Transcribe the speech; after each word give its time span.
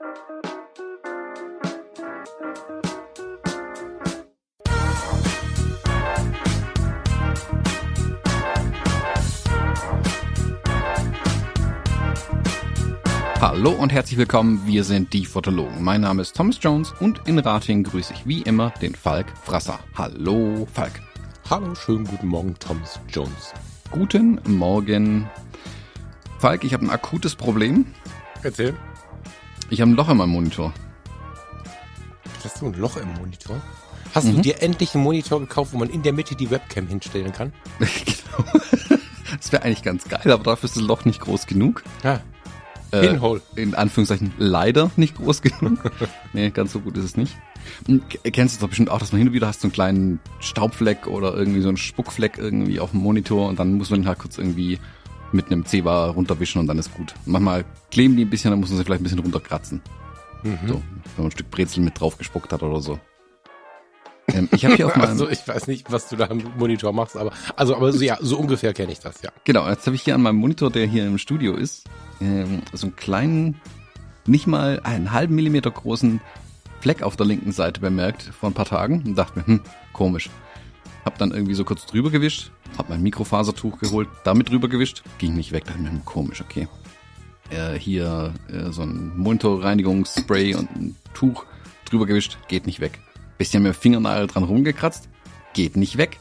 Hallo 0.00 0.12
und 13.72 13.92
herzlich 13.92 14.16
willkommen, 14.16 14.62
wir 14.64 14.84
sind 14.84 15.12
die 15.12 15.26
Fotologen. 15.26 15.84
Mein 15.84 16.00
Name 16.00 16.22
ist 16.22 16.34
Thomas 16.34 16.56
Jones 16.62 16.94
und 17.00 17.20
in 17.26 17.38
Rating 17.38 17.82
grüße 17.84 18.14
ich 18.14 18.26
wie 18.26 18.40
immer 18.40 18.70
den 18.80 18.94
Falk 18.94 19.26
Frasser. 19.44 19.80
Hallo 19.94 20.66
Falk. 20.72 20.92
Hallo, 21.50 21.74
schönen 21.74 22.04
guten 22.04 22.28
Morgen, 22.28 22.54
Thomas 22.58 22.98
Jones. 23.10 23.52
Guten 23.90 24.40
Morgen. 24.46 25.28
Falk, 26.38 26.64
ich 26.64 26.72
habe 26.72 26.86
ein 26.86 26.90
akutes 26.90 27.36
Erzähl. 28.42 28.74
Ich 29.70 29.80
habe 29.80 29.90
ein 29.90 29.94
Loch 29.94 30.08
in 30.08 30.16
meinem 30.16 30.30
Monitor. 30.30 30.72
Hast 32.44 32.60
du 32.60 32.66
ein 32.66 32.74
Loch 32.74 32.96
im 32.96 33.12
Monitor? 33.14 33.60
Hast 34.14 34.26
du 34.28 34.32
dir 34.40 34.60
endlich 34.62 34.94
einen 34.94 35.04
Monitor 35.04 35.38
gekauft, 35.40 35.72
wo 35.72 35.78
man 35.78 35.88
in 35.88 36.02
der 36.02 36.12
Mitte 36.12 36.34
die 36.34 36.50
Webcam 36.50 36.88
hinstellen 36.88 37.32
kann? 37.32 37.52
genau. 37.78 38.50
Das 39.38 39.52
wäre 39.52 39.62
eigentlich 39.62 39.82
ganz 39.82 40.08
geil, 40.08 40.32
aber 40.32 40.42
dafür 40.42 40.64
ist 40.66 40.76
das 40.76 40.82
Loch 40.82 41.04
nicht 41.04 41.20
groß 41.20 41.46
genug. 41.46 41.84
Ja. 42.02 42.20
Äh, 42.92 43.06
Pinhole. 43.06 43.40
in 43.54 43.76
Anführungszeichen 43.76 44.32
leider 44.38 44.90
nicht 44.96 45.14
groß 45.14 45.42
genug. 45.42 45.78
nee, 46.32 46.50
ganz 46.50 46.72
so 46.72 46.80
gut 46.80 46.96
ist 46.96 47.04
es 47.04 47.16
nicht. 47.16 47.36
Und 47.86 48.10
k- 48.10 48.30
Kennst 48.32 48.56
du 48.56 48.60
doch 48.62 48.68
bestimmt 48.68 48.90
auch, 48.90 48.98
dass 48.98 49.12
man 49.12 49.20
hin 49.20 49.28
und 49.28 49.34
wieder 49.34 49.46
hast 49.46 49.60
so 49.60 49.66
einen 49.68 49.72
kleinen 49.72 50.18
Staubfleck 50.40 51.06
oder 51.06 51.34
irgendwie 51.36 51.60
so 51.60 51.68
einen 51.68 51.76
Spuckfleck 51.76 52.36
irgendwie 52.38 52.80
auf 52.80 52.90
dem 52.90 53.00
Monitor 53.00 53.48
und 53.48 53.60
dann 53.60 53.74
muss 53.74 53.90
man 53.90 54.00
ihn 54.02 54.08
halt 54.08 54.18
kurz 54.18 54.38
irgendwie 54.38 54.80
mit 55.32 55.46
einem 55.46 55.64
Zebra 55.64 56.08
runterwischen 56.08 56.58
und 56.58 56.66
dann 56.66 56.78
ist 56.78 56.92
gut. 56.94 57.14
Manchmal 57.24 57.64
kleben 57.90 58.16
die 58.16 58.24
ein 58.24 58.30
bisschen, 58.30 58.50
dann 58.50 58.60
muss 58.60 58.70
man 58.70 58.78
sie 58.78 58.84
vielleicht 58.84 59.00
ein 59.00 59.04
bisschen 59.04 59.20
runterkratzen. 59.20 59.80
Mhm. 60.42 60.58
So, 60.66 60.74
wenn 60.74 60.82
man 61.16 61.26
ein 61.26 61.30
Stück 61.30 61.50
Brezel 61.50 61.82
mit 61.82 61.98
drauf 61.98 62.18
gespuckt 62.18 62.52
hat 62.52 62.62
oder 62.62 62.80
so. 62.80 62.98
Ähm, 64.28 64.48
ich 64.52 64.64
habe 64.64 64.76
hier 64.76 64.86
auf 64.86 64.96
meinem, 64.96 65.10
Also 65.10 65.28
ich 65.28 65.46
weiß 65.46 65.66
nicht, 65.66 65.90
was 65.90 66.08
du 66.08 66.16
da 66.16 66.28
am 66.28 66.42
Monitor 66.58 66.92
machst, 66.92 67.16
aber 67.16 67.32
also 67.56 67.76
aber 67.76 67.92
so, 67.92 68.02
ja, 68.02 68.18
so 68.20 68.38
ungefähr 68.38 68.72
kenne 68.72 68.92
ich 68.92 69.00
das, 69.00 69.22
ja. 69.22 69.30
Genau, 69.44 69.68
jetzt 69.68 69.86
habe 69.86 69.96
ich 69.96 70.02
hier 70.02 70.14
an 70.14 70.22
meinem 70.22 70.36
Monitor, 70.36 70.70
der 70.70 70.86
hier 70.86 71.06
im 71.06 71.18
Studio 71.18 71.54
ist, 71.54 71.84
ähm, 72.20 72.62
so 72.72 72.86
einen 72.86 72.96
kleinen, 72.96 73.60
nicht 74.26 74.46
mal 74.46 74.80
einen 74.84 75.12
halben 75.12 75.34
Millimeter 75.34 75.70
großen 75.70 76.20
Fleck 76.80 77.02
auf 77.02 77.16
der 77.16 77.26
linken 77.26 77.52
Seite 77.52 77.80
bemerkt 77.80 78.22
vor 78.22 78.48
ein 78.48 78.54
paar 78.54 78.64
Tagen 78.64 79.02
und 79.06 79.16
dachte 79.16 79.38
mir, 79.38 79.46
hm, 79.46 79.60
komisch. 79.92 80.30
Hab 81.04 81.18
dann 81.18 81.32
irgendwie 81.32 81.54
so 81.54 81.64
kurz 81.64 81.86
drüber 81.86 82.10
gewischt, 82.10 82.50
hab 82.76 82.88
mein 82.88 83.02
Mikrofasertuch 83.02 83.78
geholt, 83.78 84.08
damit 84.24 84.50
drüber 84.50 84.68
gewischt, 84.68 85.02
ging 85.18 85.34
nicht 85.34 85.52
weg, 85.52 85.64
dachte 85.64 85.80
mir, 85.80 85.90
hm, 85.90 86.04
komisch, 86.04 86.40
okay. 86.40 86.68
Äh, 87.50 87.78
hier 87.78 88.34
äh, 88.48 88.70
so 88.70 88.82
ein 88.82 89.16
Monitorreinigungsspray 89.16 90.54
und 90.54 90.70
ein 90.76 90.96
Tuch 91.14 91.46
drüber 91.84 92.06
gewischt, 92.06 92.38
geht 92.48 92.66
nicht 92.66 92.80
weg. 92.80 92.98
Bisschen 93.38 93.62
mit 93.62 93.74
dem 93.74 93.78
Fingernagel 93.78 94.26
dran 94.26 94.44
rumgekratzt, 94.44 95.08
geht 95.54 95.76
nicht 95.76 95.96
weg 95.96 96.18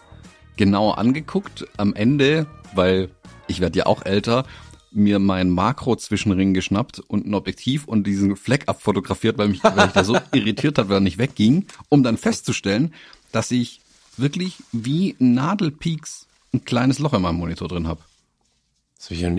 genau 0.60 0.92
angeguckt. 0.92 1.66
Am 1.78 1.96
Ende, 1.96 2.46
weil 2.76 3.10
ich 3.48 3.62
werde 3.62 3.80
ja 3.80 3.86
auch 3.86 4.06
älter, 4.06 4.46
mir 4.92 5.18
mein 5.20 5.50
Makro-Zwischenring 5.50 6.54
geschnappt 6.54 7.00
und 7.00 7.26
ein 7.26 7.34
Objektiv 7.34 7.86
und 7.86 8.06
diesen 8.06 8.36
Fleck 8.36 8.64
abfotografiert, 8.68 9.38
weil 9.38 9.48
mich, 9.48 9.64
weil 9.64 9.88
ich 9.88 9.94
da 9.94 10.04
so 10.04 10.18
irritiert 10.34 10.78
hat, 10.78 10.90
weil 10.90 10.98
er 10.98 11.02
nicht 11.02 11.18
wegging, 11.18 11.66
um 11.88 12.04
dann 12.04 12.18
festzustellen, 12.18 12.94
dass 13.32 13.52
ich 13.52 13.80
wirklich 14.20 14.58
wie 14.72 15.16
Nadelpeaks 15.20 16.28
ein 16.54 16.66
kleines 16.66 17.00
Loch 17.00 17.14
in 17.14 17.22
meinem 17.22 17.38
Monitor 17.38 17.68
drin 17.68 17.88
habe. 17.88 18.02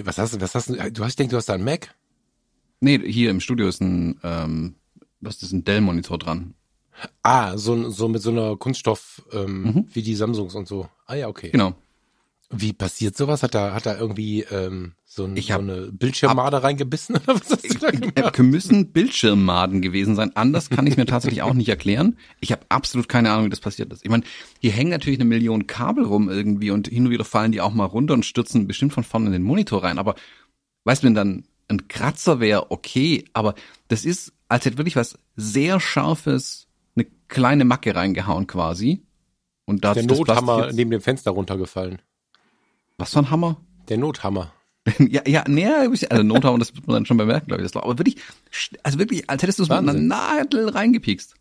Was 0.05 0.19
hast 0.19 0.35
du, 0.35 0.41
was 0.41 0.55
hast 0.55 0.71
du, 0.71 0.91
du 0.91 1.05
hast, 1.05 1.11
ich 1.11 1.17
denke, 1.17 1.33
du 1.33 1.37
hast 1.37 1.49
da 1.49 1.55
einen 1.55 1.65
Mac? 1.65 1.95
Nee, 2.81 2.99
hier 2.99 3.31
im 3.31 3.41
Studio 3.41 3.69
ist 3.69 3.81
ein, 3.81 4.19
ähm, 4.23 4.77
was 5.21 5.43
ist 5.43 5.53
ein 5.53 5.65
Dell-Monitor 5.65 6.19
dran. 6.19 6.55
Ah, 7.23 7.57
so, 7.57 7.91
so 7.91 8.09
mit 8.09 8.23
so 8.23 8.31
einer 8.31 8.57
Kunststoff, 8.57 9.23
ähm, 9.33 9.87
wie 9.93 10.03
die 10.03 10.15
Samsungs 10.15 10.55
und 10.55 10.67
so. 10.67 10.89
Ah 11.07 11.15
ja, 11.15 11.29
okay. 11.29 11.51
Genau. 11.51 11.75
Wie 12.53 12.73
passiert 12.73 13.17
sowas? 13.17 13.45
Hat 13.45 13.55
da, 13.55 13.75
hat 13.75 13.87
da 13.87 13.97
irgendwie 13.97 14.43
ähm, 14.43 14.95
so, 15.05 15.25
ein, 15.25 15.37
Ich 15.37 15.49
so 15.49 15.55
eine 15.55 15.93
Bildschirmmade 15.93 16.65
reingebissen 16.65 17.17
oder 17.23 17.37
was 17.37 17.49
hast 17.49 17.63
du 17.65 17.79
da 17.79 17.91
gemacht? 17.93 18.39
Müssen 18.41 18.91
Bildschirmmaden 18.91 19.81
gewesen 19.81 20.17
sein. 20.17 20.35
Anders 20.35 20.69
kann 20.69 20.87
ich 20.89 20.97
mir 20.97 21.07
tatsächlich 21.07 21.43
auch 21.43 21.55
nicht 21.55 21.69
erklären. 21.69 22.19
Ich 22.41 22.51
habe 22.51 22.63
absolut 22.69 23.09
keine 23.09 23.31
Ahnung, 23.31 23.47
wie 23.47 23.51
das 23.51 23.61
passiert 23.61 23.93
ist. 23.93 24.05
Ich 24.05 24.11
meine, 24.11 24.25
hier 24.59 24.73
hängen 24.73 24.91
natürlich 24.91 25.21
eine 25.21 25.29
Million 25.29 25.69
Kabel 25.69 26.05
rum 26.05 26.29
irgendwie 26.29 26.73
und 26.73 26.89
hin 26.89 27.07
und 27.07 27.13
wieder 27.13 27.25
fallen 27.25 27.53
die 27.53 27.61
auch 27.61 27.73
mal 27.73 27.85
runter 27.85 28.15
und 28.15 28.27
stürzen 28.27 28.67
bestimmt 28.67 28.93
von 28.93 29.05
vorne 29.05 29.27
in 29.27 29.33
den 29.33 29.43
Monitor 29.45 29.85
rein. 29.85 29.99
Aber 29.99 30.17
weißt 30.85 31.05
du, 31.05 31.07
wenn 31.07 31.15
dann 31.15 31.45
ein 31.69 31.87
Kratzer 31.87 32.41
wäre, 32.41 32.73
okay, 32.73 33.27
aber 33.33 33.55
das 33.87 34.05
ist, 34.05 34.33
als 34.49 34.65
hätte 34.65 34.79
wirklich 34.79 34.97
was 34.97 35.17
sehr 35.37 35.79
Scharfes, 35.79 36.67
eine 36.97 37.07
kleine 37.29 37.65
Macke 37.65 37.95
reingehauen 37.95 38.49
quasi. 38.49 39.03
Und 39.67 39.85
da 39.85 39.91
hat 39.91 39.99
Der 39.99 40.07
Nothammer 40.07 40.73
neben 40.73 40.91
dem 40.91 41.01
Fenster 41.01 41.31
runtergefallen. 41.31 42.03
Was 43.01 43.13
für 43.13 43.21
ein 43.21 43.31
Hammer? 43.31 43.57
Der 43.89 43.99
Nothammer. 43.99 44.53
Ja, 44.99 45.23
ja, 45.27 45.45
näher, 45.47 45.91
also 46.11 46.23
Nothammer, 46.23 46.59
das 46.59 46.75
wird 46.75 46.87
man 46.87 46.95
dann 46.95 47.07
schon 47.07 47.19
bemerken, 47.19 47.49
glaube 47.49 47.63
ich. 47.63 47.67
Das 47.67 47.75
war, 47.75 47.85
aber 47.85 47.99
wirklich, 47.99 48.17
also 48.83 48.99
wirklich, 48.99 49.29
als 49.29 49.43
hättest 49.43 49.59
du 49.59 49.65
es 49.65 49.69
mit 49.69 49.79
einer. 49.79 49.93
Nadel 49.93 50.71
reingepikst. 50.71 51.35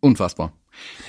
Unfassbar. 0.00 0.52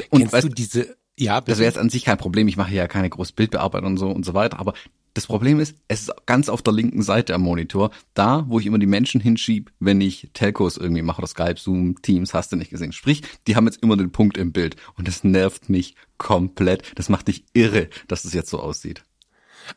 Und 0.09 0.19
Kennst 0.19 0.33
weißt, 0.33 0.47
du 0.47 0.49
diese, 0.49 0.97
ja, 1.17 1.39
das 1.41 1.59
wäre 1.59 1.67
jetzt 1.67 1.77
an 1.77 1.89
sich 1.89 2.05
kein 2.05 2.17
Problem. 2.17 2.47
Ich 2.47 2.57
mache 2.57 2.73
ja 2.73 2.87
keine 2.87 3.09
große 3.09 3.33
Bildbearbeitung 3.33 3.91
und 3.91 3.97
so 3.97 4.09
und 4.09 4.25
so 4.25 4.33
weiter. 4.33 4.59
Aber 4.59 4.73
das 5.15 5.27
Problem 5.27 5.61
ist, 5.61 5.77
es 5.87 6.01
ist 6.01 6.13
ganz 6.25 6.49
auf 6.49 6.61
der 6.61 6.73
linken 6.73 7.01
Seite 7.01 7.33
am 7.33 7.41
Monitor, 7.41 7.89
da, 8.13 8.45
wo 8.49 8.59
ich 8.59 8.65
immer 8.65 8.77
die 8.77 8.85
Menschen 8.85 9.21
hinschieb, 9.21 9.71
wenn 9.79 10.01
ich 10.01 10.29
Telcos 10.33 10.75
irgendwie 10.75 11.01
mache 11.01 11.19
oder 11.19 11.27
Skype, 11.27 11.55
Zoom, 11.57 12.01
Teams, 12.01 12.33
hast 12.33 12.51
du 12.51 12.57
nicht 12.57 12.69
gesehen. 12.69 12.91
Sprich, 12.91 13.23
die 13.47 13.55
haben 13.55 13.65
jetzt 13.65 13.81
immer 13.81 13.95
den 13.95 14.11
Punkt 14.11 14.37
im 14.37 14.51
Bild 14.51 14.75
und 14.97 15.07
das 15.07 15.23
nervt 15.23 15.69
mich 15.69 15.95
komplett. 16.17 16.83
Das 16.95 17.07
macht 17.07 17.29
dich 17.29 17.45
irre, 17.53 17.89
dass 18.09 18.23
das 18.23 18.33
jetzt 18.33 18.49
so 18.49 18.59
aussieht. 18.59 19.03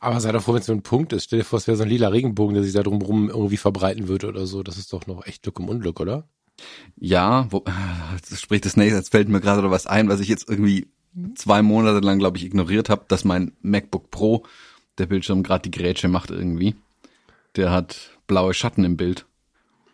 Aber 0.01 0.21
sei 0.21 0.33
doch 0.33 0.43
froh, 0.43 0.55
wenn 0.55 0.61
es 0.61 0.67
so 0.67 0.73
ein 0.73 0.83
Punkt 0.83 1.13
ist. 1.13 1.25
Stell 1.25 1.39
dir 1.39 1.45
vor, 1.45 1.59
es 1.59 1.69
wäre 1.69 1.77
so 1.77 1.85
ein 1.85 1.89
lila 1.89 2.09
Regenbogen, 2.09 2.55
der 2.55 2.65
sich 2.65 2.75
da 2.75 2.83
drumherum 2.83 3.31
irgendwie 3.31 3.57
verbreiten 3.57 4.09
würde 4.09 4.27
oder 4.27 4.45
so. 4.45 4.65
Das 4.65 4.77
ist 4.77 4.93
doch 4.93 5.07
noch 5.07 5.25
echt 5.25 5.45
Glück 5.45 5.61
im 5.61 5.69
Unglück, 5.69 6.01
oder? 6.01 6.29
Ja, 6.97 7.47
wo, 7.51 7.65
das 8.29 8.41
spricht 8.41 8.65
das 8.65 8.77
nächste, 8.77 8.99
jetzt 8.99 9.13
fällt 9.13 9.29
mir 9.29 9.41
gerade 9.41 9.71
was 9.71 9.87
ein, 9.87 10.09
was 10.09 10.19
ich 10.19 10.29
jetzt 10.29 10.49
irgendwie 10.49 10.89
zwei 11.37 11.63
Monate 11.63 12.01
lang, 12.01 12.19
glaube 12.19 12.37
ich, 12.37 12.45
ignoriert 12.45 12.91
habe, 12.91 13.05
dass 13.09 13.25
mein 13.25 13.53
MacBook 13.63 14.11
Pro, 14.11 14.45
der 14.99 15.07
Bildschirm 15.07 15.43
gerade 15.43 15.69
die 15.69 15.77
Grätsche 15.77 16.09
macht 16.09 16.31
irgendwie. 16.31 16.75
Der 17.57 17.71
hat 17.71 18.19
blaue 18.27 18.55
Schatten 18.55 18.85
im 18.85 18.97
Bild. 18.97 19.27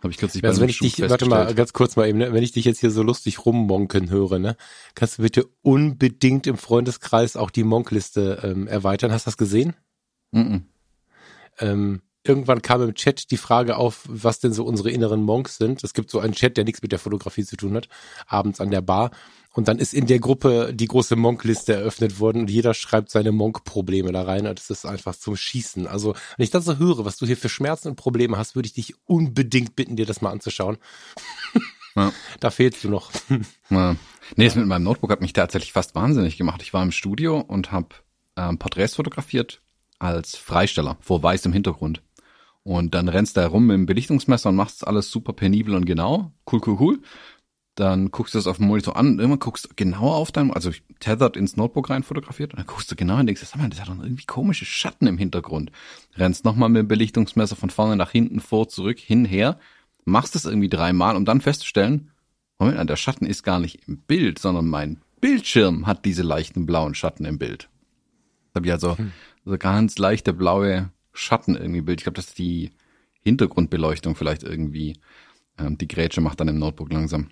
Habe 0.02 0.12
ich 0.12 0.18
kürzlich 0.18 0.44
Also 0.44 0.58
bei 0.58 0.64
wenn 0.64 0.68
ich 0.68 0.80
dich, 0.80 1.00
warte 1.00 1.26
mal, 1.26 1.54
ganz 1.54 1.72
kurz 1.72 1.96
mal 1.96 2.06
eben, 2.06 2.18
ne? 2.18 2.32
wenn 2.34 2.42
ich 2.42 2.52
dich 2.52 2.66
jetzt 2.66 2.80
hier 2.80 2.90
so 2.90 3.02
lustig 3.02 3.46
rummonken 3.46 4.10
höre, 4.10 4.38
ne, 4.38 4.56
kannst 4.94 5.16
du 5.16 5.22
bitte 5.22 5.46
unbedingt 5.62 6.46
im 6.46 6.58
Freundeskreis 6.58 7.36
auch 7.36 7.50
die 7.50 7.64
Monkliste 7.64 8.40
ähm, 8.42 8.68
erweitern. 8.68 9.12
Hast 9.12 9.26
du 9.26 9.28
das 9.28 9.38
gesehen? 9.38 9.74
Mhm. 10.30 10.66
Ähm, 11.58 12.02
irgendwann 12.24 12.62
kam 12.62 12.82
im 12.82 12.94
Chat 12.94 13.30
die 13.30 13.36
Frage 13.36 13.76
auf, 13.76 14.04
was 14.08 14.40
denn 14.40 14.52
so 14.52 14.64
unsere 14.64 14.90
inneren 14.90 15.22
Monks 15.22 15.56
sind. 15.56 15.84
Es 15.84 15.94
gibt 15.94 16.10
so 16.10 16.20
einen 16.20 16.32
Chat, 16.32 16.56
der 16.56 16.64
nichts 16.64 16.82
mit 16.82 16.92
der 16.92 16.98
Fotografie 16.98 17.44
zu 17.44 17.56
tun 17.56 17.74
hat, 17.74 17.88
abends 18.26 18.60
an 18.60 18.70
der 18.70 18.80
Bar. 18.80 19.10
Und 19.52 19.68
dann 19.68 19.78
ist 19.78 19.94
in 19.94 20.06
der 20.06 20.18
Gruppe 20.18 20.72
die 20.74 20.88
große 20.88 21.14
Monkliste 21.14 21.74
eröffnet 21.74 22.18
worden 22.18 22.42
und 22.42 22.50
jeder 22.50 22.74
schreibt 22.74 23.10
seine 23.10 23.30
Monk-Probleme 23.30 24.10
da 24.10 24.22
rein. 24.22 24.48
Und 24.48 24.58
das 24.58 24.68
ist 24.68 24.84
einfach 24.84 25.14
zum 25.14 25.36
Schießen. 25.36 25.86
Also, 25.86 26.14
wenn 26.36 26.44
ich 26.44 26.50
das 26.50 26.64
so 26.64 26.78
höre, 26.78 27.04
was 27.04 27.18
du 27.18 27.26
hier 27.26 27.36
für 27.36 27.48
Schmerzen 27.48 27.88
und 27.88 27.96
Probleme 27.96 28.36
hast, 28.36 28.56
würde 28.56 28.66
ich 28.66 28.72
dich 28.72 28.94
unbedingt 29.04 29.76
bitten, 29.76 29.94
dir 29.94 30.06
das 30.06 30.20
mal 30.20 30.30
anzuschauen. 30.30 30.78
Ja. 31.94 32.12
Da 32.40 32.50
fehlst 32.50 32.82
du 32.82 32.88
noch. 32.88 33.12
Ja. 33.70 33.94
Nee, 34.34 34.46
das 34.46 34.56
mit 34.56 34.66
meinem 34.66 34.82
Notebook 34.82 35.12
hat 35.12 35.20
mich 35.20 35.32
tatsächlich 35.32 35.72
fast 35.72 35.94
wahnsinnig 35.94 36.36
gemacht. 36.36 36.60
Ich 36.62 36.72
war 36.72 36.82
im 36.82 36.90
Studio 36.90 37.38
und 37.38 37.70
habe 37.70 37.88
ähm, 38.36 38.58
Porträts 38.58 38.96
fotografiert 38.96 39.60
als 39.98 40.36
Freisteller 40.36 40.96
vor 41.00 41.22
weißem 41.22 41.52
Hintergrund. 41.52 42.02
Und 42.64 42.94
dann 42.94 43.08
rennst 43.08 43.36
du 43.36 43.42
da 43.42 43.46
rum 43.46 43.66
mit 43.66 43.74
dem 43.74 43.86
Belichtungsmesser 43.86 44.48
und 44.48 44.56
machst 44.56 44.86
alles 44.86 45.10
super 45.10 45.34
penibel 45.34 45.74
und 45.74 45.84
genau. 45.84 46.32
Cool, 46.50 46.60
cool, 46.66 46.76
cool. 46.80 47.02
Dann 47.74 48.10
guckst 48.10 48.34
du 48.34 48.38
das 48.38 48.46
auf 48.46 48.56
dem 48.56 48.66
Monitor 48.66 48.96
an 48.96 49.08
und 49.08 49.18
immer 49.18 49.36
guckst 49.36 49.66
du 49.66 49.68
genauer 49.74 50.14
auf 50.14 50.32
deinem, 50.32 50.50
also 50.50 50.70
tethered 51.00 51.36
ins 51.36 51.56
Notebook 51.56 51.90
rein 51.90 52.04
fotografiert 52.04 52.52
und 52.52 52.58
dann 52.58 52.66
guckst 52.66 52.90
du 52.90 52.96
genau 52.96 53.18
und 53.18 53.26
denkst, 53.26 53.42
sag 53.44 53.60
mal, 53.60 53.68
das 53.68 53.80
hat 53.80 53.88
doch 53.88 54.02
irgendwie 54.02 54.24
komische 54.24 54.64
Schatten 54.64 55.06
im 55.06 55.18
Hintergrund. 55.18 55.72
Rennst 56.16 56.44
nochmal 56.44 56.68
mit 56.68 56.80
dem 56.80 56.88
Belichtungsmesser 56.88 57.56
von 57.56 57.70
vorne 57.70 57.96
nach 57.96 58.10
hinten, 58.10 58.40
vor, 58.40 58.68
zurück, 58.68 58.98
hin, 58.98 59.24
her, 59.24 59.58
machst 60.04 60.36
es 60.36 60.44
irgendwie 60.44 60.68
dreimal, 60.68 61.16
um 61.16 61.24
dann 61.24 61.40
festzustellen, 61.40 62.10
Moment, 62.58 62.78
mal, 62.78 62.86
der 62.86 62.96
Schatten 62.96 63.26
ist 63.26 63.42
gar 63.42 63.58
nicht 63.58 63.88
im 63.88 63.98
Bild, 63.98 64.38
sondern 64.38 64.68
mein 64.68 65.00
Bildschirm 65.20 65.86
hat 65.86 66.04
diese 66.04 66.22
leichten 66.22 66.66
blauen 66.66 66.94
Schatten 66.94 67.24
im 67.24 67.38
Bild. 67.38 67.68
Da 68.52 68.58
habe 68.58 68.66
ich 68.66 68.72
also 68.72 68.96
so 69.44 69.58
ganz 69.58 69.98
leichte 69.98 70.32
blaue 70.32 70.90
Schatten 71.14 71.54
irgendwie 71.56 71.78
im 71.78 71.84
Bild. 71.86 72.00
Ich 72.00 72.04
glaube, 72.04 72.16
das 72.16 72.26
ist 72.26 72.38
die 72.38 72.72
Hintergrundbeleuchtung 73.22 74.14
vielleicht 74.14 74.42
irgendwie. 74.42 75.00
Ähm, 75.58 75.78
die 75.78 75.88
Grätsche 75.88 76.20
macht 76.20 76.40
dann 76.40 76.48
im 76.48 76.58
Notebook 76.58 76.92
langsam. 76.92 77.30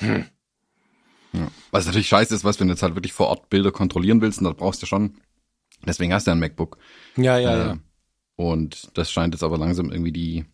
Ja. 0.00 1.50
Was 1.72 1.86
natürlich 1.86 2.06
scheiße 2.06 2.34
ist, 2.34 2.44
was 2.44 2.60
wenn 2.60 2.68
du 2.68 2.74
jetzt 2.74 2.82
halt 2.82 2.94
wirklich 2.94 3.12
vor 3.12 3.26
Ort 3.28 3.50
Bilder 3.50 3.72
kontrollieren 3.72 4.20
willst, 4.20 4.38
und 4.38 4.44
da 4.44 4.52
brauchst 4.52 4.82
du 4.82 4.86
schon. 4.86 5.16
Deswegen 5.84 6.12
hast 6.12 6.26
du 6.26 6.30
ja 6.30 6.36
ein 6.36 6.40
MacBook. 6.40 6.78
Ja, 7.16 7.38
ja, 7.38 7.54
Äh, 7.54 7.66
ja. 7.66 7.78
Und 8.36 8.96
das 8.96 9.10
scheint 9.10 9.34
jetzt 9.34 9.42
aber 9.42 9.58
langsam 9.58 9.90
irgendwie 9.90 10.12
die 10.12 10.44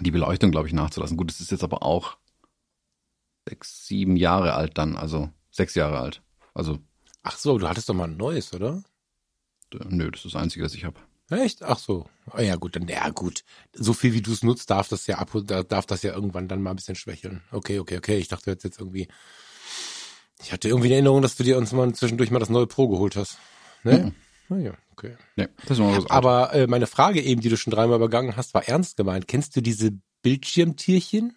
die 0.00 0.10
Beleuchtung, 0.10 0.50
glaube 0.50 0.66
ich, 0.66 0.72
nachzulassen. 0.72 1.16
Gut, 1.16 1.30
es 1.30 1.40
ist 1.40 1.50
jetzt 1.50 1.64
aber 1.64 1.82
auch 1.82 2.16
sechs, 3.48 3.86
sieben 3.86 4.16
Jahre 4.16 4.54
alt 4.54 4.78
dann, 4.78 4.96
also 4.96 5.30
sechs 5.50 5.74
Jahre 5.74 5.98
alt. 5.98 6.22
Also. 6.54 6.78
Ach 7.22 7.36
so, 7.36 7.58
du 7.58 7.68
hattest 7.68 7.88
doch 7.88 7.94
mal 7.94 8.08
ein 8.08 8.16
neues, 8.16 8.54
oder? 8.54 8.82
Nö, 9.88 10.10
das 10.10 10.24
ist 10.24 10.34
das 10.34 10.42
Einzige, 10.42 10.64
das 10.64 10.74
ich 10.74 10.84
habe. 10.84 10.98
Echt? 11.30 11.62
Ach 11.62 11.78
so. 11.78 12.06
Oh 12.32 12.40
ja, 12.40 12.56
gut, 12.56 12.76
dann, 12.76 12.88
ja, 12.88 13.08
gut. 13.10 13.44
So 13.72 13.92
viel 13.92 14.12
wie 14.12 14.22
du 14.22 14.32
es 14.32 14.42
nutzt, 14.42 14.70
darf 14.70 14.88
das 14.88 15.06
ja 15.06 15.18
ab, 15.18 15.30
darf 15.68 15.86
das 15.86 16.02
ja 16.02 16.12
irgendwann 16.12 16.48
dann 16.48 16.62
mal 16.62 16.70
ein 16.70 16.76
bisschen 16.76 16.96
schwächeln. 16.96 17.42
Okay, 17.52 17.78
okay, 17.78 17.98
okay. 17.98 18.18
Ich 18.18 18.28
dachte 18.28 18.50
jetzt, 18.50 18.64
jetzt 18.64 18.80
irgendwie, 18.80 19.08
ich 20.42 20.52
hatte 20.52 20.68
irgendwie 20.68 20.88
eine 20.88 20.94
Erinnerung, 20.96 21.22
dass 21.22 21.36
du 21.36 21.44
dir 21.44 21.56
uns 21.56 21.72
mal 21.72 21.92
zwischendurch 21.94 22.30
mal 22.30 22.40
das 22.40 22.48
neue 22.48 22.66
Pro 22.66 22.88
geholt 22.88 23.16
hast. 23.16 23.38
Ne? 23.84 24.12
Mhm. 24.48 24.56
Naja, 24.56 24.72
okay. 24.92 25.16
Ja, 25.36 25.46
das 25.66 25.78
ist 25.78 25.84
was 25.84 26.10
Aber 26.10 26.52
äh, 26.52 26.66
meine 26.66 26.88
Frage 26.88 27.22
eben, 27.22 27.40
die 27.40 27.48
du 27.48 27.56
schon 27.56 27.70
dreimal 27.70 27.96
übergangen 27.96 28.36
hast, 28.36 28.52
war 28.52 28.66
ernst 28.66 28.96
gemeint. 28.96 29.28
Kennst 29.28 29.54
du 29.54 29.60
diese 29.60 29.92
Bildschirmtierchen? 30.22 31.36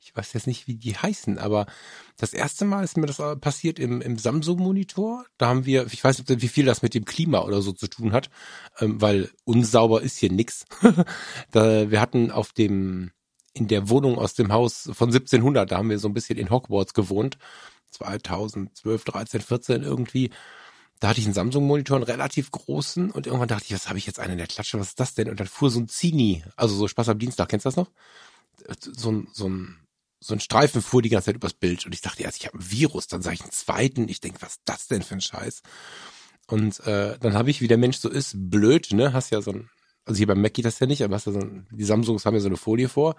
Ich 0.00 0.16
weiß 0.16 0.32
jetzt 0.32 0.46
nicht, 0.46 0.66
wie 0.66 0.76
die 0.76 0.96
heißen, 0.96 1.38
aber 1.38 1.66
das 2.16 2.32
erste 2.32 2.64
Mal 2.64 2.84
ist 2.84 2.96
mir 2.96 3.06
das 3.06 3.20
passiert 3.40 3.78
im, 3.78 4.00
im 4.00 4.18
Samsung-Monitor. 4.18 5.24
Da 5.36 5.48
haben 5.48 5.66
wir, 5.66 5.86
ich 5.92 6.02
weiß 6.02 6.18
nicht, 6.18 6.42
wie 6.42 6.48
viel 6.48 6.64
das 6.64 6.82
mit 6.82 6.94
dem 6.94 7.04
Klima 7.04 7.40
oder 7.40 7.62
so 7.62 7.72
zu 7.72 7.88
tun 7.88 8.12
hat, 8.12 8.30
ähm, 8.80 9.00
weil 9.00 9.30
unsauber 9.44 10.02
ist 10.02 10.16
hier 10.18 10.32
nix. 10.32 10.64
da, 11.50 11.90
wir 11.90 12.00
hatten 12.00 12.30
auf 12.30 12.52
dem, 12.52 13.10
in 13.52 13.68
der 13.68 13.88
Wohnung 13.88 14.18
aus 14.18 14.34
dem 14.34 14.52
Haus 14.52 14.90
von 14.92 15.08
1700, 15.08 15.70
da 15.70 15.78
haben 15.78 15.90
wir 15.90 15.98
so 15.98 16.08
ein 16.08 16.14
bisschen 16.14 16.38
in 16.38 16.50
Hogwarts 16.50 16.94
gewohnt. 16.94 17.38
2012, 17.90 19.04
13, 19.04 19.40
14 19.40 19.82
irgendwie 19.82 20.30
da 21.00 21.08
hatte 21.08 21.20
ich 21.20 21.26
einen 21.26 21.34
Samsung-Monitor, 21.34 21.96
einen 21.96 22.04
relativ 22.04 22.50
großen 22.50 23.10
und 23.10 23.26
irgendwann 23.26 23.48
dachte 23.48 23.64
ich, 23.66 23.74
was 23.74 23.88
habe 23.88 23.98
ich 23.98 24.06
jetzt 24.06 24.18
einen 24.18 24.32
in 24.32 24.38
der 24.38 24.46
Klatsche, 24.46 24.80
was 24.80 24.88
ist 24.88 25.00
das 25.00 25.14
denn? 25.14 25.28
Und 25.30 25.38
dann 25.38 25.46
fuhr 25.46 25.70
so 25.70 25.78
ein 25.78 25.88
Zini, 25.88 26.42
also 26.56 26.74
so 26.74 26.88
Spaß 26.88 27.08
am 27.08 27.18
Dienstag, 27.18 27.48
kennst 27.48 27.66
du 27.66 27.68
das 27.68 27.76
noch? 27.76 27.90
So 28.80 29.12
ein, 29.12 29.28
so 29.32 29.48
ein, 29.48 29.78
so 30.20 30.34
ein 30.34 30.40
Streifen 30.40 30.82
fuhr 30.82 31.02
die 31.02 31.08
ganze 31.08 31.26
Zeit 31.26 31.36
übers 31.36 31.54
Bild 31.54 31.86
und 31.86 31.94
ich 31.94 32.00
dachte 32.00 32.22
erst, 32.22 32.38
ich 32.38 32.46
habe 32.46 32.58
ein 32.58 32.70
Virus, 32.70 33.06
dann 33.06 33.22
sage 33.22 33.34
ich 33.34 33.42
einen 33.42 33.52
zweiten, 33.52 34.08
ich 34.08 34.20
denke, 34.20 34.42
was 34.42 34.54
ist 34.54 34.62
das 34.64 34.88
denn 34.88 35.02
für 35.02 35.14
ein 35.14 35.20
Scheiß? 35.20 35.62
Und 36.48 36.80
äh, 36.86 37.18
dann 37.18 37.34
habe 37.34 37.50
ich, 37.50 37.60
wie 37.60 37.68
der 37.68 37.78
Mensch 37.78 37.98
so 37.98 38.08
ist, 38.08 38.34
blöd, 38.36 38.92
ne, 38.92 39.12
hast 39.12 39.30
ja 39.30 39.40
so 39.40 39.52
ein, 39.52 39.70
also 40.04 40.18
hier 40.18 40.26
beim 40.26 40.40
Mac 40.40 40.54
geht 40.54 40.64
das 40.64 40.80
ja 40.80 40.86
nicht, 40.86 41.02
aber 41.04 41.14
hast 41.14 41.26
ja 41.26 41.32
so 41.32 41.40
ein, 41.40 41.68
die 41.70 41.84
Samsungs 41.84 42.24
haben 42.24 42.34
ja 42.34 42.40
so 42.40 42.48
eine 42.48 42.56
Folie 42.56 42.88
vor, 42.88 43.16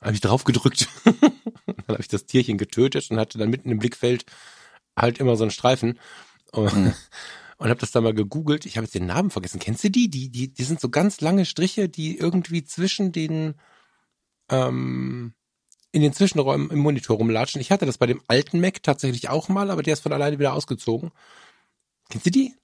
habe 0.00 0.12
ich 0.12 0.20
drauf 0.20 0.44
gedrückt, 0.44 0.88
dann 1.04 1.88
habe 1.88 2.00
ich 2.00 2.08
das 2.08 2.26
Tierchen 2.26 2.58
getötet 2.58 3.10
und 3.10 3.18
hatte 3.18 3.38
dann 3.38 3.50
mitten 3.50 3.70
im 3.70 3.78
Blickfeld 3.78 4.26
halt 4.96 5.18
immer 5.18 5.36
so 5.36 5.44
einen 5.44 5.50
Streifen 5.50 5.98
und, 6.52 6.76
mhm. 6.76 6.94
und 7.58 7.68
habe 7.70 7.80
das 7.80 7.92
da 7.92 8.00
mal 8.00 8.14
gegoogelt. 8.14 8.66
Ich 8.66 8.76
habe 8.76 8.84
jetzt 8.84 8.94
den 8.94 9.06
Namen 9.06 9.30
vergessen. 9.30 9.60
Kennst 9.60 9.84
du 9.84 9.90
die? 9.90 10.08
Die, 10.08 10.30
die, 10.30 10.52
die 10.52 10.64
sind 10.64 10.80
so 10.80 10.90
ganz 10.90 11.20
lange 11.20 11.46
Striche, 11.46 11.88
die 11.88 12.18
irgendwie 12.18 12.64
zwischen 12.64 13.12
den 13.12 13.54
ähm, 14.50 15.34
in 15.96 16.02
den 16.02 16.12
Zwischenräumen 16.12 16.68
im 16.68 16.80
Monitor 16.80 17.16
rumlatschen. 17.16 17.58
Ich 17.58 17.70
hatte 17.70 17.86
das 17.86 17.96
bei 17.96 18.04
dem 18.04 18.20
alten 18.28 18.60
Mac 18.60 18.82
tatsächlich 18.82 19.30
auch 19.30 19.48
mal, 19.48 19.70
aber 19.70 19.82
der 19.82 19.94
ist 19.94 20.00
von 20.00 20.12
alleine 20.12 20.38
wieder 20.38 20.52
ausgezogen. 20.52 21.10
Kennst 22.10 22.26
du 22.26 22.30
die? 22.30 22.54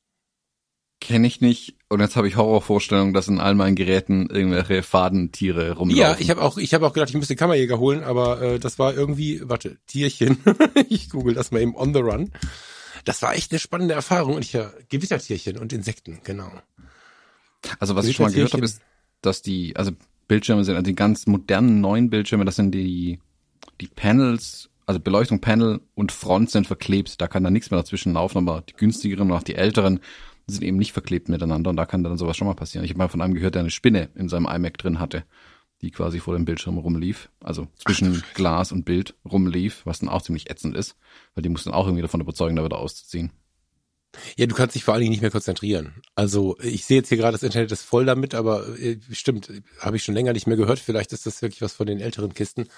Kenne 1.00 1.26
ich 1.26 1.40
nicht. 1.40 1.74
Und 1.88 2.00
jetzt 2.00 2.14
habe 2.14 2.28
ich 2.28 2.36
Horrorvorstellungen, 2.36 3.14
dass 3.14 3.28
in 3.28 3.40
all 3.40 3.54
meinen 3.54 3.74
Geräten 3.74 4.28
irgendwelche 4.28 4.82
Fadentiere 4.82 5.72
rumlaufen. 5.72 5.98
Ja, 5.98 6.14
ich 6.18 6.28
habe 6.28 6.42
auch, 6.42 6.58
ich 6.58 6.74
habe 6.74 6.86
auch 6.86 6.92
gedacht, 6.92 7.08
ich 7.08 7.16
müsste 7.16 7.34
Kammerjäger 7.34 7.78
holen, 7.78 8.04
aber 8.04 8.42
äh, 8.42 8.58
das 8.58 8.78
war 8.78 8.92
irgendwie, 8.92 9.40
warte, 9.42 9.78
Tierchen. 9.86 10.36
ich 10.90 11.08
google 11.08 11.32
das 11.32 11.52
mal 11.52 11.62
eben 11.62 11.74
on 11.74 11.94
the 11.94 12.00
run. 12.00 12.32
Das 13.06 13.22
war 13.22 13.34
echt 13.34 13.50
eine 13.50 13.60
spannende 13.60 13.94
Erfahrung. 13.94 14.34
Und 14.34 14.44
ich 14.44 14.52
ja, 14.52 14.70
Gewittertierchen 14.90 15.56
und 15.56 15.72
Insekten, 15.72 16.20
genau. 16.22 16.52
Also 17.78 17.96
was 17.96 18.04
ich 18.04 18.14
schon 18.14 18.26
mal 18.26 18.32
gehört 18.32 18.52
habe, 18.52 18.64
ist, 18.66 18.82
dass 19.22 19.40
die, 19.40 19.74
also 19.74 19.92
Bildschirme 20.32 20.64
sind, 20.64 20.76
also 20.76 20.84
die 20.84 20.94
ganz 20.94 21.26
modernen 21.26 21.82
neuen 21.82 22.08
Bildschirme, 22.08 22.46
das 22.46 22.56
sind 22.56 22.74
die, 22.74 23.18
die 23.82 23.86
Panels, 23.86 24.70
also 24.86 24.98
Beleuchtung, 24.98 25.42
Panel 25.42 25.82
und 25.94 26.10
Front 26.10 26.50
sind 26.50 26.66
verklebt. 26.66 27.20
Da 27.20 27.28
kann 27.28 27.44
dann 27.44 27.52
nichts 27.52 27.70
mehr 27.70 27.78
dazwischen 27.78 28.14
laufen, 28.14 28.38
aber 28.38 28.62
die 28.62 28.72
günstigeren 28.72 29.30
und 29.30 29.36
auch 29.36 29.42
die 29.42 29.56
älteren 29.56 30.00
sind 30.46 30.64
eben 30.64 30.78
nicht 30.78 30.92
verklebt 30.92 31.28
miteinander 31.28 31.68
und 31.68 31.76
da 31.76 31.84
kann 31.84 32.02
dann 32.02 32.16
sowas 32.16 32.38
schon 32.38 32.48
mal 32.48 32.54
passieren. 32.54 32.82
Ich 32.82 32.92
habe 32.92 32.98
mal 32.98 33.08
von 33.08 33.20
einem 33.20 33.34
gehört, 33.34 33.56
der 33.56 33.60
eine 33.60 33.70
Spinne 33.70 34.08
in 34.14 34.30
seinem 34.30 34.46
iMac 34.46 34.78
drin 34.78 34.98
hatte 34.98 35.24
die 35.82 35.90
quasi 35.90 36.20
vor 36.20 36.34
dem 36.34 36.44
Bildschirm 36.44 36.78
rumlief, 36.78 37.28
also 37.40 37.66
zwischen 37.74 38.22
Ach, 38.24 38.34
Glas 38.34 38.70
und 38.70 38.84
Bild 38.84 39.14
rumlief, 39.24 39.84
was 39.84 39.98
dann 39.98 40.08
auch 40.08 40.22
ziemlich 40.22 40.48
ätzend 40.48 40.76
ist, 40.76 40.96
weil 41.34 41.42
die 41.42 41.48
mussten 41.48 41.72
auch 41.72 41.86
irgendwie 41.86 42.02
davon 42.02 42.20
überzeugen, 42.20 42.54
da 42.54 42.64
wieder 42.64 42.78
auszuziehen. 42.78 43.32
Ja, 44.36 44.46
du 44.46 44.54
kannst 44.54 44.74
dich 44.74 44.84
vor 44.84 44.94
allen 44.94 45.00
Dingen 45.02 45.12
nicht 45.12 45.22
mehr 45.22 45.30
konzentrieren. 45.30 46.02
Also 46.14 46.56
ich 46.60 46.84
sehe 46.84 46.98
jetzt 46.98 47.08
hier 47.08 47.18
gerade, 47.18 47.32
das 47.32 47.42
Internet 47.42 47.72
ist 47.72 47.82
voll 47.82 48.04
damit, 48.04 48.34
aber 48.34 48.78
äh, 48.78 48.98
stimmt, 49.10 49.50
habe 49.80 49.96
ich 49.96 50.04
schon 50.04 50.14
länger 50.14 50.32
nicht 50.32 50.46
mehr 50.46 50.56
gehört. 50.56 50.78
Vielleicht 50.78 51.12
ist 51.12 51.26
das 51.26 51.42
wirklich 51.42 51.62
was 51.62 51.72
von 51.72 51.86
den 51.86 52.00
älteren 52.00 52.34
Kisten. 52.34 52.68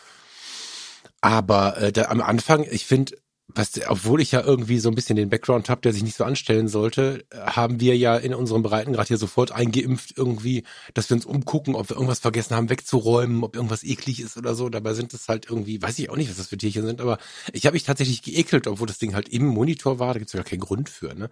Aber 1.20 1.76
äh, 1.78 1.92
da, 1.92 2.04
am 2.06 2.20
Anfang, 2.20 2.66
ich 2.70 2.86
finde, 2.86 3.16
was, 3.54 3.70
obwohl 3.86 4.20
ich 4.20 4.32
ja 4.32 4.40
irgendwie 4.42 4.78
so 4.78 4.88
ein 4.88 4.94
bisschen 4.94 5.16
den 5.16 5.30
Background 5.30 5.70
habe, 5.70 5.80
der 5.80 5.92
sich 5.92 6.02
nicht 6.02 6.16
so 6.16 6.24
anstellen 6.24 6.66
sollte, 6.66 7.24
haben 7.32 7.80
wir 7.80 7.96
ja 7.96 8.16
in 8.16 8.34
unseren 8.34 8.62
Breiten 8.62 8.92
gerade 8.92 9.08
hier 9.08 9.16
sofort 9.16 9.52
eingeimpft 9.52 10.14
irgendwie, 10.16 10.64
dass 10.92 11.08
wir 11.08 11.16
uns 11.16 11.24
umgucken, 11.24 11.76
ob 11.76 11.88
wir 11.88 11.96
irgendwas 11.96 12.18
vergessen 12.18 12.56
haben 12.56 12.68
wegzuräumen, 12.68 13.44
ob 13.44 13.54
irgendwas 13.54 13.84
eklig 13.84 14.20
ist 14.20 14.36
oder 14.36 14.54
so. 14.54 14.68
Dabei 14.68 14.94
sind 14.94 15.14
es 15.14 15.28
halt 15.28 15.46
irgendwie, 15.48 15.80
weiß 15.80 15.98
ich 16.00 16.10
auch 16.10 16.16
nicht, 16.16 16.30
was 16.30 16.36
das 16.36 16.48
für 16.48 16.58
Tierchen 16.58 16.84
sind, 16.84 17.00
aber 17.00 17.18
ich 17.52 17.66
habe 17.66 17.74
mich 17.74 17.84
tatsächlich 17.84 18.22
geekelt, 18.22 18.66
obwohl 18.66 18.88
das 18.88 18.98
Ding 18.98 19.14
halt 19.14 19.28
im 19.28 19.46
Monitor 19.46 19.98
war. 20.00 20.14
Da 20.14 20.18
gibt's 20.18 20.32
ja 20.32 20.40
gar 20.40 20.50
keinen 20.50 20.60
Grund 20.60 20.88
für, 20.88 21.14
ne? 21.14 21.28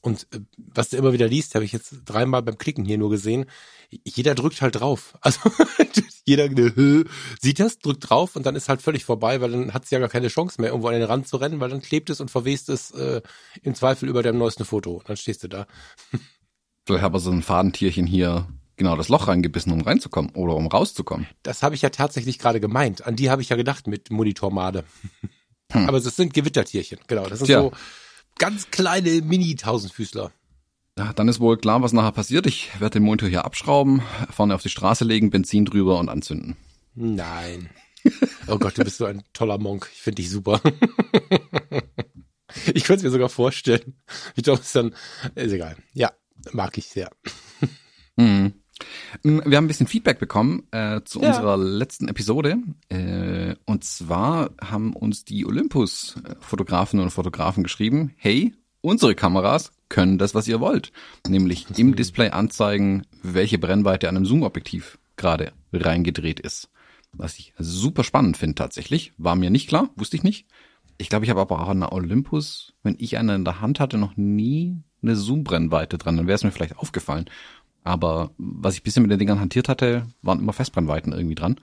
Und 0.00 0.26
äh, 0.32 0.40
was 0.56 0.90
du 0.90 0.96
immer 0.96 1.12
wieder 1.12 1.28
liest, 1.28 1.54
habe 1.54 1.64
ich 1.64 1.72
jetzt 1.72 1.94
dreimal 2.04 2.42
beim 2.42 2.58
Klicken 2.58 2.84
hier 2.84 2.98
nur 2.98 3.10
gesehen, 3.10 3.46
jeder 4.04 4.34
drückt 4.34 4.62
halt 4.62 4.80
drauf. 4.80 5.18
Also 5.22 5.50
jeder 6.24 6.48
ne, 6.48 7.04
sieht 7.40 7.60
das, 7.60 7.78
drückt 7.78 8.08
drauf 8.08 8.36
und 8.36 8.46
dann 8.46 8.54
ist 8.54 8.68
halt 8.68 8.82
völlig 8.82 9.04
vorbei, 9.04 9.40
weil 9.40 9.50
dann 9.50 9.74
hat 9.74 9.84
es 9.84 9.90
ja 9.90 9.98
gar 9.98 10.08
keine 10.08 10.28
Chance 10.28 10.60
mehr, 10.60 10.70
irgendwo 10.70 10.88
an 10.88 10.94
den 10.94 11.02
Rand 11.02 11.26
zu 11.26 11.36
rennen, 11.36 11.60
weil 11.60 11.70
dann 11.70 11.82
klebt 11.82 12.08
es 12.08 12.20
und 12.20 12.30
verwest 12.30 12.68
es 12.68 12.92
äh, 12.92 13.20
im 13.62 13.74
Zweifel 13.74 14.08
über 14.08 14.22
dem 14.22 14.38
neuesten 14.38 14.64
Foto. 14.64 14.92
Und 14.92 15.08
dann 15.08 15.16
stehst 15.16 15.42
du 15.42 15.48
da. 15.48 15.66
Vielleicht 16.86 17.04
aber 17.04 17.18
so 17.18 17.30
ein 17.30 17.42
Fadentierchen 17.42 18.06
hier 18.06 18.46
genau 18.76 18.96
das 18.96 19.08
Loch 19.08 19.28
reingebissen, 19.28 19.72
um 19.72 19.80
reinzukommen 19.82 20.34
oder 20.34 20.56
um 20.56 20.66
rauszukommen. 20.66 21.26
Das 21.42 21.62
habe 21.62 21.74
ich 21.74 21.82
ja 21.82 21.90
tatsächlich 21.90 22.38
gerade 22.38 22.60
gemeint. 22.60 23.06
An 23.06 23.16
die 23.16 23.30
habe 23.30 23.42
ich 23.42 23.48
ja 23.48 23.56
gedacht 23.56 23.86
mit 23.86 24.10
Monitormade. 24.10 24.84
Hm. 25.72 25.88
Aber 25.88 25.98
es 25.98 26.16
sind 26.16 26.34
Gewittertierchen, 26.34 26.98
genau. 27.06 27.28
Das 27.28 27.38
sind 27.38 27.46
Tja. 27.46 27.62
so 27.62 27.72
ganz 28.40 28.70
kleine 28.70 29.20
Mini-Tausendfüßler. 29.20 30.32
Ja, 30.98 31.12
dann 31.12 31.28
ist 31.28 31.40
wohl 31.40 31.58
klar, 31.58 31.82
was 31.82 31.92
nachher 31.92 32.12
passiert. 32.12 32.46
Ich 32.46 32.80
werde 32.80 32.94
den 32.94 33.04
Monitor 33.04 33.28
hier 33.28 33.44
abschrauben, 33.44 34.02
vorne 34.30 34.54
auf 34.54 34.62
die 34.62 34.70
Straße 34.70 35.04
legen, 35.04 35.30
Benzin 35.30 35.66
drüber 35.66 35.98
und 36.00 36.08
anzünden. 36.08 36.56
Nein. 36.94 37.70
Oh 38.48 38.58
Gott, 38.58 38.78
du 38.78 38.84
bist 38.84 38.96
so 38.96 39.04
ein 39.04 39.22
toller 39.34 39.58
Monk. 39.58 39.88
Ich 39.92 40.00
finde 40.00 40.22
dich 40.22 40.30
super. 40.30 40.60
Ich 42.74 42.82
könnte 42.82 42.94
es 42.96 43.02
mir 43.04 43.10
sogar 43.10 43.28
vorstellen. 43.28 43.94
Wie 44.34 44.42
Thomas 44.42 44.72
dann, 44.72 44.92
ist 45.36 45.52
egal. 45.52 45.76
Ja, 45.92 46.10
mag 46.50 46.76
ich 46.78 46.88
sehr. 46.88 47.08
Mhm. 48.16 48.59
Wir 49.22 49.56
haben 49.56 49.64
ein 49.64 49.68
bisschen 49.68 49.86
Feedback 49.86 50.18
bekommen 50.18 50.64
äh, 50.70 51.00
zu 51.04 51.20
ja. 51.20 51.28
unserer 51.28 51.56
letzten 51.56 52.08
Episode. 52.08 52.58
Äh, 52.88 53.54
und 53.66 53.84
zwar 53.84 54.50
haben 54.62 54.94
uns 54.94 55.24
die 55.24 55.46
Olympus-Fotografinnen 55.46 57.04
und 57.04 57.10
Fotografen 57.10 57.62
geschrieben, 57.62 58.14
hey, 58.16 58.54
unsere 58.80 59.14
Kameras 59.14 59.72
können 59.88 60.18
das, 60.18 60.34
was 60.34 60.48
ihr 60.48 60.60
wollt. 60.60 60.92
Nämlich 61.28 61.66
im 61.76 61.96
Display 61.96 62.30
anzeigen, 62.30 63.06
welche 63.22 63.58
Brennweite 63.58 64.08
an 64.08 64.16
einem 64.16 64.26
Zoom-Objektiv 64.26 64.98
gerade 65.16 65.52
reingedreht 65.72 66.40
ist. 66.40 66.70
Was 67.12 67.38
ich 67.38 67.52
super 67.58 68.04
spannend 68.04 68.36
finde 68.36 68.54
tatsächlich. 68.54 69.12
War 69.18 69.36
mir 69.36 69.50
nicht 69.50 69.68
klar, 69.68 69.90
wusste 69.96 70.16
ich 70.16 70.22
nicht. 70.22 70.46
Ich 70.96 71.08
glaube, 71.08 71.24
ich 71.24 71.30
habe 71.30 71.40
aber 71.40 71.60
auch 71.60 71.68
an 71.68 71.80
der 71.80 71.92
Olympus, 71.92 72.74
wenn 72.82 72.96
ich 72.98 73.18
eine 73.18 73.34
in 73.34 73.44
der 73.44 73.60
Hand 73.60 73.80
hatte, 73.80 73.98
noch 73.98 74.16
nie 74.16 74.82
eine 75.02 75.16
Zoom-Brennweite 75.16 75.98
dran. 75.98 76.16
Dann 76.16 76.26
wäre 76.26 76.36
es 76.36 76.44
mir 76.44 76.52
vielleicht 76.52 76.76
aufgefallen. 76.76 77.24
Aber 77.82 78.30
was 78.38 78.74
ich 78.74 78.82
bisher 78.82 79.02
mit 79.02 79.10
den 79.10 79.18
Dingern 79.18 79.40
hantiert 79.40 79.68
hatte, 79.68 80.06
waren 80.22 80.38
immer 80.38 80.52
Festbrennweiten 80.52 81.12
irgendwie 81.12 81.34
dran. 81.34 81.56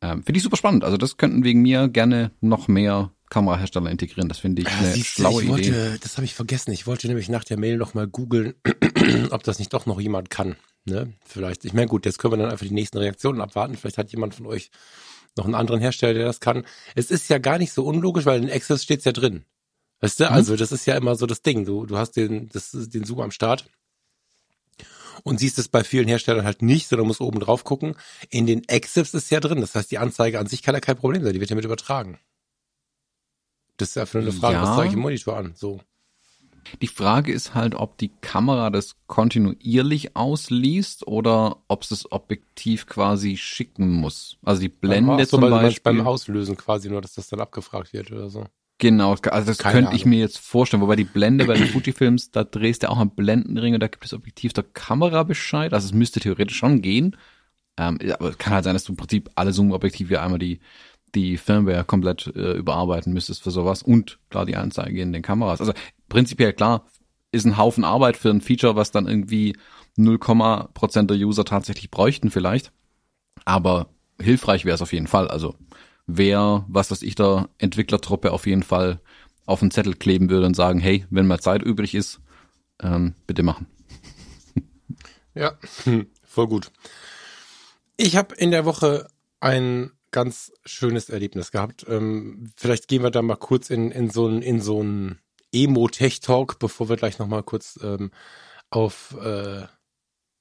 Ähm, 0.00 0.22
finde 0.22 0.38
ich 0.38 0.42
super 0.42 0.56
spannend. 0.56 0.84
Also 0.84 0.96
das 0.96 1.16
könnten 1.16 1.44
wegen 1.44 1.62
mir 1.62 1.88
gerne 1.88 2.30
noch 2.40 2.68
mehr 2.68 3.12
Kamerahersteller 3.30 3.90
integrieren. 3.90 4.28
Das 4.28 4.38
finde 4.38 4.62
ich 4.62 4.68
eine 4.68 4.92
Siehst 4.92 5.08
schlaue 5.08 5.42
ich 5.42 5.48
wollte, 5.48 5.68
Idee. 5.68 5.98
Das 6.00 6.16
habe 6.16 6.24
ich 6.24 6.34
vergessen. 6.34 6.72
Ich 6.72 6.86
wollte 6.86 7.08
nämlich 7.08 7.28
nach 7.28 7.44
der 7.44 7.58
Mail 7.58 7.76
noch 7.76 7.94
mal 7.94 8.06
googeln, 8.06 8.54
ob 9.30 9.42
das 9.42 9.58
nicht 9.58 9.72
doch 9.72 9.86
noch 9.86 10.00
jemand 10.00 10.30
kann. 10.30 10.56
Ne? 10.84 11.12
Vielleicht. 11.24 11.64
Ich 11.64 11.72
meine, 11.72 11.88
gut, 11.88 12.06
jetzt 12.06 12.18
können 12.18 12.34
wir 12.34 12.38
dann 12.38 12.50
einfach 12.50 12.66
die 12.66 12.74
nächsten 12.74 12.98
Reaktionen 12.98 13.40
abwarten. 13.40 13.76
Vielleicht 13.76 13.98
hat 13.98 14.12
jemand 14.12 14.34
von 14.34 14.46
euch 14.46 14.70
noch 15.36 15.44
einen 15.44 15.54
anderen 15.54 15.80
Hersteller, 15.80 16.14
der 16.14 16.26
das 16.26 16.40
kann. 16.40 16.64
Es 16.94 17.10
ist 17.10 17.28
ja 17.28 17.38
gar 17.38 17.58
nicht 17.58 17.72
so 17.72 17.84
unlogisch, 17.84 18.26
weil 18.26 18.42
in 18.42 18.50
Access 18.50 18.84
steht's 18.84 19.04
ja 19.04 19.12
drin. 19.12 19.44
Weißt 20.00 20.20
du? 20.20 20.24
Mhm. 20.24 20.30
Also 20.30 20.56
das 20.56 20.72
ist 20.72 20.86
ja 20.86 20.96
immer 20.96 21.16
so 21.16 21.26
das 21.26 21.42
Ding. 21.42 21.64
Du, 21.64 21.86
du 21.86 21.98
hast 21.98 22.12
den, 22.12 22.48
das, 22.50 22.70
den 22.70 23.04
Zoom 23.04 23.20
am 23.20 23.30
Start 23.30 23.68
und 25.26 25.40
siehst 25.40 25.58
es 25.58 25.66
bei 25.66 25.82
vielen 25.82 26.06
Herstellern 26.06 26.44
halt 26.44 26.62
nicht, 26.62 26.86
sondern 26.86 27.08
musst 27.08 27.20
oben 27.20 27.40
drauf 27.40 27.64
gucken. 27.64 27.96
In 28.30 28.46
den 28.46 28.62
Exifs 28.68 29.12
ist 29.12 29.28
ja 29.28 29.40
drin. 29.40 29.60
Das 29.60 29.74
heißt, 29.74 29.90
die 29.90 29.98
Anzeige 29.98 30.38
an 30.38 30.46
sich 30.46 30.62
kann 30.62 30.76
ja 30.76 30.80
kein 30.80 30.96
Problem 30.96 31.24
sein. 31.24 31.32
Die 31.32 31.40
wird 31.40 31.50
ja 31.50 31.56
mit 31.56 31.64
übertragen. 31.64 32.20
Das 33.76 33.88
ist 33.88 33.94
ja 33.96 34.06
für 34.06 34.20
eine 34.20 34.30
Frage, 34.30 34.54
ja. 34.54 34.62
was 34.62 34.76
zeige 34.76 34.88
ich 34.88 34.94
im 34.94 35.00
Monitor 35.00 35.36
an? 35.36 35.54
So. 35.56 35.80
Die 36.80 36.86
Frage 36.86 37.32
ist 37.32 37.56
halt, 37.56 37.74
ob 37.74 37.98
die 37.98 38.12
Kamera 38.20 38.70
das 38.70 38.94
kontinuierlich 39.08 40.14
ausliest 40.14 41.08
oder 41.08 41.56
ob 41.66 41.82
es 41.82 41.88
das 41.88 42.12
Objektiv 42.12 42.86
quasi 42.86 43.36
schicken 43.36 43.90
muss. 43.90 44.38
Also 44.44 44.60
die 44.60 44.68
Blende 44.68 45.24
so, 45.24 45.38
zum 45.38 45.50
Beispiel. 45.50 45.92
beim 45.92 46.06
Auslösen 46.06 46.56
quasi 46.56 46.88
nur, 46.88 47.02
dass 47.02 47.14
das 47.14 47.26
dann 47.26 47.40
abgefragt 47.40 47.92
wird 47.92 48.12
oder 48.12 48.30
so. 48.30 48.44
Genau, 48.78 49.12
also 49.12 49.46
das 49.46 49.58
Keine 49.58 49.72
könnte 49.72 49.96
ich 49.96 50.02
Ahnung. 50.02 50.10
mir 50.10 50.20
jetzt 50.20 50.38
vorstellen. 50.38 50.82
Wobei 50.82 50.96
die 50.96 51.04
Blende 51.04 51.46
bei 51.46 51.54
den 51.54 51.68
Fujifilms, 51.68 52.30
da 52.30 52.44
drehst 52.44 52.82
du 52.82 52.90
auch 52.90 52.98
am 52.98 53.10
Blendenring 53.10 53.74
und 53.74 53.80
da 53.80 53.88
gibt 53.88 54.04
es 54.04 54.12
Objektiv 54.12 54.52
der 54.52 54.64
Kamera 54.64 55.22
Bescheid. 55.22 55.72
Also 55.72 55.86
es 55.86 55.94
müsste 55.94 56.20
theoretisch 56.20 56.58
schon 56.58 56.82
gehen. 56.82 57.16
Ähm, 57.78 57.98
aber 58.18 58.30
es 58.30 58.38
kann 58.38 58.52
halt 58.52 58.64
sein, 58.64 58.74
dass 58.74 58.84
du 58.84 58.92
im 58.92 58.96
Prinzip 58.96 59.30
alle 59.34 59.52
Zoom-Objektive 59.52 60.20
einmal 60.20 60.38
die, 60.38 60.60
die 61.14 61.38
Firmware 61.38 61.84
komplett 61.84 62.26
äh, 62.34 62.52
überarbeiten 62.52 63.12
müsstest 63.14 63.42
für 63.42 63.50
sowas. 63.50 63.82
Und 63.82 64.18
klar, 64.28 64.44
die 64.44 64.56
Anzeige 64.56 65.00
in 65.00 65.12
den 65.12 65.22
Kameras. 65.22 65.60
Also 65.60 65.72
prinzipiell 66.08 66.52
klar, 66.52 66.86
ist 67.32 67.46
ein 67.46 67.56
Haufen 67.56 67.84
Arbeit 67.84 68.16
für 68.18 68.30
ein 68.30 68.42
Feature, 68.42 68.76
was 68.76 68.90
dann 68.90 69.08
irgendwie 69.08 69.56
0, 69.96 70.18
Prozent 70.18 71.10
der 71.10 71.16
User 71.16 71.44
tatsächlich 71.46 71.90
bräuchten 71.90 72.30
vielleicht. 72.30 72.72
Aber 73.46 73.88
hilfreich 74.20 74.64
wäre 74.66 74.74
es 74.74 74.82
auf 74.82 74.92
jeden 74.92 75.06
Fall. 75.06 75.28
Also 75.28 75.54
wer, 76.06 76.64
was 76.68 76.90
weiß 76.90 77.02
ich, 77.02 77.14
der 77.14 77.48
Entwicklertruppe 77.58 78.32
auf 78.32 78.46
jeden 78.46 78.62
Fall 78.62 79.00
auf 79.44 79.60
den 79.60 79.70
Zettel 79.70 79.94
kleben 79.94 80.30
würde 80.30 80.46
und 80.46 80.54
sagen, 80.54 80.80
hey, 80.80 81.06
wenn 81.10 81.26
mal 81.26 81.40
Zeit 81.40 81.62
übrig 81.62 81.94
ist, 81.94 82.20
ähm, 82.82 83.14
bitte 83.26 83.42
machen. 83.42 83.66
Ja, 85.34 85.58
voll 86.24 86.48
gut. 86.48 86.72
Ich 87.98 88.16
habe 88.16 88.34
in 88.36 88.50
der 88.50 88.64
Woche 88.64 89.06
ein 89.38 89.90
ganz 90.10 90.50
schönes 90.64 91.10
Erlebnis 91.10 91.50
gehabt. 91.52 91.84
Ähm, 91.90 92.50
vielleicht 92.56 92.88
gehen 92.88 93.02
wir 93.02 93.10
da 93.10 93.20
mal 93.20 93.36
kurz 93.36 93.68
in, 93.68 93.90
in 93.90 94.08
so 94.08 94.26
ein 94.26 94.40
in 94.40 94.62
so 94.62 94.82
ein 94.82 95.18
Emo-Tech-Talk, 95.52 96.58
bevor 96.58 96.88
wir 96.88 96.96
gleich 96.96 97.18
noch 97.18 97.26
mal 97.26 97.42
kurz 97.42 97.78
ähm, 97.82 98.12
auf 98.70 99.14
äh, 99.22 99.66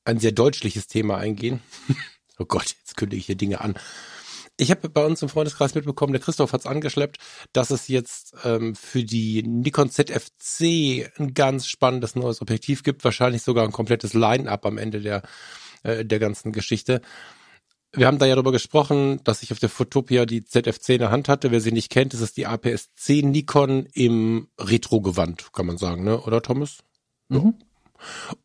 ein 0.06 0.20
sehr 0.20 0.32
deutliches 0.32 0.88
Thema 0.88 1.18
eingehen. 1.18 1.62
oh 2.40 2.46
Gott, 2.46 2.76
jetzt 2.80 2.96
kündige 2.96 3.20
ich 3.20 3.26
hier 3.26 3.36
Dinge 3.36 3.60
an. 3.60 3.76
Ich 4.58 4.72
habe 4.72 4.88
bei 4.90 5.06
uns 5.06 5.22
im 5.22 5.30
Freundeskreis 5.30 5.76
mitbekommen, 5.76 6.14
der 6.14 6.22
Christoph 6.22 6.54
hat's 6.54 6.66
angeschleppt, 6.66 7.18
dass 7.52 7.72
es 7.72 7.90
jetzt 7.90 8.36
ähm, 8.46 8.74
für 8.74 9.04
die 9.04 9.44
Nikon 9.44 9.90
ZFC 9.90 11.12
ein 11.18 11.34
ganz 11.34 11.68
spannendes 11.68 12.16
neues 12.16 12.42
Objektiv 12.42 12.84
gibt, 12.84 13.04
wahrscheinlich 13.04 13.42
sogar 13.42 13.66
ein 13.66 13.74
komplettes 13.74 14.14
Line-up 14.14 14.66
am 14.66 14.78
Ende 14.78 15.02
der 15.02 15.24
äh, 15.86 16.04
der 16.04 16.20
ganzen 16.20 16.52
Geschichte. 16.52 17.02
Wir 17.94 18.08
haben 18.08 18.18
da 18.18 18.26
ja 18.26 18.36
darüber 18.36 18.52
gesprochen, 18.52 19.22
dass 19.24 19.42
ich 19.44 19.52
auf 19.52 19.60
der 19.60 19.70
Fotopia 19.70 20.26
die 20.26 20.44
ZFC 20.44 20.90
in 20.90 21.00
der 21.00 21.12
Hand 21.12 21.30
hatte. 21.30 21.52
Wer 21.52 21.62
sie 21.62 21.72
nicht 21.72 21.90
kennt, 21.90 22.14
ist 22.14 22.36
die 22.36 22.46
APS-C 22.46 23.22
Nikon 23.22 23.88
im 23.94 24.48
Retro-Gewand, 24.60 25.54
kann 25.54 25.66
man 25.66 25.78
sagen, 25.78 26.04
ne? 26.04 26.20
Oder 26.20 26.42
Thomas? 26.42 26.80
Mhm. 27.30 27.56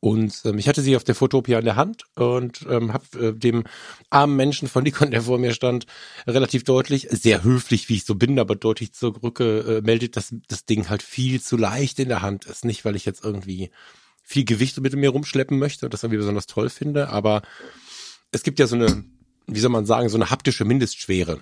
Und 0.00 0.42
ähm, 0.44 0.58
ich 0.58 0.68
hatte 0.68 0.82
sie 0.82 0.96
auf 0.96 1.04
der 1.04 1.14
Fotopia 1.14 1.58
in 1.58 1.64
der 1.64 1.76
Hand 1.76 2.04
und 2.16 2.66
ähm, 2.68 2.92
habe 2.92 3.28
äh, 3.28 3.32
dem 3.32 3.64
armen 4.08 4.36
Menschen 4.36 4.68
von 4.68 4.82
Nikon, 4.84 5.10
der 5.10 5.22
vor 5.22 5.38
mir 5.38 5.52
stand, 5.52 5.86
relativ 6.26 6.64
deutlich, 6.64 7.08
sehr 7.10 7.42
höflich, 7.44 7.88
wie 7.88 7.96
ich 7.96 8.04
so 8.04 8.14
bin, 8.14 8.38
aber 8.38 8.56
deutlich 8.56 8.92
zurücke 8.92 9.78
äh, 9.78 9.80
meldet, 9.82 10.16
dass 10.16 10.34
das 10.48 10.64
Ding 10.64 10.88
halt 10.88 11.02
viel 11.02 11.40
zu 11.40 11.56
leicht 11.56 11.98
in 11.98 12.08
der 12.08 12.22
Hand 12.22 12.46
ist. 12.46 12.64
Nicht, 12.64 12.84
weil 12.84 12.96
ich 12.96 13.04
jetzt 13.04 13.24
irgendwie 13.24 13.70
viel 14.22 14.44
Gewicht 14.44 14.80
mit 14.80 14.94
mir 14.94 15.10
rumschleppen 15.10 15.58
möchte 15.58 15.86
und 15.86 15.94
das 15.94 16.02
irgendwie 16.02 16.18
besonders 16.18 16.46
toll 16.46 16.70
finde, 16.70 17.08
aber 17.08 17.42
es 18.30 18.42
gibt 18.42 18.60
ja 18.60 18.66
so 18.66 18.76
eine, 18.76 19.04
wie 19.46 19.60
soll 19.60 19.70
man 19.70 19.86
sagen, 19.86 20.08
so 20.08 20.16
eine 20.16 20.30
haptische 20.30 20.64
Mindestschwere 20.64 21.40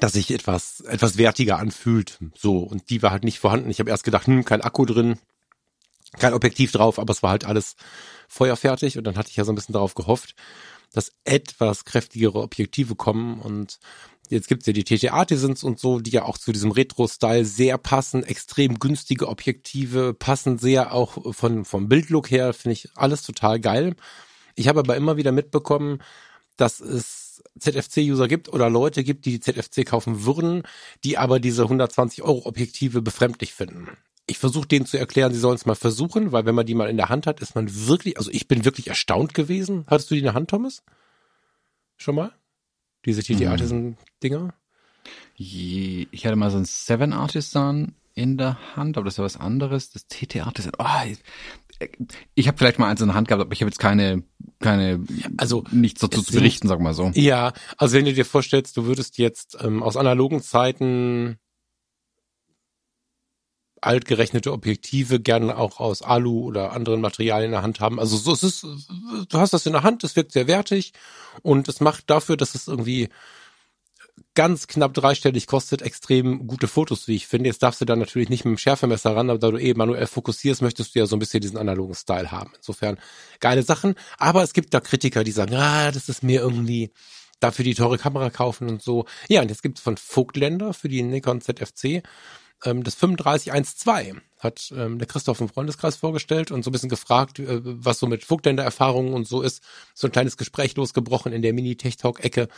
dass 0.00 0.12
sich 0.12 0.30
etwas 0.30 0.80
etwas 0.80 1.16
wertiger 1.16 1.58
anfühlt 1.58 2.18
so. 2.36 2.58
Und 2.58 2.90
die 2.90 3.02
war 3.02 3.10
halt 3.10 3.24
nicht 3.24 3.38
vorhanden. 3.38 3.70
Ich 3.70 3.80
habe 3.80 3.88
erst 3.88 4.04
gedacht 4.04 4.26
hm, 4.26 4.44
kein 4.44 4.60
Akku 4.60 4.84
drin 4.84 5.18
kein 6.18 6.34
Objektiv 6.34 6.72
drauf, 6.72 6.98
aber 6.98 7.12
es 7.12 7.22
war 7.22 7.30
halt 7.30 7.44
alles 7.44 7.76
feuerfertig 8.28 8.98
und 8.98 9.04
dann 9.04 9.16
hatte 9.16 9.30
ich 9.30 9.36
ja 9.36 9.44
so 9.44 9.52
ein 9.52 9.54
bisschen 9.54 9.72
darauf 9.72 9.94
gehofft, 9.94 10.34
dass 10.92 11.12
etwas 11.24 11.84
kräftigere 11.84 12.40
Objektive 12.40 12.94
kommen 12.94 13.40
und 13.40 13.78
jetzt 14.30 14.48
gibt's 14.48 14.66
ja 14.66 14.72
die 14.72 14.84
TT 14.84 15.12
Artisans 15.12 15.62
und 15.62 15.78
so, 15.78 16.00
die 16.00 16.10
ja 16.10 16.24
auch 16.24 16.38
zu 16.38 16.52
diesem 16.52 16.70
Retro-Style 16.70 17.44
sehr 17.44 17.78
passen, 17.78 18.22
extrem 18.22 18.78
günstige 18.78 19.28
Objektive, 19.28 20.14
passen 20.14 20.58
sehr 20.58 20.92
auch 20.92 21.34
von, 21.34 21.64
vom 21.64 21.88
Bildlook 21.88 22.30
her, 22.30 22.52
finde 22.52 22.74
ich 22.74 22.88
alles 22.94 23.22
total 23.22 23.60
geil. 23.60 23.94
Ich 24.54 24.68
habe 24.68 24.80
aber 24.80 24.96
immer 24.96 25.16
wieder 25.16 25.32
mitbekommen, 25.32 26.02
dass 26.56 26.80
es 26.80 27.42
ZFC-User 27.58 28.28
gibt 28.28 28.48
oder 28.48 28.68
Leute 28.68 29.04
gibt, 29.04 29.24
die 29.24 29.38
die 29.38 29.40
ZFC 29.40 29.86
kaufen 29.86 30.24
würden, 30.24 30.62
die 31.04 31.16
aber 31.16 31.38
diese 31.38 31.62
120 31.62 32.22
Euro 32.22 32.46
Objektive 32.46 33.00
befremdlich 33.02 33.54
finden 33.54 33.88
ich 34.28 34.38
versuche 34.38 34.68
denen 34.68 34.86
zu 34.86 34.98
erklären, 34.98 35.32
sie 35.32 35.40
sollen 35.40 35.56
es 35.56 35.66
mal 35.66 35.74
versuchen, 35.74 36.30
weil 36.32 36.44
wenn 36.46 36.54
man 36.54 36.66
die 36.66 36.74
mal 36.74 36.88
in 36.90 36.96
der 36.96 37.08
Hand 37.08 37.26
hat, 37.26 37.40
ist 37.40 37.54
man 37.54 37.68
wirklich, 37.88 38.16
also 38.18 38.30
ich 38.30 38.46
bin 38.46 38.64
wirklich 38.64 38.86
erstaunt 38.88 39.34
gewesen. 39.34 39.84
Hattest 39.88 40.10
du 40.10 40.14
die 40.14 40.20
in 40.20 40.24
der 40.24 40.34
Hand, 40.34 40.50
Thomas? 40.50 40.82
Schon 41.96 42.14
mal? 42.14 42.32
Diese 43.04 43.22
TT 43.22 43.40
Mhm. 43.40 43.48
Artisan 43.48 43.96
Dinger? 44.22 44.54
Ich 45.36 46.26
hatte 46.26 46.36
mal 46.36 46.50
so 46.50 46.58
ein 46.58 46.64
Seven 46.64 47.12
Artisan 47.12 47.94
in 48.14 48.36
der 48.36 48.58
Hand, 48.76 48.96
aber 48.96 49.04
das 49.04 49.18
war 49.18 49.24
was 49.24 49.36
anderes. 49.36 49.90
Das 49.90 50.06
TT 50.08 50.40
Artisan. 50.40 50.72
Oh, 50.78 50.84
ich 51.06 51.18
ich 52.34 52.48
habe 52.48 52.58
vielleicht 52.58 52.80
mal 52.80 52.88
eins 52.90 53.00
in 53.00 53.06
der 53.06 53.14
Hand 53.14 53.28
gehabt, 53.28 53.40
aber 53.40 53.52
ich 53.52 53.60
habe 53.60 53.68
jetzt 53.70 53.78
keine, 53.78 54.24
keine, 54.58 55.04
Also, 55.36 55.62
nichts 55.70 56.00
dazu 56.00 56.22
zu 56.22 56.32
sind- 56.32 56.40
berichten, 56.40 56.66
sag 56.66 56.80
mal 56.80 56.92
so. 56.92 57.12
Ja, 57.14 57.52
also 57.76 57.96
wenn 57.96 58.04
du 58.04 58.12
dir 58.12 58.24
vorstellst, 58.24 58.76
du 58.76 58.86
würdest 58.86 59.16
jetzt 59.18 59.56
ähm, 59.60 59.80
aus 59.84 59.96
analogen 59.96 60.42
Zeiten 60.42 61.38
altgerechnete 63.88 64.52
Objektive 64.52 65.18
gerne 65.18 65.56
auch 65.56 65.80
aus 65.80 66.02
Alu 66.02 66.44
oder 66.44 66.72
anderen 66.72 67.00
Materialien 67.00 67.46
in 67.46 67.52
der 67.52 67.62
Hand 67.62 67.80
haben. 67.80 67.98
Also 67.98 68.18
so 68.18 68.32
es 68.32 68.42
ist 68.42 68.62
du 68.62 69.38
hast 69.38 69.54
das 69.54 69.64
in 69.64 69.72
der 69.72 69.82
Hand, 69.82 70.04
es 70.04 70.14
wirkt 70.14 70.32
sehr 70.32 70.46
wertig 70.46 70.92
und 71.42 71.68
es 71.68 71.80
macht 71.80 72.10
dafür, 72.10 72.36
dass 72.36 72.54
es 72.54 72.68
irgendwie 72.68 73.08
ganz 74.34 74.66
knapp 74.66 74.92
dreistellig 74.92 75.46
kostet, 75.46 75.80
extrem 75.80 76.46
gute 76.46 76.68
Fotos, 76.68 77.08
wie 77.08 77.16
ich 77.16 77.26
finde. 77.26 77.48
Jetzt 77.48 77.62
darfst 77.62 77.80
du 77.80 77.86
da 77.86 77.96
natürlich 77.96 78.28
nicht 78.28 78.44
mit 78.44 78.56
dem 78.56 78.58
Schärfemesser 78.58 79.16
ran, 79.16 79.30
aber 79.30 79.38
da 79.38 79.50
du 79.50 79.56
eh 79.56 79.72
manuell 79.72 80.06
fokussierst, 80.06 80.60
möchtest 80.60 80.94
du 80.94 80.98
ja 80.98 81.06
so 81.06 81.16
ein 81.16 81.18
bisschen 81.18 81.40
diesen 81.40 81.56
analogen 81.56 81.94
Style 81.94 82.30
haben. 82.30 82.52
Insofern 82.56 82.98
geile 83.40 83.62
Sachen. 83.62 83.94
Aber 84.18 84.42
es 84.42 84.52
gibt 84.52 84.74
da 84.74 84.80
Kritiker, 84.80 85.24
die 85.24 85.32
sagen, 85.32 85.54
ah, 85.54 85.90
das 85.92 86.08
ist 86.08 86.22
mir 86.22 86.40
irgendwie 86.40 86.90
dafür 87.40 87.64
die 87.64 87.74
teure 87.74 87.98
Kamera 87.98 88.28
kaufen 88.30 88.68
und 88.68 88.82
so. 88.82 89.06
Ja, 89.28 89.40
und 89.40 89.48
jetzt 89.48 89.62
gibt's 89.62 89.80
von 89.80 89.96
Vogtländer 89.96 90.74
für 90.74 90.88
die 90.88 91.02
Nikon 91.02 91.40
ZFC 91.40 92.02
ähm, 92.64 92.82
das 92.82 92.96
3512 92.96 94.20
hat 94.38 94.72
ähm, 94.76 94.98
der 94.98 95.08
Christoph 95.08 95.40
im 95.40 95.48
Freundeskreis 95.48 95.96
vorgestellt 95.96 96.50
und 96.50 96.62
so 96.64 96.70
ein 96.70 96.72
bisschen 96.72 96.88
gefragt, 96.88 97.38
äh, 97.38 97.60
was 97.62 97.98
so 97.98 98.06
mit 98.06 98.24
Vogtländer-Erfahrungen 98.24 99.12
und 99.12 99.26
so 99.26 99.42
ist. 99.42 99.62
So 99.94 100.06
ein 100.08 100.12
kleines 100.12 100.36
Gespräch 100.36 100.76
losgebrochen 100.76 101.32
in 101.32 101.42
der 101.42 101.52
Mini-Tech-Talk-Ecke. 101.52 102.48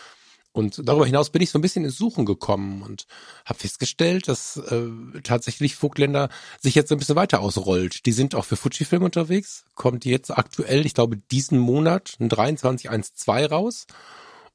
Und 0.52 0.80
darüber 0.84 1.06
hinaus 1.06 1.30
bin 1.30 1.42
ich 1.42 1.50
so 1.50 1.58
ein 1.58 1.62
bisschen 1.62 1.84
ins 1.84 1.96
Suchen 1.96 2.26
gekommen 2.26 2.82
und 2.82 3.06
habe 3.44 3.60
festgestellt, 3.60 4.26
dass 4.26 4.56
äh, 4.56 4.88
tatsächlich 5.22 5.76
Vogtländer 5.76 6.28
sich 6.58 6.74
jetzt 6.74 6.88
so 6.88 6.96
ein 6.96 6.98
bisschen 6.98 7.14
weiter 7.14 7.40
ausrollt. 7.40 8.04
Die 8.04 8.12
sind 8.12 8.34
auch 8.34 8.44
für 8.44 8.56
Fujifilm 8.56 9.04
unterwegs, 9.04 9.64
kommt 9.76 10.04
jetzt 10.04 10.36
aktuell, 10.36 10.84
ich 10.86 10.94
glaube, 10.94 11.18
diesen 11.30 11.58
Monat 11.58 12.16
ein 12.18 12.30
2312 12.30 13.50
raus. 13.50 13.86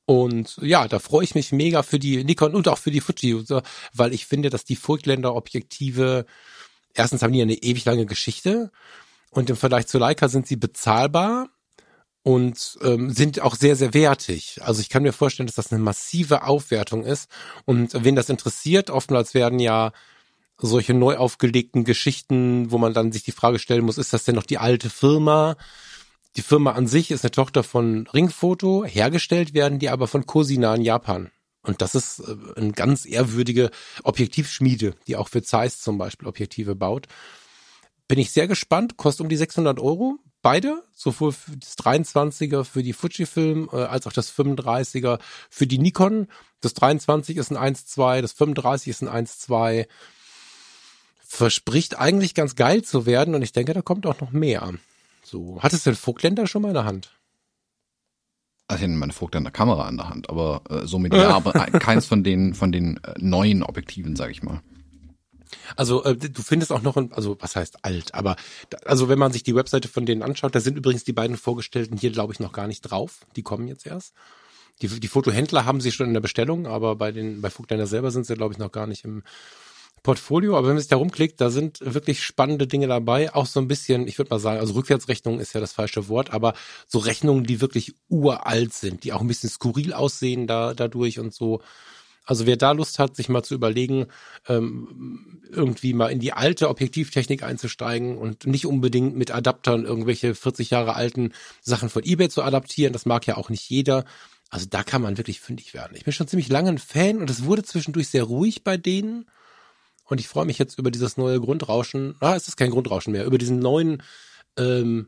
Und 0.06 0.58
ja, 0.62 0.88
da 0.88 1.00
freue 1.00 1.24
ich 1.24 1.36
mich 1.36 1.52
mega 1.52 1.82
für 1.82 1.98
die 1.98 2.24
Nikon 2.24 2.54
und 2.54 2.68
auch 2.68 2.78
für 2.78 2.92
die 2.92 3.02
Fuji-User, 3.02 3.64
weil 3.94 4.14
ich 4.14 4.28
finde, 4.28 4.50
dass 4.50 4.64
die 4.64 4.76
Vogtländer-Objektive, 4.76 6.26
erstens 6.94 7.24
haben 7.24 7.34
die 7.34 7.42
eine 7.42 7.56
ewig 7.56 7.86
lange 7.86 8.06
Geschichte 8.06 8.72
und 9.32 9.50
im 9.50 9.56
Vergleich 9.56 9.88
zu 9.88 9.98
Leica 9.98 10.28
sind 10.30 10.48
sie 10.48 10.58
bezahlbar 10.58 11.50
und 12.26 12.78
ähm, 12.84 13.12
sind 13.12 13.40
auch 13.42 13.56
sehr, 13.56 13.76
sehr 13.76 13.94
wertig. 13.94 14.60
Also 14.62 14.82
ich 14.82 14.90
kann 14.90 15.04
mir 15.04 15.14
vorstellen, 15.14 15.46
dass 15.48 15.56
das 15.56 15.72
eine 15.72 15.82
massive 15.82 16.44
Aufwertung 16.44 17.04
ist. 17.04 17.30
Und 17.66 18.04
wen 18.04 18.16
das 18.16 18.30
interessiert, 18.30 18.90
oftmals 18.90 19.34
werden 19.34 19.60
ja 19.60 19.92
solche 20.58 20.94
neu 20.94 21.18
aufgelegten 21.18 21.84
Geschichten, 21.84 22.72
wo 22.72 22.78
man 22.78 22.94
dann 22.94 23.12
sich 23.12 23.24
die 23.24 23.32
Frage 23.32 23.60
stellen 23.60 23.86
muss, 23.86 23.98
ist 23.98 24.14
das 24.14 24.24
denn 24.24 24.36
noch 24.36 24.46
die 24.46 24.58
alte 24.58 24.90
Firma? 24.90 25.56
Die 26.38 26.42
Firma 26.42 26.74
an 26.74 26.88
sich 26.88 27.12
ist 27.12 27.24
eine 27.24 27.32
Tochter 27.32 27.64
von 27.64 28.08
Ringfoto, 28.08 28.84
hergestellt 28.86 29.54
werden 29.54 29.80
die 29.80 29.90
aber 29.90 30.08
von 30.08 30.26
Cosina 30.26 30.76
in 30.76 30.82
Japan. 30.82 31.32
Und 31.62 31.82
das 31.82 31.96
ist 31.96 32.20
äh, 32.20 32.36
eine 32.56 32.74
ganz 32.74 33.06
ehrwürdige 33.06 33.72
Objektivschmiede, 34.04 34.96
die 35.08 35.16
auch 35.16 35.30
für 35.30 35.42
Zeiss 35.44 35.82
zum 35.82 35.98
Beispiel 35.98 36.28
Objektive 36.28 36.76
baut. 36.76 37.08
Bin 38.08 38.20
ich 38.20 38.32
sehr 38.32 38.48
gespannt, 38.48 38.98
kostet 38.98 39.24
um 39.24 39.30
die 39.30 39.38
600 39.38 39.80
Euro. 39.80 40.18
Beide, 40.42 40.84
sowohl 40.94 41.34
das 41.60 41.76
23er 41.78 42.66
für 42.66 42.84
die 42.84 42.94
Fujifilm 42.94 43.68
äh, 43.72 43.78
als 43.78 44.06
auch 44.06 44.14
das 44.14 44.32
35er 44.32 45.20
für 45.50 45.66
die 45.66 45.80
Nikon. 45.80 46.28
Das 46.62 46.76
23 46.76 47.38
ist 47.38 47.52
ein 47.52 47.76
1.2, 47.76 48.22
das 48.22 48.34
35 48.34 48.90
ist 48.90 49.02
ein 49.02 49.26
1.2. 49.26 49.88
Verspricht 51.28 51.98
eigentlich 51.98 52.36
ganz 52.36 52.56
geil 52.56 52.84
zu 52.84 53.08
werden 53.08 53.34
und 53.34 53.42
ich 53.42 53.54
denke, 53.54 53.74
da 53.74 53.82
kommt 53.82 54.06
auch 54.06 54.22
noch 54.22 54.32
mehr. 54.32 54.72
So, 55.26 55.58
hattest 55.62 55.86
du 55.86 55.90
den 55.90 55.96
Vogtländer 55.96 56.46
schon 56.46 56.62
mal 56.62 56.68
in 56.70 56.76
der 56.76 56.86
Hand? 56.86 57.12
Also 58.68 58.84
ich 58.84 58.90
hatte 58.90 58.98
meine 58.98 59.14
Vogt 59.14 59.36
an 59.36 59.44
der 59.44 59.52
Kamera 59.52 59.90
in 59.90 59.98
der 59.98 60.10
Hand, 60.10 60.30
aber 60.30 60.62
äh, 60.70 60.86
somit 60.86 61.14
ja, 61.14 61.30
aber 61.30 61.52
keins 61.80 62.06
von 62.06 62.24
den 62.24 62.54
von 62.54 62.72
den 62.72 62.98
äh, 63.04 63.14
neuen 63.18 63.64
Objektiven, 63.64 64.16
sag 64.16 64.30
ich 64.32 64.44
mal. 64.44 64.62
Also 65.76 66.04
äh, 66.04 66.16
du 66.16 66.42
findest 66.42 66.72
auch 66.72 66.82
noch, 66.82 66.96
ein, 66.96 67.12
also 67.12 67.38
was 67.40 67.56
heißt 67.56 67.84
alt, 67.84 68.14
aber 68.14 68.36
da, 68.70 68.78
also 68.86 69.10
wenn 69.10 69.20
man 69.20 69.32
sich 69.32 69.44
die 69.44 69.56
Webseite 69.56 69.88
von 69.88 70.06
denen 70.06 70.22
anschaut, 70.22 70.54
da 70.54 70.60
sind 70.60 70.78
übrigens 70.78 71.04
die 71.04 71.14
beiden 71.14 71.38
vorgestellten 71.38 71.98
hier, 71.98 72.12
glaube 72.12 72.34
ich, 72.34 72.40
noch 72.40 72.52
gar 72.52 72.68
nicht 72.68 72.82
drauf. 72.82 73.26
Die 73.36 73.44
kommen 73.44 73.68
jetzt 73.68 73.86
erst. 73.86 74.14
Die, 74.82 74.88
die 74.88 75.08
Fotohändler 75.08 75.66
haben 75.66 75.82
sie 75.82 75.92
schon 75.92 76.08
in 76.08 76.14
der 76.14 76.22
Bestellung, 76.22 76.68
aber 76.68 76.96
bei 76.96 77.12
den 77.12 77.42
bei 77.42 77.50
Vogtländer 77.50 77.88
selber 77.88 78.12
sind 78.12 78.26
sie, 78.26 78.36
glaube 78.36 78.54
ich, 78.54 78.60
noch 78.60 78.72
gar 78.72 78.88
nicht 78.88 79.06
im 79.06 79.24
Portfolio. 80.06 80.56
Aber 80.56 80.68
wenn 80.68 80.76
man 80.76 80.82
sich 80.82 80.88
da 80.88 80.96
rumklickt, 80.98 81.42
da 81.42 81.50
sind 81.50 81.80
wirklich 81.82 82.24
spannende 82.24 82.68
Dinge 82.68 82.88
dabei. 82.88 83.34
Auch 83.34 83.48
so 83.48 83.60
ein 83.60 83.68
bisschen, 83.68 84.08
ich 84.08 84.18
würde 84.20 84.30
mal 84.30 84.40
sagen, 84.40 84.60
also 84.60 84.76
Rückwärtsrechnung 84.76 85.40
ist 85.40 85.54
ja 85.54 85.60
das 85.60 85.74
falsche 85.74 86.08
Wort, 86.08 86.32
aber 86.32 86.54
so 86.88 87.00
Rechnungen, 87.00 87.44
die 87.44 87.60
wirklich 87.60 87.96
uralt 88.08 88.72
sind, 88.72 89.04
die 89.04 89.12
auch 89.12 89.22
ein 89.22 89.28
bisschen 89.28 89.50
skurril 89.50 89.94
aussehen 89.94 90.48
da 90.48 90.74
dadurch 90.74 91.20
und 91.20 91.34
so. 91.34 91.62
Also 92.24 92.46
wer 92.46 92.56
da 92.56 92.72
Lust 92.72 93.00
hat, 93.00 93.16
sich 93.16 93.30
mal 93.30 93.44
zu 93.44 93.56
überlegen, 93.56 94.08
ähm, 94.48 95.42
irgendwie 95.52 95.94
mal 95.94 96.12
in 96.12 96.20
die 96.20 96.34
alte 96.34 96.70
Objektivtechnik 96.70 97.44
einzusteigen 97.44 98.18
und 98.18 98.48
nicht 98.48 98.66
unbedingt 98.66 99.16
mit 99.16 99.32
Adaptern 99.32 99.86
irgendwelche 99.86 100.34
40 100.36 100.70
Jahre 100.70 100.96
alten 100.96 101.34
Sachen 101.62 101.90
von 101.90 102.04
eBay 102.04 102.30
zu 102.30 102.44
adaptieren, 102.44 102.94
das 102.94 103.06
mag 103.06 103.28
ja 103.28 103.38
auch 103.38 103.50
nicht 103.50 103.70
jeder. 103.70 104.06
Also 104.50 104.68
da 104.70 104.84
kann 104.84 105.02
man 105.02 105.18
wirklich 105.18 105.40
fündig 105.40 105.74
werden. 105.74 105.98
Ich 105.98 106.04
bin 106.04 106.14
schon 106.14 106.28
ziemlich 106.28 106.50
lange 106.50 106.70
ein 106.70 106.78
Fan 106.78 107.18
und 107.18 107.30
es 107.30 107.44
wurde 107.46 107.64
zwischendurch 107.64 108.10
sehr 108.10 108.24
ruhig 108.24 108.64
bei 108.64 108.78
denen. 108.78 109.26
Und 110.06 110.20
ich 110.20 110.28
freue 110.28 110.46
mich 110.46 110.60
jetzt 110.60 110.78
über 110.78 110.92
dieses 110.92 111.18
neue 111.18 111.40
Grundrauschen. 111.40 112.16
Ah, 112.20 112.36
es 112.36 112.48
ist 112.48 112.58
kein 112.58 112.72
Grundrauschen 112.72 113.12
mehr, 113.12 113.26
über 113.26 113.38
diesen 113.38 113.60
neuen 113.60 114.04
ähm, 114.58 115.08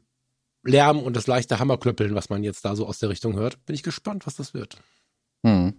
Lärm 0.64 1.00
und 1.00 1.16
das 1.16 1.28
leichte 1.28 1.60
Hammerklöppeln, 1.60 2.16
was 2.16 2.30
man 2.30 2.44
jetzt 2.44 2.66
da 2.66 2.76
so 2.76 2.88
aus 2.88 3.00
der 3.00 3.10
Richtung 3.10 3.36
hört. 3.36 3.64
Bin 3.66 3.76
ich 3.76 3.84
gespannt, 3.84 4.26
was 4.26 4.36
das 4.36 4.54
wird. 4.54 4.78
Hm. 5.44 5.74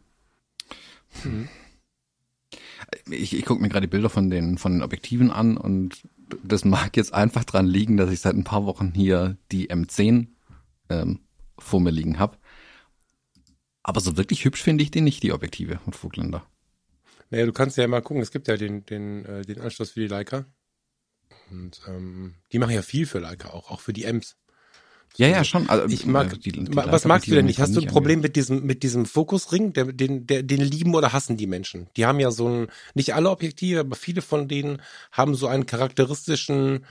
Hm. 1.23 1.49
Ich, 3.11 3.35
ich 3.35 3.45
gucke 3.45 3.61
mir 3.61 3.69
gerade 3.69 3.87
die 3.87 3.91
Bilder 3.91 4.09
von 4.09 4.31
den, 4.31 4.57
von 4.57 4.73
den 4.73 4.83
Objektiven 4.83 5.31
an 5.31 5.57
und 5.57 6.03
das 6.43 6.65
mag 6.65 6.97
jetzt 6.97 7.13
einfach 7.13 7.45
dran 7.45 7.67
liegen, 7.67 7.97
dass 7.97 8.11
ich 8.11 8.21
seit 8.21 8.35
ein 8.35 8.45
paar 8.45 8.67
Wochen 8.67 8.93
hier 8.95 9.37
die 9.51 9.71
M10 9.71 10.29
ähm, 10.89 11.21
vor 11.59 11.81
mir 11.81 11.91
liegen 11.91 12.19
habe. 12.19 12.37
Aber 13.83 14.01
so 14.01 14.17
wirklich 14.17 14.45
hübsch 14.45 14.63
finde 14.63 14.85
ich 14.85 14.91
den 14.91 15.05
nicht, 15.05 15.23
die 15.23 15.33
Objektive 15.33 15.79
von 15.79 15.93
Vogtländer. 15.93 16.47
Naja, 17.31 17.47
du 17.47 17.53
kannst 17.53 17.77
ja 17.77 17.87
mal 17.87 18.03
gucken, 18.03 18.23
es 18.23 18.31
gibt 18.31 18.49
ja 18.49 18.57
den, 18.57 18.85
den, 18.87 19.25
äh, 19.25 19.43
den 19.43 19.61
Anschluss 19.61 19.91
für 19.91 20.01
die 20.01 20.09
Leica. 20.09 20.47
Und 21.51 21.81
ähm, 21.87 22.35
die 22.53 22.59
machen 22.59 22.75
ja 22.75 22.83
viel 22.83 23.07
für 23.07 23.19
Leica 23.19 23.51
auch, 23.51 23.71
auch 23.71 23.81
für 23.81 23.93
die 23.93 24.05
Ems. 24.05 24.37
Ja, 25.17 25.27
ja, 25.27 25.43
schon. 25.43 25.69
Also, 25.69 25.93
ich 25.93 26.07
mag, 26.07 26.39
die, 26.41 26.53
die 26.53 26.67
was 26.75 27.05
magst 27.05 27.29
du 27.29 27.35
denn 27.35 27.47
nicht? 27.47 27.59
Hast 27.61 27.75
du 27.75 27.81
ein 27.81 27.87
Problem 27.87 28.21
mit 28.21 28.37
diesem, 28.37 28.65
mit 28.65 28.83
diesem 28.83 29.07
Fokusring? 29.07 29.73
Der, 29.73 29.87
den, 29.87 30.27
der, 30.27 30.43
den 30.43 30.61
lieben 30.61 30.95
oder 30.95 31.13
hassen 31.13 31.37
die 31.37 31.47
Menschen? 31.47 31.89
Die 31.97 32.07
haben 32.07 32.21
ja 32.21 32.31
so 32.31 32.49
ein, 32.49 32.69
nicht 32.95 33.15
alle 33.15 33.31
Objektive, 33.31 33.81
aber 33.81 33.97
viele 33.97 34.23
von 34.23 34.49
denen 34.49 34.83
haben 35.11 35.35
so 35.35 35.49
einen 35.49 35.67
charakteristischen, 35.67 36.85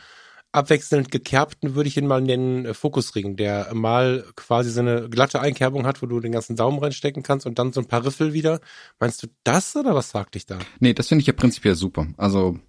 abwechselnd 0.52 1.12
gekerbten, 1.12 1.76
würde 1.76 1.88
ich 1.88 1.98
ihn 1.98 2.08
mal 2.08 2.22
nennen, 2.22 2.66
äh, 2.66 2.74
Fokusring, 2.74 3.36
der 3.36 3.74
mal 3.74 4.26
quasi 4.36 4.72
so 4.72 4.80
eine 4.80 5.10
glatte 5.10 5.40
Einkerbung 5.40 5.86
hat, 5.86 6.02
wo 6.02 6.06
du 6.06 6.20
den 6.20 6.32
ganzen 6.32 6.56
Daumen 6.56 6.80
reinstecken 6.80 7.24
kannst 7.24 7.46
und 7.46 7.60
dann 7.60 7.74
so 7.74 7.82
ein 7.82 7.88
paar 7.88 8.06
Riffel 8.06 8.34
wieder. 8.34 8.60
Meinst 9.00 9.22
du 9.24 9.28
das 9.44 9.76
oder 9.76 9.94
was 9.94 10.10
sagt 10.10 10.36
dich 10.36 10.46
da? 10.46 10.58
Nee, 10.80 10.94
das 10.94 11.08
finde 11.08 11.22
ich 11.22 11.28
ja 11.28 11.34
prinzipiell 11.34 11.76
super. 11.76 12.08
Also, 12.18 12.60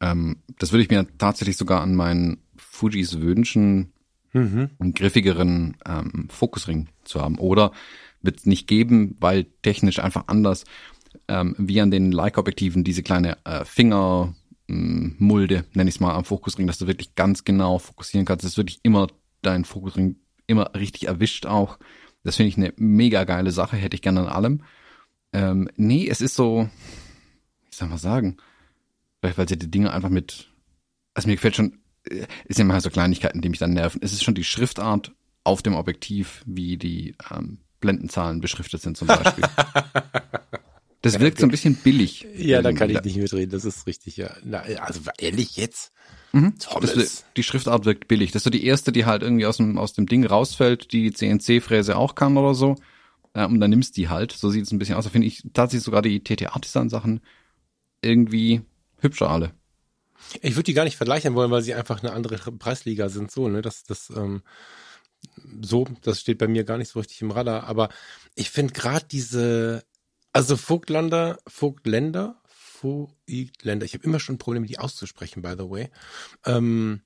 ähm, 0.00 0.36
das 0.58 0.72
würde 0.72 0.82
ich 0.82 0.90
mir 0.90 1.06
tatsächlich 1.18 1.56
sogar 1.56 1.82
an 1.82 1.94
meinen 1.94 2.42
Fujis 2.56 3.20
wünschen, 3.20 3.92
mhm. 4.32 4.70
einen 4.78 4.94
griffigeren 4.94 5.76
ähm, 5.86 6.28
Fokusring 6.30 6.88
zu 7.04 7.20
haben. 7.20 7.38
Oder 7.38 7.72
wird 8.22 8.38
es 8.38 8.46
nicht 8.46 8.66
geben, 8.66 9.16
weil 9.20 9.44
technisch 9.62 9.98
einfach 9.98 10.24
anders, 10.26 10.64
ähm, 11.28 11.54
wie 11.58 11.80
an 11.80 11.90
den 11.90 12.10
Leica-Objektiven 12.10 12.84
diese 12.84 13.02
kleine 13.02 13.38
äh, 13.44 13.64
Finger 13.64 14.34
Mulde, 14.66 15.64
nenne 15.74 15.88
ich 15.88 15.96
es 15.96 16.00
mal, 16.00 16.14
am 16.14 16.24
Fokusring, 16.24 16.66
dass 16.66 16.78
du 16.78 16.86
wirklich 16.86 17.14
ganz 17.14 17.44
genau 17.44 17.78
fokussieren 17.78 18.24
kannst. 18.24 18.44
Das 18.44 18.52
ist 18.52 18.56
wirklich 18.56 18.80
immer 18.82 19.08
dein 19.42 19.64
Fokusring 19.64 20.16
immer 20.46 20.74
richtig 20.74 21.06
erwischt 21.06 21.46
auch. 21.46 21.78
Das 22.22 22.36
finde 22.36 22.48
ich 22.48 22.56
eine 22.56 22.72
mega 22.76 23.24
geile 23.24 23.50
Sache, 23.50 23.76
hätte 23.76 23.94
ich 23.94 24.02
gerne 24.02 24.20
an 24.20 24.28
allem. 24.28 24.62
Ähm, 25.32 25.68
nee, 25.76 26.08
es 26.08 26.20
ist 26.20 26.34
so, 26.34 26.68
wie 27.70 27.76
soll 27.76 27.88
man 27.88 27.98
sagen, 27.98 28.38
vielleicht 29.20 29.38
weil 29.38 29.48
sie 29.48 29.58
die 29.58 29.70
Dinge 29.70 29.92
einfach 29.92 30.08
mit, 30.08 30.50
also 31.12 31.28
mir 31.28 31.34
gefällt 31.34 31.56
schon, 31.56 31.78
ist 32.46 32.60
immer 32.60 32.80
so 32.80 32.90
Kleinigkeiten, 32.90 33.40
die 33.40 33.48
mich 33.48 33.58
dann 33.58 33.72
nerven. 33.72 34.00
Es 34.02 34.12
ist 34.12 34.24
schon 34.24 34.34
die 34.34 34.44
Schriftart 34.44 35.12
auf 35.42 35.62
dem 35.62 35.74
Objektiv, 35.74 36.42
wie 36.46 36.76
die 36.76 37.14
ähm, 37.30 37.58
Blendenzahlen 37.80 38.40
beschriftet 38.40 38.80
sind 38.80 38.96
zum 38.96 39.08
Beispiel. 39.08 39.44
Das 41.04 41.20
wirkt 41.20 41.38
so 41.38 41.46
ein 41.46 41.50
bisschen 41.50 41.74
billig. 41.74 42.26
Ja, 42.34 42.62
da 42.62 42.72
kann 42.72 42.88
ich 42.88 43.02
nicht 43.02 43.16
mitreden, 43.18 43.50
das 43.50 43.66
ist 43.66 43.86
richtig, 43.86 44.16
ja. 44.16 44.34
Na, 44.42 44.60
also 44.60 45.00
ehrlich 45.18 45.56
jetzt? 45.56 45.92
Mhm. 46.32 46.54
Das, 46.80 47.24
die 47.36 47.42
Schriftart 47.42 47.84
wirkt 47.84 48.08
billig. 48.08 48.32
Das 48.32 48.40
ist 48.40 48.44
so 48.44 48.50
die 48.50 48.64
erste, 48.64 48.90
die 48.90 49.04
halt 49.04 49.22
irgendwie 49.22 49.44
aus 49.44 49.58
dem, 49.58 49.76
aus 49.76 49.92
dem 49.92 50.06
Ding 50.06 50.24
rausfällt, 50.24 50.92
die 50.92 51.12
CNC-Fräse 51.12 51.96
auch 51.96 52.14
kann 52.14 52.38
oder 52.38 52.54
so. 52.54 52.76
Ja, 53.36 53.44
und 53.44 53.60
dann 53.60 53.68
nimmst 53.68 53.98
die 53.98 54.08
halt. 54.08 54.32
So 54.32 54.48
sieht 54.48 54.64
es 54.64 54.72
ein 54.72 54.78
bisschen 54.78 54.96
aus. 54.96 55.04
Da 55.04 55.10
finde 55.10 55.26
ich 55.26 55.42
tatsächlich 55.52 55.84
sogar 55.84 56.00
die 56.00 56.24
TT-Artisan-Sachen 56.24 57.20
irgendwie 58.00 58.62
hübscher 58.98 59.30
alle. 59.30 59.52
Ich 60.40 60.54
würde 60.56 60.64
die 60.64 60.74
gar 60.74 60.84
nicht 60.84 60.96
vergleichen 60.96 61.34
wollen, 61.34 61.50
weil 61.50 61.62
sie 61.62 61.74
einfach 61.74 62.02
eine 62.02 62.12
andere 62.12 62.38
Preisliga 62.52 63.10
sind. 63.10 63.30
So, 63.30 63.48
ne? 63.48 63.60
Das, 63.60 63.84
das, 63.84 64.10
ähm, 64.16 64.42
so, 65.60 65.86
das 66.00 66.20
steht 66.20 66.38
bei 66.38 66.48
mir 66.48 66.64
gar 66.64 66.78
nicht 66.78 66.88
so 66.88 66.98
richtig 66.98 67.20
im 67.20 67.30
Radar. 67.30 67.64
Aber 67.64 67.90
ich 68.34 68.48
finde 68.48 68.72
gerade 68.72 69.04
diese 69.10 69.84
also 70.34 70.56
Vogtlander, 70.56 71.38
Vogtländer, 71.46 72.42
Vogtländer, 72.46 73.86
ich 73.86 73.94
habe 73.94 74.04
immer 74.04 74.20
schon 74.20 74.34
ein 74.34 74.38
Problem, 74.38 74.66
die 74.66 74.78
auszusprechen, 74.78 75.42
by 75.42 75.54
the 75.56 75.70
way, 75.70 75.90
ähm, 76.44 77.02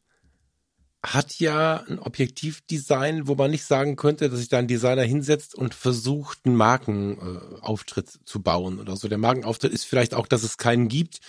hat 1.04 1.38
ja 1.38 1.84
ein 1.88 1.98
Objektivdesign, 1.98 3.28
wo 3.28 3.36
man 3.36 3.50
nicht 3.50 3.64
sagen 3.64 3.96
könnte, 3.96 4.28
dass 4.28 4.40
sich 4.40 4.48
da 4.48 4.58
ein 4.58 4.66
Designer 4.66 5.02
hinsetzt 5.02 5.54
und 5.54 5.74
versucht, 5.74 6.40
einen 6.44 6.56
Markenauftritt 6.56 8.08
äh, 8.08 8.24
zu 8.24 8.42
bauen 8.42 8.80
oder 8.80 8.96
so. 8.96 9.08
Der 9.08 9.18
Markenauftritt 9.18 9.72
ist 9.72 9.84
vielleicht 9.84 10.14
auch, 10.14 10.26
dass 10.26 10.42
es 10.42 10.56
keinen 10.56 10.88
gibt. 10.88 11.20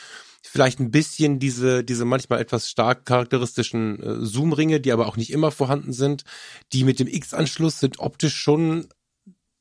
Vielleicht 0.42 0.80
ein 0.80 0.90
bisschen 0.90 1.38
diese, 1.38 1.84
diese 1.84 2.06
manchmal 2.06 2.40
etwas 2.40 2.70
stark 2.70 3.06
charakteristischen 3.06 4.02
äh, 4.02 4.26
Zoom-Ringe, 4.26 4.80
die 4.80 4.92
aber 4.92 5.06
auch 5.06 5.18
nicht 5.18 5.32
immer 5.32 5.52
vorhanden 5.52 5.94
sind. 5.94 6.24
Die 6.72 6.86
mit 6.86 7.00
dem 7.00 7.08
X-Anschluss 7.08 7.80
sind 7.80 8.00
optisch 8.00 8.38
schon 8.38 8.88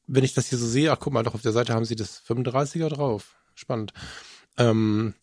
wenn 0.09 0.25
ich 0.25 0.35
das 0.35 0.49
hier 0.49 0.59
so 0.59 0.67
sehe, 0.67 0.91
ach 0.91 0.99
guck 0.99 1.13
mal, 1.13 1.23
doch 1.23 1.35
auf 1.35 1.43
der 1.43 1.53
Seite 1.53 1.75
haben 1.75 1.85
sie 1.85 1.97
das 1.97 2.23
35er 2.27 2.89
drauf. 2.89 3.37
Spannend. 3.55 3.93
Ähm, 4.57 5.15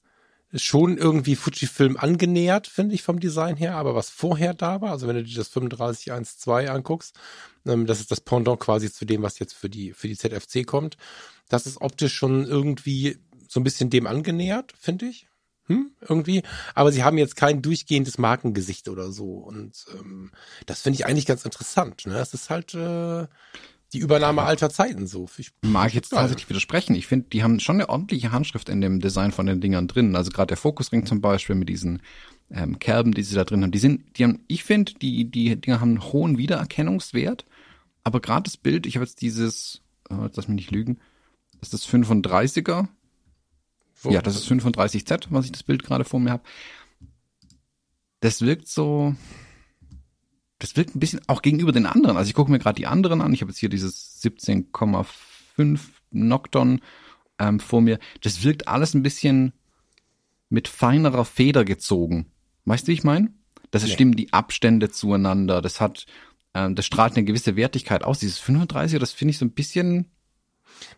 schon 0.53 0.97
irgendwie 0.97 1.35
Fujifilm 1.35 1.97
angenähert, 1.97 2.67
finde 2.67 2.95
ich 2.95 3.03
vom 3.03 3.19
Design 3.19 3.57
her, 3.57 3.75
aber 3.75 3.95
was 3.95 4.09
vorher 4.09 4.53
da 4.53 4.79
war, 4.81 4.91
also 4.91 5.07
wenn 5.07 5.15
du 5.15 5.23
dir 5.23 5.35
das 5.35 5.51
3512 5.51 6.69
anguckst, 6.69 7.19
ähm, 7.65 7.85
das 7.85 7.99
ist 7.99 8.11
das 8.11 8.21
Pendant 8.21 8.59
quasi 8.59 8.91
zu 8.91 9.05
dem, 9.05 9.21
was 9.21 9.39
jetzt 9.39 9.53
für 9.53 9.69
die, 9.69 9.91
für 9.91 10.07
die 10.07 10.17
ZFC 10.17 10.65
kommt, 10.65 10.97
das 11.49 11.65
ist 11.65 11.81
optisch 11.81 12.13
schon 12.13 12.45
irgendwie 12.45 13.17
so 13.47 13.59
ein 13.59 13.63
bisschen 13.63 13.89
dem 13.89 14.07
angenähert, 14.07 14.73
finde 14.79 15.07
ich. 15.07 15.27
Hm, 15.67 15.91
irgendwie. 15.99 16.43
Aber 16.75 16.91
sie 16.91 17.03
haben 17.03 17.17
jetzt 17.17 17.35
kein 17.35 17.63
durchgehendes 17.63 18.19
Markengesicht 18.19 18.87
oder 18.87 19.11
so. 19.11 19.37
Und 19.37 19.85
ähm, 19.93 20.31
das 20.67 20.81
finde 20.81 20.99
ich 20.99 21.07
eigentlich 21.07 21.25
ganz 21.25 21.43
interessant. 21.43 22.05
Ne? 22.05 22.13
Das 22.13 22.35
ist 22.35 22.51
halt 22.51 22.75
äh, 22.75 23.25
die 23.93 23.99
Übernahme 23.99 24.43
alter 24.43 24.69
Zeiten 24.69 25.07
so. 25.07 25.27
Ich 25.37 25.51
mag 25.61 25.93
jetzt 25.93 26.09
tatsächlich 26.09 26.49
widersprechen. 26.49 26.95
Ich 26.95 27.07
finde, 27.07 27.27
die 27.29 27.43
haben 27.43 27.59
schon 27.59 27.77
eine 27.77 27.89
ordentliche 27.89 28.31
Handschrift 28.31 28.69
in 28.69 28.81
dem 28.81 28.99
Design 28.99 29.31
von 29.31 29.45
den 29.45 29.61
Dingern 29.61 29.87
drin. 29.87 30.15
Also 30.15 30.31
gerade 30.31 30.47
der 30.47 30.57
Fokusring 30.57 31.05
zum 31.05 31.21
Beispiel 31.21 31.55
mit 31.55 31.69
diesen 31.69 32.01
ähm, 32.51 32.79
Kerben, 32.79 33.13
die 33.13 33.23
sie 33.23 33.35
da 33.35 33.43
drin 33.43 33.63
haben. 33.63 33.71
Die 33.71 33.79
sind, 33.79 34.17
die 34.17 34.23
haben, 34.23 34.43
ich 34.47 34.63
finde, 34.63 34.93
die, 34.95 35.29
die 35.29 35.55
Dinger 35.55 35.79
haben 35.79 35.91
einen 35.91 36.11
hohen 36.11 36.37
Wiedererkennungswert. 36.37 37.45
Aber 38.03 38.19
gerade 38.19 38.43
das 38.43 38.57
Bild, 38.57 38.85
ich 38.85 38.95
habe 38.95 39.05
jetzt 39.05 39.21
dieses, 39.21 39.81
äh, 40.09 40.15
lass 40.15 40.47
mich 40.47 40.55
nicht 40.55 40.71
lügen, 40.71 40.99
das 41.59 41.73
ist 41.73 41.85
das 41.85 41.93
35er. 41.93 42.87
Wo? 44.01 44.09
Ja, 44.11 44.21
das 44.21 44.35
ist 44.35 44.51
35Z, 44.51 45.27
was 45.29 45.45
ich 45.45 45.51
das 45.51 45.63
Bild 45.63 45.83
gerade 45.83 46.03
vor 46.03 46.19
mir 46.19 46.31
habe. 46.31 46.43
Das 48.19 48.41
wirkt 48.41 48.67
so, 48.67 49.15
das 50.59 50.75
wirkt 50.75 50.95
ein 50.95 50.99
bisschen 50.99 51.21
auch 51.27 51.41
gegenüber 51.41 51.71
den 51.71 51.85
anderen. 51.85 52.17
Also 52.17 52.29
ich 52.29 52.33
gucke 52.33 52.51
mir 52.51 52.59
gerade 52.59 52.77
die 52.77 52.87
anderen 52.87 53.21
an. 53.21 53.33
Ich 53.33 53.41
habe 53.41 53.51
jetzt 53.51 53.59
hier 53.59 53.69
dieses 53.69 54.21
17,5 54.23 55.79
Nocton 56.11 56.81
ähm, 57.39 57.59
vor 57.59 57.81
mir. 57.81 57.99
Das 58.21 58.43
wirkt 58.43 58.67
alles 58.67 58.93
ein 58.93 59.03
bisschen 59.03 59.53
mit 60.49 60.67
feinerer 60.67 61.25
Feder 61.25 61.65
gezogen. 61.65 62.27
Weißt 62.65 62.87
du, 62.87 62.91
wie 62.91 62.93
ich 62.93 63.03
meine? 63.03 63.33
Das 63.71 63.83
ja. 63.83 63.93
stimmen 63.93 64.15
die 64.15 64.31
Abstände 64.31 64.89
zueinander. 64.89 65.61
Das 65.61 65.81
hat, 65.81 66.05
ähm, 66.53 66.75
das 66.75 66.85
strahlt 66.85 67.15
eine 67.15 67.25
gewisse 67.25 67.55
Wertigkeit 67.55 68.03
aus. 68.03 68.19
Dieses 68.19 68.41
35er, 68.41 68.99
das 68.99 69.11
finde 69.11 69.31
ich 69.31 69.37
so 69.37 69.45
ein 69.45 69.51
bisschen, 69.51 70.11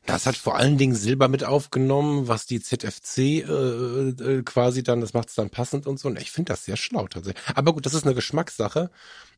Das 0.06 0.26
hat 0.26 0.36
vor 0.36 0.56
allen 0.56 0.78
Dingen 0.78 0.96
Silber 0.96 1.28
mit 1.28 1.44
aufgenommen, 1.44 2.28
was 2.28 2.46
die 2.46 2.62
ZFC 2.62 3.18
äh, 3.18 3.42
äh, 3.42 4.44
quasi 4.44 4.84
dann, 4.84 5.02
das 5.02 5.14
macht 5.14 5.30
es 5.30 5.36
dann 5.36 5.50
passend 5.50 5.88
und 5.88 6.00
so. 6.00 6.08
Und 6.08 6.20
ich 6.22 6.32
finde 6.32 6.54
das 6.54 6.66
sehr 6.66 6.78
schlau 6.78 7.08
tatsächlich. 7.08 7.44
Aber 7.56 7.74
gut, 7.74 7.86
das 7.86 7.94
ist 7.94 8.06
eine 8.06 8.16
Geschmackssache. 8.16 8.90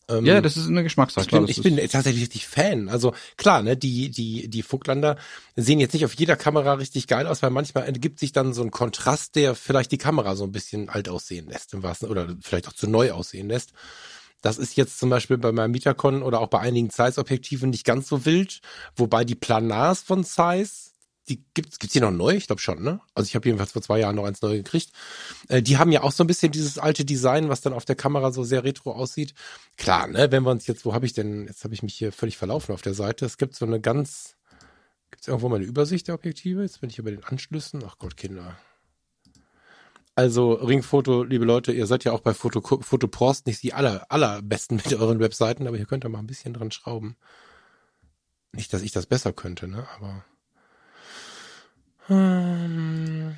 Ähm, 0.10 0.26
ja, 0.26 0.42
das 0.42 0.58
ist 0.58 0.68
eine 0.68 0.84
Geschmackssache. 0.84 1.26
Ich 1.26 1.32
bin, 1.32 1.48
ich 1.48 1.62
bin 1.62 1.78
tatsächlich 1.78 2.24
richtig 2.24 2.48
Fan. 2.48 2.90
Also 2.90 3.14
klar, 3.38 3.62
ne, 3.62 3.78
die 3.78 4.10
die 4.10 4.48
die 4.48 4.64
Vogtlander 4.64 5.18
sehen 5.56 5.80
jetzt 5.80 5.94
nicht 5.94 6.06
auf 6.06 6.16
jeder 6.16 6.36
Kamera 6.36 6.74
richtig 6.74 7.08
geil 7.08 7.28
aus, 7.28 7.44
weil 7.44 7.52
manchmal 7.52 7.86
ergibt 7.86 8.20
sich 8.20 8.32
dann 8.32 8.54
so 8.54 8.64
ein 8.64 8.72
Kontrast, 8.72 9.36
der 9.36 9.56
vielleicht 9.56 9.92
die 9.92 9.98
Kamera 9.98 10.36
so 10.36 10.46
ein 10.46 10.52
bisschen 10.52 10.90
alt 10.90 11.10
aussehen 11.10 11.48
lässt 11.48 11.74
im 11.74 11.84
wahrsten 11.84 12.10
oder 12.10 12.36
vielleicht 12.42 12.68
auch 12.68 12.74
zu 12.74 12.88
neu 12.88 13.12
aussehen 13.12 13.50
lässt. 13.50 13.72
Das 14.42 14.58
ist 14.58 14.76
jetzt 14.78 15.00
zum 15.00 15.10
Beispiel 15.10 15.38
bei 15.38 15.52
meinem 15.52 15.72
Mitacon 15.72 16.24
oder 16.24 16.40
auch 16.40 16.48
bei 16.48 16.60
einigen 16.60 16.90
Zeiss-Objektiven 16.90 17.70
nicht 17.70 17.86
ganz 17.86 18.08
so 18.08 18.26
wild, 18.26 18.62
wobei 18.96 19.26
die 19.26 19.36
Planars 19.36 20.02
von 20.02 20.24
Zeiss, 20.24 20.94
die 21.28 21.44
gibt's 21.54 21.78
gibt's 21.78 21.94
hier 21.94 22.02
noch 22.02 22.12
neu? 22.12 22.34
Ich 22.34 22.48
glaube 22.48 22.62
schon, 22.62 22.82
ne? 22.82 23.00
Also 23.14 23.28
ich 23.28 23.36
habe 23.36 23.48
jedenfalls 23.48 23.72
vor 23.72 23.82
zwei 23.82 24.00
Jahren 24.00 24.16
noch 24.16 24.26
eins 24.26 24.42
neu 24.42 24.58
gekriegt. 24.58 24.92
Äh, 25.48 25.62
die 25.62 25.78
haben 25.78 25.92
ja 25.92 26.02
auch 26.02 26.12
so 26.12 26.24
ein 26.24 26.28
bisschen 26.28 26.52
dieses 26.52 26.80
alte 26.80 27.06
Design, 27.06 27.50
was 27.50 27.62
dann 27.62 27.74
auf 27.74 27.86
der 27.86 27.96
Kamera 27.96 28.32
so 28.32 28.44
sehr 28.44 28.64
retro 28.64 28.92
aussieht. 28.92 29.34
Klar, 29.78 30.08
ne? 30.08 30.32
Wenn 30.32 30.44
wir 30.44 30.52
uns 30.52 30.66
jetzt, 30.66 30.86
wo 30.86 30.94
habe 30.94 31.06
ich 31.06 31.14
denn? 31.14 31.46
Jetzt 31.46 31.64
habe 31.64 31.74
ich 31.74 31.84
mich 31.84 31.94
hier 31.94 32.12
völlig 32.12 32.38
verlaufen 32.38 32.74
auf 32.74 32.82
der 32.82 32.96
Seite. 32.96 33.26
Es 33.26 33.38
gibt 33.38 33.56
so 33.56 33.66
eine 33.66 33.80
ganz, 33.80 34.38
gibt's 35.12 35.28
irgendwo 35.28 35.50
mal 35.50 35.58
eine 35.58 35.66
Übersicht 35.66 36.08
der 36.08 36.16
Objektive? 36.16 36.64
Jetzt 36.64 36.82
bin 36.82 36.90
ich 36.90 36.98
über 36.98 37.12
den 37.12 37.24
Anschlüssen. 37.24 37.84
Ach 37.86 37.98
Gott, 38.00 38.18
Kinder. 38.18 38.58
Also 40.20 40.52
Ringfoto, 40.52 41.24
liebe 41.24 41.46
Leute, 41.46 41.72
ihr 41.72 41.88
seid 41.88 42.04
ja 42.04 42.12
auch 42.12 42.20
bei 42.20 42.34
Foto, 42.34 42.60
Fotoprost 42.62 43.48
nicht 43.48 43.64
die 43.64 43.74
aller, 43.74 44.06
allerbesten 44.10 44.76
mit 44.84 44.94
euren 44.94 45.22
Webseiten, 45.22 45.66
aber 45.66 45.78
hier 45.78 45.86
könnt 45.86 46.04
ihr 46.04 46.10
mal 46.10 46.20
ein 46.20 46.28
bisschen 46.28 46.54
dran 46.54 46.72
schrauben. 46.72 47.16
Nicht, 48.52 48.74
dass 48.74 48.82
ich 48.82 48.92
das 48.92 49.06
besser 49.06 49.32
könnte, 49.32 49.70
ne, 49.70 49.88
aber. 49.96 50.26
Ähm, 52.10 53.38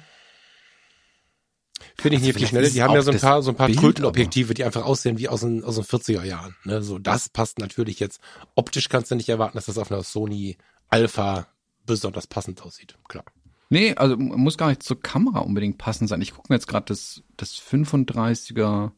Finde 2.00 2.17
ich 2.17 2.24
nicht 2.24 2.32
auf 2.32 2.41
die 2.41 2.48
Schnelle. 2.48 2.72
Die 2.72 2.82
haben 2.82 2.96
ja 2.96 3.04
so 3.04 3.12
ein 3.12 3.20
paar, 3.20 3.44
so 3.44 3.52
ein 3.52 3.56
paar 3.56 3.72
Kultenobjektive, 3.72 4.56
die 4.56 4.63
einfach 4.63 4.84
aussehen 4.84 5.20
wie 5.20 5.30
aus 5.30 5.41
den, 5.41 5.63
aus 5.63 5.76
den 5.76 5.84
40er 5.84 6.24
Jahren. 6.24 6.56
Ne? 6.63 6.82
So, 6.82 6.98
das 6.98 7.30
passt 7.30 7.60
natürlich 7.60 8.00
jetzt. 8.00 8.22
Optisch 8.56 8.89
kannst 8.89 9.12
du 9.12 9.15
nicht 9.15 9.30
erwarten, 9.30 9.56
dass 9.56 9.67
das 9.67 9.78
auf 9.78 9.91
einer 9.91 10.02
Sony 10.02 10.58
Alpha 10.88 11.48
besonders 11.86 12.26
passend 12.26 12.63
aussieht. 12.63 12.98
Klar. 13.08 13.26
Nee, 13.72 13.96
also 13.96 14.18
muss 14.18 14.58
gar 14.58 14.68
nicht 14.68 14.84
zur 14.84 15.02
Kamera 15.02 15.40
unbedingt 15.40 15.78
passend 15.78 16.10
sein. 16.10 16.22
Ich 16.22 16.34
gucke 16.34 16.52
mir 16.52 16.58
jetzt 16.58 16.68
gerade 16.68 16.88
das, 16.88 17.24
das 17.38 17.56
35er, 17.56 18.92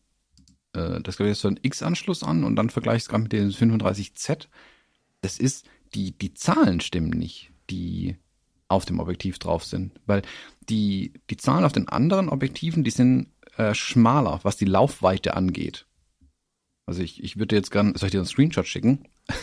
äh, 0.74 1.00
das 1.00 1.18
glaube 1.18 1.30
ich 1.30 1.34
ist 1.34 1.42
so 1.42 1.48
ein 1.48 1.60
X-Anschluss 1.62 2.24
an 2.24 2.44
und 2.44 2.56
dann 2.56 2.72
vergleiche 2.72 2.98
ich 2.98 3.04
es 3.04 3.10
gerade 3.10 3.22
mit 3.22 3.34
dem 3.34 3.52
35Z. 3.52 4.48
Das 5.22 5.38
ist, 5.38 5.68
die, 5.94 6.18
die 6.18 6.34
Zahlen 6.34 6.82
stimmen 6.82 7.12
nicht, 7.12 7.52
die 7.70 8.18
auf 8.68 8.86
dem 8.86 9.00
Objektiv 9.00 9.38
drauf 9.38 9.64
sind. 9.64 9.92
Weil 10.08 10.24
die, 10.68 11.14
die 11.30 11.38
Zahlen 11.38 11.66
auf 11.66 11.74
den 11.74 11.88
anderen 11.88 12.28
Objektiven, 12.28 12.84
die 12.84 12.90
sind 12.90 13.28
äh, 13.58 13.76
schmaler, 13.76 14.40
was 14.42 14.58
die 14.58 14.66
Laufweite 14.66 15.36
angeht. 15.36 15.86
Also 16.88 17.04
ich, 17.04 17.24
ich 17.24 17.38
würde 17.38 17.56
jetzt 17.56 17.70
gerne, 17.70 17.94
soll 17.96 18.08
ich 18.08 18.12
dir 18.12 18.18
einen 18.18 18.26
Screenshot 18.26 18.68
schicken? 18.68 19.08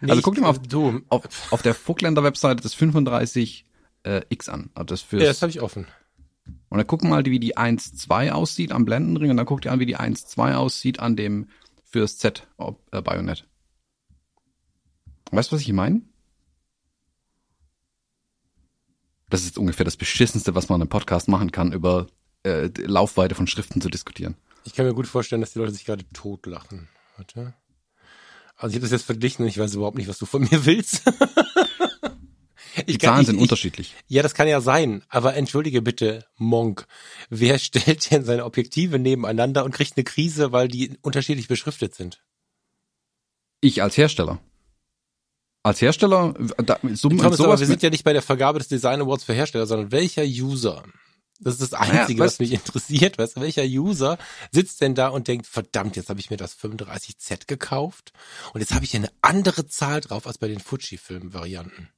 Nee, 0.00 0.10
also 0.10 0.22
guck 0.22 0.34
dir 0.34 0.42
mal 0.42 0.48
auf, 0.48 0.58
auf, 1.08 1.52
auf 1.52 1.62
der 1.62 1.72
Vogtländer 1.72 2.24
Webseite 2.24 2.62
das 2.62 2.74
35 2.74 3.64
äh, 4.04 4.22
X 4.28 4.48
an. 4.48 4.70
Also 4.74 4.84
das, 4.86 5.00
fürs, 5.02 5.22
ja, 5.22 5.28
das 5.28 5.42
habe 5.42 5.50
ich 5.50 5.60
offen. 5.60 5.86
Und 6.68 6.78
dann 6.78 6.86
gucken 6.86 7.10
mal, 7.10 7.24
wie 7.24 7.40
die 7.40 7.56
1.2 7.56 8.30
aussieht 8.30 8.72
am 8.72 8.84
Blendenring 8.84 9.30
und 9.30 9.36
dann 9.36 9.46
guckt 9.46 9.64
ihr 9.64 9.72
an, 9.72 9.80
wie 9.80 9.86
die 9.86 9.96
1.2 9.96 10.54
aussieht 10.54 11.00
an 11.00 11.16
dem 11.16 11.48
fürs 11.84 12.18
Z 12.18 12.46
äh, 12.58 13.00
Bayonet. 13.00 13.46
Weißt 15.30 15.50
du, 15.50 15.56
was 15.56 15.62
ich 15.62 15.72
meine? 15.72 16.02
Das 19.30 19.44
ist 19.44 19.58
ungefähr 19.58 19.84
das 19.84 19.96
Beschissenste, 19.96 20.54
was 20.54 20.68
man 20.68 20.80
im 20.80 20.88
Podcast 20.88 21.28
machen 21.28 21.50
kann, 21.50 21.72
über 21.72 22.06
äh, 22.44 22.68
Laufweite 22.76 23.34
von 23.34 23.46
Schriften 23.46 23.80
zu 23.80 23.88
diskutieren. 23.88 24.36
Ich 24.64 24.74
kann 24.74 24.86
mir 24.86 24.94
gut 24.94 25.06
vorstellen, 25.06 25.40
dass 25.40 25.52
die 25.52 25.58
Leute 25.58 25.72
sich 25.72 25.84
gerade 25.84 26.04
totlachen. 26.12 26.88
Warte. 27.16 27.54
Also 28.56 28.72
ich 28.72 28.76
habe 28.76 28.82
das 28.82 28.92
jetzt 28.92 29.04
verglichen 29.04 29.42
und 29.44 29.48
ich 29.48 29.58
weiß 29.58 29.74
überhaupt 29.74 29.96
nicht, 29.96 30.08
was 30.08 30.18
du 30.18 30.26
von 30.26 30.42
mir 30.42 30.64
willst. 30.66 31.02
Die 32.88 32.98
Zahlen 32.98 33.20
ich, 33.20 33.26
sind 33.26 33.36
ich, 33.36 33.42
unterschiedlich. 33.42 33.94
Ja, 34.08 34.22
das 34.22 34.34
kann 34.34 34.48
ja 34.48 34.60
sein. 34.60 35.02
Aber 35.08 35.34
entschuldige 35.34 35.82
bitte, 35.82 36.26
Monk. 36.36 36.86
Wer 37.30 37.58
stellt 37.60 38.10
denn 38.10 38.24
seine 38.24 38.44
Objektive 38.44 38.98
nebeneinander 38.98 39.64
und 39.64 39.74
kriegt 39.74 39.96
eine 39.96 40.04
Krise, 40.04 40.52
weil 40.52 40.68
die 40.68 40.98
unterschiedlich 41.02 41.48
beschriftet 41.48 41.94
sind? 41.94 42.22
Ich 43.60 43.82
als 43.82 43.96
Hersteller. 43.96 44.40
Als 45.62 45.80
Hersteller, 45.80 46.34
da, 46.58 46.78
so, 46.92 47.08
Thomas, 47.08 47.38
sowas 47.38 47.60
wir 47.60 47.66
sind 47.66 47.82
ja 47.82 47.88
nicht 47.88 48.04
bei 48.04 48.12
der 48.12 48.20
Vergabe 48.20 48.58
des 48.58 48.68
Design 48.68 49.00
Awards 49.00 49.24
für 49.24 49.32
Hersteller, 49.32 49.66
sondern 49.66 49.92
welcher 49.92 50.24
User? 50.24 50.84
Das 51.40 51.54
ist 51.54 51.72
das 51.72 51.74
Einzige, 51.74 52.18
naja, 52.18 52.26
was 52.26 52.38
mich 52.38 52.52
interessiert. 52.52 53.18
Weißt 53.18 53.36
du, 53.36 53.40
welcher 53.40 53.64
User 53.64 54.18
sitzt 54.52 54.80
denn 54.82 54.94
da 54.94 55.08
und 55.08 55.26
denkt, 55.26 55.46
verdammt, 55.46 55.96
jetzt 55.96 56.10
habe 56.10 56.20
ich 56.20 56.30
mir 56.30 56.36
das 56.36 56.58
35Z 56.58 57.46
gekauft 57.46 58.12
und 58.52 58.60
jetzt 58.60 58.74
habe 58.74 58.84
ich 58.84 58.92
hier 58.92 59.00
eine 59.00 59.12
andere 59.22 59.66
Zahl 59.66 60.00
drauf 60.00 60.26
als 60.26 60.38
bei 60.38 60.48
den 60.48 60.60
Fujifilm-Varianten. 60.60 61.88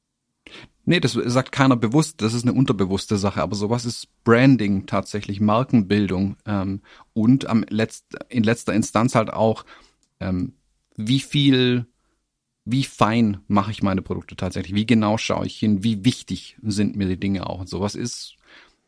Nee, 0.88 1.00
das 1.00 1.14
sagt 1.14 1.50
keiner 1.50 1.76
bewusst, 1.76 2.22
das 2.22 2.32
ist 2.32 2.44
eine 2.44 2.52
unterbewusste 2.52 3.16
Sache, 3.18 3.42
aber 3.42 3.56
sowas 3.56 3.84
ist 3.84 4.06
Branding 4.22 4.86
tatsächlich, 4.86 5.40
Markenbildung 5.40 6.36
ähm, 6.46 6.80
und 7.12 7.48
am 7.48 7.64
letzt, 7.68 8.06
in 8.28 8.44
letzter 8.44 8.72
Instanz 8.72 9.16
halt 9.16 9.32
auch, 9.32 9.64
ähm, 10.20 10.52
wie 10.96 11.18
viel, 11.18 11.86
wie 12.64 12.84
fein 12.84 13.38
mache 13.48 13.72
ich 13.72 13.82
meine 13.82 14.00
Produkte 14.00 14.36
tatsächlich, 14.36 14.76
wie 14.76 14.86
genau 14.86 15.18
schaue 15.18 15.46
ich 15.46 15.58
hin, 15.58 15.82
wie 15.82 16.04
wichtig 16.04 16.56
sind 16.62 16.94
mir 16.94 17.08
die 17.08 17.18
Dinge 17.18 17.48
auch? 17.48 17.58
Und 17.58 17.68
sowas 17.68 17.96
ist 17.96 18.36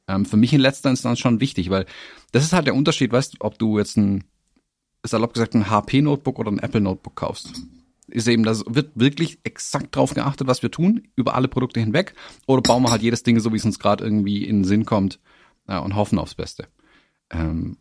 ähm, 0.07 0.25
für 0.25 0.37
mich 0.37 0.53
in 0.53 0.61
letzter 0.61 0.91
Instanz 0.91 1.19
schon 1.19 1.41
wichtig, 1.41 1.69
weil 1.69 1.85
das 2.31 2.45
ist 2.45 2.53
halt 2.53 2.69
der 2.69 2.77
Unterschied, 2.77 3.11
weißt 3.11 3.35
du, 3.35 3.37
ob 3.41 3.59
du 3.59 3.77
jetzt 3.77 3.97
ein, 3.97 4.23
salopp 5.05 5.35
gesagt, 5.35 5.57
ein 5.57 5.69
HP-Notebook 5.69 6.39
oder 6.39 6.53
ein 6.53 6.61
Apple-Notebook 6.61 7.17
kaufst 7.17 7.55
ist 8.09 8.29
eben, 8.29 8.43
das 8.43 8.65
wird 8.67 8.93
wirklich 8.95 9.39
exakt 9.45 9.95
drauf 9.95 10.15
geachtet, 10.15 10.47
was 10.47 10.63
wir 10.63 10.71
tun, 10.71 11.09
über 11.17 11.35
alle 11.35 11.49
Produkte 11.49 11.81
hinweg, 11.81 12.15
oder 12.47 12.63
bauen 12.63 12.83
wir 12.83 12.91
halt 12.91 13.03
jedes 13.03 13.23
Ding 13.23 13.39
so, 13.41 13.53
wie 13.53 13.57
es 13.57 13.65
uns 13.65 13.79
gerade 13.79 14.05
irgendwie 14.05 14.45
in 14.45 14.59
den 14.59 14.65
Sinn 14.65 14.85
kommt 14.85 15.21
ja, 15.69 15.79
und 15.79 15.95
hoffen 15.95 16.19
aufs 16.19 16.35
Beste. 16.35 16.69
Ähm, 17.31 17.77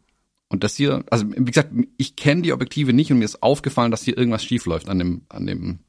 und 0.50 0.64
das 0.64 0.76
hier, 0.76 1.04
also 1.10 1.26
wie 1.30 1.46
gesagt, 1.46 1.72
ich 1.98 2.16
kenne 2.16 2.42
die 2.42 2.54
Objektive 2.54 2.94
nicht 2.94 3.12
und 3.12 3.20
mir 3.20 3.26
ist 3.26 3.44
aufgefallen, 3.44 3.92
dass 3.92 4.04
hier 4.04 4.18
irgendwas 4.18 4.46
schief 4.46 4.66
läuft 4.66 4.88
an 4.88 5.00
dem, 5.00 5.24
an 5.30 5.46
dem 5.46 5.80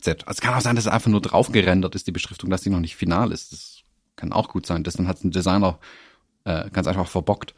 Z. 0.00 0.26
Also 0.26 0.38
es 0.38 0.40
kann 0.40 0.54
auch 0.54 0.60
sein, 0.60 0.76
dass 0.76 0.86
es 0.86 0.92
einfach 0.92 1.10
nur 1.10 1.20
drauf 1.20 1.52
gerendert 1.52 1.94
ist, 1.94 2.06
die 2.06 2.12
Beschriftung, 2.12 2.48
dass 2.50 2.62
die 2.62 2.70
noch 2.70 2.80
nicht 2.80 2.96
final 2.96 3.30
ist. 3.32 3.52
Das 3.52 3.82
kann 4.16 4.32
auch 4.32 4.48
gut 4.48 4.64
sein. 4.66 4.84
Das 4.84 4.94
dann 4.94 5.06
hat 5.08 5.22
ein 5.24 5.32
Designer 5.32 5.78
äh, 6.44 6.70
ganz 6.70 6.86
einfach 6.86 7.08
verbockt. 7.08 7.54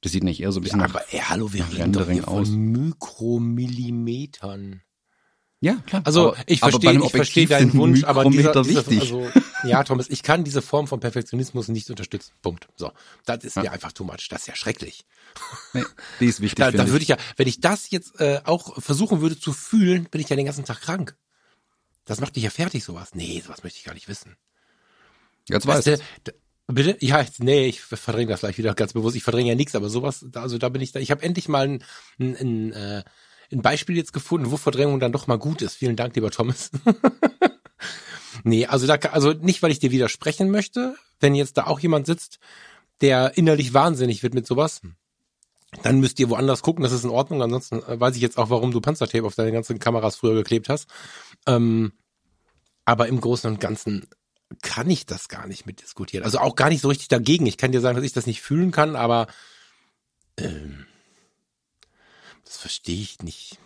Das 0.00 0.12
sieht 0.12 0.22
nicht 0.22 0.40
eher 0.40 0.52
so 0.52 0.60
ein 0.60 0.62
bisschen 0.62 0.78
ja, 0.80 0.86
aber, 0.86 1.02
ey, 1.12 1.18
hallo, 1.20 1.52
wir 1.52 1.66
reden 1.72 1.92
doch 1.92 2.08
hier 2.10 2.28
aus. 2.28 2.50
von 2.50 2.58
Mikromillimetern. 2.58 4.82
Ja, 5.64 5.76
klar. 5.86 6.02
Also 6.04 6.34
aber, 6.34 6.42
ich 6.44 6.60
verstehe, 6.60 7.02
ich 7.02 7.10
verstehe 7.10 7.46
deinen 7.46 7.72
Wunsch, 7.72 8.04
aber 8.04 8.26
dieser, 8.26 8.62
dieser, 8.62 8.86
also, 8.86 9.26
ja, 9.64 9.82
Thomas, 9.82 10.10
ich 10.10 10.22
kann 10.22 10.44
diese 10.44 10.60
Form 10.60 10.86
von 10.86 11.00
Perfektionismus 11.00 11.68
nicht 11.68 11.88
unterstützen. 11.88 12.32
Punkt. 12.42 12.68
So, 12.76 12.92
das 13.24 13.44
ist 13.44 13.56
ja. 13.56 13.62
mir 13.62 13.72
einfach 13.72 13.92
too 13.92 14.04
much. 14.04 14.28
Das 14.28 14.42
ist 14.42 14.48
ja 14.48 14.56
schrecklich. 14.56 15.06
Nee, 15.72 15.84
die 16.20 16.26
ist 16.26 16.42
wichtig. 16.42 16.58
da, 16.58 16.70
da 16.70 16.86
würde 16.88 17.02
ich 17.02 17.08
ja, 17.08 17.16
wenn 17.38 17.48
ich 17.48 17.62
das 17.62 17.90
jetzt 17.90 18.20
äh, 18.20 18.42
auch 18.44 18.78
versuchen 18.78 19.22
würde 19.22 19.40
zu 19.40 19.54
fühlen, 19.54 20.04
bin 20.10 20.20
ich 20.20 20.28
ja 20.28 20.36
den 20.36 20.44
ganzen 20.44 20.66
Tag 20.66 20.82
krank. 20.82 21.16
Das 22.04 22.20
macht 22.20 22.36
dich 22.36 22.44
ja 22.44 22.50
fertig, 22.50 22.84
sowas. 22.84 23.14
Nee, 23.14 23.42
sowas 23.42 23.62
möchte 23.62 23.78
ich 23.78 23.84
gar 23.86 23.94
nicht 23.94 24.06
wissen. 24.06 24.36
Jetzt 25.48 25.66
weißt 25.66 25.86
du. 25.86 25.98
Bitte? 26.66 26.98
Ja, 27.00 27.22
ich, 27.22 27.38
nee, 27.38 27.68
ich 27.68 27.80
verdränge 27.80 28.32
das 28.32 28.40
gleich 28.40 28.58
wieder 28.58 28.74
ganz 28.74 28.92
bewusst. 28.92 29.16
Ich 29.16 29.24
verdränge 29.24 29.48
ja 29.48 29.54
nichts, 29.54 29.74
aber 29.74 29.88
sowas, 29.88 30.26
also 30.34 30.58
da 30.58 30.68
bin 30.68 30.82
ich 30.82 30.92
da. 30.92 31.00
Ich 31.00 31.10
habe 31.10 31.22
endlich 31.22 31.48
mal 31.48 31.66
ein, 31.66 31.84
ein, 32.18 32.36
ein 32.36 32.72
äh, 32.72 33.04
ein 33.52 33.62
Beispiel 33.62 33.96
jetzt 33.96 34.12
gefunden, 34.12 34.50
wo 34.50 34.56
Verdrängung 34.56 35.00
dann 35.00 35.12
doch 35.12 35.26
mal 35.26 35.38
gut 35.38 35.62
ist. 35.62 35.74
Vielen 35.74 35.96
Dank, 35.96 36.14
lieber 36.14 36.30
Thomas. 36.30 36.70
nee, 38.44 38.66
also 38.66 38.86
da, 38.86 38.94
also 39.10 39.32
nicht, 39.32 39.62
weil 39.62 39.70
ich 39.70 39.78
dir 39.78 39.90
widersprechen 39.90 40.50
möchte, 40.50 40.96
wenn 41.20 41.34
jetzt 41.34 41.56
da 41.56 41.66
auch 41.66 41.80
jemand 41.80 42.06
sitzt, 42.06 42.38
der 43.00 43.36
innerlich 43.36 43.74
wahnsinnig 43.74 44.22
wird 44.22 44.34
mit 44.34 44.46
sowas, 44.46 44.82
dann 45.82 46.00
müsst 46.00 46.20
ihr 46.20 46.30
woanders 46.30 46.62
gucken, 46.62 46.82
das 46.82 46.92
ist 46.92 47.04
in 47.04 47.10
Ordnung. 47.10 47.42
Ansonsten 47.42 47.82
äh, 47.82 47.98
weiß 47.98 48.16
ich 48.16 48.22
jetzt 48.22 48.38
auch, 48.38 48.50
warum 48.50 48.70
du 48.70 48.80
Panzertape 48.80 49.26
auf 49.26 49.34
deine 49.34 49.52
ganzen 49.52 49.78
Kameras 49.78 50.16
früher 50.16 50.34
geklebt 50.34 50.68
hast. 50.68 50.88
Ähm, 51.46 51.92
aber 52.84 53.08
im 53.08 53.20
Großen 53.20 53.50
und 53.50 53.60
Ganzen 53.60 54.06
kann 54.62 54.88
ich 54.90 55.06
das 55.06 55.28
gar 55.28 55.46
nicht 55.46 55.66
mitdiskutieren. 55.66 56.24
Also 56.24 56.38
auch 56.38 56.54
gar 56.54 56.68
nicht 56.68 56.80
so 56.80 56.88
richtig 56.88 57.08
dagegen. 57.08 57.46
Ich 57.46 57.56
kann 57.56 57.72
dir 57.72 57.80
sagen, 57.80 57.96
dass 57.96 58.04
ich 58.04 58.12
das 58.12 58.26
nicht 58.26 58.42
fühlen 58.42 58.70
kann, 58.70 58.94
aber 58.94 59.26
ähm, 60.36 60.86
das 62.54 62.60
verstehe 62.60 63.00
ich 63.00 63.20
nicht. 63.20 63.58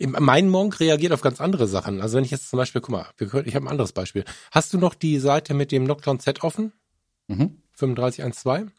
Mein 0.00 0.48
Monk 0.48 0.80
reagiert 0.80 1.12
auf 1.12 1.20
ganz 1.20 1.40
andere 1.40 1.68
Sachen. 1.68 2.00
Also 2.00 2.16
wenn 2.16 2.24
ich 2.24 2.30
jetzt 2.30 2.48
zum 2.48 2.56
Beispiel, 2.56 2.80
guck 2.80 2.90
mal, 2.90 3.06
ich 3.44 3.54
habe 3.54 3.66
ein 3.66 3.68
anderes 3.68 3.92
Beispiel. 3.92 4.24
Hast 4.50 4.72
du 4.72 4.78
noch 4.78 4.94
die 4.94 5.18
Seite 5.18 5.52
mit 5.52 5.70
dem 5.70 5.84
Nocturne 5.84 6.18
Z 6.18 6.42
offen? 6.42 6.72
Mhm. 7.28 7.62
3512? 7.76 8.72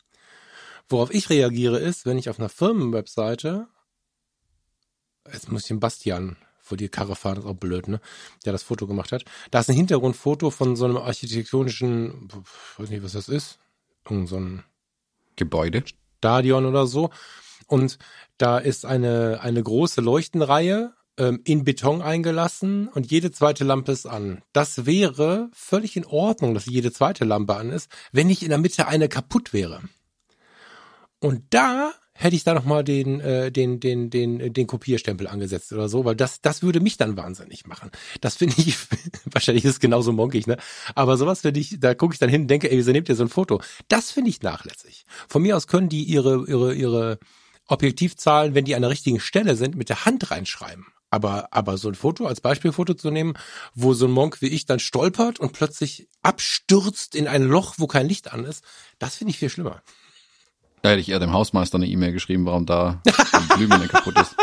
Worauf 0.89 1.13
ich 1.13 1.29
reagiere 1.29 1.79
ist, 1.79 2.05
wenn 2.05 2.17
ich 2.17 2.29
auf 2.29 2.39
einer 2.39 2.49
Firmenwebseite, 2.49 3.67
jetzt 5.31 5.51
muss 5.51 5.61
ich 5.61 5.67
den 5.67 5.79
Bastian 5.79 6.35
vor 6.59 6.77
die 6.77 6.89
Karre 6.89 7.15
fahren, 7.15 7.37
ist 7.37 7.45
auch 7.45 7.53
blöd, 7.53 7.87
ne? 7.87 8.01
Der 8.43 8.53
das 8.53 8.63
Foto 8.63 8.87
gemacht 8.87 9.11
hat. 9.11 9.23
Da 9.51 9.59
ist 9.59 9.69
ein 9.69 9.75
Hintergrundfoto 9.75 10.49
von 10.49 10.75
so 10.75 10.85
einem 10.85 10.97
architektonischen, 10.97 12.27
ich 12.27 12.79
weiß 12.79 12.89
nicht, 12.89 13.03
was 13.03 13.13
das 13.13 13.29
ist, 13.29 13.59
irgend 14.09 14.29
so 14.29 14.37
ein 14.37 14.63
Gebäude. 15.35 15.83
Stadion 16.17 16.65
oder 16.65 16.85
so. 16.85 17.11
Und 17.71 17.99
da 18.37 18.57
ist 18.57 18.85
eine, 18.85 19.39
eine 19.41 19.63
große 19.63 20.01
Leuchtenreihe 20.01 20.93
ähm, 21.17 21.39
in 21.45 21.63
Beton 21.63 22.01
eingelassen 22.01 22.89
und 22.89 23.09
jede 23.09 23.31
zweite 23.31 23.63
Lampe 23.63 23.93
ist 23.93 24.05
an. 24.05 24.41
Das 24.51 24.85
wäre 24.85 25.49
völlig 25.53 25.95
in 25.95 26.05
Ordnung, 26.05 26.53
dass 26.53 26.65
jede 26.65 26.91
zweite 26.91 27.23
Lampe 27.23 27.55
an 27.55 27.69
ist, 27.69 27.89
wenn 28.11 28.27
nicht 28.27 28.43
in 28.43 28.49
der 28.49 28.57
Mitte 28.57 28.89
eine 28.89 29.07
kaputt 29.07 29.53
wäre. 29.53 29.79
Und 31.21 31.43
da 31.51 31.93
hätte 32.11 32.35
ich 32.35 32.43
da 32.43 32.53
noch 32.53 32.65
mal 32.65 32.83
den 32.83 33.21
äh, 33.21 33.53
den 33.53 33.79
den 33.79 34.09
den 34.09 34.51
den 34.51 34.67
Kopierstempel 34.67 35.27
angesetzt 35.27 35.71
oder 35.71 35.87
so, 35.87 36.03
weil 36.03 36.17
das 36.17 36.41
das 36.41 36.61
würde 36.63 36.81
mich 36.81 36.97
dann 36.97 37.15
wahnsinnig 37.15 37.67
machen. 37.67 37.89
Das 38.19 38.35
finde 38.35 38.55
ich 38.57 38.75
wahrscheinlich 39.31 39.63
ist 39.63 39.75
es 39.75 39.79
genauso 39.79 40.11
monkig, 40.11 40.45
ne? 40.45 40.57
Aber 40.93 41.15
sowas 41.15 41.39
finde 41.39 41.61
ich, 41.61 41.79
da 41.79 41.95
gucke 41.95 42.15
ich 42.15 42.19
dann 42.19 42.29
hin 42.29 42.41
und 42.41 42.47
denke, 42.49 42.69
ey, 42.69 42.77
wieso 42.77 42.91
nehmt 42.91 43.07
ihr 43.07 43.15
so 43.15 43.23
ein 43.23 43.29
Foto? 43.29 43.61
Das 43.87 44.11
finde 44.11 44.29
ich 44.29 44.41
nachlässig. 44.41 45.05
Von 45.29 45.41
mir 45.41 45.55
aus 45.55 45.67
können 45.67 45.87
die 45.87 46.03
ihre 46.03 46.45
ihre 46.49 46.73
ihre 46.73 47.19
Objektivzahlen, 47.71 48.53
wenn 48.53 48.65
die 48.65 48.75
an 48.75 48.81
der 48.81 48.91
richtigen 48.91 49.19
Stelle 49.19 49.55
sind, 49.55 49.75
mit 49.75 49.89
der 49.89 50.05
Hand 50.05 50.29
reinschreiben. 50.29 50.85
Aber, 51.09 51.49
aber 51.51 51.77
so 51.77 51.89
ein 51.89 51.95
Foto 51.95 52.25
als 52.25 52.39
Beispielfoto 52.39 52.93
zu 52.93 53.11
nehmen, 53.11 53.33
wo 53.73 53.93
so 53.93 54.05
ein 54.05 54.11
Monk 54.11 54.41
wie 54.41 54.47
ich 54.47 54.65
dann 54.65 54.79
stolpert 54.79 55.39
und 55.39 55.51
plötzlich 55.51 56.07
abstürzt 56.21 57.15
in 57.15 57.27
ein 57.27 57.43
Loch, 57.43 57.75
wo 57.77 57.87
kein 57.87 58.07
Licht 58.07 58.31
an 58.31 58.45
ist, 58.45 58.63
das 58.99 59.15
finde 59.15 59.31
ich 59.31 59.39
viel 59.39 59.49
schlimmer. 59.49 59.81
Da 60.81 60.89
hätte 60.89 61.01
ich 61.01 61.09
eher 61.09 61.19
dem 61.19 61.33
Hausmeister 61.33 61.75
eine 61.75 61.87
E-Mail 61.87 62.13
geschrieben, 62.13 62.45
warum 62.45 62.65
da 62.65 63.01
die 63.05 63.55
Glühbirne 63.55 63.87
kaputt 63.87 64.17
ist. 64.19 64.35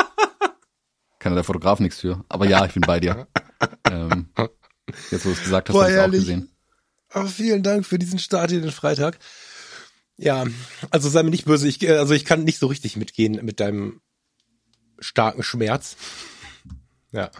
Kann 1.19 1.35
der 1.35 1.45
Fotograf 1.45 1.81
nichts 1.81 2.01
für. 2.01 2.25
Aber 2.29 2.47
ja, 2.47 2.65
ich 2.65 2.73
bin 2.73 2.83
bei 2.83 3.01
dir. 3.01 3.27
Ähm, 3.91 4.29
jetzt, 5.11 5.25
wo 5.25 5.31
du 5.31 5.35
es 5.35 5.43
gesagt 5.43 5.69
hast, 5.69 5.75
habe 5.75 5.89
ich 5.89 5.97
es 5.97 6.01
auch 6.01 6.11
gesehen. 6.11 6.53
Oh, 7.15 7.25
vielen 7.25 7.63
Dank 7.63 7.87
für 7.87 7.99
diesen 7.99 8.19
Start 8.19 8.53
in 8.53 8.63
den 8.63 8.71
Freitag. 8.71 9.19
Ja, 10.19 10.45
also 10.91 11.09
sei 11.09 11.23
mir 11.23 11.31
nicht 11.31 11.45
böse. 11.45 11.69
Ich, 11.69 11.89
also 11.89 12.13
ich 12.13 12.25
kann 12.25 12.45
nicht 12.45 12.59
so 12.59 12.67
richtig 12.67 12.97
mitgehen 12.97 13.45
mit 13.45 13.61
deinem 13.61 14.01
starken 14.99 15.45
Schmerz. 15.45 15.97
Ja. 17.13 17.31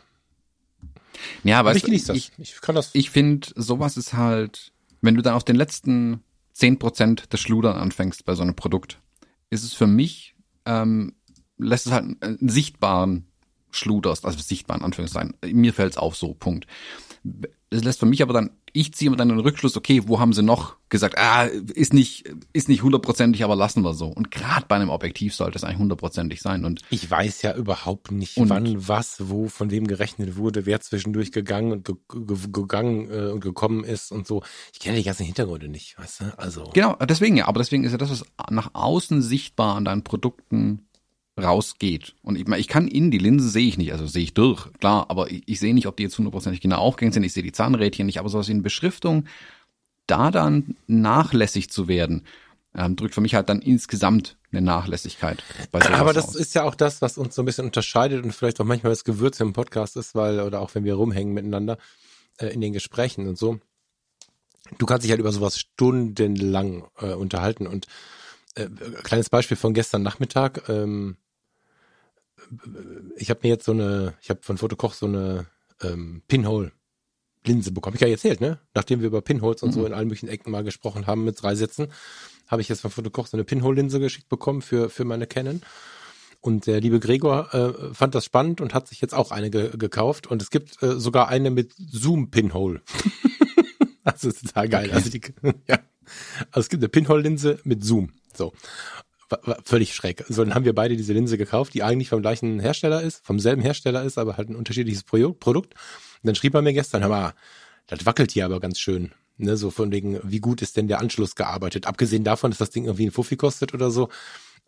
Ja, 1.43 1.59
aber 1.59 1.75
ich 1.75 1.83
genieße 1.83 2.07
das. 2.09 2.17
Ich, 2.17 2.33
ich 2.39 2.61
kann 2.61 2.77
das. 2.77 2.91
Ich 2.93 3.11
finde, 3.11 3.49
sowas 3.57 3.97
ist 3.97 4.15
halt, 4.15 4.73
wenn 5.01 5.17
du 5.17 5.23
dann 5.23 5.35
auf 5.35 5.45
den 5.45 5.57
letzten 5.57 6.23
zehn 6.53 6.79
Prozent 6.79 7.33
des 7.33 7.41
Schludern 7.41 7.77
anfängst 7.77 8.25
bei 8.25 8.35
so 8.35 8.43
einem 8.43 8.55
Produkt, 8.55 9.01
ist 9.51 9.65
es 9.65 9.75
für 9.75 9.89
mich, 9.89 10.37
ähm, 10.65 11.15
lässt 11.57 11.87
es 11.87 11.93
halt 11.93 12.23
einen 12.23 12.49
sichtbaren 12.49 13.27
Schluderst, 13.71 14.25
also 14.25 14.39
sichtbaren 14.39 14.83
Anführungszeichen. 14.83 15.35
Mir 15.45 15.75
fällt 15.75 15.93
es 15.93 15.99
auf 15.99 16.17
so, 16.17 16.35
Punkt. 16.35 16.67
Es 17.71 17.85
lässt 17.85 18.01
für 18.01 18.07
mich 18.07 18.23
aber 18.23 18.33
dann, 18.33 18.51
ich 18.73 18.95
ziehe 18.95 19.15
dann 19.15 19.29
den 19.29 19.41
Rückschluss, 19.41 19.77
okay, 19.77 20.03
wo 20.07 20.19
haben 20.19 20.33
sie 20.33 20.43
noch 20.43 20.77
gesagt, 20.89 21.19
ah, 21.19 21.45
ist 21.45 21.93
nicht, 21.93 22.25
ist 22.55 22.69
nicht 22.71 22.83
hundertprozentig, 22.83 23.45
aber 23.45 23.57
lassen 23.57 23.83
wir 23.83 23.93
so. 23.93 24.07
Und 24.07 24.31
gerade 24.31 24.65
bei 24.67 24.77
einem 24.77 24.89
Objektiv 24.89 25.35
sollte 25.35 25.59
es 25.59 25.65
eigentlich 25.65 25.79
hundertprozentig 25.79 26.41
sein. 26.41 26.65
Und 26.65 26.81
ich 26.89 27.11
weiß 27.11 27.43
ja 27.43 27.55
überhaupt 27.55 28.11
nicht, 28.11 28.37
wann, 28.39 28.89
was, 28.89 29.29
wo, 29.29 29.49
von 29.49 29.71
wem 29.71 29.87
gerechnet 29.87 30.37
wurde, 30.37 30.65
wer 30.65 30.81
zwischendurch 30.81 31.31
gegangen 31.31 31.73
und 31.73 31.85
ge 31.85 31.97
ge 32.09 32.39
gegangen 32.51 33.11
äh, 33.11 33.33
und 33.33 33.41
gekommen 33.41 33.85
ist 33.85 34.13
und 34.13 34.27
so. 34.27 34.43
Ich 34.73 34.81
kenne 34.81 34.97
die 34.97 35.05
ganzen 35.05 35.27
Hintergründe 35.27 35.69
nicht, 35.69 35.99
weißt 35.99 36.21
du? 36.21 36.39
Also. 36.39 36.71
Genau, 36.73 36.97
deswegen 37.07 37.37
ja, 37.37 37.49
aber 37.49 37.59
deswegen 37.59 37.85
ist 37.85 37.93
ja 37.93 37.99
das, 37.99 38.11
was 38.11 38.25
nach 38.51 38.71
außen 38.73 39.21
sichtbar 39.21 39.77
an 39.77 39.85
deinen 39.85 40.05
Produkten 40.05 40.88
rausgeht. 41.39 42.15
Und 42.23 42.37
ich, 42.37 42.49
ich 42.49 42.69
kann 42.69 42.89
in 42.89 43.11
die 43.11 43.19
Linse 43.19 43.49
sehe 43.49 43.67
ich 43.67 43.79
nicht, 43.79 43.93
also 43.93 44.07
sehe 44.07 44.23
ich 44.23 44.35
durch, 44.35 44.73
klar, 44.75 45.07
aber 45.09 45.31
ich, 45.31 45.43
ich 45.47 45.61
sehe 45.61 45.75
nicht, 45.75 45.87
ob 45.87 45.97
die 45.97 46.03
jetzt 46.03 46.19
hundertprozentig 46.19 46.61
genau 46.61 46.79
aufgehängt 46.79 47.15
sind, 47.15 47.23
ich 47.23 47.33
sehe 47.33 47.43
die 47.43 47.53
Zahnrädchen 47.53 48.07
nicht, 48.07 48.19
aber 48.19 48.29
sowas 48.29 48.49
in 48.49 48.63
Beschriftung, 48.63 49.25
da 50.07 50.31
dann 50.31 50.77
nachlässig 50.87 51.71
zu 51.71 51.89
werden, 51.89 52.25
ähm, 52.75 52.97
drückt 52.97 53.15
für 53.15 53.21
mich 53.21 53.35
halt 53.35 53.49
dann 53.49 53.61
insgesamt 53.61 54.37
eine 54.51 54.63
Nachlässigkeit. 54.63 55.43
aber 55.73 56.13
das 56.13 56.29
aus. 56.29 56.37
ist 56.37 56.55
ja 56.55 56.65
auch 56.65 56.75
das, 56.75 57.03
was 57.03 57.19
uns 57.19 57.35
so 57.35 57.43
ein 57.43 57.45
bisschen 57.45 57.67
unterscheidet 57.67 58.25
und 58.25 58.33
vielleicht 58.33 58.61
auch 58.61 58.65
manchmal 58.65 58.93
das 58.93 59.05
Gewürz 59.05 59.41
im 59.41 59.53
Podcast 59.53 59.97
ist, 59.97 60.15
weil, 60.15 60.41
oder 60.41 60.61
auch 60.61 60.75
wenn 60.75 60.85
wir 60.85 60.95
rumhängen 60.95 61.35
miteinander 61.35 61.79
äh, 62.39 62.47
in 62.47 62.61
den 62.61 62.73
Gesprächen 62.73 63.27
und 63.27 63.37
so. 63.37 63.61
Du 64.79 64.87
kannst 64.87 65.05
dich 65.05 65.11
halt 65.11 65.21
über 65.21 65.33
sowas 65.33 65.59
stundenlang 65.59 66.85
äh, 67.01 67.13
unterhalten 67.13 67.67
und 67.67 67.87
äh, 68.55 68.69
kleines 69.03 69.31
Beispiel 69.31 69.57
von 69.57 69.75
gestern 69.75 70.03
Nachmittag. 70.03 70.69
Ähm, 70.69 71.17
ich 73.17 73.31
habe 73.31 73.41
mir 73.43 73.49
jetzt 73.49 73.65
so 73.65 73.73
eine, 73.73 74.15
ich 74.21 74.31
habe 74.31 74.41
von 74.43 74.59
Fotokoch 74.59 74.95
so 74.95 75.07
eine 75.07 75.47
ähm, 75.83 76.23
Pinhole-Linse 76.29 77.73
bekommen. 77.73 77.97
Ich 77.97 78.01
ja 78.01 78.09
erzählt, 78.09 78.41
ne? 78.41 78.59
Nachdem 78.75 79.01
wir 79.01 79.09
über 79.09 79.23
Pinholes 79.23 79.63
und 79.63 79.71
mhm. 79.71 79.75
so 79.75 79.87
in 79.87 79.93
allen 79.93 80.09
möglichen 80.09 80.29
Ecken 80.29 80.51
mal 80.51 80.65
gesprochen 80.65 81.07
haben 81.07 81.25
mit 81.25 81.41
drei 81.41 81.55
Sätzen, 81.55 81.89
habe 82.47 82.63
ich 82.63 82.69
jetzt 82.69 82.81
von 82.81 82.91
Fotokoch 82.91 83.27
so 83.27 83.37
eine 83.37 83.45
Pinhole-Linse 83.45 84.01
geschickt 84.01 84.29
bekommen 84.29 84.63
für, 84.63 84.91
für 84.91 85.05
meine 85.05 85.27
Canon. 85.27 85.63
Und 86.41 86.67
der 86.67 86.81
liebe 86.81 87.01
Gregor 87.01 87.53
äh, 87.53 87.95
fand 87.95 88.15
das 88.15 88.25
spannend 88.25 88.61
und 88.61 88.73
hat 88.73 88.87
sich 88.87 89.01
jetzt 89.01 89.15
auch 89.15 89.33
eine 89.33 89.51
ge 89.51 89.77
gekauft. 89.77 90.29
Und 90.29 90.41
es 90.41 90.51
gibt 90.51 90.83
äh, 90.83 90.99
sogar 90.99 91.29
eine 91.29 91.51
mit 91.51 91.75
Zoom-Pinhole. 91.77 92.81
also 94.05 94.29
ist 94.29 94.47
total 94.47 94.69
geil. 94.69 94.87
Okay. 94.87 94.95
Also 94.95 95.11
die, 95.11 95.21
ja. 95.69 95.81
Also 96.53 96.61
es 96.61 96.69
gibt 96.69 96.83
eine 96.83 96.89
Pinhole-Linse 96.89 97.59
mit 97.65 97.85
Zoom. 97.85 98.13
So 98.35 98.53
war, 99.29 99.41
war 99.45 99.59
völlig 99.65 99.95
schräg. 99.95 100.25
So, 100.29 100.45
dann 100.45 100.55
haben 100.55 100.65
wir 100.65 100.75
beide 100.75 100.97
diese 100.97 101.13
Linse 101.13 101.39
gekauft, 101.39 101.75
die 101.75 101.83
eigentlich 101.83 102.09
vom 102.09 102.23
gleichen 102.23 102.61
Hersteller 102.61 103.03
ist, 103.03 103.25
vom 103.25 103.41
selben 103.41 103.63
Hersteller 103.63 104.03
ist, 104.03 104.19
aber 104.19 104.37
halt 104.37 104.49
ein 104.49 104.57
unterschiedliches 104.57 105.05
Produkt. 105.05 105.75
Und 105.75 106.25
dann 106.25 106.35
schrieb 106.35 106.55
er 106.55 106.63
mir 106.63 106.73
gestern, 106.73 107.03
hör 107.03 107.09
mal, 107.09 107.35
das 107.87 108.07
wackelt 108.07 108.31
hier 108.33 108.45
aber 108.45 108.61
ganz 108.61 108.79
schön. 108.79 109.13
Ne, 109.41 109.57
so 109.57 109.71
von 109.71 109.93
wegen, 109.93 110.19
wie 110.25 110.41
gut 110.41 110.63
ist 110.63 110.77
denn 110.77 110.89
der 110.89 110.99
Anschluss 110.99 111.37
gearbeitet? 111.37 111.87
Abgesehen 111.87 112.25
davon, 112.25 112.51
dass 112.51 112.59
das 112.59 112.71
Ding 112.71 112.87
irgendwie 112.87 113.07
ein 113.07 113.13
Fuffi 113.13 113.37
kostet 113.37 113.73
oder 113.73 113.89
so, 113.89 114.09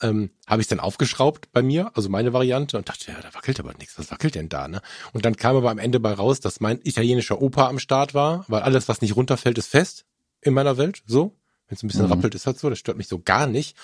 ähm, 0.01 0.31
habe 0.46 0.62
ich 0.62 0.68
dann 0.68 0.79
aufgeschraubt 0.79 1.51
bei 1.53 1.61
mir, 1.61 1.90
also 1.94 2.09
meine 2.09 2.33
Variante, 2.33 2.79
und 2.79 2.88
dachte, 2.88 3.11
ja, 3.11 3.20
da 3.20 3.35
wackelt 3.35 3.59
aber 3.59 3.75
nichts. 3.75 3.99
Was 3.99 4.12
wackelt 4.12 4.37
denn 4.37 4.49
da? 4.49 4.68
Ne? 4.68 4.81
Und 5.12 5.25
dann 5.25 5.37
kam 5.37 5.57
aber 5.57 5.70
am 5.70 5.79
Ende 5.79 5.99
bei 5.99 6.12
raus, 6.12 6.38
dass 6.38 6.61
mein 6.61 6.81
italienischer 6.85 7.42
Opa 7.42 7.68
am 7.68 7.81
Start 7.81 8.14
war, 8.14 8.44
weil 8.46 8.62
alles, 8.62 8.88
was 8.88 9.01
nicht 9.03 9.16
runterfällt, 9.16 9.59
ist 9.59 9.66
fest 9.66 10.05
in 10.40 10.55
meiner 10.55 10.77
Welt. 10.77 11.03
So, 11.05 11.37
wenn 11.68 11.77
es 11.77 11.83
ein 11.83 11.88
bisschen 11.88 12.07
mhm. 12.07 12.12
rappelt, 12.12 12.35
ist 12.35 12.46
halt 12.46 12.59
so. 12.59 12.70
Das 12.70 12.79
stört 12.79 12.96
mich 12.96 13.09
so 13.09 13.20
gar 13.20 13.46
nicht. 13.46 13.77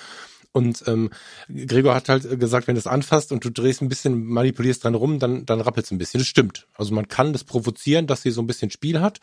Und 0.56 0.84
ähm, 0.86 1.10
Gregor 1.50 1.94
hat 1.94 2.08
halt 2.08 2.40
gesagt, 2.40 2.66
wenn 2.66 2.76
du 2.76 2.78
es 2.78 2.86
anfasst 2.86 3.30
und 3.30 3.44
du 3.44 3.50
drehst 3.50 3.82
ein 3.82 3.90
bisschen, 3.90 4.24
manipulierst 4.24 4.84
dran 4.84 4.94
rum, 4.94 5.18
dann, 5.18 5.44
dann 5.44 5.60
rappelt 5.60 5.84
es 5.84 5.92
ein 5.92 5.98
bisschen. 5.98 6.18
Das 6.18 6.26
stimmt. 6.26 6.66
Also 6.78 6.94
man 6.94 7.08
kann 7.08 7.34
das 7.34 7.44
provozieren, 7.44 8.06
dass 8.06 8.22
sie 8.22 8.30
so 8.30 8.40
ein 8.40 8.46
bisschen 8.46 8.70
Spiel 8.70 9.02
hat, 9.02 9.20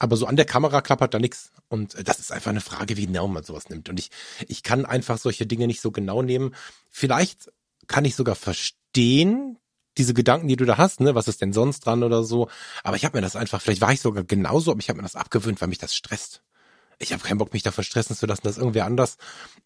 aber 0.00 0.16
so 0.16 0.26
an 0.26 0.34
der 0.34 0.44
Kamera 0.44 0.80
klappert 0.80 1.14
da 1.14 1.20
nichts. 1.20 1.52
Und 1.68 1.94
äh, 1.94 2.02
das 2.02 2.18
ist 2.18 2.32
einfach 2.32 2.50
eine 2.50 2.60
Frage, 2.60 2.96
wie 2.96 3.06
genau 3.06 3.28
man 3.28 3.44
sowas 3.44 3.68
nimmt. 3.68 3.90
Und 3.90 4.00
ich, 4.00 4.10
ich 4.48 4.64
kann 4.64 4.84
einfach 4.84 5.18
solche 5.18 5.46
Dinge 5.46 5.68
nicht 5.68 5.80
so 5.80 5.92
genau 5.92 6.20
nehmen. 6.20 6.52
Vielleicht 6.90 7.52
kann 7.86 8.04
ich 8.04 8.16
sogar 8.16 8.34
verstehen, 8.34 9.58
diese 9.98 10.14
Gedanken, 10.14 10.48
die 10.48 10.56
du 10.56 10.64
da 10.64 10.78
hast, 10.78 10.98
ne, 10.98 11.14
was 11.14 11.28
ist 11.28 11.42
denn 11.42 11.52
sonst 11.52 11.86
dran 11.86 12.02
oder 12.02 12.24
so. 12.24 12.48
Aber 12.82 12.96
ich 12.96 13.04
habe 13.04 13.18
mir 13.18 13.22
das 13.22 13.36
einfach, 13.36 13.62
vielleicht 13.62 13.82
war 13.82 13.92
ich 13.92 14.00
sogar 14.00 14.24
genauso, 14.24 14.72
aber 14.72 14.80
ich 14.80 14.88
habe 14.88 14.96
mir 14.96 15.04
das 15.04 15.14
abgewöhnt, 15.14 15.60
weil 15.60 15.68
mich 15.68 15.78
das 15.78 15.94
stresst 15.94 16.42
ich 16.98 17.12
habe 17.12 17.22
keinen 17.22 17.38
Bock, 17.38 17.52
mich 17.52 17.62
davon 17.62 17.84
stressen 17.84 18.16
zu 18.16 18.26
lassen, 18.26 18.42
dass 18.44 18.58
irgendwer 18.58 18.86
anders 18.86 19.18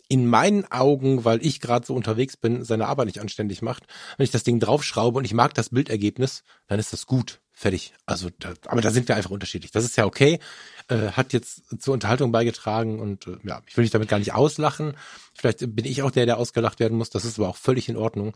in 0.09 0.27
meinen 0.27 0.71
Augen, 0.71 1.25
weil 1.25 1.45
ich 1.45 1.61
gerade 1.61 1.87
so 1.87 1.95
unterwegs 1.95 2.37
bin, 2.37 2.65
seine 2.65 2.87
Arbeit 2.87 3.07
nicht 3.07 3.21
anständig 3.21 3.63
macht. 3.63 3.85
Wenn 4.17 4.25
ich 4.25 4.31
das 4.31 4.45
Ding 4.45 4.61
draufschraube 4.61 5.19
und 5.19 5.25
ich 5.25 5.35
mag 5.35 5.55
das 5.55 5.71
Bildergebnis, 5.71 6.45
dann 6.69 6.79
ist 6.79 6.93
das 6.93 7.07
gut. 7.07 7.41
Fertig. 7.59 7.95
Also, 8.05 8.29
da, 8.39 8.53
aber 8.67 8.83
da 8.83 8.91
sind 8.91 9.09
wir 9.09 9.17
einfach 9.17 9.31
unterschiedlich. 9.31 9.71
Das 9.73 9.85
ist 9.85 9.97
ja 9.97 10.05
okay. 10.05 10.41
Äh, 10.89 11.13
hat 11.13 11.33
jetzt 11.33 11.63
zur 11.81 11.95
Unterhaltung 11.95 12.31
beigetragen 12.31 13.01
und 13.01 13.27
äh, 13.27 13.39
ja, 13.45 13.63
ich 13.67 13.77
will 13.77 13.85
dich 13.85 13.93
damit 13.93 14.11
gar 14.11 14.19
nicht 14.19 14.35
auslachen. 14.35 14.95
Vielleicht 15.35 15.61
bin 15.75 15.87
ich 15.87 16.03
auch 16.03 16.11
der, 16.11 16.27
der 16.27 16.37
ausgelacht 16.37 16.81
werden 16.81 16.99
muss. 16.99 17.09
Das 17.09 17.25
ist 17.25 17.39
aber 17.39 17.49
auch 17.49 17.57
völlig 17.57 17.89
in 17.89 17.97
Ordnung 17.97 18.35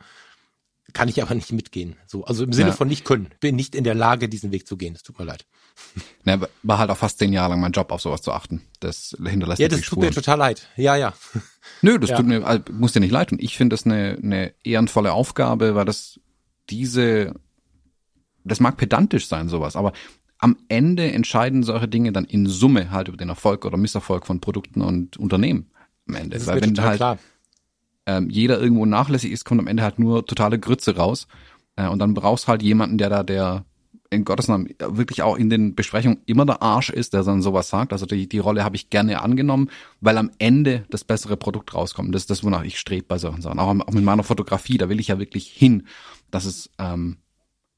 kann 0.93 1.09
ich 1.09 1.23
aber 1.23 1.35
nicht 1.35 1.53
mitgehen. 1.53 1.97
So, 2.07 2.25
also 2.25 2.45
im 2.45 2.53
Sinne 2.53 2.71
ja. 2.71 2.75
von 2.75 2.89
nicht 2.89 3.05
können. 3.05 3.29
Bin 3.41 3.57
nicht 3.57 3.75
in 3.75 3.85
der 3.85 3.95
Lage, 3.95 4.29
diesen 4.29 4.53
Weg 4.53 4.67
zu 4.67 4.77
gehen. 4.77 4.95
Es 4.95 5.03
tut 5.03 5.19
mir 5.19 5.25
leid. 5.25 5.47
Ne, 6.25 6.41
war 6.63 6.79
halt 6.79 6.91
auch 6.91 6.97
fast 6.97 7.19
zehn 7.19 7.33
Jahre 7.33 7.51
lang 7.51 7.61
mein 7.61 7.73
Job, 7.73 7.91
auf 7.93 8.01
sowas 8.03 8.23
zu 8.23 8.33
achten. 8.33 8.63
Das 8.81 9.17
hinterlässt 9.25 9.61
Ja, 9.61 9.69
das 9.69 9.81
tut 9.81 9.87
Spuren. 9.87 10.07
mir 10.07 10.13
total 10.13 10.39
leid. 10.39 10.69
Ja, 10.77 10.97
ja. 10.97 11.15
Nö, 11.83 11.99
das 11.99 12.11
ja. 12.11 12.17
tut 12.17 12.27
mir, 12.27 12.47
also, 12.47 12.63
muss 12.73 12.93
dir 12.93 13.01
nicht 13.01 13.13
leid 13.13 13.31
tun. 13.31 13.39
Ich 13.41 13.57
finde 13.57 13.75
das 13.75 13.87
eine, 13.87 14.19
eine 14.23 14.55
ehrenvolle 14.63 15.13
Aufgabe, 15.13 15.75
weil 15.75 15.85
das 15.85 16.21
diese, 16.69 17.35
das 18.45 18.61
mag 18.61 18.77
pedantisch 18.77 19.27
sein, 19.27 19.49
sowas, 19.49 19.77
aber 19.77 19.93
am 20.39 20.57
Ende 20.69 21.11
entscheiden 21.13 21.63
solche 21.63 21.89
Dinge 21.89 22.13
dann 22.13 22.25
in 22.25 22.47
Summe 22.47 22.91
halt 22.91 23.09
über 23.09 23.17
den 23.17 23.29
Erfolg 23.29 23.65
oder 23.65 23.77
Misserfolg 23.77 24.27
von 24.27 24.41
Produkten 24.41 24.81
und 24.81 25.17
Unternehmen 25.17 25.71
am 26.09 26.15
Ende. 26.15 26.31
Das 26.31 26.43
ist 26.43 26.49
weil 26.49 26.63
wenn 26.63 26.81
halt 26.81 26.97
klar 26.97 27.19
ähm, 28.11 28.29
jeder 28.29 28.61
irgendwo 28.61 28.87
nachlässig 28.87 29.31
ist, 29.31 29.45
kommt 29.45 29.61
am 29.61 29.69
Ende 29.69 29.85
halt 29.85 29.99
nur 29.99 30.27
totale 30.27 30.59
Grütze 30.59 30.97
raus. 30.97 31.29
Äh, 31.77 31.87
und 31.89 32.01
dann 32.01 32.15
brauchst 32.15 32.49
halt 32.49 32.63
jemanden, 32.63 32.99
der 32.99 33.09
da, 33.09 33.23
der 33.23 33.65
in 34.11 34.25
Gottes 34.25 34.49
Namen 34.49 34.75
wirklich 34.81 35.23
auch 35.23 35.37
in 35.37 35.49
den 35.49 35.77
Besprechungen 35.77 36.19
immer 36.27 36.45
der 36.45 36.63
Arsch 36.63 36.91
ist, 36.91 37.15
der 37.15 37.23
dann 37.23 37.43
sowas 37.43 37.69
sagt. 37.69 37.93
Also 37.93 38.07
die, 38.07 38.29
die 38.29 38.41
Rolle 38.41 38.65
habe 38.65 38.75
ich 38.75 38.91
gerne 38.91 39.23
angenommen, 39.23 39.71
weil 40.01 40.19
am 40.19 40.33
Ende 40.39 40.85
das 40.91 41.05
bessere 41.05 41.37
Produkt 41.37 41.73
rauskommt. 41.75 42.13
Das 42.13 42.23
ist 42.23 42.31
das, 42.31 42.43
wonach 42.43 42.65
ich 42.65 42.81
strebe 42.81 43.07
bei 43.07 43.19
solchen 43.19 43.43
Sachen. 43.43 43.61
Auch, 43.61 43.69
auch 43.69 43.93
mit 43.93 44.03
meiner 44.03 44.25
Fotografie, 44.25 44.79
da 44.79 44.89
will 44.89 44.99
ich 44.99 45.09
ja 45.09 45.21
wirklich 45.21 45.47
hin, 45.47 45.87
dass 46.33 46.45
es 46.45 46.71
ähm, 46.79 47.19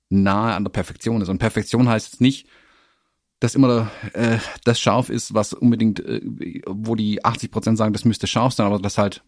nahe 0.08 0.54
an 0.54 0.64
der 0.64 0.70
Perfektion 0.70 1.20
ist. 1.20 1.28
Und 1.28 1.38
Perfektion 1.38 1.86
heißt 1.86 2.12
jetzt 2.12 2.20
nicht, 2.22 2.48
dass 3.40 3.54
immer 3.54 3.90
äh, 4.14 4.38
das 4.64 4.80
scharf 4.80 5.10
ist, 5.10 5.34
was 5.34 5.52
unbedingt, 5.52 6.00
äh, 6.00 6.22
wo 6.66 6.94
die 6.94 7.22
80 7.22 7.50
Prozent 7.50 7.76
sagen, 7.76 7.92
das 7.92 8.06
müsste 8.06 8.26
scharf 8.26 8.54
sein, 8.54 8.66
aber 8.66 8.78
dass 8.78 8.96
halt 8.96 9.22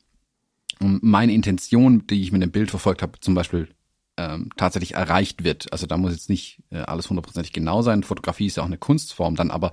ähm, 0.81 1.01
meine 1.03 1.33
Intention, 1.33 2.07
die 2.07 2.23
ich 2.23 2.33
mit 2.33 2.43
dem 2.43 2.51
Bild 2.51 2.71
verfolgt 2.71 3.03
habe, 3.03 3.21
zum 3.21 3.35
Beispiel 3.35 3.69
ähm, 4.17 4.51
tatsächlich 4.57 4.95
erreicht 4.95 5.45
wird. 5.45 5.73
Also 5.73 5.87
da 5.87 5.97
muss 5.97 6.13
jetzt 6.13 6.31
nicht 6.31 6.63
äh, 6.71 6.79
alles 6.79 7.11
hundertprozentig 7.11 7.53
genau 7.53 7.83
sein. 7.83 8.03
Fotografie 8.03 8.47
ist 8.47 8.57
ja 8.57 8.63
auch 8.63 8.69
eine 8.69 8.79
Kunstform 8.79 9.37
dann, 9.37 9.51
aber 9.51 9.73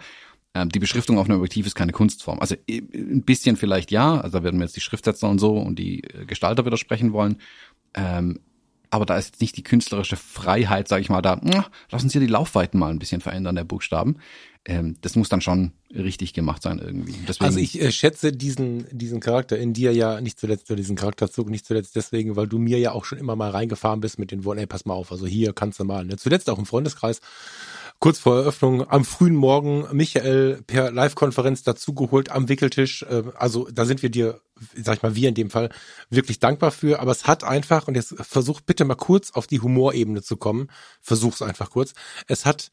ähm, 0.54 0.70
die 0.70 0.80
Beschriftung 0.80 1.18
auf 1.18 1.30
einem 1.30 1.38
Objektiv 1.38 1.66
ist 1.66 1.76
keine 1.76 1.92
Kunstform. 1.92 2.40
Also 2.40 2.56
äh, 2.68 2.80
ein 2.80 3.24
bisschen 3.24 3.56
vielleicht 3.56 3.92
ja, 3.92 4.20
also 4.20 4.40
da 4.40 4.44
werden 4.44 4.60
wir 4.60 4.66
jetzt 4.66 4.76
die 4.76 4.82
Schriftsetzer 4.82 5.30
und 5.30 5.40
so 5.40 5.58
und 5.58 5.78
die 5.78 6.04
äh, 6.04 6.26
Gestalter 6.26 6.66
widersprechen 6.66 7.14
wollen. 7.14 7.38
Ähm, 7.94 8.40
aber 8.92 9.06
da 9.06 9.18
ist 9.18 9.42
nicht 9.42 9.58
die 9.58 9.64
künstlerische 9.64 10.18
Freiheit, 10.18 10.88
sage 10.88 11.02
ich 11.02 11.10
mal, 11.10 11.22
da, 11.22 11.38
mh, 11.38 11.66
lass 11.90 12.04
uns 12.04 12.12
hier 12.12 12.22
die 12.22 12.28
Laufweiten 12.28 12.80
mal 12.80 12.92
ein 12.92 13.00
bisschen 13.00 13.22
verändern 13.22 13.56
der 13.56 13.64
Buchstaben. 13.64 14.18
Ähm, 14.66 14.98
das 15.02 15.16
muss 15.16 15.30
dann 15.30 15.42
schon 15.42 15.72
richtig 15.96 16.34
gemacht 16.34 16.62
sein 16.62 16.78
irgendwie. 16.78 17.16
Deswegen, 17.28 17.46
also 17.46 17.60
ich 17.60 17.82
äh, 17.82 17.92
schätze 17.92 18.32
diesen, 18.32 18.86
diesen 18.92 19.20
Charakter 19.20 19.58
in 19.58 19.74
dir 19.74 19.92
ja 19.94 20.22
nicht 20.22 20.40
zuletzt, 20.40 20.70
oder 20.70 20.76
diesen 20.76 20.96
Charakterzug 20.96 21.50
nicht 21.50 21.66
zuletzt 21.66 21.96
deswegen, 21.96 22.36
weil 22.36 22.48
du 22.48 22.60
mir 22.60 22.78
ja 22.78 22.92
auch 22.92 23.06
schon 23.06 23.18
immer 23.18 23.36
mal 23.36 23.50
reingefahren 23.50 24.02
bist 24.02 24.20
mit 24.20 24.30
den 24.30 24.46
Worten, 24.46 24.60
ey, 24.60 24.68
pass 24.68 24.86
mal 24.86 24.94
auf, 24.94 25.12
also 25.12 25.26
hier 25.26 25.54
kannst 25.54 25.80
du 25.80 25.86
mal. 25.86 26.06
Ne? 26.06 26.18
Zuletzt 26.18 26.50
auch 26.50 26.60
im 26.60 26.68
Freundeskreis 26.68 27.22
kurz 28.02 28.18
vor 28.18 28.36
Eröffnung 28.36 28.90
am 28.90 29.06
frühen 29.06 29.36
Morgen 29.36 29.86
Michael 29.94 30.64
per 30.66 30.92
Live-Konferenz 30.92 31.64
dazugeholt 31.64 32.30
am 32.32 32.50
Wickeltisch. 32.50 33.04
Äh, 33.04 33.24
also 33.38 33.70
da 33.72 33.86
sind 33.86 34.02
wir 34.02 34.10
dir, 34.10 34.42
sag 34.76 34.98
ich 34.98 35.04
mal, 35.04 35.16
wir 35.16 35.30
in 35.30 35.36
dem 35.36 35.50
Fall 35.50 35.70
wirklich 36.10 36.40
dankbar 36.40 36.72
für. 36.72 37.00
Aber 37.00 37.12
es 37.12 37.28
hat 37.28 37.44
einfach, 37.44 37.88
und 37.88 37.96
jetzt 37.96 38.16
versuch 38.20 38.62
bitte 38.62 38.86
mal 38.86 38.96
kurz 38.96 39.32
auf 39.32 39.48
die 39.48 39.62
Humorebene 39.62 40.22
zu 40.22 40.38
kommen. 40.38 40.70
Versuch's 41.02 41.42
einfach 41.42 41.70
kurz. 41.72 41.94
Es 42.28 42.46
hat 42.46 42.72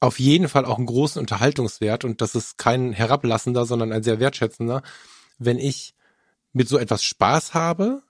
auf 0.00 0.18
jeden 0.18 0.48
Fall 0.48 0.64
auch 0.64 0.78
einen 0.78 0.86
großen 0.86 1.20
Unterhaltungswert 1.20 2.04
und 2.04 2.20
das 2.20 2.34
ist 2.34 2.58
kein 2.58 2.92
herablassender, 2.92 3.64
sondern 3.64 3.92
ein 3.92 4.02
sehr 4.02 4.20
wertschätzender, 4.20 4.82
wenn 5.38 5.58
ich 5.58 5.94
mit 6.52 6.68
so 6.68 6.78
etwas 6.78 7.02
Spaß 7.02 7.54
habe 7.54 8.02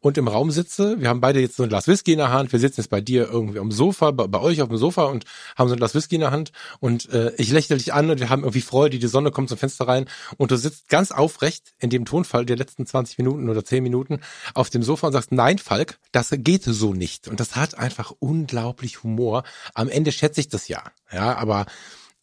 und 0.00 0.18
im 0.18 0.28
Raum 0.28 0.50
sitze. 0.50 1.00
Wir 1.00 1.08
haben 1.08 1.20
beide 1.20 1.40
jetzt 1.40 1.56
so 1.56 1.62
ein 1.62 1.68
Glas 1.68 1.88
Whisky 1.88 2.12
in 2.12 2.18
der 2.18 2.30
Hand. 2.30 2.52
Wir 2.52 2.58
sitzen 2.58 2.80
jetzt 2.80 2.90
bei 2.90 3.00
dir 3.00 3.28
irgendwie 3.28 3.58
am 3.58 3.70
Sofa, 3.70 4.10
bei, 4.10 4.26
bei 4.26 4.40
euch 4.40 4.62
auf 4.62 4.68
dem 4.68 4.78
Sofa 4.78 5.04
und 5.04 5.24
haben 5.56 5.68
so 5.68 5.74
ein 5.74 5.78
Glas 5.78 5.94
Whisky 5.94 6.16
in 6.16 6.20
der 6.22 6.30
Hand. 6.30 6.52
Und 6.80 7.08
äh, 7.10 7.32
ich 7.36 7.50
lächle 7.50 7.76
dich 7.76 7.92
an 7.92 8.10
und 8.10 8.20
wir 8.20 8.30
haben 8.30 8.42
irgendwie 8.42 8.60
Freude. 8.60 8.98
Die 8.98 9.06
Sonne 9.06 9.30
kommt 9.30 9.48
zum 9.48 9.58
Fenster 9.58 9.88
rein 9.88 10.06
und 10.36 10.50
du 10.50 10.56
sitzt 10.56 10.88
ganz 10.88 11.10
aufrecht 11.10 11.74
in 11.78 11.90
dem 11.90 12.04
Tonfall 12.04 12.46
der 12.46 12.56
letzten 12.56 12.86
20 12.86 13.18
Minuten 13.18 13.48
oder 13.48 13.64
10 13.64 13.82
Minuten 13.82 14.20
auf 14.54 14.70
dem 14.70 14.82
Sofa 14.82 15.08
und 15.08 15.12
sagst, 15.12 15.32
nein, 15.32 15.58
Falk, 15.58 15.98
das 16.12 16.30
geht 16.32 16.64
so 16.64 16.94
nicht. 16.94 17.28
Und 17.28 17.40
das 17.40 17.56
hat 17.56 17.78
einfach 17.78 18.12
unglaublich 18.18 19.02
Humor. 19.02 19.44
Am 19.74 19.88
Ende 19.88 20.12
schätze 20.12 20.40
ich 20.40 20.48
das 20.48 20.68
ja. 20.68 20.82
Ja, 21.12 21.36
aber 21.36 21.66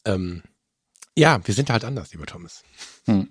ähm, 0.05 0.43
ja, 1.15 1.39
wir 1.45 1.53
sind 1.53 1.69
halt 1.69 1.85
anders, 1.85 2.11
lieber 2.11 2.25
Thomas. 2.25 2.63
Hm. 3.05 3.29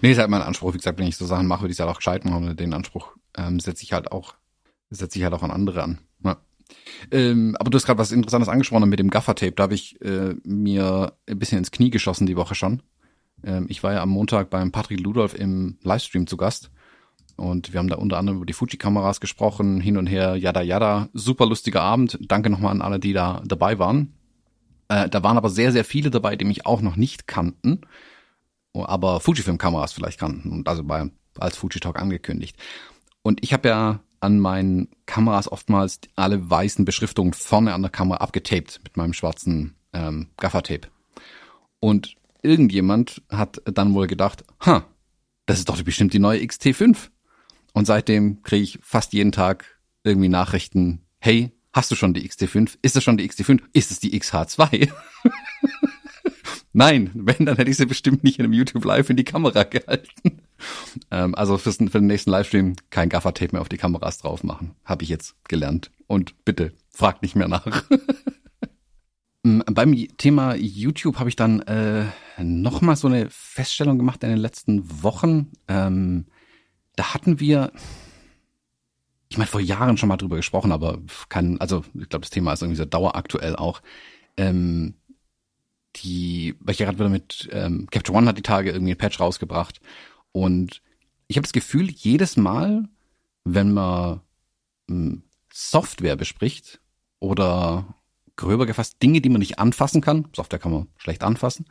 Nee, 0.00 0.12
ist 0.12 0.18
halt 0.18 0.30
mein 0.30 0.42
Anspruch. 0.42 0.74
Wie 0.74 0.78
gesagt, 0.78 0.98
wenn 0.98 1.06
ich 1.06 1.16
so 1.16 1.26
Sachen 1.26 1.46
mache, 1.46 1.62
würde 1.62 1.72
ich 1.72 1.76
es 1.76 1.80
halt 1.80 1.90
auch 1.90 1.98
gescheit 1.98 2.24
machen. 2.24 2.56
Den 2.56 2.72
Anspruch 2.72 3.14
ähm, 3.36 3.60
setze 3.60 3.82
ich 3.82 3.92
halt 3.92 4.12
auch, 4.12 4.34
setze 4.90 5.18
ich 5.18 5.24
halt 5.24 5.34
auch 5.34 5.42
an 5.42 5.50
andere 5.50 5.82
an. 5.82 5.98
Ja. 6.24 6.38
Ähm, 7.10 7.56
aber 7.58 7.70
du 7.70 7.76
hast 7.76 7.86
gerade 7.86 7.98
was 7.98 8.12
Interessantes 8.12 8.48
angesprochen 8.48 8.88
mit 8.88 8.98
dem 8.98 9.10
Gaffer-Tape. 9.10 9.52
Da 9.52 9.64
habe 9.64 9.74
ich 9.74 10.00
äh, 10.02 10.34
mir 10.44 11.12
ein 11.28 11.38
bisschen 11.38 11.58
ins 11.58 11.70
Knie 11.70 11.90
geschossen 11.90 12.26
die 12.26 12.36
Woche 12.36 12.54
schon. 12.54 12.82
Ähm, 13.44 13.66
ich 13.68 13.82
war 13.82 13.92
ja 13.92 14.02
am 14.02 14.10
Montag 14.10 14.50
beim 14.50 14.72
Patrick 14.72 15.00
Ludolf 15.00 15.34
im 15.34 15.78
Livestream 15.82 16.26
zu 16.26 16.36
Gast. 16.36 16.70
Und 17.36 17.72
wir 17.72 17.78
haben 17.78 17.88
da 17.88 17.96
unter 17.96 18.18
anderem 18.18 18.36
über 18.36 18.46
die 18.46 18.52
Fuji-Kameras 18.52 19.20
gesprochen, 19.20 19.80
hin 19.80 19.96
und 19.96 20.06
her, 20.06 20.36
yada 20.36 20.60
yada. 20.60 21.08
Super 21.14 21.46
lustiger 21.46 21.82
Abend. 21.82 22.18
Danke 22.20 22.50
nochmal 22.50 22.72
an 22.72 22.82
alle, 22.82 23.00
die 23.00 23.12
da 23.12 23.42
dabei 23.46 23.78
waren. 23.78 24.14
Äh, 24.92 25.08
da 25.08 25.22
waren 25.22 25.38
aber 25.38 25.48
sehr, 25.48 25.72
sehr 25.72 25.84
viele 25.84 26.10
dabei, 26.10 26.36
die 26.36 26.44
mich 26.44 26.66
auch 26.66 26.82
noch 26.82 26.96
nicht 26.96 27.26
kannten, 27.26 27.80
aber 28.74 29.20
Fujifilm-Kameras 29.20 29.92
vielleicht 29.92 30.20
kannten 30.20 30.50
und 30.50 30.68
also 30.68 30.84
bei, 30.84 31.10
als 31.38 31.56
Fuji 31.56 31.80
Talk 31.80 31.98
angekündigt. 31.98 32.56
Und 33.22 33.42
ich 33.42 33.52
habe 33.52 33.68
ja 33.68 34.00
an 34.20 34.38
meinen 34.38 34.88
Kameras 35.06 35.50
oftmals 35.50 36.00
alle 36.14 36.48
weißen 36.48 36.84
Beschriftungen 36.84 37.32
vorne 37.32 37.74
an 37.74 37.82
der 37.82 37.90
Kamera 37.90 38.18
abgetaped 38.18 38.80
mit 38.84 38.96
meinem 38.96 39.14
schwarzen 39.14 39.74
ähm, 39.92 40.28
Gaffertape. 40.36 40.88
Und 41.80 42.16
irgendjemand 42.42 43.22
hat 43.28 43.60
dann 43.64 43.94
wohl 43.94 44.06
gedacht, 44.06 44.44
ha, 44.64 44.84
das 45.46 45.58
ist 45.58 45.68
doch 45.68 45.80
bestimmt 45.82 46.12
die 46.12 46.20
neue 46.20 46.40
XT5. 46.40 47.10
Und 47.72 47.86
seitdem 47.86 48.42
kriege 48.42 48.62
ich 48.62 48.78
fast 48.82 49.12
jeden 49.12 49.32
Tag 49.32 49.64
irgendwie 50.04 50.28
Nachrichten, 50.28 51.02
hey, 51.18 51.52
hast 51.72 51.90
du 51.90 51.94
schon 51.96 52.14
die 52.14 52.28
XT5? 52.28 52.78
Ist 52.82 52.96
das 52.96 53.02
schon 53.02 53.16
die 53.16 53.28
XT5? 53.28 53.60
Ist 53.72 53.90
es 53.90 53.98
die 53.98 54.18
XH2? 54.18 54.90
Nein, 56.72 57.10
wenn, 57.14 57.46
dann 57.46 57.56
hätte 57.56 57.70
ich 57.70 57.76
sie 57.76 57.86
bestimmt 57.86 58.24
nicht 58.24 58.38
in 58.38 58.44
einem 58.44 58.54
YouTube 58.54 58.84
Live 58.84 59.10
in 59.10 59.16
die 59.16 59.24
Kamera 59.24 59.64
gehalten. 59.64 60.42
Ähm, 61.10 61.34
also 61.34 61.58
für 61.58 61.70
den 61.70 62.06
nächsten 62.06 62.30
Livestream 62.30 62.76
kein 62.90 63.08
Gaffer-Tape 63.08 63.52
mehr 63.52 63.60
auf 63.60 63.68
die 63.68 63.76
Kameras 63.76 64.18
drauf 64.18 64.44
machen. 64.44 64.74
Habe 64.84 65.02
ich 65.02 65.08
jetzt 65.08 65.34
gelernt. 65.48 65.90
Und 66.06 66.44
bitte, 66.44 66.72
fragt 66.90 67.22
nicht 67.22 67.36
mehr 67.36 67.48
nach. 67.48 67.84
Mm, 69.42 69.60
beim 69.72 69.94
Thema 70.16 70.54
YouTube 70.54 71.18
habe 71.18 71.28
ich 71.28 71.36
dann 71.36 71.60
äh, 71.62 72.04
nochmal 72.38 72.96
so 72.96 73.08
eine 73.08 73.28
Feststellung 73.30 73.98
gemacht 73.98 74.22
in 74.22 74.30
den 74.30 74.38
letzten 74.38 75.02
Wochen. 75.02 75.50
Ähm, 75.68 76.26
da 76.96 77.14
hatten 77.14 77.40
wir, 77.40 77.72
ich 79.28 79.38
meine, 79.38 79.48
vor 79.48 79.60
Jahren 79.60 79.96
schon 79.96 80.08
mal 80.08 80.16
drüber 80.16 80.36
gesprochen, 80.36 80.72
aber 80.72 80.98
kann, 81.28 81.58
also 81.58 81.84
ich 81.94 82.08
glaube, 82.08 82.22
das 82.22 82.30
Thema 82.30 82.52
ist 82.52 82.62
irgendwie 82.62 82.78
so 82.78 82.84
daueraktuell 82.84 83.56
auch. 83.56 83.82
Ähm, 84.36 84.94
die, 85.96 86.54
weil 86.60 86.72
ich 86.72 86.78
gerade 86.78 86.98
wieder 86.98 87.08
mit 87.08 87.48
ähm, 87.52 87.86
Capture 87.90 88.16
One 88.16 88.26
hat 88.26 88.38
die 88.38 88.42
Tage 88.42 88.70
irgendwie 88.70 88.92
ein 88.92 88.98
Patch 88.98 89.20
rausgebracht 89.20 89.80
und 90.32 90.82
ich 91.28 91.36
habe 91.36 91.44
das 91.44 91.52
Gefühl, 91.52 91.90
jedes 91.90 92.36
Mal, 92.36 92.88
wenn 93.44 93.72
man 93.72 94.20
hm, 94.88 95.22
Software 95.52 96.16
bespricht 96.16 96.80
oder 97.20 97.94
gröber 98.36 98.66
gefasst 98.66 99.02
Dinge, 99.02 99.20
die 99.20 99.28
man 99.28 99.40
nicht 99.40 99.58
anfassen 99.58 100.00
kann, 100.00 100.28
Software 100.34 100.58
kann 100.58 100.72
man 100.72 100.88
schlecht 100.96 101.22
anfassen, 101.22 101.66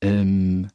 ähm, 0.00 0.68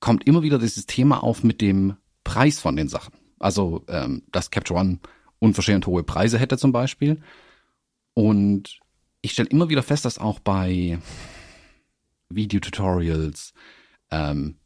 kommt 0.00 0.26
immer 0.26 0.42
wieder 0.42 0.58
dieses 0.58 0.86
Thema 0.86 1.22
auf 1.22 1.42
mit 1.42 1.60
dem 1.60 1.96
Preis 2.24 2.60
von 2.60 2.76
den 2.76 2.88
Sachen. 2.88 3.14
Also, 3.38 3.84
ähm, 3.88 4.22
dass 4.32 4.50
Capture 4.50 4.80
One 4.80 4.98
unverschämt 5.38 5.86
hohe 5.86 6.02
Preise 6.02 6.38
hätte 6.38 6.58
zum 6.58 6.72
Beispiel. 6.72 7.22
Und 8.14 8.80
ich 9.20 9.32
stelle 9.32 9.48
immer 9.48 9.68
wieder 9.68 9.82
fest, 9.82 10.04
dass 10.04 10.18
auch 10.18 10.40
bei 10.40 10.98
Videotutorials, 12.28 13.52
ähm, 14.10 14.56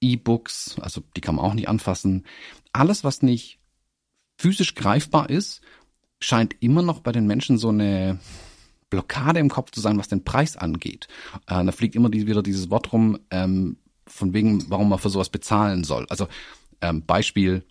E-Books, 0.00 0.76
also 0.80 1.02
die 1.16 1.20
kann 1.20 1.36
man 1.36 1.44
auch 1.44 1.54
nicht 1.54 1.68
anfassen. 1.68 2.24
Alles, 2.72 3.04
was 3.04 3.22
nicht 3.22 3.60
physisch 4.36 4.74
greifbar 4.74 5.30
ist, 5.30 5.60
scheint 6.20 6.56
immer 6.60 6.82
noch 6.82 7.00
bei 7.00 7.12
den 7.12 7.26
Menschen 7.26 7.58
so 7.58 7.68
eine 7.68 8.18
Blockade 8.90 9.40
im 9.40 9.48
Kopf 9.48 9.70
zu 9.70 9.80
sein, 9.80 9.98
was 9.98 10.08
den 10.08 10.24
Preis 10.24 10.56
angeht. 10.56 11.08
Äh, 11.46 11.64
da 11.64 11.72
fliegt 11.72 11.94
immer 11.94 12.10
die, 12.10 12.26
wieder 12.26 12.42
dieses 12.42 12.70
Wort 12.70 12.92
rum, 12.92 13.18
ähm, 13.30 13.78
von 14.06 14.34
wegen, 14.34 14.68
warum 14.70 14.88
man 14.88 14.98
für 14.98 15.10
sowas 15.10 15.30
bezahlen 15.30 15.84
soll. 15.84 16.06
Also 16.10 16.28
ähm, 16.80 17.04
Beispiel, 17.06 17.64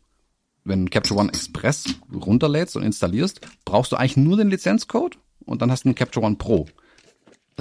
wenn 0.64 0.90
Capture 0.90 1.20
One 1.20 1.30
Express 1.30 1.86
runterlädst 2.14 2.76
und 2.76 2.84
installierst, 2.84 3.42
brauchst 3.66 3.92
du 3.92 3.98
eigentlich 3.98 4.18
nur 4.18 4.38
den 4.38 4.50
Lizenzcode 4.50 5.18
und 5.46 5.62
dann 5.62 5.72
hast 5.72 5.84
du 5.84 5.90
einen 5.90 5.96
Capture 5.96 6.26
One 6.26 6.38
Pro. 6.38 6.68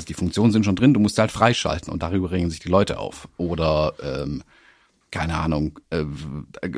Also 0.01 0.07
die 0.07 0.15
Funktionen 0.15 0.51
sind 0.51 0.65
schon 0.65 0.77
drin, 0.77 0.95
du 0.95 1.01
musst 1.01 1.19
halt 1.19 1.31
freischalten 1.31 1.93
und 1.93 2.03
darüber 2.03 2.31
regen 2.31 2.49
sich 2.49 2.59
die 2.59 2.71
Leute 2.71 2.99
auf. 2.99 3.29
Oder 3.37 3.93
ähm, 4.03 4.43
keine 5.11 5.37
Ahnung, 5.37 5.79
äh, 5.91 6.07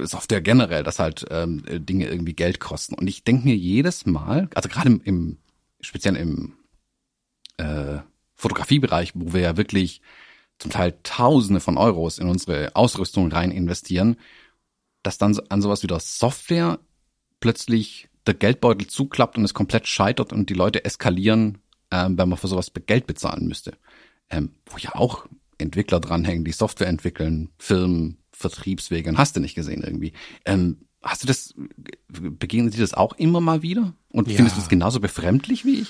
Software 0.03 0.41
generell, 0.41 0.83
dass 0.83 0.99
halt 0.99 1.25
ähm, 1.31 1.63
Dinge 1.69 2.09
irgendwie 2.09 2.33
Geld 2.33 2.59
kosten. 2.59 2.95
Und 2.95 3.07
ich 3.07 3.23
denke 3.23 3.45
mir 3.45 3.55
jedes 3.55 4.07
Mal, 4.07 4.49
also 4.57 4.69
gerade 4.69 4.89
im, 4.89 5.01
im 5.05 5.39
speziell 5.81 6.17
im 6.17 6.55
äh, 7.59 7.99
Fotografiebereich, 8.35 9.13
wo 9.15 9.35
wir 9.35 9.41
ja 9.43 9.57
wirklich 9.57 10.03
zum 10.59 10.73
Teil 10.73 10.99
Tausende 11.05 11.61
von 11.61 11.79
Euros 11.79 12.19
in 12.19 12.29
unsere 12.29 12.75
Ausrüstung 12.75 13.31
rein 13.31 13.53
investieren, 13.53 14.17
dass 15.05 15.17
dann 15.17 15.39
an 15.49 15.63
sowas 15.63 15.85
wie 15.85 15.89
das 15.89 16.19
Software 16.19 16.81
plötzlich 17.39 18.09
der 18.27 18.35
Geldbeutel 18.35 18.89
zuklappt 18.89 19.39
und 19.39 19.45
es 19.45 19.55
komplett 19.55 19.87
scheitert 19.87 20.33
und 20.33 20.51
die 20.51 20.55
Leute 20.55 20.85
eskalieren, 20.85 21.62
ähm, 21.93 22.19
wenn 22.19 22.29
man 22.29 22.39
für 22.39 22.49
sowas 22.49 22.73
Geld 22.87 23.07
bezahlen 23.07 23.47
müsste. 23.47 23.75
Ähm, 24.31 24.51
wo 24.67 24.79
ja 24.79 24.95
auch 24.95 25.27
Entwickler 25.59 26.01
dranhängen, 26.01 26.45
die 26.45 26.53
Software 26.53 26.89
entwickeln, 26.89 27.51
Firmen, 27.59 28.19
Vertriebswege 28.33 29.11
und 29.11 29.19
hast 29.19 29.37
du 29.37 29.41
nicht 29.41 29.55
gesehen 29.55 29.85
irgendwie. 29.85 30.15
Ähm, 30.47 30.87
hast 31.03 31.23
du 31.23 31.27
das, 31.27 31.55
begegnet 32.09 32.75
dir 32.75 32.81
das 32.81 32.95
auch 32.95 33.13
immer 33.13 33.41
mal 33.41 33.63
wieder? 33.63 33.95
Und 34.09 34.29
ja. 34.29 34.37
findest 34.37 34.57
du 34.57 34.63
es 34.63 34.69
genauso 34.69 35.01
befremdlich 35.01 35.65
wie 35.65 35.81
ich? 35.81 35.89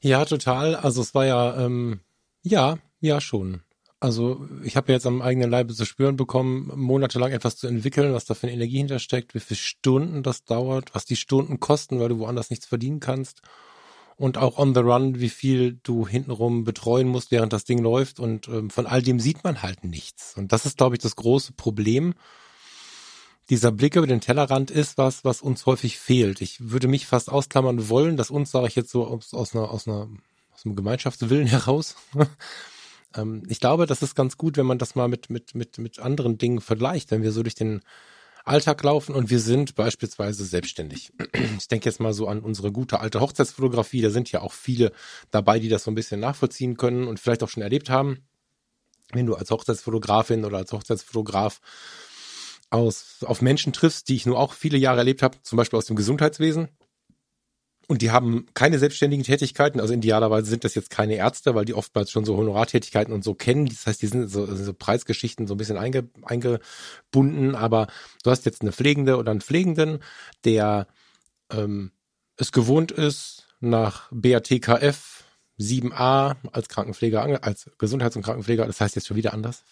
Ja, 0.00 0.24
total. 0.24 0.74
Also 0.74 1.00
es 1.00 1.14
war 1.14 1.26
ja, 1.26 1.64
ähm, 1.64 2.00
ja, 2.42 2.78
ja 3.00 3.20
schon. 3.20 3.62
Also 4.00 4.48
ich 4.64 4.76
habe 4.76 4.88
ja 4.88 4.94
jetzt 4.94 5.06
am 5.06 5.20
eigenen 5.20 5.50
Leibe 5.50 5.74
zu 5.74 5.84
spüren 5.84 6.16
bekommen, 6.16 6.72
monatelang 6.74 7.32
etwas 7.32 7.56
zu 7.56 7.66
entwickeln, 7.66 8.14
was 8.14 8.24
da 8.24 8.34
für 8.34 8.46
eine 8.46 8.56
Energie 8.56 8.78
hintersteckt, 8.78 9.34
wie 9.34 9.40
viele 9.40 9.58
Stunden 9.58 10.22
das 10.22 10.44
dauert, 10.44 10.94
was 10.94 11.04
die 11.04 11.16
Stunden 11.16 11.60
kosten, 11.60 12.00
weil 12.00 12.08
du 12.08 12.18
woanders 12.18 12.48
nichts 12.48 12.66
verdienen 12.66 13.00
kannst. 13.00 13.42
Und 14.20 14.36
auch 14.36 14.58
on 14.58 14.74
the 14.74 14.80
run, 14.80 15.18
wie 15.18 15.30
viel 15.30 15.80
du 15.82 16.06
hintenrum 16.06 16.62
betreuen 16.64 17.08
musst, 17.08 17.30
während 17.30 17.54
das 17.54 17.64
Ding 17.64 17.78
läuft. 17.78 18.20
Und 18.20 18.48
ähm, 18.48 18.68
von 18.68 18.86
all 18.86 19.00
dem 19.00 19.18
sieht 19.18 19.44
man 19.44 19.62
halt 19.62 19.82
nichts. 19.82 20.34
Und 20.36 20.52
das 20.52 20.66
ist, 20.66 20.76
glaube 20.76 20.94
ich, 20.94 21.00
das 21.00 21.16
große 21.16 21.54
Problem. 21.54 22.12
Dieser 23.48 23.72
Blick 23.72 23.96
über 23.96 24.06
den 24.06 24.20
Tellerrand 24.20 24.70
ist 24.70 24.98
was, 24.98 25.24
was 25.24 25.40
uns 25.40 25.64
häufig 25.64 25.98
fehlt. 25.98 26.42
Ich 26.42 26.70
würde 26.70 26.86
mich 26.86 27.06
fast 27.06 27.30
ausklammern 27.30 27.88
wollen, 27.88 28.18
dass 28.18 28.30
uns, 28.30 28.50
sage 28.50 28.66
ich 28.66 28.76
jetzt 28.76 28.90
so 28.90 29.06
aus, 29.06 29.32
aus, 29.32 29.56
einer, 29.56 29.70
aus, 29.70 29.88
einer, 29.88 30.06
aus 30.52 30.66
einem 30.66 30.76
Gemeinschaftswillen 30.76 31.46
heraus, 31.46 31.96
ähm, 33.16 33.42
ich 33.48 33.58
glaube, 33.58 33.86
das 33.86 34.02
ist 34.02 34.14
ganz 34.14 34.36
gut, 34.36 34.58
wenn 34.58 34.66
man 34.66 34.76
das 34.76 34.94
mal 34.94 35.08
mit, 35.08 35.30
mit, 35.30 35.54
mit, 35.54 35.78
mit 35.78 35.98
anderen 35.98 36.36
Dingen 36.36 36.60
vergleicht, 36.60 37.10
wenn 37.10 37.22
wir 37.22 37.32
so 37.32 37.42
durch 37.42 37.54
den 37.54 37.80
Alltag 38.44 38.82
laufen 38.82 39.14
und 39.14 39.30
wir 39.30 39.40
sind 39.40 39.74
beispielsweise 39.74 40.44
selbstständig. 40.44 41.12
Ich 41.58 41.68
denke 41.68 41.88
jetzt 41.88 42.00
mal 42.00 42.12
so 42.12 42.26
an 42.26 42.40
unsere 42.40 42.72
gute 42.72 43.00
alte 43.00 43.20
Hochzeitsfotografie. 43.20 44.02
Da 44.02 44.10
sind 44.10 44.30
ja 44.32 44.40
auch 44.40 44.52
viele 44.52 44.92
dabei, 45.30 45.58
die 45.58 45.68
das 45.68 45.84
so 45.84 45.90
ein 45.90 45.94
bisschen 45.94 46.20
nachvollziehen 46.20 46.76
können 46.76 47.06
und 47.06 47.20
vielleicht 47.20 47.42
auch 47.42 47.48
schon 47.48 47.62
erlebt 47.62 47.90
haben. 47.90 48.24
Wenn 49.12 49.26
du 49.26 49.34
als 49.34 49.50
Hochzeitsfotografin 49.50 50.44
oder 50.44 50.58
als 50.58 50.72
Hochzeitsfotograf 50.72 51.60
aus, 52.70 53.16
auf 53.22 53.42
Menschen 53.42 53.72
triffst, 53.72 54.08
die 54.08 54.16
ich 54.16 54.26
nur 54.26 54.38
auch 54.38 54.54
viele 54.54 54.78
Jahre 54.78 54.98
erlebt 54.98 55.22
habe, 55.22 55.38
zum 55.42 55.56
Beispiel 55.56 55.78
aus 55.78 55.86
dem 55.86 55.96
Gesundheitswesen, 55.96 56.68
und 57.90 58.02
die 58.02 58.12
haben 58.12 58.46
keine 58.54 58.78
selbstständigen 58.78 59.24
Tätigkeiten, 59.24 59.80
also 59.80 59.92
idealerweise 59.92 60.48
sind 60.48 60.62
das 60.62 60.76
jetzt 60.76 60.90
keine 60.90 61.16
Ärzte, 61.16 61.56
weil 61.56 61.64
die 61.64 61.74
oftmals 61.74 62.12
schon 62.12 62.24
so 62.24 62.36
Honorartätigkeiten 62.36 63.12
und 63.12 63.24
so 63.24 63.34
kennen. 63.34 63.66
Das 63.66 63.84
heißt, 63.84 64.00
die 64.00 64.06
sind 64.06 64.28
so, 64.28 64.46
so 64.54 64.72
Preisgeschichten 64.72 65.48
so 65.48 65.54
ein 65.54 65.56
bisschen 65.56 65.76
einge, 65.76 66.08
eingebunden, 66.22 67.56
aber 67.56 67.88
du 68.22 68.30
hast 68.30 68.46
jetzt 68.46 68.62
eine 68.62 68.70
Pflegende 68.70 69.16
oder 69.16 69.32
einen 69.32 69.40
Pflegenden, 69.40 69.98
der 70.44 70.86
ähm, 71.50 71.90
es 72.36 72.52
gewohnt 72.52 72.92
ist, 72.92 73.48
nach 73.58 74.08
BATKF 74.12 75.24
7a 75.58 76.36
als 76.52 76.68
Krankenpfleger, 76.68 77.42
als 77.42 77.72
Gesundheits- 77.76 78.14
und 78.14 78.22
Krankenpfleger, 78.22 78.66
das 78.66 78.80
heißt 78.80 78.94
jetzt 78.94 79.08
schon 79.08 79.16
wieder 79.16 79.32
anders, 79.32 79.64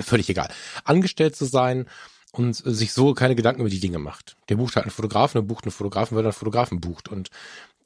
völlig 0.00 0.28
egal, 0.28 0.48
angestellt 0.82 1.36
zu 1.36 1.44
sein 1.44 1.86
und 2.32 2.54
sich 2.54 2.92
so 2.92 3.14
keine 3.14 3.36
Gedanken 3.36 3.60
über 3.60 3.70
die 3.70 3.80
Dinge 3.80 3.98
macht. 3.98 4.36
Der 4.48 4.56
bucht 4.56 4.76
halt 4.76 4.86
einen 4.86 4.90
Fotografen, 4.90 5.40
der 5.40 5.46
bucht 5.46 5.64
einen 5.64 5.72
Fotografen, 5.72 6.16
weil 6.16 6.24
er 6.24 6.28
einen 6.28 6.32
Fotografen 6.32 6.80
bucht. 6.80 7.08
Und 7.08 7.28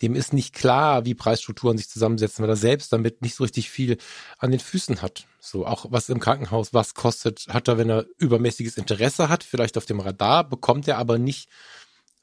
dem 0.03 0.15
ist 0.15 0.33
nicht 0.33 0.55
klar, 0.55 1.05
wie 1.05 1.15
Preisstrukturen 1.15 1.77
sich 1.77 1.89
zusammensetzen, 1.89 2.43
weil 2.43 2.51
er 2.51 2.57
selbst 2.57 2.93
damit 2.93 3.23
nicht 3.23 3.35
so 3.35 3.45
richtig 3.45 3.71
viel 3.71 3.99
an 4.39 4.53
den 4.53 4.61
Füßen 4.61 5.03
hat. 5.03 5.27
So 5.41 5.67
auch 5.67 5.87
was 5.91 6.09
im 6.09 6.21
Krankenhaus, 6.21 6.73
was 6.73 6.95
kostet, 6.95 7.47
hat 7.49 7.67
er, 7.69 7.77
wenn 7.77 7.91
er 7.91 8.07
übermäßiges 8.19 8.77
Interesse 8.77 9.29
hat, 9.29 9.43
vielleicht 9.43 9.77
auf 9.77 9.87
dem 9.87 10.01
Radar, 10.01 10.49
bekommt 10.49 10.87
er 10.87 10.99
aber 10.99 11.19
nicht 11.19 11.49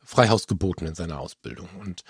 Freihaus 0.03 0.47
geboten 0.47 0.85
in 0.85 0.95
seiner 0.95 1.19
Ausbildung. 1.19 1.67
Und 1.79 2.03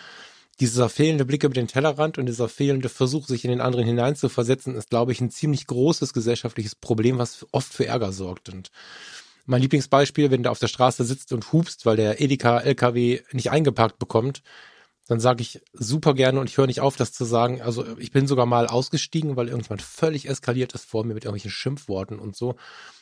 dieser 0.60 0.90
fehlende 0.90 1.26
Blick 1.26 1.44
über 1.44 1.54
den 1.54 1.68
Tellerrand 1.68 2.20
und 2.20 2.28
dieser 2.28 2.50
fehlende 2.50 2.90
Versuch, 2.90 3.26
sich 3.26 3.44
in 3.44 3.52
den 3.52 3.62
anderen 3.62 3.86
hineinzuversetzen, 3.86 4.76
ist, 4.76 4.92
glaube 4.92 5.12
ich, 5.12 5.22
ein 5.22 5.32
ziemlich 5.32 5.66
großes 5.66 6.14
gesellschaftliches 6.14 6.76
Problem, 6.76 7.18
was 7.18 7.48
oft 7.52 7.74
für 7.74 7.88
Ärger 7.88 8.12
sorgt. 8.12 8.50
Und 8.50 8.70
mein 9.46 9.62
Lieblingsbeispiel, 9.62 10.32
wenn 10.32 10.44
du 10.44 10.52
auf 10.52 10.60
der 10.60 10.68
Straße 10.68 11.04
sitzt 11.04 11.34
und 11.34 11.52
hupst, 11.52 11.86
weil 11.86 11.98
der 11.98 12.22
Edeka 12.22 12.60
LKW 12.60 13.22
nicht 13.32 13.52
eingeparkt 13.52 14.00
bekommt, 14.00 14.42
dann 15.08 15.20
sage 15.20 15.42
ich 15.42 15.62
super 15.74 16.14
gerne 16.14 16.40
und 16.40 16.50
ich 16.50 16.58
höre 16.58 16.68
nicht 16.68 16.80
auf, 16.80 16.96
das 16.96 17.12
zu 17.12 17.26
sagen. 17.26 17.62
Also 17.62 17.98
ich 17.98 18.12
bin 18.12 18.26
sogar 18.26 18.46
mal 18.46 18.68
ausgestiegen, 18.68 19.36
weil 19.36 19.50
irgendwann 19.50 19.80
völlig 19.80 20.30
eskaliert 20.30 20.74
ist 20.74 20.86
vor 20.86 21.04
mir 21.04 21.14
mit 21.14 21.26
irgendwelchen 21.26 21.52
Schimpfworten 21.52 22.20
und 22.20 22.38
so. 22.38 22.56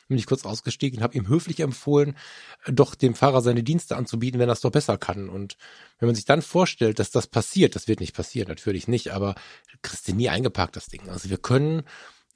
Bin 0.07 0.17
ich 0.17 0.25
kurz 0.25 0.43
ausgestiegen 0.43 0.97
und 0.97 1.03
habe 1.03 1.15
ihm 1.15 1.27
höflich 1.27 1.59
empfohlen, 1.59 2.17
doch 2.65 2.95
dem 2.95 3.13
Fahrer 3.13 3.41
seine 3.41 3.63
Dienste 3.63 3.95
anzubieten, 3.95 4.39
wenn 4.39 4.49
er 4.49 4.53
es 4.53 4.61
doch 4.61 4.71
besser 4.71 4.97
kann. 4.97 5.29
Und 5.29 5.57
wenn 5.99 6.07
man 6.07 6.15
sich 6.15 6.25
dann 6.25 6.41
vorstellt, 6.41 6.97
dass 6.97 7.11
das 7.11 7.27
passiert, 7.27 7.75
das 7.75 7.87
wird 7.87 7.99
nicht 7.99 8.15
passieren, 8.15 8.49
natürlich 8.49 8.87
nicht, 8.87 9.13
aber 9.13 9.35
kriegst 9.83 10.07
du 10.07 10.13
nie 10.13 10.29
eingeparkt, 10.29 10.75
das 10.75 10.87
Ding. 10.87 11.07
Also 11.07 11.29
wir 11.29 11.37
können 11.37 11.83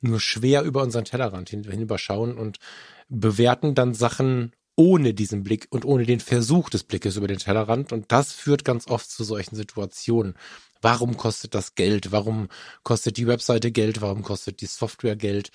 nur 0.02 0.20
schwer 0.20 0.64
über 0.64 0.82
unseren 0.82 1.06
Tellerrand 1.06 1.50
hinüberschauen 1.50 2.38
und 2.38 2.58
bewerten 3.10 3.76
dann 3.76 3.94
Sachen 3.94 4.54
ohne 4.76 5.14
diesen 5.14 5.44
Blick 5.44 5.68
und 5.70 5.86
ohne 5.86 6.06
den 6.06 6.20
Versuch 6.20 6.70
des 6.70 6.84
Blickes 6.84 7.16
über 7.16 7.28
den 7.28 7.38
Tellerrand. 7.38 7.94
Und 7.94 8.12
das 8.12 8.34
führt 8.34 8.66
ganz 8.66 8.88
oft 8.88 9.10
zu 9.10 9.24
solchen 9.24 9.56
Situationen. 9.56 10.36
Warum 10.82 11.18
kostet 11.18 11.56
das 11.56 11.76
Geld? 11.76 12.12
Warum 12.12 12.50
kostet 12.84 13.18
die 13.18 13.28
Webseite 13.28 13.72
Geld? 13.72 14.02
Warum 14.02 14.22
kostet 14.22 14.62
die 14.62 14.68
Software 14.68 15.16
Geld? 15.16 15.50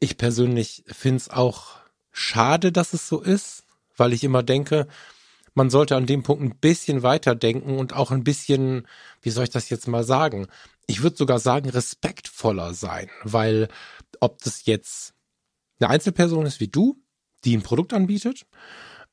Ich 0.00 0.16
persönlich 0.16 0.84
finde 0.86 1.16
es 1.16 1.30
auch 1.30 1.78
schade, 2.12 2.70
dass 2.70 2.92
es 2.92 3.08
so 3.08 3.20
ist, 3.20 3.64
weil 3.96 4.12
ich 4.12 4.24
immer 4.24 4.42
denke, 4.42 4.86
man 5.54 5.70
sollte 5.70 5.96
an 5.96 6.06
dem 6.06 6.22
Punkt 6.22 6.42
ein 6.42 6.58
bisschen 6.58 7.02
weiterdenken 7.02 7.78
und 7.78 7.94
auch 7.94 8.10
ein 8.10 8.24
bisschen, 8.24 8.86
wie 9.22 9.30
soll 9.30 9.44
ich 9.44 9.50
das 9.50 9.70
jetzt 9.70 9.88
mal 9.88 10.04
sagen? 10.04 10.48
Ich 10.86 11.02
würde 11.02 11.16
sogar 11.16 11.38
sagen, 11.38 11.70
respektvoller 11.70 12.74
sein, 12.74 13.08
weil 13.22 13.68
ob 14.20 14.42
das 14.42 14.66
jetzt 14.66 15.14
eine 15.80 15.90
Einzelperson 15.90 16.46
ist 16.46 16.60
wie 16.60 16.68
du, 16.68 17.00
die 17.44 17.56
ein 17.56 17.62
Produkt 17.62 17.92
anbietet, 17.92 18.46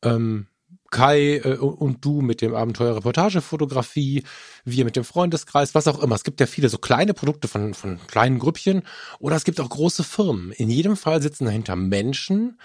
ähm, 0.04 0.48
Kai 0.89 1.38
äh, 1.38 1.58
und 1.58 2.04
du 2.04 2.22
mit 2.22 2.42
dem 2.42 2.54
Abenteuer 2.54 2.96
Reportagefotografie, 2.96 4.24
wir 4.66 4.86
mit 4.86 4.96
dem 4.96 5.04
Freundeskreis, 5.04 5.74
was 5.74 5.88
auch 5.88 6.02
immer. 6.02 6.16
Es 6.16 6.24
gibt 6.24 6.39
ja 6.39 6.48
viele 6.48 6.70
so 6.70 6.78
kleine 6.78 7.14
Produkte 7.14 7.48
von, 7.48 7.74
von 7.74 8.00
kleinen 8.08 8.39
Grüppchen 8.39 8.84
oder 9.20 9.36
es 9.36 9.46
gibt 9.46 9.60
auch 9.60 9.70
große 9.70 10.04
Firmen. 10.04 10.52
In 10.52 10.70
jedem 10.70 10.98
Fall 10.98 11.22
sitzen 11.22 11.46
dahinter 11.46 11.76
Menschen, 11.76 12.60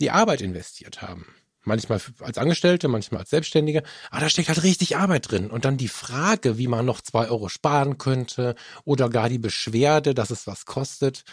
die 0.00 0.10
Arbeit 0.10 0.40
investiert 0.40 1.02
haben. 1.02 1.26
Manchmal 1.64 2.00
als 2.20 2.38
Angestellte, 2.38 2.88
manchmal 2.88 3.20
als 3.20 3.30
Selbstständige. 3.30 3.82
Aber 4.10 4.20
da 4.20 4.28
steckt 4.28 4.48
halt 4.48 4.62
richtig 4.62 4.96
Arbeit 4.96 5.30
drin. 5.30 5.50
Und 5.50 5.64
dann 5.64 5.76
die 5.76 5.88
Frage, 5.88 6.58
wie 6.58 6.68
man 6.68 6.84
noch 6.84 7.00
zwei 7.00 7.28
Euro 7.28 7.48
sparen 7.48 7.98
könnte 7.98 8.54
oder 8.84 9.08
gar 9.08 9.28
die 9.28 9.38
Beschwerde, 9.38 10.14
dass 10.14 10.30
es 10.30 10.46
was 10.46 10.66
kostet 10.66 11.24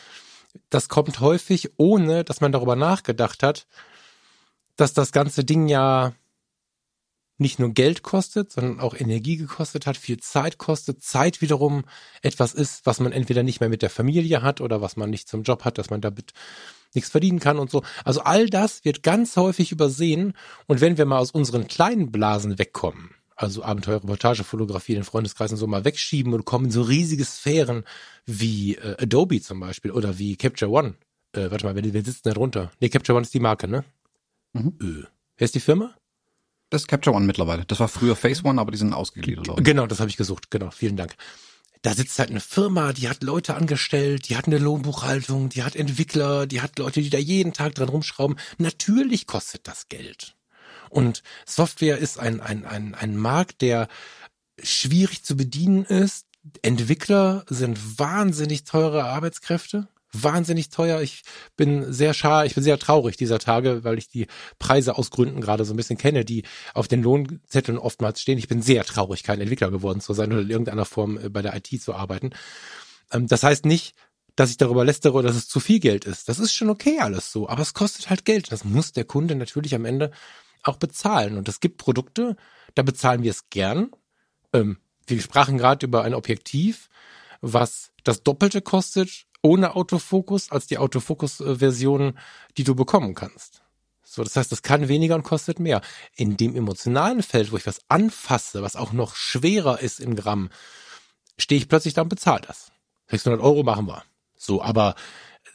das 0.70 0.90
kommt 0.90 1.20
häufig, 1.20 1.72
ohne 1.78 2.24
dass 2.24 2.42
man 2.42 2.52
darüber 2.52 2.76
nachgedacht 2.76 3.44
hat, 3.44 3.68
dass 4.76 4.94
das 4.94 5.12
ganze 5.12 5.44
Ding 5.44 5.68
ja 5.68 6.14
nicht 7.38 7.60
nur 7.60 7.74
Geld 7.74 8.04
kostet, 8.04 8.52
sondern 8.52 8.80
auch 8.80 8.94
Energie 8.94 9.36
gekostet 9.38 9.88
hat, 9.88 9.98
viel 9.98 10.20
Zeit 10.20 10.60
kostet, 10.60 11.04
Zeit 11.04 11.42
wiederum 11.42 11.86
etwas 12.22 12.54
ist, 12.54 12.86
was 12.86 13.00
man 13.00 13.12
entweder 13.12 13.42
nicht 13.42 13.62
mehr 13.62 13.70
mit 13.70 13.82
der 13.82 13.90
Familie 13.90 14.44
hat 14.44 14.62
oder 14.62 14.82
was 14.82 14.96
man 14.96 15.10
nicht 15.10 15.28
zum 15.28 15.42
Job 15.42 15.66
hat, 15.66 15.80
dass 15.80 15.90
man 15.90 16.02
damit 16.02 16.34
nichts 16.96 17.10
verdienen 17.10 17.40
kann 17.40 17.60
und 17.60 17.72
so. 17.72 17.84
Also 18.04 18.22
all 18.22 18.50
das 18.50 18.84
wird 18.86 19.04
ganz 19.04 19.36
häufig 19.38 19.72
übersehen 19.72 20.34
und 20.68 20.82
wenn 20.82 20.98
wir 20.98 21.06
mal 21.06 21.20
aus 21.20 21.32
unseren 21.32 21.68
kleinen 21.68 22.12
Blasen 22.12 22.60
wegkommen, 22.60 23.12
also 23.36 23.64
Abenteuer, 23.64 23.96
Reportage, 23.96 24.44
Fotografie, 24.44 24.94
den 24.94 25.04
Freundeskreisen 25.04 25.58
so 25.58 25.68
mal 25.68 25.84
wegschieben 25.84 26.34
und 26.34 26.46
kommen 26.46 26.70
so 26.70 26.84
riesige 26.84 27.26
Sphären 27.26 27.84
wie 28.26 28.76
äh, 28.76 29.02
Adobe 29.02 29.42
zum 29.42 29.60
Beispiel 29.60 29.92
oder 29.92 30.20
wie 30.20 30.36
Capture 30.36 30.72
One. 30.72 30.96
Äh, 31.34 31.50
warte 31.50 31.66
mal, 31.66 31.76
wer, 31.76 32.04
sitzt 32.04 32.26
denn 32.26 32.34
da 32.34 32.36
drunter? 32.36 32.72
Nee, 32.80 32.90
Capture 32.90 33.16
One 33.16 33.24
ist 33.24 33.34
die 33.34 33.40
Marke, 33.40 33.68
ne? 33.68 33.84
Mhm. 34.54 34.74
Äh. 34.82 35.08
Wer 35.38 35.46
ist 35.46 35.56
die 35.56 35.60
Firma? 35.60 35.96
Das 36.70 36.84
ist 36.84 36.88
Capture 36.88 37.16
One 37.16 37.26
mittlerweile. 37.26 37.66
Das 37.66 37.80
war 37.80 37.88
früher 37.88 38.16
Face 38.16 38.46
One, 38.46 38.62
aber 38.62 38.72
die 38.72 38.78
sind 38.78 38.94
ausgegliedert. 38.94 39.64
Genau, 39.64 39.88
das 39.88 40.00
habe 40.00 40.10
ich 40.10 40.18
gesucht. 40.18 40.52
Genau, 40.52 40.70
vielen 40.72 40.96
Dank. 40.96 41.16
Da 41.82 41.94
sitzt 41.94 42.20
halt 42.20 42.30
eine 42.30 42.42
Firma, 42.42 42.94
die 42.94 43.10
hat 43.10 43.24
Leute 43.24 43.56
angestellt, 43.56 44.30
die 44.30 44.38
hat 44.38 44.46
eine 44.46 44.60
Lohnbuchhaltung, 44.60 45.50
die 45.50 45.64
hat 45.64 45.76
Entwickler, 45.76 46.46
die 46.46 46.62
hat 46.62 46.78
Leute, 46.78 47.02
die 47.02 47.10
da 47.10 47.18
jeden 47.18 47.54
Tag 47.54 47.74
dran 47.74 47.90
rumschrauben. 47.90 48.38
Natürlich 48.60 49.26
kostet 49.26 49.68
das 49.68 49.90
Geld. 49.90 50.36
Und 50.90 51.24
Software 51.46 51.98
ist 51.98 52.20
ein, 52.20 52.40
ein, 52.40 52.66
ein, 52.66 52.94
ein 52.94 53.18
Markt, 53.18 53.62
der 53.62 53.88
schwierig 54.62 55.24
zu 55.24 55.36
bedienen 55.36 55.86
ist. 55.86 56.28
Entwickler 56.62 57.46
sind 57.50 58.00
wahnsinnig 58.00 58.64
teure 58.64 59.06
Arbeitskräfte 59.06 59.88
wahnsinnig 60.14 60.70
teuer. 60.70 61.02
Ich 61.02 61.24
bin 61.56 61.92
sehr 61.92 62.14
schar, 62.14 62.46
ich 62.46 62.56
bin 62.56 62.64
sehr 62.64 62.78
traurig 62.78 63.18
dieser 63.18 63.40
Tage, 63.40 63.84
weil 63.84 63.98
ich 63.98 64.10
die 64.10 64.28
Preise 64.60 64.98
aus 64.98 65.12
Gründen 65.12 65.42
gerade 65.42 65.66
so 65.66 65.74
ein 65.74 65.78
bisschen 65.78 65.98
kenne, 65.98 66.26
die 66.26 66.44
auf 66.74 66.88
den 66.88 67.04
Lohnzetteln 67.04 67.78
oftmals 67.78 68.22
stehen. 68.22 68.38
Ich 68.38 68.48
bin 68.48 68.62
sehr 68.62 68.84
traurig, 68.84 69.24
kein 69.24 69.42
Entwickler 69.42 69.72
geworden 69.72 70.02
zu 70.02 70.14
sein 70.14 70.32
oder 70.32 70.42
in 70.42 70.50
irgendeiner 70.50 70.86
Form 70.86 71.18
äh, 71.18 71.30
bei 71.30 71.42
der 71.42 71.56
IT 71.56 71.82
zu 71.82 71.94
arbeiten. 71.94 72.32
Ähm, 73.12 73.28
das 73.28 73.44
heißt 73.44 73.66
nicht, 73.66 73.96
dass 74.36 74.50
ich 74.50 74.58
darüber 74.58 74.86
lästere 74.86 75.14
oder 75.14 75.28
dass 75.28 75.38
es 75.38 75.48
zu 75.48 75.60
viel 75.60 75.80
Geld 75.80 76.06
ist. 76.06 76.30
Das 76.30 76.40
ist 76.40 76.54
schon 76.54 76.70
okay 76.70 77.00
alles 77.00 77.32
so, 77.32 77.50
aber 77.50 77.62
es 77.62 77.74
kostet 77.74 78.10
halt 78.10 78.26
Geld. 78.26 78.52
Das 78.52 78.64
muss 78.64 78.92
der 78.92 79.06
Kunde 79.06 79.36
natürlich 79.36 79.76
am 79.76 79.86
Ende 79.86 80.12
auch 80.64 80.78
bezahlen. 80.78 81.38
Und 81.38 81.50
es 81.50 81.60
gibt 81.60 81.78
Produkte, 81.78 82.36
da 82.76 82.84
bezahlen 82.84 83.24
wir 83.24 83.32
es 83.32 83.50
gern. 83.50 83.92
Ähm, 84.54 84.78
wir 85.08 85.22
sprachen 85.22 85.58
gerade 85.58 85.86
über 85.86 86.04
ein 86.04 86.14
Objektiv, 86.14 86.90
was 87.42 87.92
das 88.04 88.24
Doppelte 88.24 88.62
kostet 88.62 89.26
ohne 89.42 89.76
Autofokus 89.76 90.52
als 90.52 90.68
die 90.68 90.78
Autofokus-Version, 90.78 92.18
die 92.58 92.64
du 92.64 92.76
bekommen 92.76 93.16
kannst. 93.16 93.64
So, 94.04 94.24
das 94.24 94.36
heißt, 94.36 94.52
das 94.52 94.62
kann 94.62 94.88
weniger 94.88 95.16
und 95.16 95.24
kostet 95.24 95.60
mehr. 95.60 95.82
In 96.16 96.38
dem 96.38 96.56
emotionalen 96.56 97.24
Feld, 97.24 97.52
wo 97.52 97.58
ich 97.58 97.66
was 97.66 97.82
anfasse, 97.88 98.62
was 98.62 98.76
auch 98.76 98.92
noch 98.92 99.16
schwerer 99.16 99.80
ist 99.80 100.00
in 100.00 100.16
Gramm, 100.16 100.50
stehe 101.38 101.60
ich 101.60 101.70
plötzlich 101.70 101.94
da 101.94 102.02
und 102.02 102.10
bezahle 102.10 102.42
das. 102.46 102.72
600 103.10 103.42
Euro 103.42 103.64
machen 103.64 103.88
wir. 103.88 104.04
So, 104.36 104.62
aber 104.62 104.96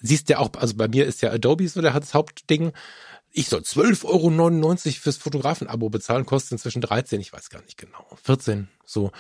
siehst 0.01 0.30
du 0.30 0.39
auch, 0.39 0.51
also 0.57 0.74
bei 0.74 0.89
mir 0.89 1.07
ist 1.07 1.22
ja 1.22 1.30
Adobe 1.30 1.68
so 1.68 1.80
der 1.82 1.93
das 1.93 2.14
Hauptding 2.14 2.72
ich 3.37 3.49
soll 3.49 3.61
12,99 3.61 4.07
Euro 4.07 4.76
fürs 4.76 5.18
Fotografen-Abo 5.18 5.91
bezahlen, 5.91 6.24
kostet 6.24 6.53
inzwischen 6.53 6.80
13, 6.80 7.20
ich 7.20 7.34
weiß 7.34 7.51
gar 7.51 7.62
nicht 7.62 7.76
genau, 7.76 8.07
14, 8.22 8.68
so. 8.87 9.05
Und 9.05 9.12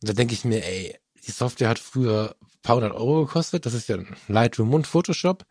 da 0.00 0.12
denke 0.12 0.34
ich 0.34 0.44
mir, 0.44 0.64
ey, 0.66 0.98
die 1.26 1.30
Software 1.30 1.68
hat 1.68 1.78
früher 1.78 2.36
ein 2.40 2.62
paar 2.62 2.76
hundert 2.76 2.92
Euro 2.92 3.26
gekostet. 3.26 3.66
Das 3.66 3.74
ist 3.74 3.88
ja 3.88 3.98
Lightroom 4.28 4.74
und 4.74 4.86
Photoshop. 4.86 5.44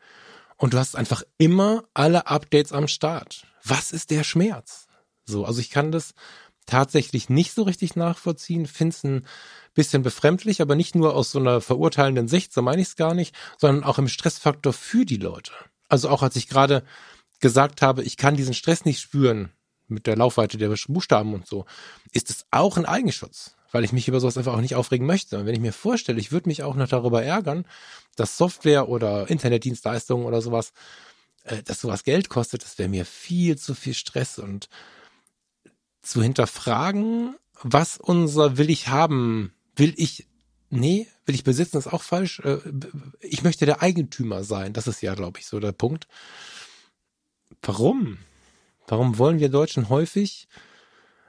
Und 0.58 0.74
du 0.74 0.78
hast 0.78 0.96
einfach 0.96 1.24
immer 1.38 1.84
alle 1.94 2.28
Updates 2.28 2.74
am 2.74 2.88
Start. 2.88 3.46
Was 3.64 3.92
ist 3.92 4.12
der 4.12 4.24
Schmerz? 4.24 4.88
So, 5.26 5.46
also 5.46 5.62
ich 5.62 5.70
kann 5.70 5.92
das 5.92 6.14
tatsächlich 6.66 7.30
nicht 7.30 7.54
so 7.54 7.64
richtig 7.64 7.96
nachvollziehen, 7.96 8.68
finde 8.68 8.96
es 8.96 9.04
ein 9.04 9.26
bisschen 9.74 10.04
befremdlich, 10.04 10.62
aber 10.62 10.76
nicht 10.76 10.96
nur 10.96 11.16
aus 11.16 11.32
so 11.32 11.40
einer 11.40 11.62
verurteilenden 11.62 12.28
Sicht, 12.28 12.54
so 12.54 12.62
meine 12.62 12.82
ich 12.82 12.90
es 12.90 12.96
gar 12.96 13.14
nicht, 13.14 13.36
sondern 13.58 13.84
auch 13.84 13.98
im 13.98 14.08
Stressfaktor 14.08 14.74
für 14.74 15.06
die 15.06 15.18
Leute. 15.18 15.52
Also 15.88 16.10
auch 16.10 16.22
als 16.22 16.36
ich 16.36 16.48
gerade 16.48 16.84
gesagt 17.40 17.82
habe, 17.82 18.04
ich 18.04 18.18
kann 18.18 18.36
diesen 18.36 18.54
Stress 18.54 18.86
nicht 18.86 19.00
spüren 19.00 19.52
mit 19.88 20.06
der 20.06 20.16
Laufweite 20.16 20.58
der 20.58 20.76
Buchstaben 20.88 21.34
und 21.34 21.48
so, 21.48 21.66
ist 22.12 22.30
es 22.30 22.46
auch 22.52 22.78
ein 22.78 22.86
Eigenschutz, 22.86 23.56
weil 23.72 23.84
ich 23.84 23.94
mich 23.94 24.08
über 24.08 24.20
sowas 24.20 24.38
einfach 24.38 24.54
auch 24.54 24.62
nicht 24.62 24.76
aufregen 24.76 25.06
möchte. 25.06 25.40
Und 25.40 25.46
wenn 25.46 25.54
ich 25.54 25.62
mir 25.62 25.74
vorstelle, 25.74 26.20
ich 26.20 26.32
würde 26.32 26.50
mich 26.50 26.64
auch 26.64 26.76
noch 26.76 26.88
darüber 26.88 27.24
ärgern, 27.24 27.66
dass 28.16 28.38
Software 28.38 28.90
oder 28.90 29.30
Internetdienstleistungen 29.30 30.26
oder 30.26 30.42
sowas, 30.42 30.74
äh, 31.44 31.62
dass 31.64 31.82
sowas 31.82 32.04
Geld 32.04 32.30
kostet, 32.30 32.64
das 32.64 32.78
wäre 32.78 32.90
mir 32.90 33.06
viel 33.06 33.58
zu 33.58 33.76
viel 33.76 33.94
Stress 33.94 34.40
und 34.40 34.70
zu 36.02 36.22
hinterfragen, 36.24 37.36
was 37.62 37.98
unser 37.98 38.58
will 38.58 38.70
ich 38.70 38.88
haben, 38.88 39.54
will 39.76 39.94
ich, 39.98 40.28
nee, 40.70 41.08
will 41.26 41.36
ich 41.36 41.44
besitzen, 41.44 41.78
ist 41.78 41.88
auch 41.88 42.04
falsch. 42.04 42.40
Äh, 42.40 42.60
ich 43.20 43.44
möchte 43.44 43.66
der 43.66 43.82
Eigentümer 43.82 44.44
sein. 44.44 44.74
Das 44.74 44.88
ist 44.88 45.02
ja, 45.02 45.14
glaube 45.14 45.40
ich, 45.40 45.46
so 45.46 45.60
der 45.60 45.74
Punkt. 45.74 46.08
Warum? 47.62 48.18
Warum 48.88 49.18
wollen 49.18 49.40
wir 49.40 49.50
Deutschen 49.50 49.90
häufig 49.90 50.48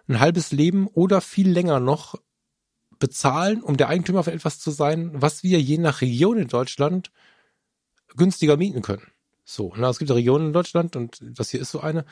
ein 0.09 0.20
halbes 0.20 0.51
Leben 0.51 0.86
oder 0.88 1.20
viel 1.20 1.51
länger 1.51 1.80
noch 1.80 2.16
bezahlen, 3.01 3.62
um 3.62 3.76
der 3.76 3.88
Eigentümer 3.88 4.22
für 4.22 4.32
etwas 4.32 4.61
zu 4.61 4.70
sein, 4.70 5.11
was 5.12 5.42
wir 5.42 5.61
je 5.61 5.78
nach 5.78 6.01
Region 6.01 6.38
in 6.38 6.48
Deutschland 6.48 7.11
günstiger 8.16 8.57
mieten 8.57 8.82
können? 8.82 9.07
So, 9.44 9.72
na, 9.76 9.90
es 9.90 9.98
gibt 9.98 10.12
Regionen 10.12 10.48
in 10.48 10.53
Deutschland 10.53 10.94
und 10.94 11.18
das 11.20 11.51
hier 11.51 11.61
ist 11.61 11.72
so 11.72 11.80
eine, 11.80 12.05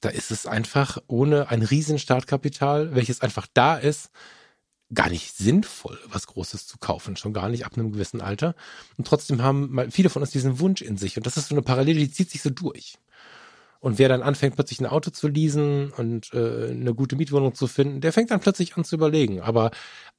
da 0.00 0.10
ist 0.10 0.30
es 0.30 0.46
einfach 0.46 0.98
ohne 1.08 1.48
ein 1.48 1.62
riesen 1.62 1.98
Startkapital, 1.98 2.94
welches 2.94 3.20
einfach 3.22 3.48
da 3.52 3.76
ist, 3.76 4.10
gar 4.94 5.10
nicht 5.10 5.36
sinnvoll, 5.36 5.98
was 6.06 6.28
Großes 6.28 6.66
zu 6.66 6.78
kaufen, 6.78 7.16
schon 7.16 7.32
gar 7.32 7.48
nicht 7.48 7.66
ab 7.66 7.76
einem 7.76 7.92
gewissen 7.92 8.20
Alter. 8.20 8.54
Und 8.96 9.06
trotzdem 9.06 9.42
haben 9.42 9.90
viele 9.90 10.08
von 10.08 10.22
uns 10.22 10.30
diesen 10.30 10.60
Wunsch 10.60 10.80
in 10.80 10.96
sich. 10.96 11.16
Und 11.16 11.26
das 11.26 11.36
ist 11.36 11.48
so 11.48 11.54
eine 11.54 11.62
Parallele, 11.62 11.98
die 11.98 12.10
zieht 12.10 12.30
sich 12.30 12.40
so 12.40 12.50
durch. 12.50 12.96
Und 13.80 13.98
wer 13.98 14.08
dann 14.08 14.22
anfängt, 14.22 14.56
plötzlich 14.56 14.80
ein 14.80 14.86
Auto 14.86 15.10
zu 15.10 15.28
leasen 15.28 15.92
und 15.92 16.32
äh, 16.34 16.70
eine 16.70 16.94
gute 16.94 17.16
Mietwohnung 17.16 17.54
zu 17.54 17.66
finden, 17.66 18.00
der 18.00 18.12
fängt 18.12 18.30
dann 18.30 18.40
plötzlich 18.40 18.76
an 18.76 18.84
zu 18.84 18.96
überlegen. 18.96 19.40
Aber 19.40 19.70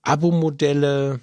Abo-Modelle, 0.01 1.20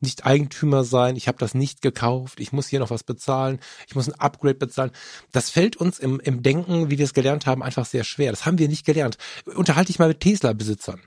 nicht 0.00 0.26
Eigentümer 0.26 0.84
sein, 0.84 1.16
ich 1.16 1.28
habe 1.28 1.38
das 1.38 1.54
nicht 1.54 1.82
gekauft, 1.82 2.40
ich 2.40 2.52
muss 2.52 2.68
hier 2.68 2.80
noch 2.80 2.90
was 2.90 3.04
bezahlen, 3.04 3.58
ich 3.86 3.94
muss 3.94 4.08
ein 4.08 4.18
Upgrade 4.18 4.54
bezahlen. 4.54 4.90
Das 5.32 5.50
fällt 5.50 5.76
uns 5.76 5.98
im, 5.98 6.20
im 6.20 6.42
Denken, 6.42 6.90
wie 6.90 6.98
wir 6.98 7.04
es 7.04 7.14
gelernt 7.14 7.46
haben, 7.46 7.62
einfach 7.62 7.86
sehr 7.86 8.04
schwer. 8.04 8.30
Das 8.30 8.46
haben 8.46 8.58
wir 8.58 8.68
nicht 8.68 8.86
gelernt. 8.86 9.18
Unterhalte 9.44 9.90
ich 9.90 9.98
mal 9.98 10.08
mit 10.08 10.20
Tesla-Besitzern. 10.20 11.00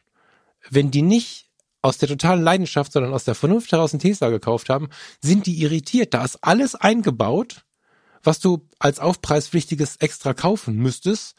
Wenn 0.70 0.92
die 0.92 1.02
nicht 1.02 1.48
aus 1.82 1.98
der 1.98 2.10
totalen 2.10 2.44
Leidenschaft, 2.44 2.94
sondern 2.94 3.14
aus 3.14 3.24
der 3.24 3.36
Vernunft 3.36 3.72
heraus 3.72 3.94
einen 3.94 4.00
Tesla 4.00 4.30
gekauft 4.30 4.70
haben, 4.70 4.90
sind 5.22 5.48
die 5.48 5.62
irritiert. 5.62 6.14
Da 6.14 6.24
ist 6.24 6.38
alles 6.44 6.76
eingebaut, 6.76 7.66
was 8.24 8.40
du 8.40 8.68
als 8.80 9.00
aufpreispflichtiges 9.00 9.98
extra 9.98 10.34
kaufen 10.34 10.76
müsstest. 10.78 11.36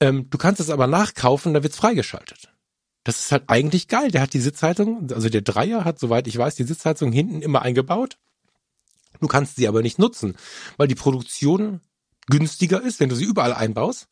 Ähm, 0.00 0.28
du 0.30 0.38
kannst 0.38 0.60
es 0.60 0.70
aber 0.70 0.86
nachkaufen, 0.86 1.54
da 1.54 1.62
wird's 1.62 1.76
freigeschaltet. 1.76 2.52
Das 3.04 3.18
ist 3.18 3.32
halt 3.32 3.44
eigentlich 3.48 3.88
geil. 3.88 4.10
Der 4.10 4.20
hat 4.20 4.32
die 4.32 4.40
Sitzheizung, 4.40 5.10
also 5.12 5.28
der 5.28 5.42
Dreier 5.42 5.84
hat, 5.84 5.98
soweit 5.98 6.26
ich 6.26 6.38
weiß, 6.38 6.54
die 6.54 6.64
Sitzheizung 6.64 7.12
hinten 7.12 7.42
immer 7.42 7.62
eingebaut. 7.62 8.18
Du 9.20 9.26
kannst 9.26 9.56
sie 9.56 9.68
aber 9.68 9.82
nicht 9.82 9.98
nutzen, 9.98 10.36
weil 10.76 10.88
die 10.88 10.94
Produktion 10.94 11.80
günstiger 12.28 12.80
ist, 12.80 13.00
wenn 13.00 13.08
du 13.08 13.16
sie 13.16 13.24
überall 13.24 13.52
einbaust, 13.52 14.08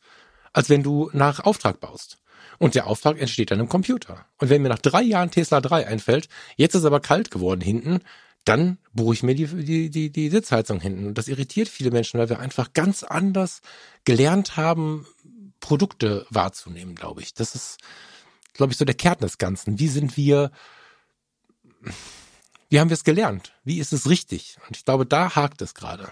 als 0.53 0.69
wenn 0.69 0.83
du 0.83 1.09
nach 1.13 1.39
Auftrag 1.39 1.79
baust. 1.79 2.17
Und 2.59 2.75
der 2.75 2.87
Auftrag 2.87 3.19
entsteht 3.19 3.51
dann 3.51 3.59
im 3.59 3.69
Computer. 3.69 4.25
Und 4.37 4.49
wenn 4.49 4.61
mir 4.61 4.69
nach 4.69 4.79
drei 4.79 5.01
Jahren 5.01 5.31
Tesla 5.31 5.61
3 5.61 5.87
einfällt, 5.87 6.27
jetzt 6.57 6.75
ist 6.75 6.85
aber 6.85 6.99
kalt 6.99 7.31
geworden 7.31 7.61
hinten, 7.61 8.01
dann 8.45 8.77
buche 8.93 9.13
ich 9.13 9.23
mir 9.23 9.35
die, 9.35 9.45
die, 9.45 9.89
die, 9.89 10.11
die 10.11 10.29
Sitzheizung 10.29 10.79
hinten. 10.79 11.07
Und 11.07 11.17
das 11.17 11.27
irritiert 11.27 11.69
viele 11.69 11.91
Menschen, 11.91 12.19
weil 12.19 12.29
wir 12.29 12.39
einfach 12.39 12.73
ganz 12.73 13.03
anders 13.03 13.61
gelernt 14.03 14.57
haben, 14.57 15.05
Produkte 15.59 16.25
wahrzunehmen, 16.29 16.95
glaube 16.95 17.21
ich. 17.21 17.33
Das 17.33 17.55
ist, 17.55 17.77
glaube 18.53 18.73
ich, 18.73 18.77
so 18.77 18.85
der 18.85 18.95
Kern 18.95 19.19
des 19.19 19.37
Ganzen. 19.37 19.79
Wie 19.79 19.87
sind 19.87 20.17
wir, 20.17 20.51
wie 22.69 22.79
haben 22.79 22.89
wir 22.89 22.95
es 22.95 23.03
gelernt? 23.03 23.53
Wie 23.63 23.79
ist 23.79 23.93
es 23.93 24.09
richtig? 24.09 24.57
Und 24.67 24.75
ich 24.75 24.85
glaube, 24.85 25.05
da 25.05 25.35
hakt 25.35 25.61
es 25.61 25.75
gerade. 25.75 26.09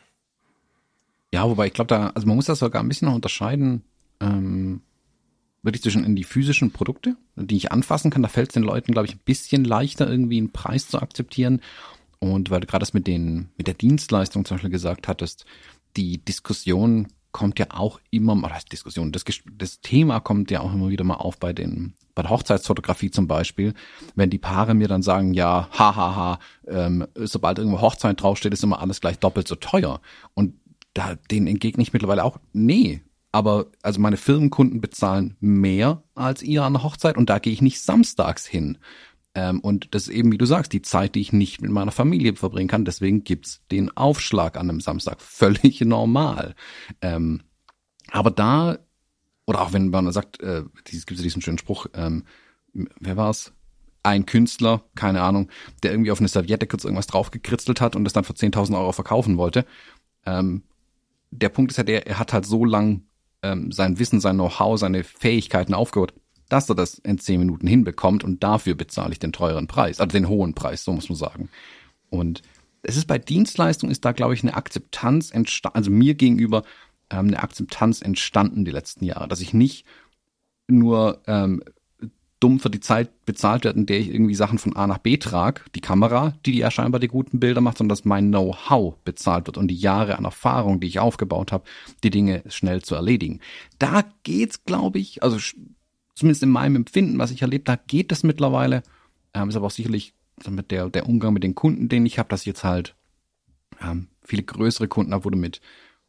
Ja, 1.33 1.49
wobei 1.49 1.67
ich 1.67 1.73
glaube, 1.73 1.89
da, 1.89 2.07
also 2.09 2.27
man 2.27 2.35
muss 2.35 2.45
das 2.45 2.59
sogar 2.59 2.81
ein 2.81 2.87
bisschen 2.87 3.07
noch 3.07 3.15
unterscheiden, 3.15 3.83
ähm, 4.19 4.81
wirklich 5.61 5.81
zwischen 5.81 6.03
in 6.03 6.15
die 6.15 6.23
physischen 6.23 6.71
Produkte, 6.71 7.17
die 7.35 7.57
ich 7.57 7.71
anfassen 7.71 8.11
kann. 8.11 8.21
Da 8.21 8.29
fällt 8.29 8.49
es 8.49 8.53
den 8.53 8.63
Leuten, 8.63 8.93
glaube 8.93 9.07
ich, 9.07 9.15
ein 9.15 9.21
bisschen 9.25 9.63
leichter, 9.63 10.09
irgendwie 10.09 10.37
einen 10.37 10.51
Preis 10.51 10.87
zu 10.87 11.01
akzeptieren. 11.01 11.61
Und 12.19 12.49
weil 12.49 12.59
du 12.59 12.67
gerade 12.67 12.81
das 12.81 12.93
mit 12.93 13.07
den, 13.07 13.49
mit 13.57 13.67
der 13.67 13.73
Dienstleistung 13.73 14.45
zum 14.45 14.55
Beispiel 14.55 14.69
gesagt 14.69 15.07
hattest, 15.07 15.45
die 15.95 16.23
Diskussion 16.23 17.07
kommt 17.31 17.59
ja 17.59 17.67
auch 17.69 17.99
immer, 18.09 18.33
oder 18.33 18.57
Diskussion, 18.71 19.11
das, 19.11 19.23
das 19.51 19.81
Thema 19.81 20.19
kommt 20.19 20.51
ja 20.51 20.61
auch 20.61 20.73
immer 20.73 20.89
wieder 20.89 21.03
mal 21.03 21.15
auf 21.15 21.37
bei 21.37 21.53
den, 21.53 21.93
bei 22.15 22.23
der 22.23 22.31
Hochzeitsfotografie 22.31 23.11
zum 23.11 23.27
Beispiel, 23.27 23.73
wenn 24.15 24.29
die 24.29 24.39
Paare 24.39 24.73
mir 24.73 24.87
dann 24.87 25.03
sagen, 25.03 25.33
ja, 25.33 25.69
hahaha, 25.71 25.95
ha, 25.95 26.15
ha, 26.15 26.39
ähm, 26.67 27.07
sobald 27.15 27.59
irgendwo 27.59 27.81
Hochzeit 27.81 28.21
draufsteht, 28.21 28.53
ist 28.53 28.63
immer 28.63 28.81
alles 28.81 28.99
gleich 28.99 29.19
doppelt 29.19 29.47
so 29.47 29.55
teuer. 29.55 30.01
Und 30.33 30.55
da, 30.93 31.15
denen 31.29 31.47
entgegne 31.47 31.83
ich 31.83 31.93
mittlerweile 31.93 32.23
auch, 32.23 32.39
nee, 32.51 33.01
aber 33.31 33.67
also 33.83 33.99
meine 33.99 34.17
Firmenkunden 34.17 34.81
bezahlen 34.81 35.37
mehr 35.39 36.01
als 36.15 36.41
ihr 36.41 36.63
an 36.63 36.73
der 36.73 36.83
Hochzeit 36.83 37.15
und 37.15 37.29
da 37.29 37.37
gehe 37.37 37.53
ich 37.53 37.61
nicht 37.61 37.81
samstags 37.81 38.47
hin. 38.47 38.79
Ähm, 39.39 39.61
und 39.61 39.95
das 39.95 40.03
ist 40.03 40.09
eben, 40.09 40.33
wie 40.33 40.37
du 40.37 40.45
sagst, 40.45 40.73
die 40.73 40.81
Zeit, 40.81 41.15
die 41.15 41.21
ich 41.21 41.31
nicht 41.31 41.61
mit 41.61 41.71
meiner 41.71 41.93
Familie 41.93 42.35
verbringen 42.35 42.67
kann. 42.67 42.83
Deswegen 42.83 43.23
gibt's 43.23 43.61
den 43.71 43.95
Aufschlag 43.95 44.57
an 44.57 44.69
einem 44.69 44.81
Samstag. 44.81 45.21
Völlig 45.21 45.79
normal. 45.79 46.55
Ähm, 47.01 47.43
aber 48.11 48.31
da, 48.31 48.79
oder 49.45 49.61
auch 49.61 49.71
wenn 49.71 49.91
man 49.91 50.11
sagt, 50.11 50.41
äh, 50.41 50.63
es 50.91 51.05
gibt 51.05 51.19
ja 51.19 51.23
diesen 51.23 51.41
schönen 51.41 51.57
Spruch, 51.57 51.87
ähm, 51.93 52.25
wer 52.73 53.15
war's? 53.15 53.53
Ein 54.03 54.25
Künstler, 54.25 54.83
keine 54.95 55.21
Ahnung, 55.21 55.49
der 55.83 55.91
irgendwie 55.91 56.11
auf 56.11 56.19
eine 56.19 56.27
Serviette 56.27 56.67
kurz 56.67 56.83
irgendwas 56.83 57.07
draufgekritzelt 57.07 57.79
hat 57.79 57.95
und 57.95 58.03
das 58.03 58.13
dann 58.13 58.25
für 58.25 58.33
10.000 58.33 58.77
Euro 58.77 58.91
verkaufen 58.91 59.37
wollte. 59.37 59.65
Ähm, 60.25 60.63
der 61.31 61.49
Punkt 61.49 61.71
ist 61.71 61.77
ja 61.77 61.83
der, 61.83 62.07
er 62.07 62.19
hat 62.19 62.33
halt 62.33 62.45
so 62.45 62.65
lang 62.65 63.03
ähm, 63.41 63.71
sein 63.71 63.99
Wissen, 63.99 64.19
sein 64.19 64.35
Know-how, 64.35 64.77
seine 64.77 65.05
Fähigkeiten 65.05 65.73
aufgeholt, 65.73 66.13
dass 66.49 66.69
er 66.69 66.75
das 66.75 66.95
in 66.99 67.19
zehn 67.19 67.39
Minuten 67.39 67.67
hinbekommt 67.67 68.23
und 68.23 68.43
dafür 68.43 68.75
bezahle 68.75 69.11
ich 69.11 69.19
den 69.19 69.31
teuren 69.31 69.67
Preis, 69.67 69.99
also 69.99 70.11
den 70.11 70.27
hohen 70.27 70.53
Preis, 70.53 70.83
so 70.83 70.91
muss 70.91 71.09
man 71.09 71.15
sagen. 71.15 71.49
Und 72.09 72.41
es 72.81 72.97
ist 72.97 73.07
bei 73.07 73.17
Dienstleistung 73.17 73.89
ist 73.89 74.05
da, 74.05 74.11
glaube 74.11 74.33
ich, 74.33 74.43
eine 74.43 74.55
Akzeptanz 74.55 75.31
entstanden, 75.31 75.77
also 75.77 75.91
mir 75.91 76.15
gegenüber 76.15 76.63
ähm, 77.09 77.27
eine 77.27 77.43
Akzeptanz 77.43 78.01
entstanden 78.01 78.65
die 78.65 78.71
letzten 78.71 79.05
Jahre, 79.05 79.27
dass 79.27 79.41
ich 79.41 79.53
nicht 79.53 79.85
nur 80.67 81.21
ähm, 81.27 81.63
dumm 82.39 82.59
für 82.59 82.69
die 82.69 82.79
Zeit 82.79 83.25
bezahlt 83.25 83.65
werde, 83.65 83.79
in 83.79 83.85
der 83.85 83.99
ich 83.99 84.13
irgendwie 84.13 84.35
Sachen 84.35 84.59
von 84.59 84.75
A 84.75 84.87
nach 84.87 84.99
B 84.99 85.17
trage, 85.17 85.61
die 85.75 85.81
Kamera, 85.81 86.33
die 86.45 86.57
ja 86.57 86.71
scheinbar 86.71 86.99
die 86.99 87.09
guten 87.09 87.39
Bilder 87.39 87.59
macht, 87.59 87.77
sondern 87.77 87.89
dass 87.89 88.05
mein 88.05 88.29
Know-how 88.29 88.95
bezahlt 89.03 89.47
wird 89.47 89.57
und 89.57 89.67
die 89.67 89.75
Jahre 89.75 90.17
an 90.17 90.25
Erfahrung, 90.25 90.79
die 90.79 90.87
ich 90.87 90.99
aufgebaut 90.99 91.51
habe, 91.51 91.65
die 92.03 92.09
Dinge 92.09 92.43
schnell 92.47 92.81
zu 92.81 92.95
erledigen. 92.95 93.41
Da 93.77 94.05
geht's, 94.23 94.63
glaube 94.63 94.99
ich, 94.99 95.21
also 95.21 95.37
zumindest 96.19 96.43
in 96.43 96.49
meinem 96.49 96.75
Empfinden, 96.75 97.17
was 97.17 97.31
ich 97.31 97.41
erlebt 97.41 97.69
habe, 97.69 97.81
geht 97.87 98.11
das 98.11 98.23
mittlerweile. 98.23 98.83
Ähm, 99.33 99.49
ist 99.49 99.55
aber 99.55 99.67
auch 99.67 99.71
sicherlich 99.71 100.13
mit 100.47 100.71
der, 100.71 100.89
der 100.89 101.07
Umgang 101.07 101.33
mit 101.33 101.43
den 101.43 101.55
Kunden, 101.55 101.89
den 101.89 102.05
ich 102.05 102.19
habe, 102.19 102.29
dass 102.29 102.41
ich 102.41 102.47
jetzt 102.47 102.63
halt 102.63 102.95
ähm, 103.81 104.07
viele 104.23 104.43
größere 104.43 104.87
Kunden 104.87 105.13
habe, 105.13 105.25
wo 105.25 105.29
du 105.29 105.37
mit, 105.37 105.61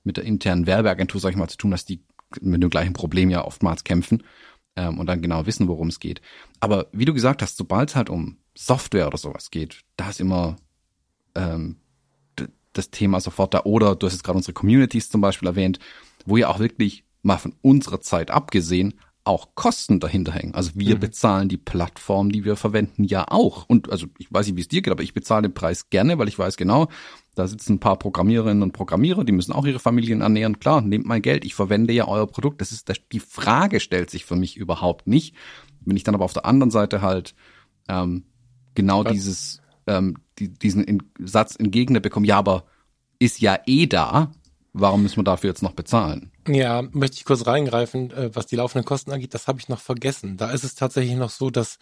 mit 0.04 0.16
der 0.16 0.24
internen 0.24 0.66
Werbeagentur, 0.66 1.20
sag 1.20 1.30
ich 1.30 1.36
mal, 1.36 1.48
zu 1.48 1.56
tun 1.56 1.72
hast, 1.72 1.88
die 1.88 2.00
mit 2.40 2.62
dem 2.62 2.70
gleichen 2.70 2.92
Problem 2.92 3.30
ja 3.30 3.44
oftmals 3.44 3.84
kämpfen 3.84 4.22
ähm, 4.76 4.98
und 4.98 5.06
dann 5.06 5.22
genau 5.22 5.46
wissen, 5.46 5.68
worum 5.68 5.88
es 5.88 6.00
geht. 6.00 6.20
Aber 6.60 6.86
wie 6.92 7.04
du 7.04 7.14
gesagt 7.14 7.42
hast, 7.42 7.56
sobald 7.56 7.90
es 7.90 7.96
halt 7.96 8.10
um 8.10 8.36
Software 8.56 9.06
oder 9.06 9.18
sowas 9.18 9.50
geht, 9.50 9.82
da 9.96 10.10
ist 10.10 10.20
immer 10.20 10.56
ähm, 11.34 11.76
das 12.72 12.90
Thema 12.90 13.20
sofort 13.20 13.54
da. 13.54 13.62
Oder 13.64 13.96
du 13.96 14.06
hast 14.06 14.14
jetzt 14.14 14.22
gerade 14.22 14.36
unsere 14.36 14.52
Communities 14.52 15.10
zum 15.10 15.20
Beispiel 15.20 15.48
erwähnt, 15.48 15.78
wo 16.24 16.36
ja 16.36 16.48
auch 16.48 16.58
wirklich 16.58 17.04
mal 17.22 17.38
von 17.38 17.54
unserer 17.62 18.00
Zeit 18.00 18.30
abgesehen 18.30 18.94
auch 19.24 19.54
Kosten 19.54 20.00
dahinter 20.00 20.32
hängen. 20.32 20.54
Also 20.54 20.72
wir 20.74 20.96
mhm. 20.96 21.00
bezahlen 21.00 21.48
die 21.48 21.58
Plattform, 21.58 22.32
die 22.32 22.44
wir 22.44 22.56
verwenden, 22.56 23.04
ja 23.04 23.26
auch. 23.28 23.66
Und 23.68 23.90
also 23.90 24.06
ich 24.18 24.32
weiß 24.32 24.46
nicht, 24.46 24.56
wie 24.56 24.62
es 24.62 24.68
dir 24.68 24.82
geht, 24.82 24.92
aber 24.92 25.02
ich 25.02 25.12
bezahle 25.12 25.42
den 25.42 25.54
Preis 25.54 25.90
gerne, 25.90 26.18
weil 26.18 26.28
ich 26.28 26.38
weiß 26.38 26.56
genau, 26.56 26.88
da 27.34 27.46
sitzen 27.46 27.74
ein 27.74 27.80
paar 27.80 27.98
Programmiererinnen 27.98 28.62
und 28.62 28.72
Programmierer, 28.72 29.24
die 29.24 29.32
müssen 29.32 29.52
auch 29.52 29.66
ihre 29.66 29.78
Familien 29.78 30.20
ernähren. 30.20 30.58
Klar, 30.58 30.80
nehmt 30.80 31.06
mein 31.06 31.22
Geld, 31.22 31.44
ich 31.44 31.54
verwende 31.54 31.92
ja 31.92 32.08
euer 32.08 32.26
Produkt. 32.26 32.60
Das 32.60 32.72
ist 32.72 32.88
das, 32.88 32.98
die 33.12 33.20
Frage 33.20 33.80
stellt 33.80 34.10
sich 34.10 34.24
für 34.24 34.36
mich 34.36 34.56
überhaupt 34.56 35.06
nicht. 35.06 35.34
Wenn 35.80 35.96
ich 35.96 36.04
dann 36.04 36.14
aber 36.14 36.24
auf 36.24 36.32
der 36.32 36.46
anderen 36.46 36.70
Seite 36.70 37.02
halt 37.02 37.34
ähm, 37.88 38.24
genau 38.74 39.04
Was? 39.04 39.12
dieses, 39.12 39.62
ähm, 39.86 40.16
die, 40.38 40.48
diesen 40.48 40.82
in, 40.84 41.02
Satz 41.18 41.56
entgegenbekommen, 41.56 42.26
ja, 42.26 42.38
aber 42.38 42.64
ist 43.18 43.40
ja 43.40 43.58
eh 43.66 43.86
da, 43.86 44.32
warum 44.72 45.02
müssen 45.02 45.16
wir 45.16 45.24
dafür 45.24 45.50
jetzt 45.50 45.62
noch 45.62 45.72
bezahlen? 45.72 46.30
Ja, 46.46 46.82
möchte 46.82 47.16
ich 47.16 47.24
kurz 47.24 47.46
reingreifen, 47.46 48.10
äh, 48.10 48.30
was 48.34 48.46
die 48.46 48.56
laufenden 48.56 48.84
Kosten 48.84 49.12
angeht, 49.12 49.34
das 49.34 49.48
habe 49.48 49.58
ich 49.60 49.68
noch 49.68 49.80
vergessen. 49.80 50.36
Da 50.36 50.50
ist 50.50 50.64
es 50.64 50.74
tatsächlich 50.74 51.16
noch 51.16 51.30
so, 51.30 51.50
dass 51.50 51.78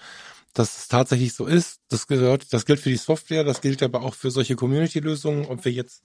dass 0.54 0.78
es 0.78 0.88
tatsächlich 0.88 1.34
so 1.34 1.46
ist. 1.46 1.80
Das 1.88 2.06
gehört, 2.06 2.52
das 2.52 2.64
gilt 2.64 2.80
für 2.80 2.88
die 2.88 2.96
Software, 2.96 3.44
das 3.44 3.60
gilt 3.60 3.82
aber 3.82 4.02
auch 4.02 4.14
für 4.14 4.30
solche 4.30 4.56
Community-Lösungen, 4.56 5.46
ob 5.46 5.64
wir 5.64 5.72
jetzt 5.72 6.02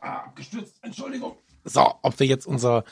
ah, 0.00 0.30
gestürzt, 0.34 0.76
Entschuldigung. 0.82 1.36
So, 1.64 1.94
ob 2.02 2.18
wir 2.20 2.26
jetzt 2.26 2.46
unser 2.46 2.84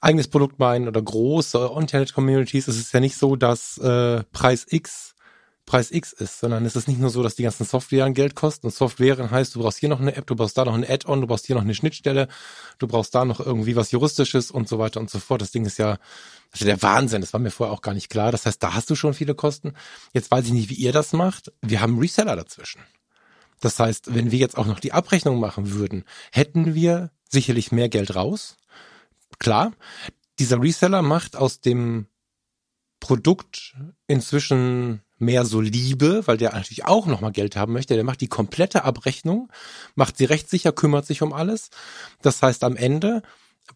eigenes 0.00 0.28
Produkt 0.28 0.58
meinen 0.58 0.88
oder 0.88 1.02
große 1.02 1.72
Internet-Communities, 1.76 2.68
ist 2.68 2.78
es 2.78 2.92
ja 2.92 3.00
nicht 3.00 3.16
so, 3.16 3.36
dass 3.36 3.78
äh, 3.78 4.22
Preis 4.32 4.66
X 4.68 5.14
Preis 5.70 5.92
X 5.92 6.12
ist, 6.12 6.40
sondern 6.40 6.66
es 6.66 6.74
ist 6.74 6.88
nicht 6.88 6.98
nur 6.98 7.10
so, 7.10 7.22
dass 7.22 7.36
die 7.36 7.44
ganzen 7.44 7.64
Software 7.64 8.10
Geld 8.10 8.34
kosten 8.34 8.66
und 8.66 8.74
Software 8.74 9.30
heißt, 9.30 9.54
du 9.54 9.60
brauchst 9.60 9.78
hier 9.78 9.88
noch 9.88 10.00
eine 10.00 10.16
App, 10.16 10.26
du 10.26 10.34
brauchst 10.34 10.58
da 10.58 10.64
noch 10.64 10.74
ein 10.74 10.84
Add-on, 10.84 11.20
du 11.20 11.28
brauchst 11.28 11.46
hier 11.46 11.54
noch 11.54 11.62
eine 11.62 11.76
Schnittstelle, 11.76 12.26
du 12.78 12.88
brauchst 12.88 13.14
da 13.14 13.24
noch 13.24 13.38
irgendwie 13.38 13.76
was 13.76 13.92
Juristisches 13.92 14.50
und 14.50 14.68
so 14.68 14.80
weiter 14.80 14.98
und 14.98 15.10
so 15.10 15.20
fort. 15.20 15.42
Das 15.42 15.52
Ding 15.52 15.64
ist 15.64 15.78
ja, 15.78 15.98
ist 16.52 16.64
der 16.64 16.82
Wahnsinn, 16.82 17.20
das 17.20 17.32
war 17.34 17.38
mir 17.38 17.52
vorher 17.52 17.72
auch 17.72 17.82
gar 17.82 17.94
nicht 17.94 18.10
klar. 18.10 18.32
Das 18.32 18.46
heißt, 18.46 18.60
da 18.60 18.74
hast 18.74 18.90
du 18.90 18.96
schon 18.96 19.14
viele 19.14 19.36
Kosten. 19.36 19.74
Jetzt 20.12 20.32
weiß 20.32 20.44
ich 20.46 20.52
nicht, 20.52 20.70
wie 20.70 20.74
ihr 20.74 20.90
das 20.90 21.12
macht. 21.12 21.52
Wir 21.62 21.80
haben 21.80 22.00
Reseller 22.00 22.34
dazwischen. 22.34 22.82
Das 23.60 23.78
heißt, 23.78 24.12
wenn 24.12 24.32
wir 24.32 24.40
jetzt 24.40 24.58
auch 24.58 24.66
noch 24.66 24.80
die 24.80 24.92
Abrechnung 24.92 25.38
machen 25.38 25.70
würden, 25.70 26.02
hätten 26.32 26.74
wir 26.74 27.12
sicherlich 27.28 27.70
mehr 27.70 27.88
Geld 27.88 28.16
raus. 28.16 28.56
Klar, 29.38 29.70
dieser 30.40 30.60
Reseller 30.60 31.02
macht 31.02 31.36
aus 31.36 31.60
dem 31.60 32.08
Produkt 32.98 33.76
inzwischen 34.08 35.02
mehr 35.20 35.44
so 35.44 35.60
Liebe, 35.60 36.26
weil 36.26 36.36
der 36.36 36.52
natürlich 36.52 36.86
auch 36.86 37.06
nochmal 37.06 37.32
Geld 37.32 37.56
haben 37.56 37.72
möchte. 37.72 37.94
Der 37.94 38.04
macht 38.04 38.20
die 38.20 38.28
komplette 38.28 38.84
Abrechnung, 38.84 39.50
macht 39.94 40.16
sie 40.16 40.24
rechtssicher, 40.24 40.72
kümmert 40.72 41.06
sich 41.06 41.22
um 41.22 41.32
alles. 41.32 41.70
Das 42.22 42.42
heißt, 42.42 42.64
am 42.64 42.76
Ende 42.76 43.22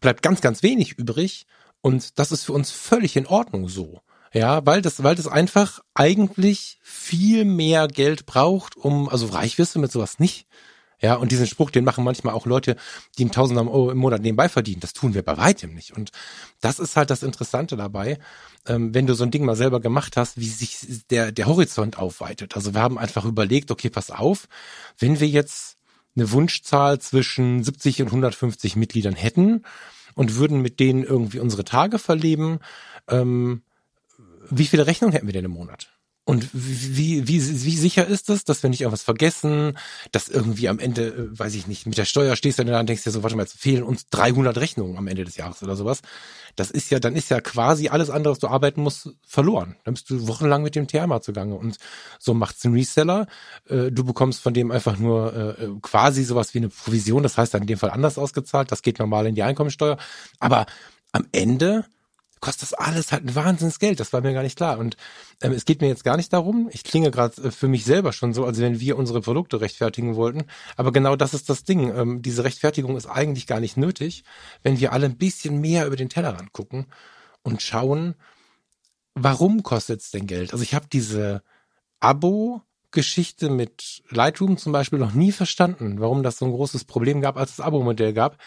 bleibt 0.00 0.22
ganz, 0.22 0.40
ganz 0.40 0.62
wenig 0.62 0.92
übrig. 0.98 1.46
Und 1.80 2.18
das 2.18 2.32
ist 2.32 2.44
für 2.44 2.52
uns 2.52 2.70
völlig 2.70 3.16
in 3.16 3.26
Ordnung 3.26 3.68
so. 3.68 4.00
Ja, 4.32 4.66
weil 4.66 4.82
das, 4.82 5.02
weil 5.02 5.14
das 5.14 5.28
einfach 5.28 5.80
eigentlich 5.94 6.78
viel 6.82 7.44
mehr 7.44 7.86
Geld 7.86 8.26
braucht, 8.26 8.76
um, 8.76 9.08
also 9.08 9.26
reich 9.26 9.58
wirst 9.58 9.76
du 9.76 9.78
mit 9.78 9.92
sowas 9.92 10.18
nicht. 10.18 10.48
Ja, 11.04 11.16
und 11.16 11.30
diesen 11.30 11.46
Spruch, 11.46 11.70
den 11.70 11.84
machen 11.84 12.02
manchmal 12.02 12.32
auch 12.32 12.46
Leute, 12.46 12.76
die 13.18 13.24
einen 13.24 13.30
Tausender 13.30 13.60
im 13.60 13.98
Monat 13.98 14.22
nebenbei 14.22 14.48
verdienen. 14.48 14.80
Das 14.80 14.94
tun 14.94 15.12
wir 15.12 15.22
bei 15.22 15.36
weitem 15.36 15.74
nicht. 15.74 15.94
Und 15.94 16.12
das 16.62 16.78
ist 16.78 16.96
halt 16.96 17.10
das 17.10 17.22
Interessante 17.22 17.76
dabei, 17.76 18.18
ähm, 18.66 18.94
wenn 18.94 19.06
du 19.06 19.12
so 19.12 19.22
ein 19.22 19.30
Ding 19.30 19.44
mal 19.44 19.54
selber 19.54 19.80
gemacht 19.80 20.16
hast, 20.16 20.40
wie 20.40 20.48
sich 20.48 21.04
der, 21.10 21.30
der 21.30 21.44
Horizont 21.44 21.98
aufweitet. 21.98 22.56
Also 22.56 22.72
wir 22.72 22.80
haben 22.80 22.96
einfach 22.96 23.26
überlegt, 23.26 23.70
okay, 23.70 23.90
pass 23.90 24.10
auf, 24.10 24.48
wenn 24.98 25.20
wir 25.20 25.28
jetzt 25.28 25.76
eine 26.16 26.30
Wunschzahl 26.30 26.98
zwischen 27.00 27.62
70 27.62 28.00
und 28.00 28.08
150 28.08 28.74
Mitgliedern 28.74 29.14
hätten 29.14 29.66
und 30.14 30.36
würden 30.36 30.62
mit 30.62 30.80
denen 30.80 31.04
irgendwie 31.04 31.40
unsere 31.40 31.64
Tage 31.64 31.98
verleben, 31.98 32.60
ähm, 33.08 33.60
wie 34.48 34.66
viele 34.66 34.86
Rechnungen 34.86 35.12
hätten 35.12 35.26
wir 35.26 35.34
denn 35.34 35.44
im 35.44 35.50
Monat? 35.50 35.93
Und 36.26 36.48
wie, 36.54 37.28
wie, 37.28 37.64
wie 37.64 37.76
sicher 37.76 38.06
ist 38.06 38.30
es, 38.30 38.44
dass 38.44 38.62
wir 38.62 38.70
nicht 38.70 38.80
irgendwas 38.80 39.02
vergessen, 39.02 39.76
dass 40.10 40.28
irgendwie 40.28 40.70
am 40.70 40.78
Ende, 40.78 41.08
äh, 41.08 41.38
weiß 41.38 41.54
ich 41.54 41.66
nicht, 41.66 41.86
mit 41.86 41.98
der 41.98 42.06
Steuer 42.06 42.34
stehst 42.34 42.58
du 42.58 42.64
da 42.64 42.80
und 42.80 42.88
denkst 42.88 43.04
dir 43.04 43.10
so, 43.10 43.22
warte 43.22 43.36
mal, 43.36 43.42
jetzt 43.42 43.58
fehlen 43.58 43.82
uns 43.82 44.08
300 44.08 44.56
Rechnungen 44.56 44.96
am 44.96 45.06
Ende 45.06 45.24
des 45.24 45.36
Jahres 45.36 45.62
oder 45.62 45.76
sowas. 45.76 46.00
Das 46.56 46.70
ist 46.70 46.90
ja, 46.90 46.98
dann 46.98 47.14
ist 47.14 47.28
ja 47.28 47.42
quasi 47.42 47.88
alles 47.88 48.08
andere, 48.08 48.32
was 48.32 48.38
du 48.38 48.48
arbeiten 48.48 48.82
musst, 48.82 49.10
verloren. 49.26 49.76
Dann 49.84 49.94
bist 49.94 50.08
du 50.08 50.26
wochenlang 50.26 50.62
mit 50.62 50.74
dem 50.76 50.86
Thema 50.86 51.20
zugange. 51.20 51.56
Und 51.56 51.76
so 52.18 52.32
macht's 52.32 52.64
ein 52.64 52.72
Reseller. 52.72 53.26
Äh, 53.68 53.90
du 53.90 54.02
bekommst 54.04 54.40
von 54.40 54.54
dem 54.54 54.70
einfach 54.70 54.98
nur 54.98 55.58
äh, 55.58 55.68
quasi 55.82 56.24
sowas 56.24 56.54
wie 56.54 56.58
eine 56.58 56.70
Provision. 56.70 57.22
Das 57.22 57.36
heißt 57.36 57.52
dann 57.52 57.62
in 57.62 57.66
dem 57.66 57.78
Fall 57.78 57.90
anders 57.90 58.16
ausgezahlt. 58.16 58.72
Das 58.72 58.80
geht 58.80 58.98
normal 58.98 59.26
in 59.26 59.34
die 59.34 59.42
Einkommensteuer. 59.42 59.98
Aber 60.38 60.64
am 61.12 61.26
Ende 61.32 61.84
kostet 62.44 62.62
das 62.70 62.74
alles 62.74 63.10
halt 63.10 63.24
ein 63.24 63.34
Wahnsinnsgeld. 63.34 63.98
Das 63.98 64.12
war 64.12 64.20
mir 64.20 64.34
gar 64.34 64.42
nicht 64.42 64.56
klar. 64.56 64.78
Und 64.78 64.98
ähm, 65.40 65.52
es 65.52 65.64
geht 65.64 65.80
mir 65.80 65.88
jetzt 65.88 66.04
gar 66.04 66.18
nicht 66.18 66.30
darum. 66.30 66.68
Ich 66.72 66.84
klinge 66.84 67.10
gerade 67.10 67.42
äh, 67.42 67.50
für 67.50 67.68
mich 67.68 67.86
selber 67.86 68.12
schon 68.12 68.34
so, 68.34 68.44
als 68.44 68.60
wenn 68.60 68.80
wir 68.80 68.98
unsere 68.98 69.22
Produkte 69.22 69.62
rechtfertigen 69.62 70.14
wollten. 70.14 70.44
Aber 70.76 70.92
genau 70.92 71.16
das 71.16 71.32
ist 71.32 71.48
das 71.48 71.64
Ding. 71.64 71.90
Ähm, 71.96 72.20
diese 72.20 72.44
Rechtfertigung 72.44 72.98
ist 72.98 73.06
eigentlich 73.06 73.46
gar 73.46 73.60
nicht 73.60 73.78
nötig, 73.78 74.24
wenn 74.62 74.78
wir 74.78 74.92
alle 74.92 75.06
ein 75.06 75.16
bisschen 75.16 75.58
mehr 75.62 75.86
über 75.86 75.96
den 75.96 76.10
Tellerrand 76.10 76.52
gucken 76.52 76.84
und 77.42 77.62
schauen, 77.62 78.14
warum 79.14 79.62
kostet 79.62 80.02
es 80.02 80.10
denn 80.10 80.26
Geld? 80.26 80.52
Also 80.52 80.62
ich 80.62 80.74
habe 80.74 80.86
diese 80.92 81.42
Abo 82.00 82.60
Geschichte 82.90 83.48
mit 83.48 84.04
Lightroom 84.10 84.58
zum 84.58 84.72
Beispiel 84.72 84.98
noch 84.98 85.14
nie 85.14 85.32
verstanden, 85.32 85.98
warum 85.98 86.22
das 86.22 86.38
so 86.38 86.44
ein 86.44 86.52
großes 86.52 86.84
Problem 86.84 87.22
gab, 87.22 87.38
als 87.38 87.52
es 87.52 87.60
Abo-Modell 87.60 88.12
gab. 88.12 88.38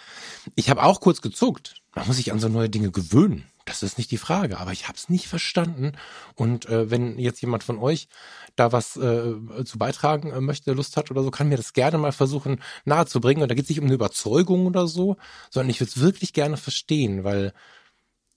Ich 0.56 0.70
habe 0.70 0.84
auch 0.84 1.02
kurz 1.02 1.22
gezuckt. 1.22 1.82
Man 1.96 2.08
muss 2.08 2.16
sich 2.16 2.32
an 2.32 2.40
so 2.40 2.48
neue 2.48 2.70
Dinge 2.70 2.92
gewöhnen. 2.92 3.44
Das 3.68 3.84
ist 3.84 3.98
nicht 3.98 4.12
die 4.12 4.18
Frage, 4.18 4.60
aber 4.60 4.72
ich 4.72 4.88
habe 4.88 4.98
es 4.98 5.10
nicht 5.10 5.28
verstanden. 5.28 5.92
Und 6.36 6.68
äh, 6.68 6.90
wenn 6.90 7.20
jetzt 7.20 7.42
jemand 7.42 7.66
von 7.66 7.78
euch 7.80 8.08
da 8.56 8.72
was 8.72 8.96
äh, 8.96 9.36
zu 9.66 9.78
beitragen 9.78 10.32
äh, 10.32 10.40
möchte, 10.40 10.72
Lust 10.72 10.96
hat 10.96 11.12
oder 11.12 11.22
so, 11.22 11.32
kann 11.32 11.50
mir 11.50 11.58
das 11.58 11.74
gerne 11.74 11.98
mal 11.98 12.14
versuchen 12.14 12.62
nahezubringen. 12.86 13.44
Und 13.44 13.50
da 13.50 13.56
geht 13.56 13.66
es 13.66 13.70
nicht 13.70 13.80
um 13.80 13.86
eine 13.86 13.94
Überzeugung 13.94 14.68
oder 14.68 14.88
so, 14.88 15.18
sondern 15.50 15.70
ich 15.70 15.82
würde 15.82 15.90
es 15.90 16.00
wirklich 16.00 16.32
gerne 16.32 16.56
verstehen, 16.56 17.26
weil 17.26 17.54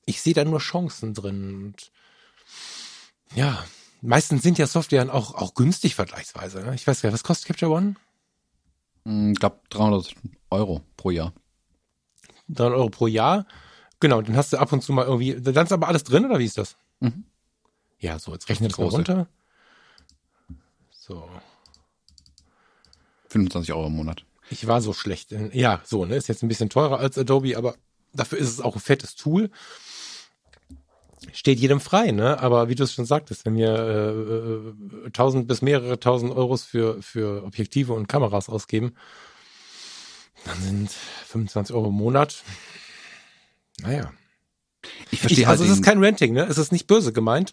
ich 0.05 0.21
sehe 0.21 0.35
da 0.35 0.45
nur 0.45 0.59
Chancen 0.59 1.15
drin. 1.15 1.55
Und 1.55 1.93
ja, 3.37 3.65
meistens 4.03 4.43
sind 4.43 4.59
ja 4.59 4.67
Software 4.67 5.15
auch, 5.15 5.35
auch 5.35 5.55
günstig 5.55 5.95
vergleichsweise. 5.95 6.65
Ne? 6.65 6.75
Ich 6.75 6.89
weiß 6.89 7.03
gar 7.03 7.09
nicht, 7.09 7.15
was 7.15 7.23
kostet 7.23 7.47
Capture 7.47 7.71
One? 7.71 7.95
Hm, 9.05 9.31
ich 9.33 9.39
glaube 9.39 9.61
300 9.71 10.13
Euro 10.51 10.83
pro 10.97 11.11
Jahr. 11.11 11.33
300 12.49 12.79
Euro 12.79 12.91
pro 12.91 13.07
Jahr. 13.07 13.47
Genau, 14.01 14.23
dann 14.23 14.37
hast 14.37 14.53
du 14.53 14.57
ab 14.57 14.73
und 14.73 14.83
zu 14.83 14.93
mal 14.93 15.05
irgendwie, 15.05 15.35
dann 15.35 15.67
ist 15.67 15.73
aber 15.73 15.89
alles 15.89 16.05
drin 16.05 16.25
oder 16.25 16.39
wie 16.39 16.47
ist 16.47 16.59
das? 16.59 16.77
Mhm. 17.01 17.25
Ja, 17.99 18.19
so, 18.19 18.33
jetzt 18.33 18.49
rechnet 18.49 18.73
es 18.73 18.79
mal 18.79 18.89
runter. 18.89 19.29
So. 20.91 21.29
25 23.29 23.73
Euro 23.73 23.87
im 23.87 23.93
Monat. 23.95 24.25
Ich 24.49 24.67
war 24.67 24.81
so 24.81 24.93
schlecht. 24.93 25.33
Ja, 25.53 25.81
so, 25.85 26.05
ne, 26.07 26.17
ist 26.17 26.29
jetzt 26.29 26.43
ein 26.43 26.49
bisschen 26.49 26.71
teurer 26.71 26.99
als 26.99 27.19
Adobe, 27.19 27.57
aber 27.57 27.77
dafür 28.13 28.39
ist 28.39 28.49
es 28.49 28.61
auch 28.61 28.75
ein 28.75 28.81
fettes 28.81 29.15
Tool. 29.15 29.51
Steht 31.33 31.61
jedem 31.61 31.81
frei, 31.81 32.11
ne? 32.11 32.41
Aber 32.41 32.69
wie 32.69 32.75
du 32.75 32.83
es 32.83 32.95
schon 32.95 33.05
sagtest, 33.05 33.45
wenn 33.45 33.55
wir 33.55 33.69
äh, 33.69 35.07
äh, 35.07 35.11
tausend 35.11 35.47
bis 35.47 35.61
mehrere 35.61 36.01
tausend 36.01 36.33
Euros 36.33 36.65
für, 36.65 37.03
für 37.03 37.45
Objektive 37.45 37.93
und 37.93 38.09
Kameras 38.09 38.49
ausgeben, 38.49 38.95
dann 40.47 40.61
sind 40.63 40.91
25 40.91 41.77
Euro 41.77 41.89
im 41.89 41.95
Monat 41.95 42.43
naja. 43.83 44.13
Ich 45.11 45.21
verstehe 45.21 45.47
halt. 45.47 45.59
Also 45.61 45.65
es 45.65 45.79
ist 45.79 45.85
kein 45.85 45.99
Renting, 45.99 46.33
ne? 46.33 46.45
Es 46.45 46.59
ist 46.59 46.73
nicht 46.73 46.87
böse 46.87 47.13
gemeint. 47.13 47.53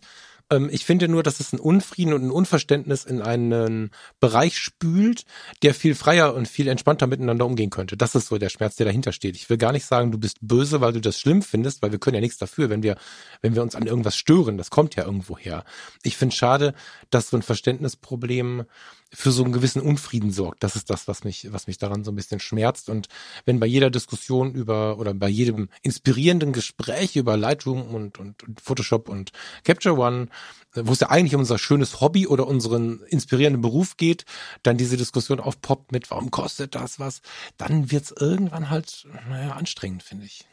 Ähm, 0.49 0.69
ich 0.71 0.85
finde 0.85 1.07
nur, 1.07 1.23
dass 1.23 1.39
es 1.39 1.53
ein 1.53 1.59
Unfrieden 1.59 2.13
und 2.13 2.23
ein 2.23 2.31
Unverständnis 2.31 3.05
in 3.05 3.21
einen 3.21 3.91
Bereich 4.19 4.57
spült, 4.57 5.25
der 5.61 5.73
viel 5.73 5.95
freier 5.95 6.33
und 6.33 6.47
viel 6.47 6.67
entspannter 6.67 7.07
miteinander 7.07 7.45
umgehen 7.45 7.69
könnte. 7.69 7.97
Das 7.97 8.15
ist 8.15 8.27
so 8.27 8.37
der 8.37 8.49
Schmerz, 8.49 8.75
der 8.75 8.85
dahinter 8.85 9.11
steht. 9.11 9.35
Ich 9.35 9.49
will 9.49 9.57
gar 9.57 9.71
nicht 9.71 9.85
sagen, 9.85 10.11
du 10.11 10.17
bist 10.17 10.37
böse, 10.41 10.81
weil 10.81 10.93
du 10.93 11.01
das 11.01 11.19
schlimm 11.19 11.41
findest, 11.41 11.81
weil 11.81 11.91
wir 11.91 11.99
können 11.99 12.15
ja 12.15 12.21
nichts 12.21 12.37
dafür, 12.37 12.69
wenn 12.69 12.83
wir, 12.83 12.97
wenn 13.41 13.55
wir 13.55 13.61
uns 13.61 13.75
an 13.75 13.87
irgendwas 13.87 14.15
stören. 14.15 14.57
Das 14.57 14.69
kommt 14.69 14.95
ja 14.95 15.05
irgendwo 15.05 15.37
her. 15.37 15.63
Ich 16.03 16.17
finde 16.17 16.35
schade, 16.35 16.73
dass 17.09 17.29
so 17.29 17.37
ein 17.37 17.43
Verständnisproblem 17.43 18.65
für 19.13 19.31
so 19.31 19.43
einen 19.43 19.53
gewissen 19.53 19.81
Unfrieden 19.81 20.31
sorgt. 20.31 20.63
Das 20.63 20.75
ist 20.75 20.89
das, 20.89 21.07
was 21.07 21.23
mich, 21.23 21.47
was 21.51 21.67
mich 21.67 21.77
daran 21.77 22.03
so 22.03 22.11
ein 22.11 22.15
bisschen 22.15 22.39
schmerzt. 22.39 22.89
Und 22.89 23.07
wenn 23.45 23.59
bei 23.59 23.65
jeder 23.65 23.89
Diskussion 23.89 24.53
über 24.53 24.97
oder 24.99 25.13
bei 25.13 25.29
jedem 25.29 25.69
inspirierenden 25.81 26.51
Gespräch 26.51 27.15
über 27.15 27.37
Lightroom 27.37 27.81
und, 27.93 28.19
und, 28.19 28.43
und 28.43 28.59
Photoshop 28.59 29.07
und 29.07 29.31
Capture 29.63 29.97
One, 29.97 30.27
wo 30.73 30.91
es 30.91 30.99
ja 30.99 31.09
eigentlich 31.09 31.35
um 31.35 31.41
unser 31.41 31.57
schönes 31.57 32.01
Hobby 32.01 32.27
oder 32.27 32.47
unseren 32.47 33.01
inspirierenden 33.09 33.61
Beruf 33.61 33.97
geht, 33.97 34.25
dann 34.63 34.77
diese 34.77 34.97
Diskussion 34.97 35.39
aufpoppt 35.39 35.91
mit, 35.91 36.11
warum 36.11 36.31
kostet 36.31 36.75
das 36.75 36.99
was, 36.99 37.21
dann 37.57 37.91
wird's 37.91 38.13
irgendwann 38.17 38.69
halt, 38.69 39.07
naja, 39.29 39.53
anstrengend, 39.53 40.03
finde 40.03 40.25
ich. 40.25 40.45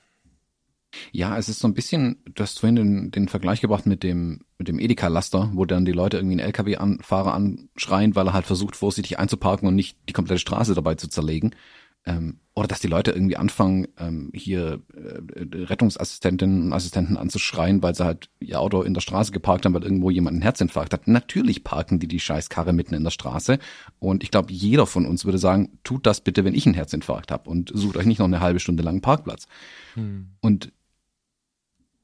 Ja, 1.10 1.36
es 1.36 1.48
ist 1.48 1.58
so 1.58 1.66
ein 1.66 1.74
bisschen, 1.74 2.22
du 2.24 2.42
hast 2.42 2.60
vorhin 2.60 2.76
den, 2.76 3.10
den 3.10 3.28
Vergleich 3.28 3.60
gebracht 3.60 3.84
mit 3.84 4.04
dem, 4.04 4.42
mit 4.58 4.68
dem 4.68 4.78
Edeka-Laster, 4.78 5.50
wo 5.54 5.64
dann 5.64 5.84
die 5.84 5.92
Leute 5.92 6.18
irgendwie 6.18 6.40
einen 6.40 6.46
LKW-Fahrer 6.46 7.34
anschreien, 7.34 8.14
weil 8.14 8.28
er 8.28 8.32
halt 8.32 8.46
versucht, 8.46 8.76
vorsichtig 8.76 9.18
einzuparken 9.18 9.66
und 9.66 9.74
nicht 9.74 9.98
die 10.08 10.12
komplette 10.12 10.38
Straße 10.38 10.74
dabei 10.74 10.94
zu 10.94 11.08
zerlegen. 11.08 11.54
Ähm, 12.06 12.40
oder 12.54 12.68
dass 12.68 12.80
die 12.80 12.88
Leute 12.88 13.10
irgendwie 13.10 13.36
anfangen, 13.36 13.88
ähm, 13.98 14.30
hier 14.34 14.82
äh, 14.94 15.56
Rettungsassistentinnen 15.64 16.62
und 16.62 16.72
Assistenten 16.72 17.16
anzuschreien, 17.16 17.82
weil 17.82 17.94
sie 17.94 18.04
halt 18.04 18.30
ihr 18.40 18.60
Auto 18.60 18.82
in 18.82 18.94
der 18.94 19.00
Straße 19.00 19.32
geparkt 19.32 19.64
haben, 19.64 19.74
weil 19.74 19.82
irgendwo 19.82 20.10
jemand 20.10 20.34
einen 20.34 20.42
Herzinfarkt 20.42 20.92
hat. 20.92 21.08
Natürlich 21.08 21.64
parken 21.64 21.98
die 21.98 22.06
die 22.06 22.20
Scheißkarre 22.20 22.72
mitten 22.72 22.94
in 22.94 23.04
der 23.04 23.10
Straße. 23.10 23.58
Und 23.98 24.22
ich 24.22 24.30
glaube, 24.30 24.52
jeder 24.52 24.86
von 24.86 25.06
uns 25.06 25.24
würde 25.24 25.38
sagen, 25.38 25.78
tut 25.82 26.06
das 26.06 26.20
bitte, 26.20 26.44
wenn 26.44 26.54
ich 26.54 26.66
einen 26.66 26.74
Herzinfarkt 26.74 27.32
habe 27.32 27.48
und 27.48 27.72
sucht 27.74 27.96
euch 27.96 28.06
nicht 28.06 28.18
noch 28.18 28.26
eine 28.26 28.40
halbe 28.40 28.60
Stunde 28.60 28.82
lang 28.82 28.94
einen 28.94 29.02
Parkplatz. 29.02 29.46
Hm. 29.94 30.28
Und 30.40 30.72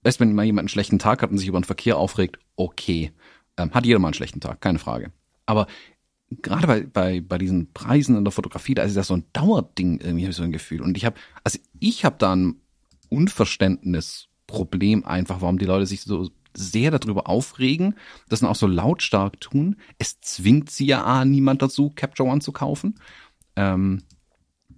Weißt, 0.03 0.21
wenn 0.21 0.35
mal 0.35 0.45
jemand 0.45 0.65
einen 0.65 0.69
schlechten 0.69 0.99
Tag 0.99 1.23
hat 1.23 1.31
und 1.31 1.39
sich 1.39 1.49
über 1.49 1.61
den 1.61 1.65
Verkehr 1.65 1.99
aufregt, 1.99 2.39
okay. 2.57 3.13
Ähm, 3.57 3.73
hat 3.73 3.85
jeder 3.85 3.99
mal 3.99 4.09
einen 4.09 4.15
schlechten 4.15 4.41
Tag, 4.41 4.61
keine 4.61 4.79
Frage. 4.79 5.13
Aber 5.45 5.67
gerade 6.31 6.67
bei, 6.67 6.83
bei, 6.83 7.21
bei 7.21 7.39
diesen 7.39 7.73
Preisen 7.73 8.17
in 8.17 8.25
der 8.25 8.33
Fotografie, 8.33 8.75
da 8.75 8.83
ist 8.83 8.97
das 8.97 9.09
so 9.09 9.15
ein 9.15 9.25
Dauerding, 9.33 10.01
irgendwie 10.01 10.23
habe 10.23 10.31
ich 10.31 10.37
so 10.37 10.43
ein 10.43 10.53
Gefühl. 10.53 10.81
Und 10.81 10.97
ich 10.97 11.05
habe, 11.05 11.17
also 11.45 11.59
ich 11.79 12.05
habe 12.05 12.17
da 12.19 12.35
ein 12.35 12.57
Unverständnisproblem 13.09 15.05
einfach, 15.05 15.41
warum 15.41 15.59
die 15.59 15.65
Leute 15.65 15.87
sich 15.87 16.03
so 16.03 16.31
sehr 16.57 16.91
darüber 16.91 17.29
aufregen, 17.29 17.97
das 18.29 18.41
dann 18.41 18.49
auch 18.49 18.57
so 18.57 18.67
lautstark 18.67 19.41
tun. 19.41 19.77
Es 19.99 20.21
zwingt 20.21 20.71
sie 20.71 20.87
ja 20.87 21.05
A, 21.05 21.25
niemand 21.25 21.63
dazu, 21.63 21.91
Capture 21.95 22.29
One 22.29 22.41
zu 22.41 22.53
kaufen. 22.53 22.99
Ähm, 23.57 24.03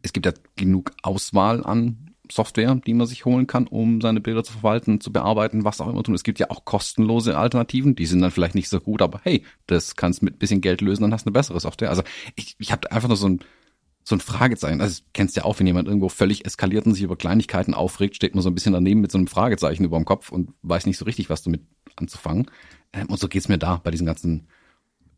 es 0.02 0.12
gibt 0.12 0.26
ja 0.26 0.32
genug 0.56 0.92
Auswahl 1.02 1.64
an 1.64 2.11
Software, 2.34 2.74
die 2.86 2.94
man 2.94 3.06
sich 3.06 3.24
holen 3.24 3.46
kann, 3.46 3.66
um 3.66 4.00
seine 4.00 4.20
Bilder 4.20 4.44
zu 4.44 4.52
verwalten, 4.52 5.00
zu 5.00 5.12
bearbeiten, 5.12 5.64
was 5.64 5.80
auch 5.80 5.88
immer 5.88 6.02
tun. 6.02 6.14
Es 6.14 6.24
gibt 6.24 6.38
ja 6.38 6.50
auch 6.50 6.64
kostenlose 6.64 7.36
Alternativen, 7.36 7.94
die 7.94 8.06
sind 8.06 8.20
dann 8.20 8.30
vielleicht 8.30 8.54
nicht 8.54 8.68
so 8.68 8.80
gut, 8.80 9.02
aber 9.02 9.20
hey, 9.22 9.44
das 9.66 9.96
kannst 9.96 10.22
mit 10.22 10.38
bisschen 10.38 10.60
Geld 10.60 10.80
lösen, 10.80 11.02
dann 11.02 11.12
hast 11.12 11.24
du 11.24 11.28
eine 11.28 11.32
bessere 11.32 11.60
Software. 11.60 11.90
Also 11.90 12.02
ich, 12.34 12.56
ich 12.58 12.72
habe 12.72 12.90
einfach 12.90 13.08
nur 13.08 13.16
so 13.16 13.28
ein 13.28 13.40
so 14.04 14.16
ein 14.16 14.20
Fragezeichen. 14.20 14.80
Also 14.80 15.02
kennst 15.12 15.36
ja 15.36 15.44
auch, 15.44 15.58
wenn 15.58 15.66
jemand 15.66 15.86
irgendwo 15.86 16.08
völlig 16.08 16.44
eskaliert 16.44 16.86
und 16.86 16.94
sich 16.94 17.04
über 17.04 17.16
Kleinigkeiten 17.16 17.74
aufregt, 17.74 18.16
steht 18.16 18.34
man 18.34 18.42
so 18.42 18.50
ein 18.50 18.54
bisschen 18.54 18.72
daneben 18.72 19.00
mit 19.00 19.12
so 19.12 19.18
einem 19.18 19.28
Fragezeichen 19.28 19.84
über 19.84 19.96
dem 19.96 20.04
Kopf 20.04 20.30
und 20.30 20.50
weiß 20.62 20.86
nicht 20.86 20.98
so 20.98 21.04
richtig, 21.04 21.30
was 21.30 21.42
damit 21.42 21.62
anzufangen. 21.96 22.50
Ähm, 22.92 23.06
und 23.08 23.20
so 23.20 23.28
geht's 23.28 23.48
mir 23.48 23.58
da 23.58 23.76
bei 23.76 23.90
diesen 23.90 24.06
ganzen 24.06 24.48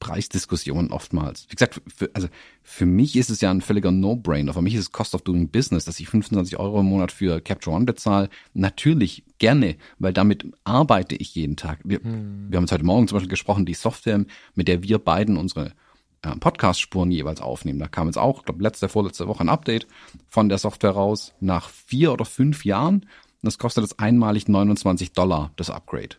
Preisdiskussionen 0.01 0.91
oftmals. 0.93 1.47
Wie 1.49 1.55
gesagt, 1.55 1.81
für, 1.95 2.11
also 2.15 2.29
für 2.63 2.87
mich 2.87 3.17
ist 3.17 3.31
es 3.31 3.41
ja 3.41 3.51
ein 3.51 3.61
völliger 3.61 3.91
No-Brainer. 3.91 4.53
Für 4.53 4.63
mich 4.63 4.75
ist 4.75 4.81
es 4.81 4.93
Cost 4.93 5.15
of 5.15 5.23
Doing 5.23 5.49
Business, 5.49 5.85
dass 5.85 6.01
ich 6.01 6.09
25 6.09 6.59
Euro 6.59 6.81
im 6.81 6.87
Monat 6.87 7.13
für 7.13 7.41
Capture 7.41 7.75
One 7.75 7.85
bezahle. 7.85 8.29
Natürlich 8.53 9.25
gerne, 9.39 9.77
weil 9.99 10.13
damit 10.13 10.47
arbeite 10.65 11.17
ich 11.17 11.35
jeden 11.35 11.57
Tag. 11.57 11.81
Wir, 11.85 12.01
hm. 12.01 12.47
wir 12.51 12.57
haben 12.57 12.65
uns 12.65 12.73
heute 12.73 12.85
Morgen 12.85 13.09
zum 13.09 13.17
Beispiel 13.17 13.31
gesprochen, 13.31 13.67
die 13.67 13.75
Software, 13.75 14.25
mit 14.55 14.69
der 14.69 14.83
wir 14.83 14.99
beiden 14.99 15.37
unsere 15.37 15.73
äh, 16.23 16.37
Podcast-Spuren 16.37 17.11
jeweils 17.11 17.41
aufnehmen. 17.41 17.79
Da 17.79 17.89
kam 17.89 18.07
jetzt 18.07 18.19
auch, 18.19 18.41
ich 18.41 18.45
glaube, 18.45 18.63
letzte, 18.63 18.89
vorletzte 18.89 19.29
Woche 19.29 19.43
ein 19.43 19.49
Update 19.49 19.87
von 20.29 20.49
der 20.49 20.59
Software 20.59 20.93
raus. 20.93 21.35
Nach 21.41 21.69
vier 21.69 22.13
oder 22.13 22.25
fünf 22.25 22.65
Jahren. 22.65 23.07
Das 23.43 23.59
kostet 23.59 23.85
jetzt 23.85 24.01
einmalig 24.01 24.49
29 24.49 25.13
Dollar, 25.13 25.53
das 25.57 25.69
Upgrade. 25.69 26.17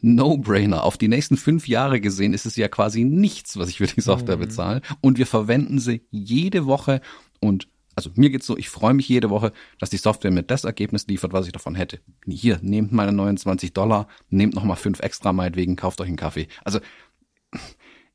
No-Brainer. 0.00 0.84
Auf 0.84 0.98
die 0.98 1.08
nächsten 1.08 1.36
fünf 1.36 1.68
Jahre 1.68 2.00
gesehen 2.00 2.34
ist 2.34 2.46
es 2.46 2.56
ja 2.56 2.68
quasi 2.68 3.04
nichts, 3.04 3.56
was 3.56 3.68
ich 3.68 3.78
für 3.78 3.86
die 3.86 4.00
Software 4.00 4.36
mhm. 4.36 4.40
bezahle. 4.40 4.82
Und 5.00 5.18
wir 5.18 5.26
verwenden 5.26 5.78
sie 5.78 6.02
jede 6.10 6.66
Woche. 6.66 7.00
Und 7.40 7.68
also 7.94 8.10
mir 8.14 8.30
geht's 8.30 8.46
so, 8.46 8.56
ich 8.56 8.68
freue 8.68 8.94
mich 8.94 9.08
jede 9.08 9.28
Woche, 9.28 9.52
dass 9.80 9.90
die 9.90 9.96
Software 9.96 10.30
mir 10.30 10.44
das 10.44 10.64
Ergebnis 10.64 11.06
liefert, 11.08 11.32
was 11.32 11.46
ich 11.46 11.52
davon 11.52 11.74
hätte. 11.74 12.00
Hier, 12.26 12.60
nehmt 12.62 12.92
meine 12.92 13.12
29 13.12 13.72
Dollar, 13.72 14.06
nehmt 14.30 14.54
nochmal 14.54 14.76
fünf 14.76 15.00
extra 15.00 15.32
meinetwegen, 15.32 15.74
kauft 15.74 16.00
euch 16.00 16.06
einen 16.06 16.16
Kaffee. 16.16 16.46
Also 16.64 16.78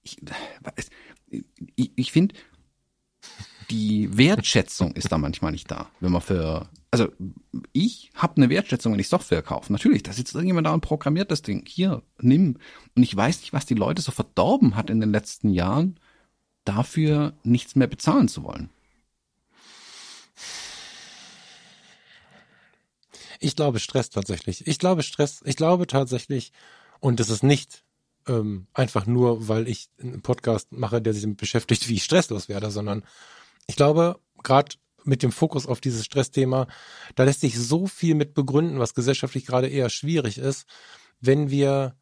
ich, 0.03 0.17
ich, 1.75 1.91
ich 1.95 2.11
finde, 2.13 2.35
die 3.69 4.17
Wertschätzung 4.17 4.93
ist 4.93 5.11
da 5.11 5.17
manchmal 5.17 5.51
nicht 5.51 5.69
da, 5.69 5.89
wenn 5.99 6.11
man 6.11 6.21
für 6.21 6.69
also 6.93 7.07
ich 7.71 8.11
habe 8.13 8.37
eine 8.37 8.51
Wertschätzung, 8.51 8.93
wenn 8.93 8.99
ich 8.99 9.09
Software 9.09 9.41
kaufe. 9.41 9.73
Natürlich, 9.73 10.03
da 10.03 10.13
sitzt 10.13 10.35
irgendjemand 10.35 10.67
da 10.67 10.73
und 10.75 10.81
programmiert 10.81 11.31
das 11.31 11.41
Ding. 11.41 11.65
Hier, 11.67 12.03
nimm. 12.19 12.59
Und 12.95 13.01
ich 13.01 13.15
weiß 13.15 13.41
nicht, 13.41 13.51
was 13.51 13.65
die 13.65 13.73
Leute 13.73 14.03
so 14.03 14.11
verdorben 14.11 14.75
hat 14.75 14.91
in 14.91 14.99
den 14.99 15.11
letzten 15.11 15.49
Jahren, 15.49 15.99
dafür 16.65 17.33
nichts 17.41 17.75
mehr 17.75 17.87
bezahlen 17.87 18.27
zu 18.27 18.43
wollen. 18.43 18.69
Ich 23.39 23.55
glaube 23.55 23.79
Stress 23.79 24.11
tatsächlich. 24.11 24.67
Ich 24.67 24.77
glaube 24.77 25.01
Stress. 25.01 25.41
Ich 25.45 25.55
glaube 25.55 25.87
tatsächlich, 25.87 26.51
und 26.99 27.19
es 27.19 27.31
ist 27.31 27.41
nicht 27.41 27.83
ähm, 28.27 28.67
einfach 28.71 29.07
nur, 29.07 29.47
weil 29.47 29.67
ich 29.67 29.89
einen 29.99 30.21
Podcast 30.21 30.71
mache, 30.71 31.01
der 31.01 31.13
sich 31.13 31.23
damit 31.23 31.37
beschäftigt, 31.37 31.89
wie 31.89 31.95
ich 31.95 32.03
stresslos 32.03 32.49
werde, 32.49 32.69
sondern 32.69 33.03
ich 33.65 33.77
glaube, 33.77 34.19
gerade 34.43 34.75
mit 35.05 35.23
dem 35.23 35.31
Fokus 35.31 35.65
auf 35.67 35.81
dieses 35.81 36.05
Stressthema, 36.05 36.67
da 37.15 37.23
lässt 37.23 37.41
sich 37.41 37.59
so 37.59 37.87
viel 37.87 38.15
mit 38.15 38.33
begründen, 38.33 38.79
was 38.79 38.93
gesellschaftlich 38.93 39.45
gerade 39.45 39.67
eher 39.67 39.89
schwierig 39.89 40.37
ist, 40.37 40.65
wenn 41.19 41.49
wir, 41.49 41.95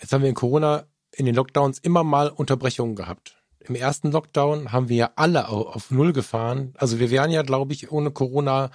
jetzt 0.00 0.12
haben 0.12 0.22
wir 0.22 0.28
in 0.28 0.34
Corona 0.34 0.86
in 1.12 1.26
den 1.26 1.34
Lockdowns 1.34 1.78
immer 1.78 2.04
mal 2.04 2.28
Unterbrechungen 2.28 2.94
gehabt. 2.94 3.36
Im 3.60 3.74
ersten 3.74 4.10
Lockdown 4.10 4.72
haben 4.72 4.88
wir 4.88 4.96
ja 4.96 5.10
alle 5.16 5.48
auf 5.48 5.90
Null 5.90 6.12
gefahren. 6.12 6.72
Also 6.78 6.98
wir 6.98 7.10
wären 7.10 7.30
ja, 7.30 7.42
glaube 7.42 7.72
ich, 7.72 7.90
ohne 7.92 8.10
Corona 8.10 8.70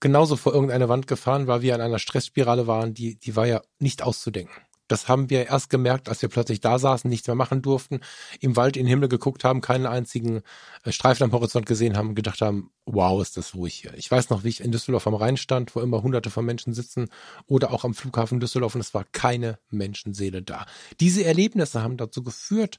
genauso 0.00 0.36
vor 0.36 0.52
irgendeine 0.52 0.88
Wand 0.88 1.06
gefahren, 1.06 1.46
weil 1.46 1.62
wir 1.62 1.74
in 1.74 1.80
einer 1.80 1.98
Stressspirale 1.98 2.66
waren, 2.66 2.94
die, 2.94 3.18
die 3.18 3.34
war 3.36 3.46
ja 3.46 3.62
nicht 3.78 4.02
auszudenken. 4.02 4.54
Das 4.88 5.08
haben 5.08 5.30
wir 5.30 5.46
erst 5.46 5.70
gemerkt, 5.70 6.08
als 6.08 6.20
wir 6.20 6.28
plötzlich 6.28 6.60
da 6.60 6.78
saßen, 6.78 7.08
nichts 7.08 7.26
mehr 7.26 7.34
machen 7.34 7.62
durften, 7.62 8.00
im 8.40 8.56
Wald 8.56 8.76
in 8.76 8.84
den 8.84 8.90
Himmel 8.90 9.08
geguckt 9.08 9.44
haben, 9.44 9.60
keinen 9.60 9.86
einzigen 9.86 10.42
äh, 10.82 10.92
Streifen 10.92 11.24
am 11.24 11.32
Horizont 11.32 11.66
gesehen 11.66 11.96
haben, 11.96 12.14
gedacht 12.14 12.42
haben, 12.42 12.70
wow, 12.84 13.20
ist 13.22 13.36
das 13.36 13.54
ruhig 13.54 13.74
hier. 13.74 13.94
Ich 13.94 14.10
weiß 14.10 14.30
noch, 14.30 14.44
wie 14.44 14.48
ich 14.48 14.62
in 14.62 14.72
Düsseldorf 14.72 15.06
am 15.06 15.14
Rhein 15.14 15.36
stand, 15.36 15.74
wo 15.74 15.80
immer 15.80 16.02
hunderte 16.02 16.30
von 16.30 16.44
Menschen 16.44 16.74
sitzen 16.74 17.08
oder 17.46 17.72
auch 17.72 17.84
am 17.84 17.94
Flughafen 17.94 18.40
Düsseldorf 18.40 18.74
und 18.74 18.82
es 18.82 18.94
war 18.94 19.04
keine 19.04 19.58
Menschenseele 19.70 20.42
da. 20.42 20.66
Diese 21.00 21.24
Erlebnisse 21.24 21.82
haben 21.82 21.96
dazu 21.96 22.22
geführt, 22.22 22.78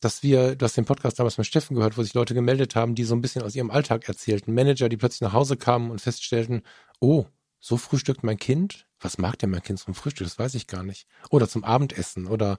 dass 0.00 0.22
wir, 0.22 0.56
du 0.56 0.64
hast 0.64 0.76
den 0.76 0.84
Podcast 0.84 1.18
damals 1.18 1.38
mit 1.38 1.46
Steffen 1.46 1.76
gehört, 1.76 1.96
wo 1.96 2.02
sich 2.02 2.14
Leute 2.14 2.34
gemeldet 2.34 2.76
haben, 2.76 2.94
die 2.94 3.04
so 3.04 3.14
ein 3.14 3.22
bisschen 3.22 3.42
aus 3.42 3.54
ihrem 3.54 3.70
Alltag 3.70 4.06
erzählten. 4.08 4.52
Manager, 4.52 4.88
die 4.88 4.96
plötzlich 4.96 5.22
nach 5.22 5.32
Hause 5.32 5.56
kamen 5.56 5.90
und 5.90 6.00
feststellten, 6.00 6.62
oh, 7.00 7.26
so 7.60 7.76
frühstückt 7.76 8.22
mein 8.22 8.38
Kind? 8.38 8.86
Was 9.00 9.18
mag 9.18 9.38
denn 9.38 9.50
mein 9.50 9.62
Kind 9.62 9.78
zum 9.78 9.94
Frühstück? 9.94 10.26
Das 10.26 10.38
weiß 10.38 10.54
ich 10.54 10.66
gar 10.66 10.82
nicht. 10.82 11.06
Oder 11.30 11.48
zum 11.48 11.64
Abendessen. 11.64 12.26
Oder 12.26 12.58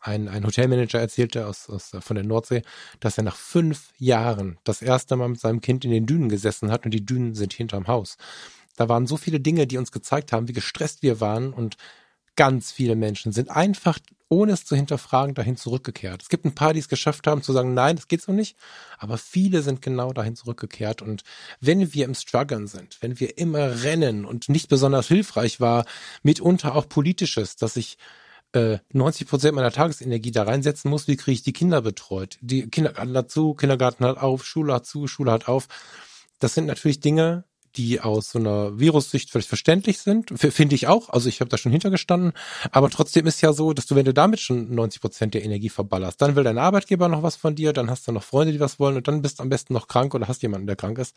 ein, 0.00 0.28
ein 0.28 0.44
Hotelmanager 0.44 1.00
erzählte 1.00 1.46
aus, 1.46 1.68
aus, 1.68 1.92
von 2.00 2.14
der 2.14 2.24
Nordsee, 2.24 2.62
dass 3.00 3.18
er 3.18 3.24
nach 3.24 3.36
fünf 3.36 3.92
Jahren 3.98 4.58
das 4.64 4.82
erste 4.82 5.16
Mal 5.16 5.28
mit 5.28 5.40
seinem 5.40 5.60
Kind 5.60 5.84
in 5.84 5.90
den 5.90 6.06
Dünen 6.06 6.28
gesessen 6.28 6.70
hat 6.70 6.84
und 6.84 6.92
die 6.92 7.04
Dünen 7.04 7.34
sind 7.34 7.52
hinterm 7.52 7.86
Haus. 7.86 8.16
Da 8.76 8.88
waren 8.88 9.06
so 9.06 9.16
viele 9.16 9.40
Dinge, 9.40 9.66
die 9.66 9.78
uns 9.78 9.90
gezeigt 9.90 10.32
haben, 10.32 10.48
wie 10.48 10.52
gestresst 10.52 11.02
wir 11.02 11.20
waren 11.20 11.52
und 11.52 11.76
ganz 12.36 12.70
viele 12.72 12.96
Menschen 12.96 13.32
sind 13.32 13.50
einfach 13.50 13.98
ohne 14.28 14.52
es 14.52 14.64
zu 14.64 14.74
hinterfragen, 14.74 15.34
dahin 15.34 15.56
zurückgekehrt. 15.56 16.22
Es 16.22 16.28
gibt 16.28 16.44
ein 16.44 16.54
paar, 16.54 16.72
die 16.72 16.80
es 16.80 16.88
geschafft 16.88 17.26
haben, 17.26 17.42
zu 17.42 17.52
sagen, 17.52 17.74
nein, 17.74 17.96
das 17.96 18.08
geht 18.08 18.22
so 18.22 18.32
nicht. 18.32 18.56
Aber 18.98 19.18
viele 19.18 19.62
sind 19.62 19.82
genau 19.82 20.12
dahin 20.12 20.34
zurückgekehrt. 20.34 21.00
Und 21.00 21.22
wenn 21.60 21.94
wir 21.94 22.04
im 22.04 22.14
Struggeln 22.14 22.66
sind, 22.66 22.98
wenn 23.02 23.20
wir 23.20 23.38
immer 23.38 23.84
rennen 23.84 24.24
und 24.24 24.48
nicht 24.48 24.68
besonders 24.68 25.06
hilfreich 25.06 25.60
war, 25.60 25.84
mitunter 26.22 26.74
auch 26.74 26.88
politisches, 26.88 27.56
dass 27.56 27.76
ich 27.76 27.98
äh, 28.52 28.78
90 28.92 29.28
Prozent 29.28 29.54
meiner 29.54 29.70
Tagesenergie 29.70 30.32
da 30.32 30.42
reinsetzen 30.42 30.90
muss, 30.90 31.06
wie 31.06 31.16
kriege 31.16 31.34
ich 31.34 31.42
die 31.42 31.52
Kinder 31.52 31.82
betreut? 31.82 32.38
Die 32.40 32.68
Kindergarten 32.68 33.16
hat 33.16 33.30
zu, 33.30 33.54
Kindergarten 33.54 34.04
hat 34.04 34.18
auf, 34.18 34.44
Schule 34.44 34.74
hat 34.74 34.86
zu, 34.86 35.06
Schule 35.06 35.30
hat 35.30 35.46
auf. 35.48 35.68
Das 36.40 36.54
sind 36.54 36.66
natürlich 36.66 37.00
Dinge, 37.00 37.44
die 37.76 38.00
aus 38.00 38.30
so 38.30 38.38
einer 38.38 38.78
Virussicht 38.78 39.30
völlig 39.30 39.48
verständlich 39.48 39.98
sind, 39.98 40.32
finde 40.36 40.74
ich 40.74 40.86
auch. 40.86 41.10
Also 41.10 41.28
ich 41.28 41.40
habe 41.40 41.50
da 41.50 41.58
schon 41.58 41.72
hintergestanden. 41.72 42.32
Aber 42.72 42.90
trotzdem 42.90 43.26
ist 43.26 43.40
ja 43.40 43.52
so, 43.52 43.72
dass 43.72 43.86
du, 43.86 43.94
wenn 43.94 44.04
du 44.04 44.14
damit 44.14 44.40
schon 44.40 44.74
90 44.74 45.00
Prozent 45.00 45.34
der 45.34 45.44
Energie 45.44 45.68
verballerst, 45.68 46.20
dann 46.20 46.36
will 46.36 46.44
dein 46.44 46.58
Arbeitgeber 46.58 47.08
noch 47.08 47.22
was 47.22 47.36
von 47.36 47.54
dir, 47.54 47.72
dann 47.72 47.90
hast 47.90 48.08
du 48.08 48.12
noch 48.12 48.24
Freunde, 48.24 48.52
die 48.52 48.60
was 48.60 48.78
wollen 48.78 48.96
und 48.96 49.08
dann 49.08 49.22
bist 49.22 49.38
du 49.38 49.42
am 49.42 49.48
besten 49.48 49.74
noch 49.74 49.88
krank 49.88 50.14
oder 50.14 50.28
hast 50.28 50.42
jemanden, 50.42 50.66
der 50.66 50.76
krank 50.76 50.98
ist. 50.98 51.14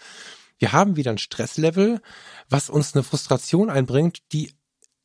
Wir 0.57 0.73
haben 0.73 0.95
wieder 0.97 1.11
ein 1.11 1.17
Stresslevel, 1.17 2.01
was 2.49 2.69
uns 2.69 2.93
eine 2.93 3.03
Frustration 3.03 3.69
einbringt, 3.69 4.19
die 4.33 4.51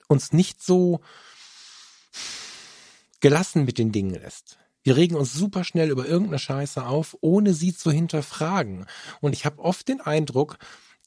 uns 0.08 0.32
nicht 0.32 0.62
so 0.62 1.00
gelassen 3.20 3.64
mit 3.64 3.78
den 3.78 3.92
Dingen 3.92 4.14
lässt. 4.14 4.58
Wir 4.82 4.96
regen 4.96 5.16
uns 5.16 5.32
super 5.32 5.64
schnell 5.64 5.90
über 5.90 6.06
irgendeine 6.06 6.38
Scheiße 6.38 6.84
auf, 6.84 7.16
ohne 7.22 7.54
sie 7.54 7.74
zu 7.74 7.90
hinterfragen. 7.90 8.84
Und 9.20 9.32
ich 9.32 9.46
habe 9.46 9.60
oft 9.60 9.88
den 9.88 10.02
Eindruck, 10.02 10.58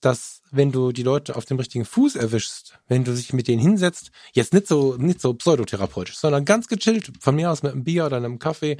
dass 0.01 0.41
wenn 0.51 0.71
du 0.71 0.91
die 0.91 1.03
Leute 1.03 1.35
auf 1.35 1.45
dem 1.45 1.57
richtigen 1.57 1.85
Fuß 1.85 2.15
erwischst, 2.15 2.79
wenn 2.87 3.03
du 3.03 3.13
dich 3.13 3.33
mit 3.33 3.47
denen 3.47 3.61
hinsetzt, 3.61 4.11
jetzt 4.33 4.53
nicht 4.53 4.67
so 4.67 4.95
nicht 4.97 5.19
so 5.19 5.33
pseudotherapeutisch, 5.33 6.17
sondern 6.17 6.45
ganz 6.45 6.67
gechillt, 6.67 7.11
von 7.19 7.35
mir 7.35 7.51
aus 7.51 7.63
mit 7.63 7.71
einem 7.71 7.83
Bier 7.83 8.05
oder 8.05 8.17
einem 8.17 8.39
Kaffee, 8.39 8.77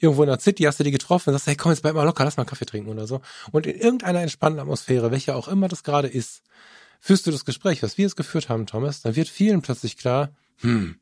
irgendwo 0.00 0.22
in 0.22 0.28
der 0.28 0.40
City 0.40 0.64
hast 0.64 0.80
du 0.80 0.84
die 0.84 0.90
getroffen 0.90 1.30
und 1.30 1.34
sagst, 1.34 1.46
hey, 1.46 1.56
komm 1.56 1.72
jetzt 1.72 1.82
bleib 1.82 1.94
mal 1.94 2.04
locker, 2.04 2.24
lass 2.24 2.36
mal 2.36 2.44
Kaffee 2.44 2.66
trinken 2.66 2.90
oder 2.90 3.06
so. 3.06 3.20
Und 3.52 3.66
in 3.66 3.78
irgendeiner 3.78 4.22
entspannten 4.22 4.60
Atmosphäre, 4.60 5.10
welche 5.10 5.34
auch 5.34 5.48
immer 5.48 5.68
das 5.68 5.82
gerade 5.82 6.08
ist, 6.08 6.42
führst 7.00 7.26
du 7.26 7.30
das 7.30 7.44
Gespräch, 7.44 7.82
was 7.82 7.98
wir 7.98 8.06
es 8.06 8.16
geführt 8.16 8.48
haben, 8.48 8.66
Thomas, 8.66 9.02
dann 9.02 9.16
wird 9.16 9.28
vielen 9.28 9.60
plötzlich 9.60 9.98
klar, 9.98 10.30
hm, 10.60 10.96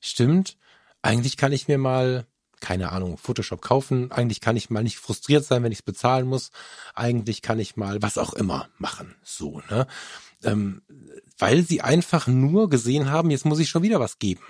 stimmt, 0.00 0.56
eigentlich 1.02 1.36
kann 1.36 1.52
ich 1.52 1.68
mir 1.68 1.78
mal 1.78 2.26
keine 2.60 2.92
Ahnung, 2.92 3.18
Photoshop 3.18 3.62
kaufen. 3.62 4.10
Eigentlich 4.12 4.40
kann 4.40 4.56
ich 4.56 4.70
mal 4.70 4.82
nicht 4.82 4.98
frustriert 4.98 5.44
sein, 5.44 5.62
wenn 5.62 5.72
ich 5.72 5.78
es 5.78 5.84
bezahlen 5.84 6.26
muss. 6.26 6.50
Eigentlich 6.94 7.42
kann 7.42 7.58
ich 7.58 7.76
mal 7.76 8.02
was 8.02 8.18
auch 8.18 8.32
immer 8.32 8.68
machen. 8.78 9.14
So, 9.22 9.62
ne? 9.70 9.86
Ähm, 10.42 10.82
weil 11.38 11.62
sie 11.62 11.82
einfach 11.82 12.26
nur 12.26 12.68
gesehen 12.70 13.10
haben, 13.10 13.30
jetzt 13.30 13.44
muss 13.44 13.58
ich 13.58 13.68
schon 13.68 13.82
wieder 13.82 14.00
was 14.00 14.18
geben. 14.18 14.42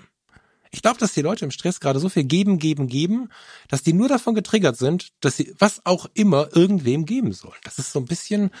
Ich 0.71 0.81
glaube, 0.81 0.99
dass 0.99 1.13
die 1.13 1.21
Leute 1.21 1.45
im 1.45 1.51
Stress 1.51 1.79
gerade 1.79 1.99
so 1.99 2.09
viel 2.09 2.25
geben, 2.25 2.59
geben, 2.59 2.87
geben, 2.87 3.29
dass 3.69 3.83
die 3.83 3.93
nur 3.93 4.09
davon 4.09 4.35
getriggert 4.35 4.77
sind, 4.77 5.11
dass 5.21 5.37
sie 5.37 5.55
was 5.59 5.85
auch 5.85 6.07
immer 6.13 6.49
irgendwem 6.55 7.05
geben 7.05 7.31
sollen. 7.31 7.55
Das 7.63 7.79
ist 7.79 7.91
so 7.93 7.99
ein 7.99 8.05
bisschen 8.05 8.51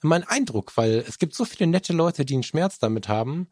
mein 0.00 0.24
Eindruck, 0.24 0.76
weil 0.76 1.04
es 1.08 1.18
gibt 1.18 1.34
so 1.34 1.44
viele 1.44 1.66
nette 1.66 1.92
Leute, 1.92 2.24
die 2.24 2.34
einen 2.34 2.44
Schmerz 2.44 2.78
damit 2.78 3.08
haben, 3.08 3.48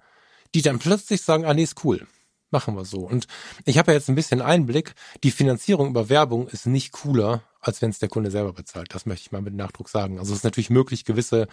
die 0.55 0.63
dann 0.63 0.79
plötzlich 0.79 1.23
sagen, 1.23 1.45
ah 1.45 1.55
nee, 1.55 1.65
ist 1.65 1.85
cool 1.85 2.07
machen 2.55 2.77
wir 2.77 2.87
so. 2.87 3.01
Und 3.01 3.27
ich 3.67 3.77
habe 3.77 3.93
ja 3.93 3.99
jetzt 3.99 4.09
ein 4.09 4.15
bisschen 4.15 4.41
Einblick. 4.41 4.95
Die 5.23 5.33
Finanzierung 5.33 5.89
über 5.89 6.09
Werbung 6.09 6.49
ist 6.49 6.67
nicht 6.67 6.93
cooler, 6.93 7.43
als 7.61 7.83
wenn 7.83 7.91
es 7.91 7.99
der 7.99 8.09
Kunde 8.09 8.31
selber 8.31 8.55
bezahlt. 8.55 8.95
Das 8.95 9.05
möchte 9.05 9.27
ich 9.27 9.33
mal 9.33 9.43
mit 9.43 9.55
Nachdruck 9.55 9.91
sagen. 9.91 10.19
Also 10.19 10.33
es 10.33 10.39
ist 10.39 10.45
natürlich 10.45 10.71
möglich, 10.71 11.05
gewisse 11.05 11.49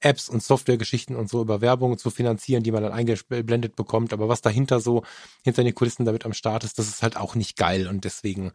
Apps 0.00 0.28
und 0.28 0.42
Softwaregeschichten 0.42 1.14
und 1.14 1.30
so 1.30 1.40
über 1.40 1.60
Werbung 1.60 1.96
zu 1.98 2.10
finanzieren, 2.10 2.62
die 2.62 2.72
man 2.72 2.82
dann 2.82 2.92
eingeblendet 2.92 3.76
bekommt. 3.76 4.12
Aber 4.12 4.28
was 4.28 4.42
dahinter 4.42 4.80
so, 4.80 5.04
hinter 5.44 5.62
den 5.62 5.74
Kulissen 5.74 6.04
damit 6.04 6.26
am 6.26 6.32
Start 6.32 6.64
ist, 6.64 6.78
das 6.78 6.88
ist 6.88 7.02
halt 7.02 7.16
auch 7.16 7.34
nicht 7.36 7.56
geil. 7.56 7.86
Und 7.86 8.04
deswegen 8.04 8.52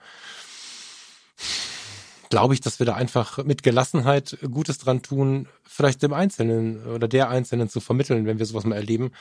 glaube 2.29 2.55
ich, 2.55 2.61
dass 2.61 2.79
wir 2.79 2.85
da 2.85 2.95
einfach 2.95 3.43
mit 3.45 3.63
Gelassenheit 3.63 4.37
Gutes 4.51 4.79
dran 4.79 5.01
tun, 5.01 5.47
vielleicht 5.63 6.03
dem 6.03 6.11
Einzelnen 6.11 6.85
oder 6.87 7.07
der 7.07 7.29
Einzelnen 7.29 7.69
zu 7.69 7.79
vermitteln, 7.79 8.25
wenn 8.25 8.39
wir 8.39 8.45
sowas 8.45 8.65
mal 8.65 8.75
erleben, 8.75 9.11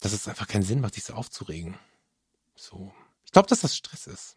dass 0.00 0.12
es 0.12 0.28
einfach 0.28 0.46
keinen 0.46 0.62
Sinn 0.62 0.80
macht, 0.80 0.94
sich 0.94 1.04
so 1.04 1.14
aufzuregen. 1.14 1.76
So. 2.54 2.92
Ich 3.24 3.32
glaube, 3.32 3.48
dass 3.48 3.60
das 3.60 3.76
Stress 3.76 4.06
ist. 4.06 4.36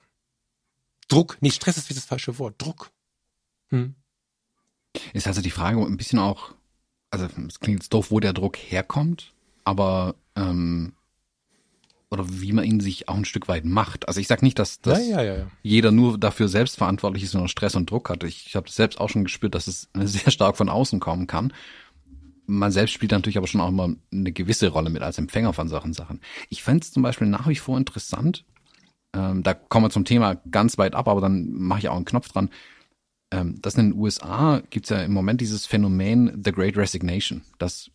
Druck. 1.08 1.38
Nee, 1.42 1.52
Stress 1.52 1.78
ist 1.78 1.90
wie 1.90 1.94
das 1.94 2.06
falsche 2.06 2.38
Wort. 2.40 2.56
Druck. 2.58 2.92
Hm. 3.70 3.96
Ist 5.14 5.28
also 5.28 5.42
die 5.42 5.52
Frage 5.52 5.80
ein 5.82 5.98
bisschen 5.98 6.20
auch, 6.20 6.54
also 7.10 7.28
es 7.48 7.60
klingt 7.60 7.82
jetzt 7.82 7.94
doof, 7.94 8.12
wo 8.12 8.20
der 8.20 8.34
Druck 8.34 8.58
herkommt, 8.58 9.34
aber 9.64 10.16
ähm, 10.36 10.94
oder 12.10 12.26
wie 12.28 12.52
man 12.52 12.66
ihn 12.66 12.82
sich 12.82 13.08
auch 13.08 13.16
ein 13.16 13.26
Stück 13.26 13.48
weit 13.48 13.64
macht. 13.64 14.08
Also 14.08 14.20
ich 14.20 14.28
sage 14.28 14.44
nicht, 14.44 14.60
dass, 14.60 14.82
dass 14.82 15.00
ja, 15.00 15.22
ja, 15.22 15.38
ja, 15.38 15.48
jeder 15.64 15.92
nur 15.92 16.18
dafür 16.18 16.50
selbst 16.50 16.78
verantwortlich 16.78 17.24
ist, 17.24 17.34
wenn 17.34 17.42
er 17.42 17.48
Stress 17.48 17.76
und 17.76 17.90
Druck 17.90 18.10
hat. 18.10 18.24
Ich, 18.24 18.48
ich 18.48 18.56
habe 18.58 18.70
selbst 18.70 19.00
auch 19.00 19.08
schon 19.10 19.24
gespürt, 19.24 19.56
dass 19.56 19.68
es 19.68 19.90
sehr 19.96 20.32
stark 20.32 20.58
von 20.58 20.68
außen 20.68 21.00
kommen 21.00 21.28
kann 21.28 21.54
man 22.52 22.72
selbst 22.72 22.92
spielt 22.92 23.12
natürlich 23.12 23.38
aber 23.38 23.48
schon 23.48 23.62
auch 23.62 23.70
immer 23.70 23.96
eine 24.12 24.32
gewisse 24.32 24.68
Rolle 24.68 24.90
mit 24.90 25.02
als 25.02 25.18
Empfänger 25.18 25.54
von 25.54 25.68
Sachen 25.68 25.94
Sachen. 25.94 26.20
Ich 26.50 26.64
fände 26.64 26.84
es 26.84 26.92
zum 26.92 27.04
Beispiel 27.04 27.28
nach 27.28 27.48
wie 27.48 27.56
vor 27.56 27.78
interessant, 27.78 28.46
ähm, 29.14 29.44
da 29.44 29.54
kommen 29.54 29.86
wir 29.86 29.90
zum 29.90 30.06
Thema 30.06 30.36
ganz 30.50 30.78
weit 30.78 30.96
ab, 30.96 31.08
aber 31.08 31.22
dann 31.22 31.52
mache 31.52 31.80
ich 31.80 31.90
auch 31.90 31.96
einen 31.96 32.06
Knopf 32.06 32.30
dran. 32.30 32.50
Ähm, 33.34 33.62
dass 33.62 33.76
in 33.76 33.92
den 33.92 34.00
USA 34.00 34.62
gibt 34.70 34.86
es 34.86 34.90
ja 34.90 35.04
im 35.04 35.14
Moment 35.14 35.42
dieses 35.42 35.66
Phänomen 35.66 36.42
The 36.44 36.52
Great 36.52 36.78
Resignation, 36.78 37.44
dass 37.58 37.90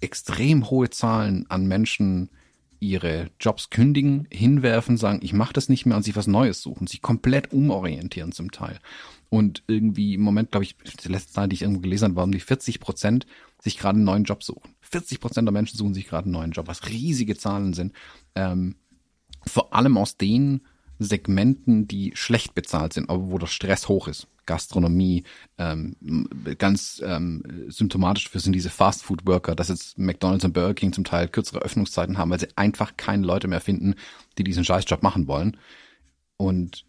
extrem 0.00 0.68
hohe 0.70 0.90
Zahlen 0.90 1.46
an 1.48 1.66
Menschen 1.66 2.30
ihre 2.78 3.30
Jobs 3.40 3.70
kündigen, 3.70 4.26
hinwerfen, 4.30 4.98
sagen, 4.98 5.20
ich 5.22 5.32
mache 5.32 5.54
das 5.54 5.70
nicht 5.70 5.86
mehr 5.86 5.96
und 5.96 6.02
sich 6.02 6.14
was 6.14 6.26
Neues 6.26 6.60
suchen, 6.60 6.86
sich 6.86 7.00
komplett 7.00 7.52
umorientieren 7.52 8.32
zum 8.32 8.50
Teil. 8.50 8.78
Und 9.28 9.62
irgendwie 9.66 10.14
im 10.14 10.20
Moment, 10.20 10.52
glaube 10.52 10.64
ich, 10.64 10.76
die 10.76 11.08
letzte 11.08 11.32
Zahl, 11.32 11.48
die 11.48 11.54
ich 11.54 11.62
irgendwo 11.62 11.80
gelesen 11.80 12.06
habe, 12.06 12.16
war 12.16 12.24
um 12.24 12.32
die 12.32 12.40
40 12.40 12.80
Prozent 12.80 13.26
sich 13.60 13.78
gerade 13.78 13.96
einen 13.96 14.04
neuen 14.04 14.24
Job 14.24 14.42
suchen. 14.42 14.74
40 14.82 15.20
Prozent 15.20 15.46
der 15.46 15.52
Menschen 15.52 15.76
suchen 15.76 15.94
sich 15.94 16.06
gerade 16.06 16.26
einen 16.26 16.32
neuen 16.32 16.52
Job, 16.52 16.68
was 16.68 16.88
riesige 16.88 17.36
Zahlen 17.36 17.74
sind. 17.74 17.92
Ähm, 18.34 18.76
vor 19.46 19.74
allem 19.74 19.96
aus 19.96 20.16
den 20.16 20.62
Segmenten, 20.98 21.86
die 21.86 22.12
schlecht 22.14 22.54
bezahlt 22.54 22.92
sind, 22.92 23.10
aber 23.10 23.30
wo 23.30 23.38
der 23.38 23.46
Stress 23.46 23.88
hoch 23.88 24.08
ist. 24.08 24.28
Gastronomie, 24.46 25.24
ähm, 25.58 25.96
ganz 26.58 27.02
ähm, 27.04 27.42
symptomatisch 27.68 28.28
für 28.28 28.38
sind 28.38 28.52
diese 28.52 28.70
Fast-Food-Worker, 28.70 29.56
dass 29.56 29.68
jetzt 29.68 29.98
McDonalds 29.98 30.44
und 30.44 30.52
Burger 30.52 30.74
King 30.74 30.92
zum 30.92 31.02
Teil 31.02 31.28
kürzere 31.28 31.60
Öffnungszeiten 31.60 32.16
haben, 32.16 32.30
weil 32.30 32.40
sie 32.40 32.56
einfach 32.56 32.96
keine 32.96 33.26
Leute 33.26 33.48
mehr 33.48 33.60
finden, 33.60 33.96
die 34.38 34.44
diesen 34.44 34.64
Scheißjob 34.64 35.02
machen 35.02 35.26
wollen. 35.26 35.56
Und 36.36 36.85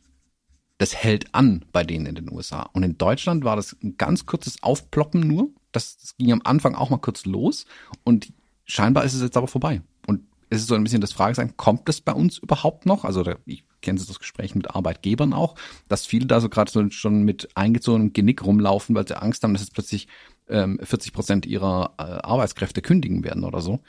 das 0.77 0.95
hält 0.95 1.33
an 1.33 1.65
bei 1.71 1.83
denen 1.83 2.05
in 2.05 2.15
den 2.15 2.31
USA. 2.31 2.69
Und 2.73 2.83
in 2.83 2.97
Deutschland 2.97 3.43
war 3.43 3.55
das 3.55 3.75
ein 3.83 3.97
ganz 3.97 4.25
kurzes 4.25 4.61
Aufploppen 4.61 5.21
nur. 5.21 5.49
Das, 5.71 5.97
das 5.97 6.17
ging 6.17 6.31
am 6.31 6.41
Anfang 6.43 6.75
auch 6.75 6.89
mal 6.89 6.97
kurz 6.97 7.25
los 7.25 7.65
und 8.03 8.31
scheinbar 8.65 9.03
ist 9.03 9.13
es 9.13 9.21
jetzt 9.21 9.37
aber 9.37 9.47
vorbei. 9.47 9.81
Und 10.05 10.21
es 10.49 10.61
ist 10.61 10.67
so 10.67 10.75
ein 10.75 10.83
bisschen 10.83 11.01
das 11.01 11.13
Fragezeichen, 11.13 11.57
kommt 11.57 11.89
das 11.89 12.01
bei 12.01 12.13
uns 12.13 12.37
überhaupt 12.37 12.85
noch? 12.85 13.05
Also 13.05 13.23
da, 13.23 13.35
ich 13.45 13.63
kenne 13.81 13.99
das 13.99 14.19
Gespräch 14.19 14.55
mit 14.55 14.75
Arbeitgebern 14.75 15.33
auch, 15.33 15.55
dass 15.87 16.05
viele 16.05 16.25
da 16.25 16.39
so 16.39 16.49
gerade 16.49 16.71
so 16.71 16.89
schon 16.89 17.23
mit 17.23 17.49
eingezogenem 17.55 18.13
Genick 18.13 18.43
rumlaufen, 18.43 18.95
weil 18.95 19.07
sie 19.07 19.19
Angst 19.19 19.43
haben, 19.43 19.53
dass 19.53 19.63
jetzt 19.63 19.73
plötzlich 19.73 20.07
ähm, 20.49 20.79
40 20.81 21.13
Prozent 21.13 21.45
ihrer 21.45 21.93
äh, 21.97 22.03
Arbeitskräfte 22.03 22.81
kündigen 22.81 23.23
werden 23.23 23.43
oder 23.43 23.61
so. 23.61 23.81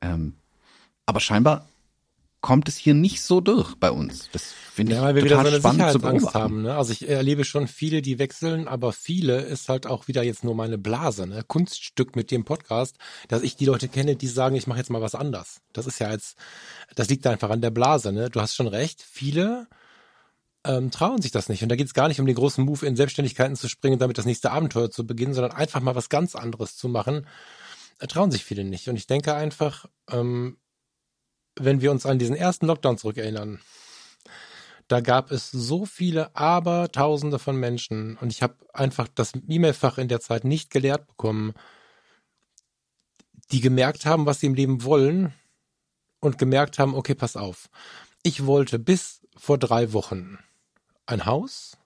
Ähm, 0.00 0.34
aber 1.06 1.20
scheinbar 1.20 1.68
kommt 2.42 2.68
es 2.68 2.76
hier 2.76 2.92
nicht 2.92 3.22
so 3.22 3.40
durch 3.40 3.76
bei 3.76 3.90
uns. 3.90 4.28
Das 4.32 4.52
finde 4.52 4.94
ja, 4.94 4.98
ich 4.98 5.04
weil 5.04 5.14
wir 5.14 5.22
total 5.22 5.38
wieder 5.38 5.44
so 5.44 5.48
eine 5.48 5.60
spannend 5.60 5.92
zu 5.92 5.98
Sicherheitsangst 5.98 6.32
beobachten. 6.32 6.38
haben. 6.38 6.62
Ne? 6.62 6.76
Also 6.76 6.92
ich 6.92 7.08
erlebe 7.08 7.44
schon 7.44 7.68
viele, 7.68 8.02
die 8.02 8.18
wechseln, 8.18 8.68
aber 8.68 8.92
viele 8.92 9.40
ist 9.40 9.68
halt 9.68 9.86
auch 9.86 10.08
wieder 10.08 10.22
jetzt 10.22 10.44
nur 10.44 10.54
meine 10.54 10.76
Blase, 10.76 11.26
ne? 11.26 11.44
Kunststück 11.46 12.16
mit 12.16 12.30
dem 12.30 12.44
Podcast, 12.44 12.96
dass 13.28 13.42
ich 13.42 13.56
die 13.56 13.64
Leute 13.64 13.88
kenne, 13.88 14.16
die 14.16 14.26
sagen, 14.26 14.56
ich 14.56 14.66
mache 14.66 14.78
jetzt 14.78 14.90
mal 14.90 15.00
was 15.00 15.14
anders. 15.14 15.60
Das 15.72 15.86
ist 15.86 16.00
ja 16.00 16.10
jetzt, 16.10 16.36
das 16.96 17.08
liegt 17.08 17.26
einfach 17.26 17.48
an 17.48 17.62
der 17.62 17.70
Blase. 17.70 18.12
Ne? 18.12 18.28
Du 18.28 18.40
hast 18.40 18.56
schon 18.56 18.66
recht. 18.66 19.02
Viele 19.02 19.68
ähm, 20.64 20.90
trauen 20.90 21.22
sich 21.22 21.30
das 21.30 21.48
nicht. 21.48 21.62
Und 21.62 21.68
da 21.68 21.76
geht 21.76 21.86
es 21.86 21.94
gar 21.94 22.08
nicht 22.08 22.20
um 22.20 22.26
den 22.26 22.34
großen 22.34 22.64
Move 22.64 22.84
in 22.84 22.96
Selbstständigkeiten 22.96 23.56
zu 23.56 23.68
springen, 23.68 24.00
damit 24.00 24.18
das 24.18 24.26
nächste 24.26 24.50
Abenteuer 24.50 24.90
zu 24.90 25.06
beginnen, 25.06 25.34
sondern 25.34 25.52
einfach 25.52 25.80
mal 25.80 25.94
was 25.94 26.08
ganz 26.08 26.34
anderes 26.34 26.76
zu 26.76 26.88
machen. 26.88 27.26
Da 27.98 28.08
trauen 28.08 28.32
sich 28.32 28.44
viele 28.44 28.64
nicht. 28.64 28.88
Und 28.88 28.96
ich 28.96 29.06
denke 29.06 29.34
einfach, 29.34 29.86
ähm, 30.10 30.56
wenn 31.58 31.80
wir 31.80 31.90
uns 31.90 32.06
an 32.06 32.18
diesen 32.18 32.36
ersten 32.36 32.66
Lockdown 32.66 32.98
zurückerinnern, 32.98 33.60
da 34.88 35.00
gab 35.00 35.30
es 35.30 35.50
so 35.50 35.86
viele 35.86 36.34
Abertausende 36.36 37.38
von 37.38 37.56
Menschen 37.56 38.16
und 38.18 38.32
ich 38.32 38.42
habe 38.42 38.56
einfach 38.72 39.08
das 39.08 39.32
E-Mail-Fach 39.48 39.98
in 39.98 40.08
der 40.08 40.20
Zeit 40.20 40.44
nicht 40.44 40.70
gelehrt 40.70 41.06
bekommen, 41.06 41.54
die 43.52 43.60
gemerkt 43.60 44.06
haben, 44.06 44.26
was 44.26 44.40
sie 44.40 44.46
im 44.46 44.54
Leben 44.54 44.84
wollen 44.84 45.32
und 46.20 46.38
gemerkt 46.38 46.78
haben, 46.78 46.94
okay, 46.94 47.14
pass 47.14 47.36
auf. 47.36 47.68
Ich 48.22 48.46
wollte 48.46 48.78
bis 48.78 49.22
vor 49.36 49.58
drei 49.58 49.92
Wochen 49.92 50.38
ein 51.06 51.26
Haus, 51.26 51.78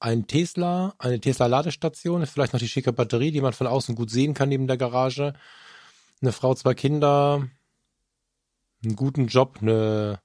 ein 0.00 0.26
Tesla, 0.26 0.94
eine 0.98 1.20
Tesla-Ladestation, 1.20 2.26
vielleicht 2.26 2.52
noch 2.52 2.60
die 2.60 2.68
schicke 2.68 2.92
Batterie, 2.92 3.30
die 3.30 3.40
man 3.40 3.52
von 3.52 3.66
außen 3.66 3.94
gut 3.94 4.10
sehen 4.10 4.34
kann 4.34 4.48
neben 4.48 4.66
der 4.66 4.76
Garage, 4.76 5.34
eine 6.20 6.32
Frau, 6.32 6.54
zwei 6.54 6.74
Kinder, 6.74 7.48
einen 8.84 8.96
guten 8.96 9.26
Job, 9.26 9.58
eine 9.60 10.20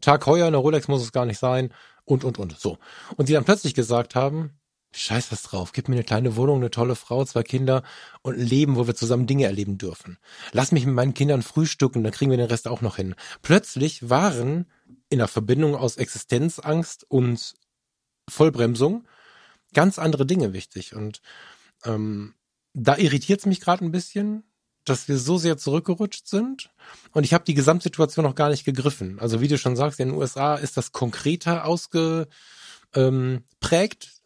Tag 0.00 0.26
heuer, 0.26 0.46
eine 0.46 0.56
Rolex 0.56 0.88
muss 0.88 1.02
es 1.02 1.12
gar 1.12 1.26
nicht 1.26 1.38
sein 1.38 1.72
und, 2.04 2.24
und, 2.24 2.38
und. 2.38 2.58
So. 2.58 2.78
Und 3.16 3.28
die 3.28 3.32
dann 3.32 3.44
plötzlich 3.44 3.74
gesagt 3.74 4.14
haben, 4.14 4.58
scheiß 4.92 5.30
was 5.30 5.42
drauf, 5.42 5.72
gib 5.72 5.88
mir 5.88 5.94
eine 5.94 6.04
kleine 6.04 6.36
Wohnung, 6.36 6.56
eine 6.56 6.70
tolle 6.70 6.96
Frau, 6.96 7.24
zwei 7.24 7.42
Kinder 7.42 7.82
und 8.22 8.38
ein 8.38 8.46
Leben, 8.46 8.76
wo 8.76 8.86
wir 8.86 8.94
zusammen 8.94 9.26
Dinge 9.26 9.44
erleben 9.44 9.78
dürfen. 9.78 10.18
Lass 10.52 10.72
mich 10.72 10.86
mit 10.86 10.94
meinen 10.94 11.14
Kindern 11.14 11.42
frühstücken, 11.42 12.02
dann 12.02 12.12
kriegen 12.12 12.30
wir 12.30 12.38
den 12.38 12.48
Rest 12.48 12.66
auch 12.66 12.80
noch 12.80 12.96
hin. 12.96 13.14
Plötzlich 13.42 14.10
waren 14.10 14.66
in 15.08 15.18
der 15.18 15.28
Verbindung 15.28 15.76
aus 15.76 15.96
Existenzangst 15.96 17.04
und 17.08 17.54
Vollbremsung 18.28 19.06
ganz 19.72 19.98
andere 19.98 20.26
Dinge 20.26 20.52
wichtig. 20.52 20.94
Und 20.94 21.20
ähm, 21.84 22.34
da 22.72 22.96
irritiert 22.96 23.40
es 23.40 23.46
mich 23.46 23.60
gerade 23.60 23.84
ein 23.84 23.92
bisschen, 23.92 24.44
dass 24.90 25.08
wir 25.08 25.18
so 25.18 25.38
sehr 25.38 25.56
zurückgerutscht 25.56 26.26
sind 26.26 26.70
und 27.12 27.24
ich 27.24 27.32
habe 27.32 27.44
die 27.44 27.54
Gesamtsituation 27.54 28.24
noch 28.24 28.34
gar 28.34 28.50
nicht 28.50 28.64
gegriffen. 28.64 29.18
Also 29.20 29.40
wie 29.40 29.48
du 29.48 29.56
schon 29.56 29.76
sagst, 29.76 30.00
in 30.00 30.08
den 30.08 30.18
USA 30.18 30.56
ist 30.56 30.76
das 30.76 30.92
konkreter 30.92 31.64
ausgeprägt. 31.64 32.28
Ähm, 32.94 33.42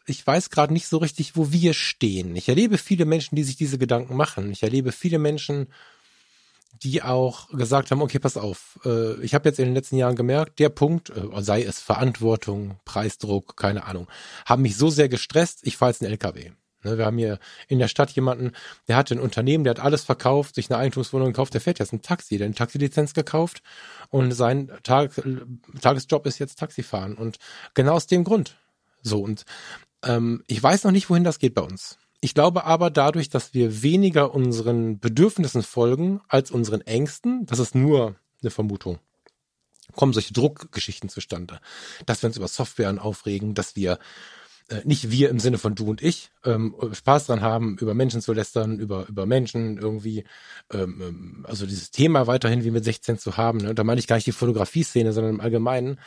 ich 0.07 0.27
weiß 0.27 0.51
gerade 0.51 0.73
nicht 0.73 0.87
so 0.87 0.99
richtig, 0.99 1.37
wo 1.37 1.53
wir 1.53 1.73
stehen. 1.73 2.37
Ich 2.37 2.49
erlebe 2.49 2.79
viele 2.79 3.05
Menschen, 3.05 3.37
die 3.37 3.45
sich 3.45 3.57
diese 3.57 3.79
Gedanken 3.79 4.17
machen. 4.17 4.51
Ich 4.51 4.63
erlebe 4.63 4.93
viele 4.93 5.19
Menschen, 5.19 5.69
die 6.83 7.03
auch 7.03 7.49
gesagt 7.51 7.91
haben, 7.91 8.03
okay, 8.03 8.19
pass 8.19 8.37
auf, 8.37 8.79
äh, 8.85 9.21
ich 9.23 9.35
habe 9.35 9.49
jetzt 9.49 9.59
in 9.59 9.67
den 9.67 9.75
letzten 9.75 9.97
Jahren 9.97 10.17
gemerkt, 10.17 10.59
der 10.59 10.69
Punkt, 10.69 11.11
äh, 11.11 11.43
sei 11.43 11.63
es 11.63 11.81
Verantwortung, 11.81 12.79
Preisdruck, 12.85 13.57
keine 13.57 13.85
Ahnung, 13.85 14.09
haben 14.45 14.63
mich 14.63 14.77
so 14.77 14.91
sehr 14.91 15.09
gestresst, 15.09 15.61
ich 15.63 15.77
fahre 15.77 15.93
jetzt 15.93 16.03
einen 16.03 16.11
LKW. 16.11 16.51
Ne, 16.85 16.99
wir 16.99 17.07
haben 17.07 17.19
hier 17.19 17.39
in 17.69 17.79
der 17.79 17.89
Stadt 17.89 18.11
jemanden, 18.11 18.53
der 18.89 18.97
hat 18.97 19.11
ein 19.11 19.21
Unternehmen, 19.21 19.65
der 19.65 19.73
hat 19.73 19.81
alles 19.81 20.05
verkauft, 20.05 20.55
sich 20.55 20.71
eine 20.71 20.79
Eigentumswohnung 20.79 21.29
gekauft, 21.29 21.55
der 21.55 21.61
fährt 21.61 21.79
jetzt 21.79 21.93
ein 21.93 22.03
Taxi, 22.03 22.37
der 22.39 22.47
hat 22.47 22.51
eine 22.51 22.55
Taxilizenz 22.55 23.15
gekauft 23.15 23.63
und 24.11 24.33
sein 24.33 24.71
Tag, 24.83 25.13
Tagesjob 25.81 26.27
ist 26.27 26.39
jetzt 26.39 26.59
Taxifahren. 26.59 27.15
Und 27.15 27.39
genau 27.73 27.95
aus 27.95 28.07
dem 28.07 28.25
Grund. 28.25 28.57
So, 29.03 29.23
und 29.23 29.45
ähm, 30.05 30.45
ich 30.47 30.63
weiß 30.63 30.85
noch 30.85 30.93
nicht, 30.93 31.11
wohin 31.11 31.25
das 31.25 31.39
geht 31.39 31.55
bei 31.55 31.63
uns. 31.63 31.99
Ich 32.21 32.35
glaube 32.35 32.65
aber 32.65 32.91
dadurch, 32.91 33.29
dass 33.29 33.53
wir 33.53 33.83
weniger 33.83 34.35
unseren 34.35 34.99
Bedürfnissen 34.99 35.63
folgen 35.63 36.21
als 36.29 36.51
unseren 36.51 36.81
Ängsten, 36.81 37.45
das 37.47 37.59
ist 37.59 37.75
nur 37.75 38.17
eine 38.41 38.51
Vermutung, 38.51 38.99
kommen 39.95 40.13
solche 40.13 40.33
Druckgeschichten 40.33 41.11
zustande. 41.11 41.61
Dass 42.07 42.23
wir 42.23 42.29
uns 42.29 42.37
über 42.37 42.49
Softwaren 42.49 42.99
aufregen, 42.99 43.55
dass 43.55 43.77
wir 43.77 43.99
äh, 44.69 44.81
nicht 44.85 45.11
wir 45.11 45.29
im 45.29 45.41
Sinne 45.41 45.59
von 45.59 45.75
du 45.75 45.91
und 45.91 46.03
ich, 46.03 46.31
ähm, 46.45 46.75
Spaß 46.93 47.27
dran 47.27 47.43
haben, 47.43 47.77
über 47.79 47.95
Menschen 47.95 48.23
zu 48.23 48.33
lästern, 48.33 48.79
über, 48.79 49.07
über 49.09 49.27
Menschen 49.27 49.77
irgendwie, 49.77 50.25
ähm, 50.73 51.03
ähm 51.03 51.47
also 51.49 51.67
dieses 51.67 51.91
Thema 51.91 52.27
weiterhin 52.27 52.65
wie 52.65 52.71
mit 52.71 52.85
16 52.85 53.19
zu 53.19 53.37
haben. 53.37 53.59
Ne? 53.59 53.75
Da 53.75 53.85
meine 53.85 53.99
ich 53.99 54.07
gar 54.07 54.17
nicht 54.17 54.27
die 54.27 54.33
Fotografie-Szene, 54.33 55.13
sondern 55.13 55.35
im 55.35 55.41
Allgemeinen. 55.41 56.01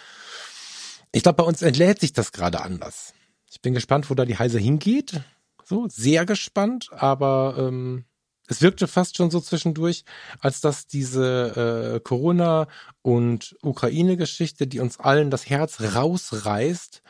Ich 1.11 1.23
glaube, 1.23 1.37
bei 1.37 1.43
uns 1.43 1.61
entlädt 1.61 1.99
sich 1.99 2.13
das 2.13 2.31
gerade 2.31 2.61
anders. 2.61 3.13
Ich 3.49 3.61
bin 3.61 3.73
gespannt, 3.73 4.09
wo 4.09 4.15
da 4.15 4.25
die 4.25 4.37
Heise 4.37 4.59
hingeht. 4.59 5.21
So, 5.63 5.87
sehr 5.89 6.25
gespannt, 6.25 6.89
aber 6.91 7.55
ähm, 7.59 8.05
es 8.47 8.61
wirkte 8.61 8.87
fast 8.87 9.17
schon 9.17 9.29
so 9.29 9.41
zwischendurch, 9.41 10.05
als 10.39 10.61
dass 10.61 10.87
diese 10.87 11.95
äh, 11.95 11.99
Corona- 11.99 12.67
und 13.01 13.55
Ukraine-Geschichte, 13.61 14.67
die 14.67 14.79
uns 14.79 14.99
allen 14.99 15.29
das 15.29 15.49
Herz 15.49 15.81
rausreißt, 15.81 17.03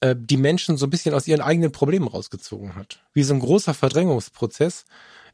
äh, 0.00 0.14
die 0.18 0.36
Menschen 0.36 0.76
so 0.76 0.86
ein 0.86 0.90
bisschen 0.90 1.14
aus 1.14 1.26
ihren 1.26 1.40
eigenen 1.40 1.72
Problemen 1.72 2.08
rausgezogen 2.08 2.74
hat. 2.74 3.00
Wie 3.12 3.22
so 3.22 3.34
ein 3.34 3.40
großer 3.40 3.74
Verdrängungsprozess, 3.74 4.84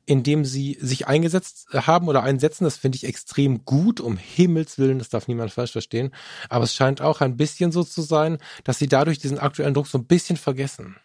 in 0.05 0.23
dem 0.23 0.45
sie 0.45 0.79
sich 0.81 1.07
eingesetzt 1.07 1.69
haben 1.73 2.09
oder 2.09 2.23
einsetzen. 2.23 2.65
Das 2.65 2.77
finde 2.77 2.97
ich 2.97 3.05
extrem 3.05 3.65
gut, 3.65 4.01
um 4.01 4.17
Himmels 4.17 4.79
Willen, 4.79 4.99
das 4.99 5.11
darf 5.11 5.29
niemand 5.29 5.53
falsch 5.53 5.73
verstehen. 5.73 6.13
Aber 6.49 6.65
es 6.65 6.75
scheint 6.75 7.01
auch 7.01 7.21
ein 7.21 7.37
bisschen 7.37 7.73
so 7.73 7.85
zu 7.85 8.03
sein, 8.03 8.39
dass 8.65 8.79
sie 8.79 8.89
dadurch 8.89 9.19
diesen 9.19 9.39
aktuellen 9.39 9.75
Druck 9.75 9.87
so 9.87 9.99
ein 9.99 10.07
bisschen 10.07 10.37
vergessen. 10.37 10.97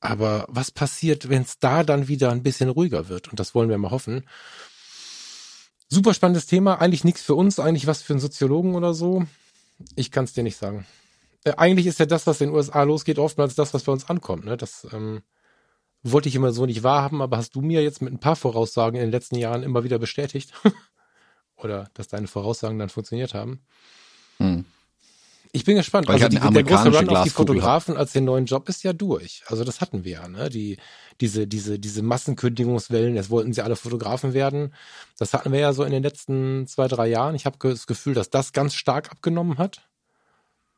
Aber 0.00 0.46
was 0.48 0.70
passiert, 0.70 1.28
wenn 1.28 1.42
es 1.42 1.58
da 1.60 1.84
dann 1.84 2.08
wieder 2.08 2.30
ein 2.30 2.42
bisschen 2.42 2.68
ruhiger 2.68 3.08
wird? 3.08 3.28
Und 3.28 3.38
das 3.38 3.54
wollen 3.54 3.68
wir 3.68 3.78
mal 3.78 3.92
hoffen. 3.92 4.28
Super 5.88 6.12
spannendes 6.12 6.46
Thema, 6.46 6.80
eigentlich 6.80 7.04
nichts 7.04 7.22
für 7.22 7.34
uns, 7.34 7.60
eigentlich 7.60 7.86
was 7.86 8.02
für 8.02 8.14
einen 8.14 8.20
Soziologen 8.20 8.74
oder 8.74 8.94
so. 8.94 9.24
Ich 9.94 10.10
kann 10.10 10.24
es 10.24 10.32
dir 10.32 10.42
nicht 10.42 10.56
sagen. 10.56 10.86
Äh, 11.44 11.54
eigentlich 11.56 11.86
ist 11.86 11.98
ja 11.98 12.06
das, 12.06 12.26
was 12.26 12.40
in 12.40 12.48
den 12.48 12.56
USA 12.56 12.82
losgeht, 12.82 13.18
oftmals 13.18 13.54
das, 13.54 13.74
was 13.74 13.84
bei 13.84 13.92
uns 13.92 14.08
ankommt. 14.08 14.44
Ne? 14.44 14.56
Das 14.56 14.86
ähm, 14.92 15.22
wollte 16.02 16.28
ich 16.28 16.34
immer 16.34 16.52
so 16.52 16.66
nicht 16.66 16.82
wahrhaben, 16.82 17.22
aber 17.22 17.36
hast 17.36 17.54
du 17.54 17.60
mir 17.60 17.82
jetzt 17.82 18.02
mit 18.02 18.12
ein 18.12 18.20
paar 18.20 18.36
Voraussagen 18.36 18.96
in 18.96 19.02
den 19.02 19.12
letzten 19.12 19.36
Jahren 19.36 19.62
immer 19.62 19.84
wieder 19.84 19.98
bestätigt? 19.98 20.52
Oder 21.56 21.88
dass 21.94 22.08
deine 22.08 22.26
Voraussagen 22.26 22.78
dann 22.78 22.88
funktioniert 22.88 23.34
haben? 23.34 23.60
Hm. 24.38 24.64
Ich 25.54 25.64
bin 25.64 25.76
gespannt. 25.76 26.08
Weil 26.08 26.14
also 26.14 26.28
die, 26.28 26.38
der 26.38 26.62
große 26.62 26.96
Run 26.96 27.08
auf 27.10 27.24
die 27.24 27.30
Fotografen 27.30 27.96
als 27.98 28.12
den 28.12 28.24
neuen 28.24 28.46
Job 28.46 28.70
ist 28.70 28.82
ja 28.84 28.94
durch. 28.94 29.42
Also 29.46 29.64
das 29.64 29.82
hatten 29.82 30.02
wir 30.02 30.12
ja, 30.12 30.28
ne? 30.28 30.48
Die, 30.48 30.78
diese, 31.20 31.46
diese, 31.46 31.78
diese 31.78 32.02
Massenkündigungswellen, 32.02 33.14
jetzt 33.14 33.28
wollten 33.28 33.52
sie 33.52 33.62
alle 33.62 33.76
Fotografen 33.76 34.32
werden. 34.32 34.74
Das 35.18 35.34
hatten 35.34 35.52
wir 35.52 35.60
ja 35.60 35.74
so 35.74 35.84
in 35.84 35.92
den 35.92 36.02
letzten 36.02 36.66
zwei, 36.66 36.88
drei 36.88 37.06
Jahren. 37.06 37.34
Ich 37.34 37.44
habe 37.44 37.58
das 37.60 37.86
Gefühl, 37.86 38.14
dass 38.14 38.30
das 38.30 38.54
ganz 38.54 38.74
stark 38.74 39.12
abgenommen 39.12 39.58
hat. 39.58 39.86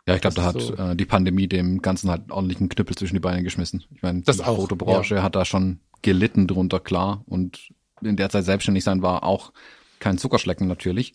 Ja, 0.07 0.15
ich 0.15 0.21
glaube, 0.21 0.37
da 0.37 0.45
hat 0.45 0.61
so. 0.61 0.75
äh, 0.75 0.95
die 0.97 1.07
Pandemie 1.07 1.49
dem 1.49 1.81
Ganzen 1.81 2.11
halt 2.11 2.31
ordentlichen 2.31 2.69
Knüppel 2.69 2.95
zwischen 2.97 3.15
die 3.15 3.21
Beine 3.21 3.43
geschmissen. 3.43 3.85
Ich 3.95 4.03
meine, 4.03 4.21
die 4.21 4.43
auch, 4.43 4.57
Fotobranche 4.57 5.17
ja. 5.17 5.23
hat 5.23 5.35
da 5.35 5.45
schon 5.45 5.81
gelitten 6.03 6.47
drunter, 6.47 6.81
klar. 6.81 7.23
Und 7.27 7.73
in 8.03 8.17
der 8.17 8.29
Zeit 8.29 8.45
selbstständig 8.45 8.85
sein 8.85 9.03
war 9.03 9.25
auch 9.25 9.53
kein 10.01 10.19
Zuckerschlecken 10.19 10.69
natürlich. 10.69 11.15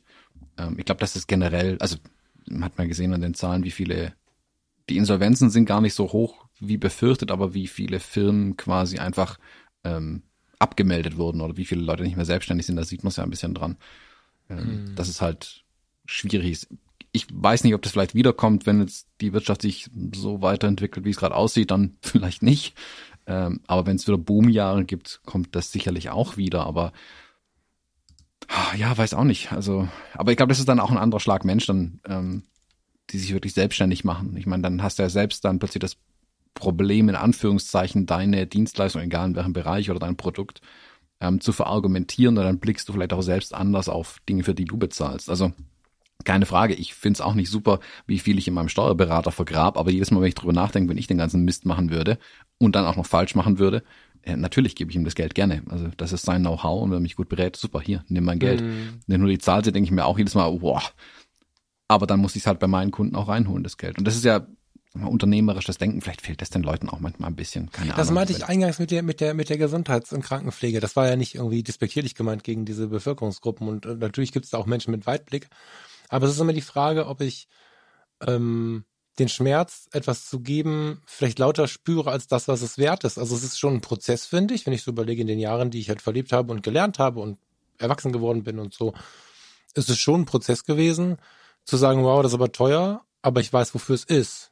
Ähm, 0.57 0.75
ich 0.79 0.85
glaube, 0.85 1.01
das 1.01 1.15
ist 1.15 1.27
generell, 1.27 1.77
also 1.79 1.97
hat 2.61 2.77
man 2.79 2.87
gesehen 2.87 3.13
an 3.13 3.21
den 3.21 3.35
Zahlen, 3.35 3.63
wie 3.63 3.71
viele, 3.71 4.13
die 4.89 4.97
Insolvenzen 4.97 5.51
sind 5.51 5.65
gar 5.65 5.81
nicht 5.81 5.93
so 5.93 6.11
hoch 6.11 6.47
wie 6.59 6.77
befürchtet, 6.77 7.29
aber 7.29 7.53
wie 7.53 7.67
viele 7.67 7.99
Firmen 7.99 8.57
quasi 8.57 8.97
einfach 8.97 9.37
ähm, 9.83 10.23
abgemeldet 10.57 11.17
wurden 11.17 11.41
oder 11.41 11.57
wie 11.57 11.65
viele 11.65 11.81
Leute 11.81 12.03
nicht 12.03 12.15
mehr 12.15 12.25
selbstständig 12.25 12.65
sind, 12.65 12.75
da 12.75 12.83
sieht 12.83 13.03
man 13.03 13.09
es 13.09 13.17
ja 13.17 13.23
ein 13.23 13.29
bisschen 13.29 13.53
dran. 13.53 13.77
Ähm, 14.49 14.57
hm. 14.57 14.95
Das 14.95 15.07
ist 15.07 15.21
halt 15.21 15.63
schwierig 16.05 16.67
ich 17.11 17.27
weiß 17.31 17.63
nicht, 17.63 17.73
ob 17.73 17.81
das 17.81 17.91
vielleicht 17.91 18.15
wiederkommt, 18.15 18.65
wenn 18.65 18.81
jetzt 18.81 19.07
die 19.21 19.33
Wirtschaft 19.33 19.61
sich 19.61 19.89
so 20.13 20.41
weiterentwickelt, 20.41 21.05
wie 21.05 21.09
es 21.09 21.17
gerade 21.17 21.35
aussieht, 21.35 21.71
dann 21.71 21.97
vielleicht 22.01 22.43
nicht. 22.43 22.75
Ähm, 23.25 23.61
aber 23.67 23.85
wenn 23.85 23.95
es 23.95 24.07
wieder 24.07 24.17
Boomjahre 24.17 24.85
gibt, 24.85 25.21
kommt 25.25 25.55
das 25.55 25.71
sicherlich 25.71 26.09
auch 26.09 26.37
wieder. 26.37 26.65
Aber 26.65 26.93
ah, 28.47 28.75
ja, 28.75 28.97
weiß 28.97 29.13
auch 29.13 29.23
nicht. 29.23 29.51
Also, 29.51 29.87
aber 30.13 30.31
ich 30.31 30.37
glaube, 30.37 30.49
das 30.49 30.59
ist 30.59 30.69
dann 30.69 30.79
auch 30.79 30.91
ein 30.91 30.97
anderer 30.97 31.19
Schlag 31.19 31.45
Mensch, 31.45 31.65
dann, 31.65 31.99
ähm, 32.07 32.43
die 33.09 33.19
sich 33.19 33.33
wirklich 33.33 33.53
selbstständig 33.53 34.03
machen. 34.03 34.35
Ich 34.37 34.45
meine, 34.45 34.63
dann 34.63 34.83
hast 34.83 34.99
du 34.99 35.03
ja 35.03 35.09
selbst 35.09 35.45
dann 35.45 35.59
plötzlich 35.59 35.81
das 35.81 35.97
Problem 36.53 37.09
in 37.09 37.15
Anführungszeichen, 37.15 38.05
deine 38.05 38.45
Dienstleistung, 38.45 39.01
egal 39.01 39.29
in 39.29 39.35
welchem 39.35 39.53
Bereich 39.53 39.89
oder 39.89 39.99
dein 39.99 40.17
Produkt, 40.17 40.61
ähm, 41.19 41.41
zu 41.41 41.51
verargumentieren. 41.53 42.37
Und 42.37 42.43
dann 42.43 42.59
blickst 42.59 42.87
du 42.87 42.93
vielleicht 42.93 43.13
auch 43.13 43.21
selbst 43.21 43.53
anders 43.53 43.89
auf 43.89 44.17
Dinge, 44.27 44.43
für 44.43 44.53
die 44.53 44.65
du 44.65 44.77
bezahlst. 44.77 45.29
Also 45.29 45.53
keine 46.25 46.45
Frage, 46.45 46.73
ich 46.73 46.93
find's 46.93 47.21
auch 47.21 47.33
nicht 47.33 47.49
super, 47.49 47.79
wie 48.05 48.19
viel 48.19 48.37
ich 48.37 48.47
in 48.47 48.53
meinem 48.53 48.69
Steuerberater 48.69 49.31
vergrab, 49.31 49.77
aber 49.77 49.91
jedes 49.91 50.11
Mal, 50.11 50.21
wenn 50.21 50.27
ich 50.27 50.35
drüber 50.35 50.53
nachdenke, 50.53 50.89
wenn 50.89 50.97
ich 50.97 51.07
den 51.07 51.17
ganzen 51.17 51.43
Mist 51.43 51.65
machen 51.65 51.89
würde 51.91 52.17
und 52.57 52.75
dann 52.75 52.85
auch 52.85 52.97
noch 52.97 53.05
falsch 53.05 53.35
machen 53.35 53.57
würde, 53.57 53.83
äh, 54.23 54.35
natürlich 54.35 54.75
gebe 54.75 54.91
ich 54.91 54.97
ihm 54.97 55.05
das 55.05 55.15
Geld 55.15 55.33
gerne. 55.33 55.63
Also 55.69 55.87
das 55.95 56.11
ist 56.11 56.25
sein 56.25 56.41
Know-how 56.41 56.83
und 56.83 56.91
wenn 56.91 56.97
er 56.97 57.01
mich 57.01 57.15
gut 57.15 57.29
berät, 57.29 57.55
super, 57.55 57.81
hier, 57.81 58.03
nimm 58.09 58.25
mein 58.25 58.39
Geld. 58.39 58.61
Mhm. 58.61 58.99
Wenn 59.07 59.21
nur 59.21 59.29
die 59.29 59.37
Zahl 59.37 59.63
sehe, 59.63 59.71
denke 59.71 59.85
ich 59.85 59.91
mir 59.91 60.05
auch 60.05 60.17
jedes 60.17 60.35
Mal, 60.35 60.51
boah. 60.51 60.83
Aber 61.87 62.05
dann 62.05 62.19
muss 62.19 62.35
ich 62.35 62.43
es 62.43 62.47
halt 62.47 62.59
bei 62.59 62.67
meinen 62.67 62.91
Kunden 62.91 63.15
auch 63.15 63.29
reinholen, 63.29 63.63
das 63.63 63.77
Geld. 63.77 63.97
Und 63.97 64.05
das 64.05 64.15
ist 64.15 64.25
ja 64.25 64.45
unternehmerisches 64.93 65.77
Denken, 65.77 66.01
vielleicht 66.01 66.21
fehlt 66.21 66.41
das 66.41 66.49
den 66.49 66.63
Leuten 66.63 66.89
auch 66.89 66.99
manchmal 66.99 67.29
ein 67.29 67.35
bisschen. 67.35 67.71
Keine 67.71 67.91
das 67.91 68.07
Ahnung. 68.07 68.15
meinte 68.15 68.33
ich 68.33 68.45
eingangs 68.45 68.79
mit 68.79 68.91
der, 68.91 69.03
mit 69.03 69.21
der, 69.21 69.33
mit 69.33 69.49
der 69.49 69.57
Gesundheits- 69.57 70.11
und 70.11 70.23
Krankenpflege. 70.23 70.79
Das 70.79 70.95
war 70.95 71.07
ja 71.07 71.15
nicht 71.15 71.35
irgendwie 71.35 71.63
despektierlich 71.63 72.15
gemeint 72.15 72.43
gegen 72.43 72.65
diese 72.65 72.87
Bevölkerungsgruppen. 72.87 73.67
Und 73.67 73.85
äh, 73.85 73.95
natürlich 73.95 74.31
gibt 74.31 74.45
es 74.45 74.51
da 74.51 74.57
auch 74.57 74.65
Menschen 74.65 74.91
mit 74.91 75.05
Weitblick. 75.05 75.49
Aber 76.09 76.25
es 76.25 76.33
ist 76.33 76.39
immer 76.39 76.53
die 76.53 76.61
Frage, 76.61 77.07
ob 77.07 77.21
ich 77.21 77.47
ähm, 78.27 78.83
den 79.19 79.29
Schmerz, 79.29 79.87
etwas 79.91 80.27
zu 80.27 80.39
geben, 80.39 81.01
vielleicht 81.05 81.39
lauter 81.39 81.67
spüre 81.67 82.11
als 82.11 82.27
das, 82.27 82.47
was 82.47 82.61
es 82.61 82.77
wert 82.77 83.03
ist. 83.03 83.17
Also 83.17 83.35
es 83.35 83.43
ist 83.43 83.59
schon 83.59 83.75
ein 83.75 83.81
Prozess, 83.81 84.25
finde 84.25 84.53
ich, 84.53 84.65
wenn 84.65 84.73
ich 84.73 84.83
so 84.83 84.91
überlege, 84.91 85.21
in 85.21 85.27
den 85.27 85.39
Jahren, 85.39 85.71
die 85.71 85.79
ich 85.79 85.89
halt 85.89 86.01
verlebt 86.01 86.31
habe 86.31 86.51
und 86.51 86.63
gelernt 86.63 86.99
habe 86.99 87.19
und 87.19 87.37
erwachsen 87.77 88.11
geworden 88.11 88.43
bin 88.43 88.59
und 88.59 88.73
so, 88.73 88.93
ist 89.73 89.89
es 89.89 89.97
schon 89.97 90.21
ein 90.21 90.25
Prozess 90.25 90.63
gewesen, 90.63 91.17
zu 91.65 91.77
sagen, 91.77 92.03
wow, 92.03 92.21
das 92.21 92.31
ist 92.31 92.35
aber 92.35 92.51
teuer, 92.51 93.05
aber 93.21 93.41
ich 93.41 93.51
weiß, 93.51 93.73
wofür 93.75 93.95
es 93.95 94.03
ist. 94.05 94.48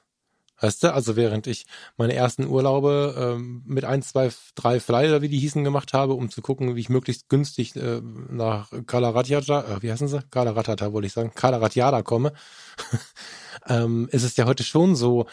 Weißt 0.60 0.84
du, 0.84 0.94
also 0.94 1.16
während 1.16 1.46
ich 1.46 1.66
meine 1.98 2.14
ersten 2.14 2.48
Urlaube 2.48 3.16
ähm, 3.18 3.64
mit 3.66 3.86
ein, 3.86 4.02
zwei, 4.02 4.32
drei 4.56 4.80
Flyer, 4.80 5.22
wie 5.22 5.30
die 5.30 5.38
hießen, 5.40 5.64
gemacht 5.64 5.94
habe, 5.94 6.14
um 6.14 6.32
zu 6.32 6.42
gucken, 6.42 6.76
wie 6.76 6.80
ich 6.80 6.90
möglichst 6.90 7.30
günstig 7.30 7.76
äh, 7.76 8.02
nach 8.02 8.72
Kalaratjada, 8.88 9.78
äh, 9.78 9.82
wie 9.84 9.92
heißen 9.92 10.08
sie? 10.08 10.24
Kalaratata 10.32 10.94
wollte 10.94 11.08
ich 11.08 11.14
sagen, 11.14 11.32
Kalaratjada 11.36 12.02
komme, 12.02 12.34
ähm, 13.68 14.10
ist 14.12 14.24
es 14.24 14.36
ja 14.36 14.46
heute 14.46 14.64
schon 14.64 14.96
so, 14.96 15.28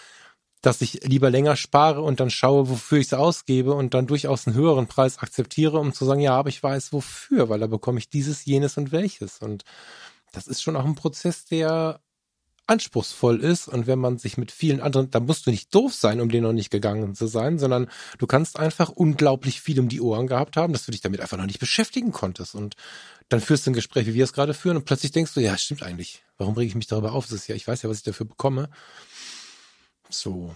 dass 0.60 0.80
ich 0.80 1.04
lieber 1.04 1.30
länger 1.30 1.56
spare 1.56 2.02
und 2.02 2.20
dann 2.20 2.30
schaue, 2.30 2.68
wofür 2.68 2.98
ich 2.98 3.06
es 3.06 3.14
ausgebe 3.14 3.74
und 3.74 3.94
dann 3.94 4.06
durchaus 4.06 4.46
einen 4.46 4.56
höheren 4.56 4.86
Preis 4.86 5.18
akzeptiere, 5.18 5.78
um 5.78 5.92
zu 5.92 6.04
sagen, 6.04 6.20
ja, 6.20 6.34
aber 6.36 6.48
ich 6.48 6.62
weiß 6.62 6.92
wofür, 6.92 7.48
weil 7.48 7.60
da 7.60 7.66
bekomme 7.66 7.98
ich 7.98 8.08
dieses, 8.08 8.44
jenes 8.44 8.76
und 8.78 8.92
welches. 8.92 9.38
Und 9.38 9.64
das 10.32 10.46
ist 10.46 10.62
schon 10.62 10.76
auch 10.76 10.84
ein 10.84 10.94
Prozess, 10.94 11.44
der 11.44 12.00
anspruchsvoll 12.66 13.40
ist 13.40 13.68
und 13.68 13.86
wenn 13.86 13.98
man 13.98 14.18
sich 14.18 14.38
mit 14.38 14.50
vielen 14.50 14.80
anderen, 14.80 15.10
da 15.10 15.20
musst 15.20 15.46
du 15.46 15.50
nicht 15.50 15.74
doof 15.74 15.92
sein, 15.92 16.20
um 16.20 16.30
den 16.30 16.42
noch 16.42 16.52
nicht 16.52 16.70
gegangen 16.70 17.14
zu 17.14 17.26
sein, 17.26 17.58
sondern 17.58 17.88
du 18.18 18.26
kannst 18.26 18.58
einfach 18.58 18.88
unglaublich 18.88 19.60
viel 19.60 19.78
um 19.80 19.88
die 19.88 20.00
Ohren 20.00 20.26
gehabt 20.26 20.56
haben, 20.56 20.72
dass 20.72 20.86
du 20.86 20.92
dich 20.92 21.02
damit 21.02 21.20
einfach 21.20 21.36
noch 21.36 21.46
nicht 21.46 21.60
beschäftigen 21.60 22.12
konntest 22.12 22.54
und 22.54 22.74
dann 23.28 23.40
führst 23.40 23.66
du 23.66 23.70
ein 23.70 23.74
Gespräch, 23.74 24.06
wie 24.06 24.14
wir 24.14 24.24
es 24.24 24.32
gerade 24.32 24.54
führen 24.54 24.76
und 24.76 24.84
plötzlich 24.84 25.12
denkst 25.12 25.34
du, 25.34 25.40
ja, 25.40 25.56
stimmt 25.58 25.82
eigentlich. 25.82 26.22
Warum 26.38 26.54
rege 26.54 26.68
ich 26.68 26.74
mich 26.74 26.86
darüber 26.86 27.12
auf? 27.12 27.26
Das 27.26 27.34
ist 27.34 27.48
ja, 27.48 27.54
ich 27.54 27.66
weiß 27.66 27.82
ja, 27.82 27.90
was 27.90 27.98
ich 27.98 28.02
dafür 28.02 28.26
bekomme. 28.26 28.70
So, 30.08 30.54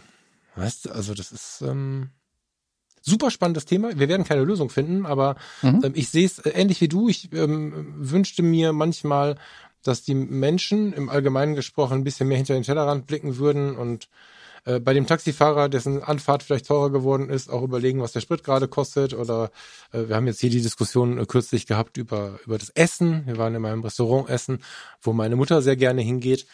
weißt 0.56 0.86
du, 0.86 0.90
also 0.92 1.14
das 1.14 1.32
ist 1.32 1.62
ähm, 1.62 2.10
super 3.02 3.30
spannendes 3.30 3.64
Thema. 3.64 3.98
Wir 3.98 4.08
werden 4.08 4.24
keine 4.24 4.44
Lösung 4.44 4.70
finden, 4.70 5.06
aber 5.06 5.36
mhm. 5.62 5.82
ähm, 5.84 5.92
ich 5.94 6.08
sehe 6.08 6.26
es 6.26 6.38
äh, 6.38 6.50
ähnlich 6.50 6.80
wie 6.80 6.88
du. 6.88 7.08
Ich 7.08 7.32
ähm, 7.32 7.94
wünschte 7.96 8.42
mir 8.42 8.72
manchmal 8.72 9.36
dass 9.82 10.02
die 10.02 10.14
Menschen 10.14 10.92
im 10.92 11.08
Allgemeinen 11.08 11.54
gesprochen 11.54 11.94
ein 11.94 12.04
bisschen 12.04 12.28
mehr 12.28 12.36
hinter 12.36 12.54
den 12.54 12.62
Tellerrand 12.62 13.06
blicken 13.06 13.36
würden 13.38 13.76
und 13.76 14.08
äh, 14.64 14.80
bei 14.80 14.92
dem 14.92 15.06
Taxifahrer, 15.06 15.68
dessen 15.68 16.02
Anfahrt 16.02 16.42
vielleicht 16.42 16.66
teurer 16.66 16.90
geworden 16.90 17.30
ist, 17.30 17.48
auch 17.48 17.62
überlegen, 17.62 18.02
was 18.02 18.12
der 18.12 18.20
Sprit 18.20 18.44
gerade 18.44 18.68
kostet. 18.68 19.14
Oder 19.14 19.50
äh, 19.92 20.08
wir 20.08 20.16
haben 20.16 20.26
jetzt 20.26 20.40
hier 20.40 20.50
die 20.50 20.60
Diskussion 20.60 21.18
äh, 21.18 21.26
kürzlich 21.26 21.66
gehabt 21.66 21.96
über, 21.96 22.38
über 22.44 22.58
das 22.58 22.70
Essen. 22.70 23.26
Wir 23.26 23.38
waren 23.38 23.54
in 23.54 23.62
meinem 23.62 23.82
Restaurant 23.82 24.28
essen, 24.28 24.62
wo 25.00 25.12
meine 25.12 25.36
Mutter 25.36 25.62
sehr 25.62 25.76
gerne 25.76 26.02
hingeht. 26.02 26.46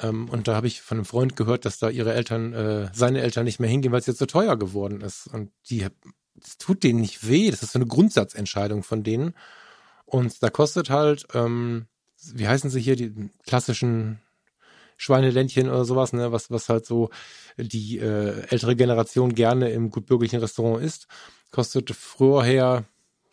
Ähm, 0.00 0.28
und 0.28 0.48
da 0.48 0.54
habe 0.54 0.66
ich 0.66 0.80
von 0.80 0.98
einem 0.98 1.04
Freund 1.04 1.36
gehört, 1.36 1.64
dass 1.64 1.78
da 1.78 1.90
ihre 1.90 2.14
Eltern, 2.14 2.52
äh, 2.54 2.88
seine 2.94 3.20
Eltern 3.20 3.44
nicht 3.44 3.60
mehr 3.60 3.70
hingehen, 3.70 3.92
weil 3.92 4.00
es 4.00 4.06
jetzt 4.06 4.18
so 4.18 4.26
teuer 4.26 4.56
geworden 4.56 5.00
ist. 5.02 5.26
Und 5.26 5.50
die, 5.68 5.86
das 6.36 6.56
tut 6.58 6.82
denen 6.82 7.00
nicht 7.00 7.28
weh. 7.28 7.50
Das 7.50 7.62
ist 7.62 7.72
so 7.72 7.78
eine 7.78 7.86
Grundsatzentscheidung 7.86 8.82
von 8.82 9.02
denen. 9.02 9.34
Und 10.06 10.42
da 10.42 10.50
kostet 10.50 10.90
halt 10.90 11.26
ähm, 11.34 11.86
wie 12.34 12.48
heißen 12.48 12.70
sie 12.70 12.80
hier, 12.80 12.96
die 12.96 13.30
klassischen 13.46 14.20
Schweineländchen 14.96 15.68
oder 15.68 15.84
sowas, 15.84 16.12
ne, 16.12 16.30
was, 16.30 16.50
was 16.50 16.68
halt 16.68 16.84
so 16.84 17.10
die 17.56 17.98
äh, 17.98 18.42
ältere 18.48 18.76
Generation 18.76 19.34
gerne 19.34 19.70
im 19.70 19.90
gutbürgerlichen 19.90 20.40
Restaurant 20.40 20.84
isst, 20.84 21.06
kostet 21.50 21.90
früher 21.90 22.84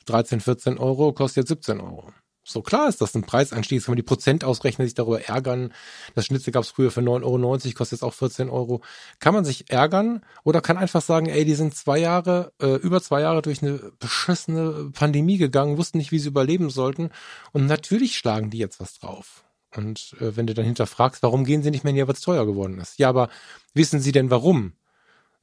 13, 0.05 0.39
14 0.39 0.77
Euro, 0.77 1.11
kostet 1.11 1.43
jetzt 1.43 1.49
17 1.49 1.81
Euro. 1.81 2.13
So 2.47 2.61
klar 2.61 2.87
ist 2.87 3.01
das 3.01 3.13
ein 3.13 3.23
Preiseinstieg, 3.23 3.83
kann 3.83 3.91
man 3.91 3.97
die 3.97 4.03
Prozent 4.03 4.45
ausrechnen, 4.45 4.87
sich 4.87 4.95
darüber 4.95 5.21
ärgern. 5.21 5.73
Das 6.15 6.25
Schnitzel 6.25 6.51
gab 6.51 6.63
es 6.63 6.69
früher 6.69 6.91
für 6.91 7.01
9,90 7.01 7.23
Euro, 7.25 7.57
kostet 7.73 7.99
jetzt 7.99 8.03
auch 8.03 8.13
14 8.13 8.49
Euro. 8.49 8.81
Kann 9.19 9.33
man 9.33 9.43
sich 9.43 9.69
ärgern 9.69 10.21
oder 10.45 10.61
kann 10.61 10.77
einfach 10.77 11.01
sagen, 11.01 11.27
ey, 11.27 11.43
die 11.43 11.55
sind 11.55 11.75
zwei 11.75 11.97
Jahre, 11.97 12.53
äh, 12.61 12.75
über 12.75 13.01
zwei 13.01 13.19
Jahre 13.19 13.41
durch 13.41 13.61
eine 13.61 13.91
beschissene 13.99 14.91
Pandemie 14.93 15.37
gegangen, 15.37 15.77
wussten 15.77 15.97
nicht, 15.97 16.13
wie 16.13 16.19
sie 16.19 16.29
überleben 16.29 16.69
sollten. 16.69 17.09
Und 17.51 17.65
natürlich 17.65 18.17
schlagen 18.17 18.49
die 18.49 18.59
jetzt 18.59 18.79
was 18.79 18.97
drauf. 18.97 19.43
Und 19.75 20.15
äh, 20.21 20.37
wenn 20.37 20.47
du 20.47 20.53
dann 20.53 20.65
hinterfragst, 20.65 21.21
warum 21.23 21.43
gehen 21.43 21.63
sie 21.63 21.71
nicht 21.71 21.83
mehr 21.83 21.91
in 21.91 21.97
hier, 21.97 22.07
was 22.07 22.21
teuer 22.21 22.45
geworden 22.45 22.79
ist? 22.79 22.97
Ja, 22.97 23.09
aber 23.09 23.27
wissen 23.73 23.99
sie 23.99 24.13
denn 24.13 24.31
warum? 24.31 24.71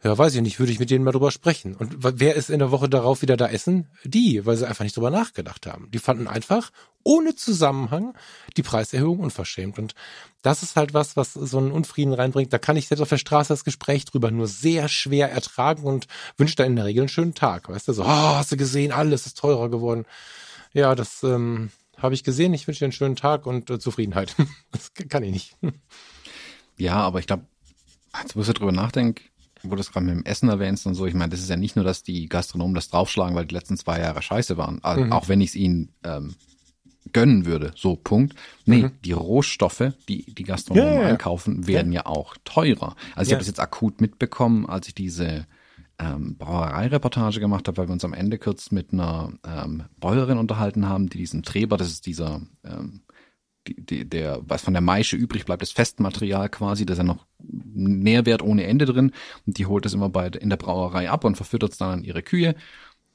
Ja, 0.05 0.19
weiß 0.19 0.35
ich 0.35 0.43
nicht, 0.43 0.59
würde 0.59 0.71
ich 0.71 0.79
mit 0.79 0.91
denen 0.91 1.03
mal 1.03 1.13
drüber 1.13 1.31
sprechen. 1.31 1.75
Und 1.75 1.97
wer 1.99 2.35
ist 2.35 2.51
in 2.51 2.59
der 2.59 2.71
Woche 2.71 2.91
darauf 2.91 3.23
wieder 3.23 3.39
da 3.39 3.49
essen? 3.49 3.89
Die, 4.05 4.45
weil 4.45 4.55
sie 4.55 4.69
einfach 4.69 4.85
nicht 4.85 4.95
drüber 4.95 5.11
nachgedacht 5.11 5.67
haben. 5.67 5.91
Die 5.93 5.99
fanden 5.99 6.29
einfach 6.29 6.73
ohne 7.05 7.35
Zusammenhang 7.37 8.15
die 8.59 8.63
Preiserhöhung 8.63 9.21
unverschämt. 9.21 9.79
Und 9.79 9.95
das 10.43 10.63
ist 10.63 10.77
halt 10.77 10.93
was, 10.93 11.17
was 11.17 11.33
so 11.33 11.57
einen 11.57 11.73
Unfrieden 11.73 12.13
reinbringt. 12.13 12.53
Da 12.53 12.59
kann 12.59 12.77
ich 12.77 12.87
selbst 12.87 13.01
auf 13.01 13.09
der 13.09 13.17
Straße 13.17 13.49
das 13.49 13.65
Gespräch 13.65 14.05
drüber 14.05 14.31
nur 14.31 14.47
sehr 14.47 14.89
schwer 14.89 15.33
ertragen 15.33 15.85
und 15.85 16.07
wünsche 16.37 16.57
da 16.57 16.65
in 16.65 16.77
der 16.77 16.85
Regel 16.85 17.05
einen 17.05 17.09
schönen 17.09 17.35
Tag. 17.35 17.71
Weißt 17.71 17.89
du, 17.89 17.95
so, 17.95 18.03
oh, 18.03 18.07
hast 18.07 18.53
du 18.53 18.59
gesehen, 18.59 18.93
alles 18.93 19.25
ist 19.25 19.39
teurer 19.39 19.71
geworden. 19.71 20.05
Ja, 20.75 20.95
das 20.95 21.23
ähm, 21.23 21.71
habe 21.97 22.13
ich 22.13 22.25
gesehen. 22.25 22.53
Ich 22.53 22.67
wünsche 22.67 22.81
dir 22.81 22.87
einen 22.87 22.93
schönen 22.93 23.17
Tag 23.17 23.47
und 23.47 23.71
äh, 23.71 23.79
Zufriedenheit. 23.79 24.37
das 24.71 24.93
kann 24.93 25.23
ich 25.23 25.33
nicht. 25.33 25.57
Ja, 26.77 26.97
aber 26.97 27.21
ich 27.21 27.27
glaube, 27.27 27.47
als 28.13 28.37
ich 28.37 28.55
drüber 28.55 28.73
nachdenke, 28.73 29.23
wo 29.65 29.75
du 29.75 29.81
es 29.81 29.93
gerade 29.93 30.07
mit 30.07 30.15
dem 30.15 30.25
Essen 30.25 30.49
erwähnst 30.49 30.87
und 30.87 30.95
so, 30.95 31.07
ich 31.07 31.15
meine, 31.15 31.31
das 31.31 31.41
ist 31.41 31.51
ja 31.51 31.57
nicht 31.57 31.77
nur, 31.77 31.85
dass 31.85 32.03
die 32.03 32.29
Gastronomen 32.29 32.75
das 32.75 32.89
draufschlagen, 32.89 33.35
weil 33.35 33.47
die 33.47 33.55
letzten 33.55 33.77
zwei 33.77 34.01
Jahre 34.01 34.23
scheiße 34.23 34.57
waren, 34.57 34.83
also, 34.83 35.05
mhm. 35.05 35.13
auch 35.13 35.29
wenn 35.29 35.41
ich 35.41 35.51
es 35.51 35.57
ihnen 35.57 35.91
ähm, 36.05 36.35
gönnen 37.13 37.47
würde, 37.47 37.73
so 37.77 37.97
Punkt. 37.97 38.35
Nee, 38.65 38.83
mhm. 38.83 38.93
die 39.05 39.13
Rohstoffe, 39.13 39.93
die 40.09 40.35
die 40.35 40.45
Gastronomen 40.45 40.95
ja, 40.95 41.03
ja, 41.03 41.09
einkaufen, 41.09 41.67
werden 41.67 41.93
ja. 41.93 42.07
auch 42.07 42.37
teurer. 42.45 42.97
Also 43.15 43.29
ich 43.29 43.33
habe 43.35 43.41
das 43.41 43.49
jetzt 43.49 43.61
akut 43.61 44.01
mitbekommen, 44.01 44.67
als 44.67 44.89
ich 44.89 44.95
diese 44.95 45.47
ähm, 45.99 46.37
Brauereireportage 46.37 47.41
gemacht 47.41 47.69
habe, 47.69 47.77
weil 47.77 47.89
wir 47.89 47.93
uns 47.93 48.05
am 48.05 48.15
Ende 48.15 48.39
kurz 48.39 48.71
mit 48.71 48.93
einer 48.93 49.33
ähm, 49.47 49.85
Bäuerin 49.99 50.39
unterhalten 50.39 50.89
haben, 50.89 51.09
die 51.09 51.19
diesen 51.19 51.43
Treber, 51.43 51.77
das 51.77 51.89
ist 51.89 52.07
dieser 52.07 52.41
ähm, 52.65 53.03
die, 53.67 53.81
die, 53.85 54.09
der, 54.09 54.41
was 54.43 54.63
von 54.63 54.75
der 54.75 54.83
Maische 54.83 55.17
übrig 55.17 55.47
bleibt, 55.47 55.63
das 55.63 55.73
Festmaterial 55.73 56.49
quasi, 56.49 56.85
da 56.85 56.93
ist 56.93 56.99
ja 56.99 57.05
noch 57.05 57.27
Nährwert 57.49 58.43
ohne 58.43 58.65
Ende 58.65 58.85
drin 58.85 59.13
und 59.47 59.59
die 59.59 59.67
holt 59.67 59.87
es 59.87 59.95
immer 59.95 60.09
bei 60.09 60.29
in 60.29 60.51
der 60.51 60.57
Brauerei 60.57 61.11
ab 61.11 61.25
und 61.25 61.37
verfüttert 61.37 61.73
es 61.73 61.79
dann 61.79 61.91
an 61.91 62.05
ihre 62.05 62.23
Kühe, 62.23 62.55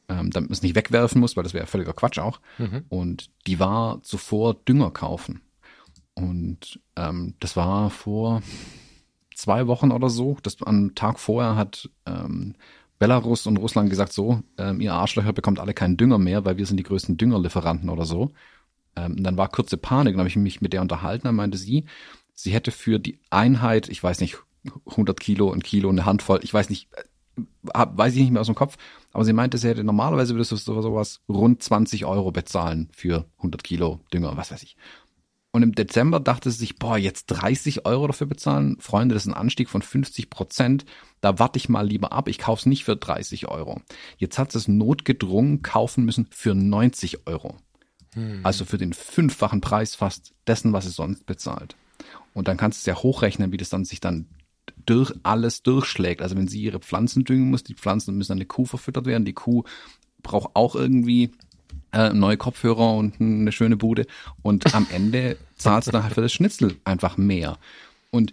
ähm, 0.08 0.32
damit 0.32 0.50
man 0.50 0.54
es 0.54 0.62
nicht 0.62 0.76
wegwerfen 0.76 1.22
muss, 1.22 1.36
weil 1.36 1.44
das 1.44 1.54
wäre 1.54 1.68
völliger 1.68 1.94
Quatsch 1.94 2.20
auch. 2.20 2.40
Mhm. 2.58 2.84
Und 2.90 3.30
die 3.48 3.60
war 3.60 4.02
zuvor 4.04 4.54
Dünger 4.54 4.92
kaufen. 4.92 5.42
Und 6.14 6.80
ähm, 6.96 7.36
das 7.40 7.56
war 7.56 7.90
vor 7.90 8.42
zwei 9.36 9.68
Wochen 9.68 9.92
oder 9.92 10.10
so. 10.10 10.38
Das 10.44 10.62
am 10.64 10.94
Tag 10.96 11.20
vorher 11.20 11.56
hat 11.56 11.90
ähm, 12.06 12.56
Belarus 13.00 13.48
und 13.48 13.58
Russland 13.58 13.90
gesagt, 13.90 14.12
so, 14.12 14.44
ähm, 14.58 14.82
ihr 14.82 14.94
Arschlöcher 14.94 15.32
bekommt 15.32 15.60
alle 15.60 15.74
keinen 15.74 15.96
Dünger 15.96 16.18
mehr, 16.18 16.44
weil 16.44 16.58
wir 16.58 16.66
sind 16.66 16.78
die 16.78 16.84
größten 16.84 17.18
Düngerlieferanten 17.18 17.90
oder 17.90 18.06
so. 18.06 18.34
Ähm, 18.98 19.24
dann 19.24 19.38
war 19.38 19.48
kurze 19.48 19.78
Panik, 19.78 20.14
dann 20.14 20.20
habe 20.20 20.30
ich 20.30 20.36
mich 20.36 20.60
mit 20.60 20.74
der 20.74 20.82
unterhalten, 20.82 21.28
dann 21.28 21.36
meinte 21.36 21.58
sie, 21.58 21.86
sie 22.42 22.52
hätte 22.52 22.72
für 22.72 23.00
die 23.00 23.20
Einheit, 23.30 23.90
ich 23.90 24.02
weiß 24.02 24.22
nicht, 24.22 24.38
100 24.88 25.20
Kilo, 25.20 25.52
ein 25.52 25.64
Kilo, 25.64 25.90
eine 25.90 26.06
Handvoll, 26.06 26.40
ich 26.44 26.54
weiß 26.54 26.70
nicht, 26.70 26.90
äh, 26.94 27.44
weiß 27.74 28.16
ich 28.16 28.22
nicht 28.22 28.32
mehr 28.32 28.42
aus 28.42 28.48
dem 28.48 28.56
Kopf, 28.56 28.78
aber 29.12 29.26
sie 29.26 29.34
meinte, 29.34 29.58
sie 29.58 29.68
hätte 29.68 29.84
normalerweise 29.84 30.36
würdest 30.36 30.52
du 30.52 30.56
sowas 30.56 31.22
rund 31.28 31.62
20 31.62 32.06
Euro 32.06 32.32
bezahlen 32.32 32.90
für 32.94 33.26
100 33.38 33.64
Kilo 33.64 34.00
Dünger, 34.14 34.38
was 34.38 34.52
weiß 34.52 34.64
ich. 34.64 34.78
Und 35.52 35.64
im 35.64 35.74
Dezember 35.74 36.20
dachte 36.20 36.52
sie 36.52 36.60
sich, 36.60 36.76
boah, 36.78 36.98
jetzt 36.98 37.26
30 37.28 37.86
Euro 37.86 38.06
dafür 38.06 38.28
bezahlen? 38.28 38.78
Freunde, 38.80 39.16
das 39.16 39.24
ist 39.24 39.32
ein 39.32 39.34
Anstieg 39.34 39.68
von 39.68 39.82
50 39.82 40.30
Prozent. 40.30 40.86
Da 41.22 41.40
warte 41.40 41.58
ich 41.58 41.70
mal 41.70 41.88
lieber 41.88 42.12
ab. 42.12 42.28
Ich 42.28 42.38
kauf's 42.38 42.68
nicht 42.68 42.84
für 42.84 42.96
30 42.96 43.48
Euro. 43.48 43.82
Jetzt 44.18 44.38
hat 44.38 44.52
sie 44.52 44.60
es 44.60 44.68
notgedrungen 44.68 45.64
kaufen 45.64 46.06
müssen 46.06 46.28
für 46.30 46.54
90 46.54 47.26
Euro. 47.26 47.58
Hm. 48.14 48.42
Also 48.44 48.64
für 48.64 48.78
den 48.78 48.94
fünffachen 48.94 49.60
Preis 49.60 49.96
fast 49.96 50.36
dessen, 50.46 50.72
was 50.72 50.86
es 50.86 50.96
sonst 50.96 51.26
bezahlt. 51.26 51.76
Und 52.40 52.48
dann 52.48 52.56
kannst 52.56 52.80
du 52.80 52.82
es 52.84 52.86
ja 52.86 53.04
hochrechnen, 53.04 53.52
wie 53.52 53.58
das 53.58 53.68
dann 53.68 53.84
sich 53.84 54.00
dann 54.00 54.30
durch 54.86 55.12
alles 55.24 55.62
durchschlägt. 55.62 56.22
Also 56.22 56.38
wenn 56.38 56.48
sie 56.48 56.62
ihre 56.62 56.80
Pflanzen 56.80 57.26
düngen 57.26 57.50
muss, 57.50 57.66
die 57.66 57.74
Pflanzen 57.74 58.18
müssen 58.18 58.32
an 58.32 58.38
eine 58.38 58.46
Kuh 58.46 58.64
verfüttert 58.64 59.06
werden. 59.06 59.26
Die 59.26 59.34
Kuh 59.34 59.66
braucht 60.24 60.56
auch 60.56 60.74
irgendwie 60.74 61.32
äh, 61.92 62.14
neue 62.14 62.38
Kopfhörer 62.38 62.96
und 62.96 63.20
eine 63.20 63.52
schöne 63.52 63.76
Bude. 63.76 64.08
Und 64.42 64.74
am 64.74 64.88
Ende 64.94 65.36
zahlst 65.58 65.90
du 65.90 65.92
dann 65.92 66.04
halt 66.04 66.14
für 66.14 66.22
das 66.22 66.32
Schnitzel 66.32 66.78
einfach 66.86 67.18
mehr. 67.18 67.58
Und 68.10 68.32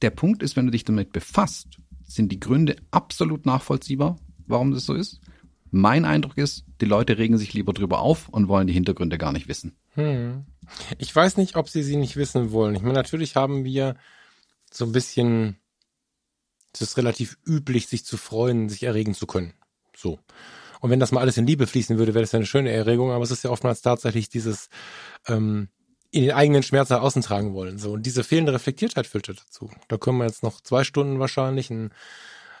der 0.00 0.10
Punkt 0.10 0.42
ist, 0.42 0.56
wenn 0.56 0.64
du 0.64 0.72
dich 0.72 0.84
damit 0.84 1.12
befasst, 1.12 1.68
sind 2.04 2.32
die 2.32 2.40
Gründe 2.40 2.76
absolut 2.92 3.44
nachvollziehbar, 3.44 4.16
warum 4.46 4.70
das 4.70 4.86
so 4.86 4.94
ist. 4.94 5.20
Mein 5.70 6.06
Eindruck 6.06 6.38
ist, 6.38 6.64
die 6.80 6.86
Leute 6.86 7.18
regen 7.18 7.36
sich 7.36 7.52
lieber 7.52 7.74
drüber 7.74 8.00
auf 8.00 8.30
und 8.30 8.48
wollen 8.48 8.68
die 8.68 8.72
Hintergründe 8.72 9.18
gar 9.18 9.32
nicht 9.32 9.48
wissen. 9.48 9.76
Hm. 9.96 10.46
Ich 10.98 11.14
weiß 11.14 11.36
nicht, 11.36 11.56
ob 11.56 11.68
sie 11.68 11.82
sie 11.82 11.96
nicht 11.96 12.16
wissen 12.16 12.52
wollen. 12.52 12.74
Ich 12.74 12.82
meine, 12.82 12.94
natürlich 12.94 13.36
haben 13.36 13.64
wir 13.64 13.96
so 14.70 14.84
ein 14.84 14.92
bisschen, 14.92 15.56
es 16.72 16.82
ist 16.82 16.96
relativ 16.96 17.36
üblich, 17.46 17.88
sich 17.88 18.04
zu 18.04 18.16
freuen, 18.16 18.68
sich 18.68 18.84
erregen 18.84 19.14
zu 19.14 19.26
können. 19.26 19.54
So. 19.96 20.18
Und 20.80 20.90
wenn 20.90 21.00
das 21.00 21.12
mal 21.12 21.20
alles 21.20 21.36
in 21.36 21.46
Liebe 21.46 21.66
fließen 21.66 21.98
würde, 21.98 22.14
wäre 22.14 22.22
das 22.22 22.32
ja 22.32 22.38
eine 22.38 22.46
schöne 22.46 22.70
Erregung, 22.70 23.12
aber 23.12 23.24
es 23.24 23.30
ist 23.30 23.44
ja 23.44 23.50
oftmals 23.50 23.82
tatsächlich 23.82 24.28
dieses 24.28 24.68
ähm, 25.28 25.68
in 26.10 26.22
den 26.22 26.32
eigenen 26.32 26.62
Schmerz 26.62 26.90
nach 26.90 27.02
außen 27.02 27.22
tragen 27.22 27.54
wollen. 27.54 27.78
So. 27.78 27.92
Und 27.92 28.04
diese 28.04 28.24
fehlende 28.24 28.52
Reflektiertheit 28.52 29.06
führt 29.06 29.28
dazu. 29.28 29.70
Da 29.88 29.96
können 29.96 30.18
wir 30.18 30.26
jetzt 30.26 30.42
noch 30.42 30.60
zwei 30.60 30.84
Stunden 30.84 31.18
wahrscheinlich 31.18 31.70
ein 31.70 31.92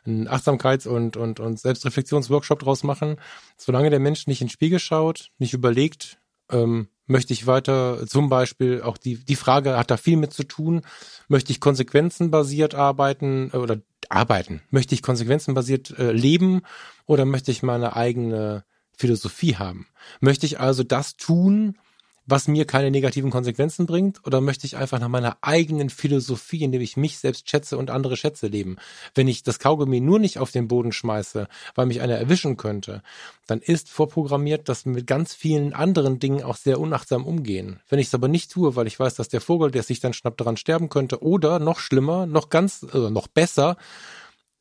einen 0.04 0.28
Achtsamkeits- 0.28 0.88
und, 0.88 1.16
und, 1.16 1.40
und 1.40 1.60
Selbstreflexionsworkshop 1.60 2.60
draus 2.60 2.82
machen. 2.82 3.16
Solange 3.56 3.90
der 3.90 4.00
Mensch 4.00 4.26
nicht 4.26 4.40
in 4.40 4.48
den 4.48 4.52
Spiegel 4.52 4.78
schaut, 4.78 5.30
nicht 5.38 5.54
überlegt, 5.54 6.18
ähm, 6.50 6.88
möchte 7.06 7.32
ich 7.32 7.46
weiter, 7.46 8.06
zum 8.06 8.28
Beispiel 8.28 8.82
auch 8.82 8.96
die, 8.96 9.16
die 9.24 9.36
Frage 9.36 9.76
hat 9.76 9.90
da 9.90 9.96
viel 9.96 10.16
mit 10.16 10.32
zu 10.32 10.44
tun, 10.44 10.82
möchte 11.28 11.52
ich 11.52 11.60
konsequenzenbasiert 11.60 12.74
arbeiten 12.74 13.50
äh, 13.52 13.56
oder 13.56 13.78
arbeiten, 14.08 14.62
möchte 14.70 14.94
ich 14.94 15.02
konsequenzenbasiert 15.02 15.98
äh, 15.98 16.12
leben 16.12 16.62
oder 17.06 17.24
möchte 17.24 17.50
ich 17.50 17.62
meine 17.62 17.96
eigene 17.96 18.64
Philosophie 18.96 19.56
haben? 19.56 19.86
Möchte 20.20 20.46
ich 20.46 20.60
also 20.60 20.82
das 20.82 21.16
tun, 21.16 21.78
was 22.26 22.48
mir 22.48 22.66
keine 22.66 22.90
negativen 22.90 23.30
Konsequenzen 23.30 23.86
bringt? 23.86 24.24
Oder 24.26 24.40
möchte 24.40 24.66
ich 24.66 24.76
einfach 24.76 25.00
nach 25.00 25.08
meiner 25.08 25.36
eigenen 25.40 25.90
Philosophie, 25.90 26.62
indem 26.62 26.80
ich 26.80 26.96
mich 26.96 27.18
selbst 27.18 27.48
schätze 27.48 27.76
und 27.76 27.90
andere 27.90 28.16
Schätze 28.16 28.46
leben? 28.46 28.76
Wenn 29.14 29.28
ich 29.28 29.42
das 29.42 29.58
Kaugummi 29.58 30.00
nur 30.00 30.18
nicht 30.18 30.38
auf 30.38 30.50
den 30.50 30.68
Boden 30.68 30.92
schmeiße, 30.92 31.48
weil 31.74 31.86
mich 31.86 32.00
einer 32.00 32.16
erwischen 32.16 32.56
könnte, 32.56 33.02
dann 33.46 33.60
ist 33.60 33.88
vorprogrammiert, 33.90 34.68
dass 34.68 34.84
wir 34.84 34.92
mit 34.92 35.06
ganz 35.06 35.34
vielen 35.34 35.72
anderen 35.72 36.18
Dingen 36.18 36.42
auch 36.42 36.56
sehr 36.56 36.78
unachtsam 36.80 37.26
umgehen. 37.26 37.80
Wenn 37.88 37.98
ich 37.98 38.06
es 38.06 38.14
aber 38.14 38.28
nicht 38.28 38.50
tue, 38.50 38.76
weil 38.76 38.86
ich 38.86 38.98
weiß, 38.98 39.14
dass 39.14 39.28
der 39.28 39.40
Vogel, 39.40 39.70
der 39.70 39.82
sich 39.82 40.00
dann 40.00 40.12
schnappt, 40.12 40.40
daran 40.40 40.56
sterben 40.56 40.88
könnte, 40.88 41.22
oder 41.22 41.58
noch 41.58 41.80
schlimmer, 41.80 42.26
noch 42.26 42.50
ganz, 42.50 42.86
also 42.92 43.10
noch 43.10 43.26
besser, 43.26 43.76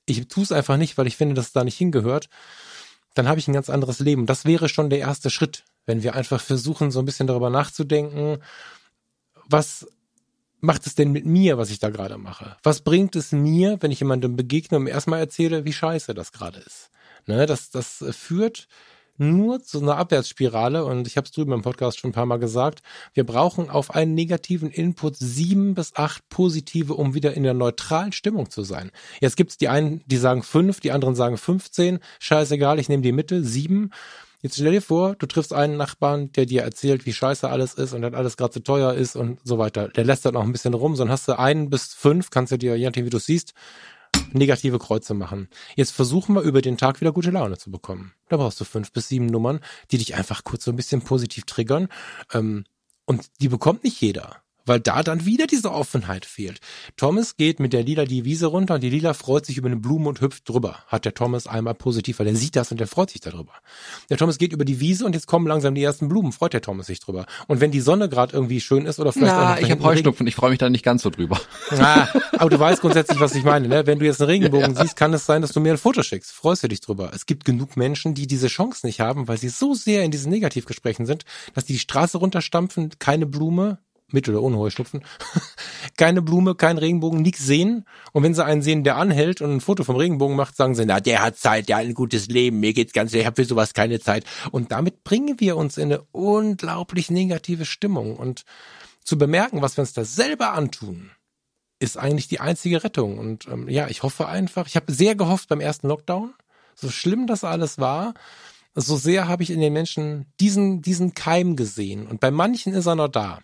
ich 0.05 0.27
tue 0.27 0.43
es 0.43 0.51
einfach 0.51 0.77
nicht, 0.77 0.97
weil 0.97 1.07
ich 1.07 1.17
finde, 1.17 1.35
dass 1.35 1.47
es 1.47 1.53
da 1.53 1.63
nicht 1.63 1.77
hingehört, 1.77 2.27
dann 3.13 3.27
habe 3.27 3.39
ich 3.39 3.47
ein 3.47 3.53
ganz 3.53 3.69
anderes 3.69 3.99
Leben. 3.99 4.25
Das 4.25 4.45
wäre 4.45 4.69
schon 4.69 4.89
der 4.89 4.99
erste 4.99 5.29
Schritt, 5.29 5.63
wenn 5.85 6.03
wir 6.03 6.15
einfach 6.15 6.41
versuchen, 6.41 6.91
so 6.91 6.99
ein 6.99 7.05
bisschen 7.05 7.27
darüber 7.27 7.49
nachzudenken, 7.49 8.37
was 9.45 9.87
macht 10.59 10.85
es 10.85 10.95
denn 10.95 11.11
mit 11.11 11.25
mir, 11.25 11.57
was 11.57 11.71
ich 11.71 11.79
da 11.79 11.89
gerade 11.89 12.17
mache? 12.17 12.55
Was 12.63 12.81
bringt 12.81 13.15
es 13.15 13.31
mir, 13.31 13.77
wenn 13.81 13.91
ich 13.91 13.99
jemandem 13.99 14.35
begegne 14.35 14.77
und 14.77 14.87
erstmal 14.87 15.19
erzähle, 15.19 15.65
wie 15.65 15.73
scheiße 15.73 16.13
das 16.13 16.31
gerade 16.31 16.59
ist? 16.59 16.89
Ne, 17.27 17.45
das, 17.45 17.69
das 17.69 18.03
führt 18.11 18.67
nur 19.17 19.61
zu 19.61 19.79
einer 19.79 19.97
Abwärtsspirale 19.97 20.83
und 20.83 21.05
ich 21.05 21.15
habe 21.15 21.25
es 21.25 21.31
drüben 21.31 21.51
im 21.51 21.61
Podcast 21.61 21.99
schon 21.99 22.09
ein 22.09 22.13
paar 22.13 22.25
Mal 22.25 22.39
gesagt, 22.39 22.81
wir 23.13 23.23
brauchen 23.23 23.69
auf 23.69 23.93
einen 23.93 24.15
negativen 24.15 24.71
Input 24.71 25.15
sieben 25.15 25.75
bis 25.75 25.95
acht 25.95 26.27
positive, 26.29 26.95
um 26.95 27.13
wieder 27.13 27.35
in 27.35 27.43
der 27.43 27.53
neutralen 27.53 28.13
Stimmung 28.13 28.49
zu 28.49 28.63
sein. 28.63 28.91
Jetzt 29.19 29.37
gibt's 29.37 29.57
die 29.57 29.69
einen, 29.69 30.01
die 30.07 30.17
sagen 30.17 30.41
fünf, 30.41 30.79
die 30.79 30.91
anderen 30.91 31.15
sagen 31.15 31.37
15, 31.37 31.99
scheißegal, 32.19 32.79
ich 32.79 32.89
nehme 32.89 33.03
die 33.03 33.11
Mitte, 33.11 33.43
sieben. 33.43 33.91
Jetzt 34.41 34.55
stell 34.55 34.71
dir 34.71 34.81
vor, 34.81 35.15
du 35.15 35.27
triffst 35.27 35.53
einen 35.53 35.77
Nachbarn, 35.77 36.31
der 36.31 36.47
dir 36.47 36.63
erzählt, 36.63 37.05
wie 37.05 37.13
scheiße 37.13 37.47
alles 37.47 37.75
ist 37.75 37.93
und 37.93 38.01
dass 38.01 38.13
alles 38.13 38.37
gerade 38.37 38.51
zu 38.51 38.63
teuer 38.63 38.93
ist 38.93 39.15
und 39.15 39.39
so 39.43 39.59
weiter. 39.59 39.89
Der 39.89 40.03
lässt 40.03 40.25
dann 40.25 40.35
auch 40.35 40.43
ein 40.43 40.51
bisschen 40.51 40.73
rum, 40.73 40.95
sondern 40.95 41.13
hast 41.13 41.27
du 41.27 41.37
einen 41.37 41.69
bis 41.69 41.93
fünf, 41.93 42.31
kannst 42.31 42.51
du 42.51 42.57
dir, 42.57 42.75
je 42.75 42.85
nachdem 42.85 43.05
wie 43.05 43.11
du 43.11 43.19
siehst, 43.19 43.53
negative 44.33 44.79
Kreuze 44.79 45.13
machen. 45.13 45.47
Jetzt 45.75 45.91
versuchen 45.91 46.33
wir 46.35 46.41
über 46.41 46.61
den 46.61 46.77
Tag 46.77 47.01
wieder 47.01 47.11
gute 47.11 47.31
Laune 47.31 47.57
zu 47.57 47.69
bekommen. 47.69 48.13
Da 48.29 48.37
brauchst 48.37 48.59
du 48.59 48.65
fünf 48.65 48.91
bis 48.91 49.09
sieben 49.09 49.27
Nummern, 49.27 49.59
die 49.91 49.97
dich 49.97 50.15
einfach 50.15 50.43
kurz 50.43 50.65
so 50.65 50.71
ein 50.71 50.75
bisschen 50.77 51.01
positiv 51.01 51.45
triggern. 51.45 51.87
Ähm, 52.33 52.63
und 53.05 53.29
die 53.41 53.49
bekommt 53.49 53.83
nicht 53.83 54.01
jeder 54.01 54.41
weil 54.65 54.79
da 54.79 55.03
dann 55.03 55.25
wieder 55.25 55.47
diese 55.47 55.71
Offenheit 55.71 56.25
fehlt. 56.25 56.59
Thomas 56.97 57.37
geht 57.37 57.59
mit 57.59 57.73
der 57.73 57.83
Lila 57.83 58.05
die 58.05 58.25
Wiese 58.25 58.47
runter 58.47 58.75
und 58.75 58.83
die 58.83 58.89
Lila 58.89 59.13
freut 59.13 59.45
sich 59.45 59.57
über 59.57 59.67
eine 59.67 59.77
Blume 59.77 60.09
und 60.09 60.21
hüpft 60.21 60.47
drüber. 60.47 60.83
Hat 60.87 61.05
der 61.05 61.13
Thomas 61.13 61.47
einmal 61.47 61.73
positiv, 61.73 62.19
weil 62.19 62.27
er 62.27 62.35
sieht 62.35 62.55
das 62.55 62.71
und 62.71 62.79
der 62.79 62.87
freut 62.87 63.09
sich 63.09 63.21
darüber. 63.21 63.53
Der 64.09 64.17
Thomas 64.17 64.37
geht 64.37 64.53
über 64.53 64.65
die 64.65 64.79
Wiese 64.79 65.05
und 65.05 65.13
jetzt 65.13 65.27
kommen 65.27 65.47
langsam 65.47 65.75
die 65.75 65.83
ersten 65.83 66.07
Blumen, 66.07 66.31
freut 66.31 66.53
der 66.53 66.61
Thomas 66.61 66.87
sich 66.87 66.99
drüber. 66.99 67.25
Und 67.47 67.59
wenn 67.59 67.71
die 67.71 67.81
Sonne 67.81 68.07
gerade 68.07 68.33
irgendwie 68.33 68.61
schön 68.61 68.85
ist 68.85 68.99
oder 68.99 69.11
vielleicht 69.11 69.33
Na, 69.33 69.53
auch 69.55 69.57
ich 69.57 69.71
habe 69.71 69.83
Heuschnupfen, 69.83 70.27
ich 70.27 70.35
freue 70.35 70.51
mich 70.51 70.59
da 70.59 70.69
nicht 70.69 70.85
ganz 70.85 71.01
so 71.01 71.09
drüber. 71.09 71.39
Ah, 71.71 72.07
aber 72.37 72.49
du 72.49 72.59
weißt 72.59 72.81
grundsätzlich, 72.81 73.19
was 73.19 73.33
ich 73.35 73.43
meine. 73.43 73.67
Ne? 73.67 73.87
Wenn 73.87 73.99
du 73.99 74.05
jetzt 74.05 74.21
einen 74.21 74.29
Regenbogen 74.29 74.71
ja. 74.75 74.81
siehst, 74.81 74.95
kann 74.95 75.13
es 75.13 75.25
sein, 75.25 75.41
dass 75.41 75.51
du 75.51 75.59
mir 75.59 75.71
ein 75.71 75.77
Foto 75.77 76.03
schickst. 76.03 76.31
Freust 76.31 76.63
du 76.63 76.67
dich 76.67 76.81
drüber. 76.81 77.11
Es 77.13 77.25
gibt 77.25 77.45
genug 77.45 77.77
Menschen, 77.77 78.13
die 78.13 78.27
diese 78.27 78.47
Chance 78.47 78.85
nicht 78.85 78.99
haben, 78.99 79.27
weil 79.27 79.37
sie 79.37 79.49
so 79.49 79.73
sehr 79.73 80.03
in 80.03 80.11
diesen 80.11 80.31
Negativgesprächen 80.31 81.05
sind, 81.05 81.25
dass 81.53 81.65
die 81.65 81.71
die 81.71 81.79
Straße 81.79 82.17
runterstampfen, 82.17 82.91
keine 82.99 83.25
Blume, 83.25 83.79
mit 84.13 84.27
oder 84.29 84.41
ohne 84.41 84.57
Heuschnupfen, 84.57 85.03
keine 85.97 86.21
Blume, 86.21 86.55
kein 86.55 86.77
Regenbogen, 86.77 87.21
nichts 87.21 87.45
sehen. 87.45 87.85
Und 88.11 88.23
wenn 88.23 88.33
sie 88.33 88.43
einen 88.43 88.61
sehen, 88.61 88.83
der 88.83 88.97
anhält 88.97 89.41
und 89.41 89.51
ein 89.51 89.61
Foto 89.61 89.83
vom 89.83 89.95
Regenbogen 89.95 90.35
macht, 90.35 90.55
sagen 90.55 90.75
sie, 90.75 90.85
na, 90.85 90.99
der 90.99 91.21
hat 91.21 91.37
Zeit, 91.37 91.69
der 91.69 91.77
hat 91.77 91.85
ein 91.85 91.93
gutes 91.93 92.27
Leben, 92.27 92.59
mir 92.59 92.73
geht's 92.73 92.93
ganz, 92.93 93.13
ich 93.13 93.25
habe 93.25 93.41
für 93.41 93.47
sowas 93.47 93.73
keine 93.73 93.99
Zeit. 93.99 94.25
Und 94.51 94.71
damit 94.71 95.03
bringen 95.03 95.39
wir 95.39 95.57
uns 95.57 95.77
in 95.77 95.91
eine 95.91 96.03
unglaublich 96.11 97.09
negative 97.09 97.65
Stimmung. 97.65 98.15
Und 98.15 98.43
zu 99.03 99.17
bemerken, 99.17 99.61
was 99.61 99.77
wir 99.77 99.81
uns 99.81 99.93
da 99.93 100.05
selber 100.05 100.53
antun, 100.53 101.11
ist 101.79 101.97
eigentlich 101.97 102.27
die 102.27 102.39
einzige 102.39 102.83
Rettung. 102.83 103.17
Und 103.17 103.47
ähm, 103.47 103.67
ja, 103.67 103.87
ich 103.87 104.03
hoffe 104.03 104.27
einfach, 104.27 104.67
ich 104.67 104.75
habe 104.75 104.91
sehr 104.93 105.15
gehofft 105.15 105.49
beim 105.49 105.59
ersten 105.59 105.87
Lockdown, 105.87 106.33
so 106.75 106.89
schlimm 106.89 107.27
das 107.27 107.43
alles 107.43 107.79
war, 107.79 108.13
so 108.75 108.95
sehr 108.95 109.27
habe 109.27 109.43
ich 109.43 109.49
in 109.49 109.59
den 109.59 109.73
Menschen 109.73 110.31
diesen, 110.39 110.81
diesen 110.81 111.13
Keim 111.13 111.55
gesehen. 111.55 112.07
Und 112.07 112.19
bei 112.19 112.31
manchen 112.31 112.73
ist 112.73 112.85
er 112.85 112.95
noch 112.95 113.09
da. 113.09 113.39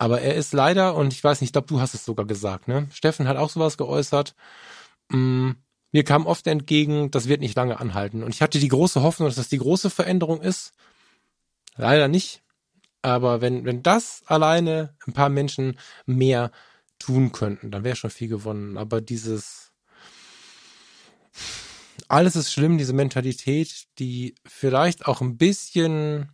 Aber 0.00 0.22
er 0.22 0.34
ist 0.34 0.54
leider, 0.54 0.94
und 0.94 1.12
ich 1.12 1.22
weiß 1.22 1.42
nicht, 1.42 1.48
ich 1.48 1.52
glaube, 1.52 1.68
du 1.68 1.78
hast 1.78 1.92
es 1.92 2.06
sogar 2.06 2.24
gesagt, 2.24 2.68
ne? 2.68 2.88
Steffen 2.90 3.28
hat 3.28 3.36
auch 3.36 3.50
sowas 3.50 3.76
geäußert. 3.76 4.34
Mm, 5.10 5.50
mir 5.92 6.04
kam 6.04 6.24
oft 6.24 6.46
entgegen, 6.46 7.10
das 7.10 7.28
wird 7.28 7.42
nicht 7.42 7.54
lange 7.54 7.78
anhalten. 7.78 8.22
Und 8.22 8.34
ich 8.34 8.40
hatte 8.40 8.58
die 8.58 8.68
große 8.68 9.02
Hoffnung, 9.02 9.28
dass 9.28 9.36
das 9.36 9.50
die 9.50 9.58
große 9.58 9.90
Veränderung 9.90 10.40
ist. 10.40 10.72
Leider 11.76 12.08
nicht. 12.08 12.42
Aber 13.02 13.42
wenn, 13.42 13.66
wenn 13.66 13.82
das 13.82 14.22
alleine 14.24 14.96
ein 15.06 15.12
paar 15.12 15.28
Menschen 15.28 15.78
mehr 16.06 16.50
tun 16.98 17.32
könnten, 17.32 17.70
dann 17.70 17.84
wäre 17.84 17.96
schon 17.96 18.08
viel 18.08 18.28
gewonnen. 18.28 18.78
Aber 18.78 19.02
dieses, 19.02 19.74
alles 22.08 22.36
ist 22.36 22.50
schlimm, 22.50 22.78
diese 22.78 22.94
Mentalität, 22.94 23.84
die 23.98 24.34
vielleicht 24.46 25.04
auch 25.04 25.20
ein 25.20 25.36
bisschen 25.36 26.32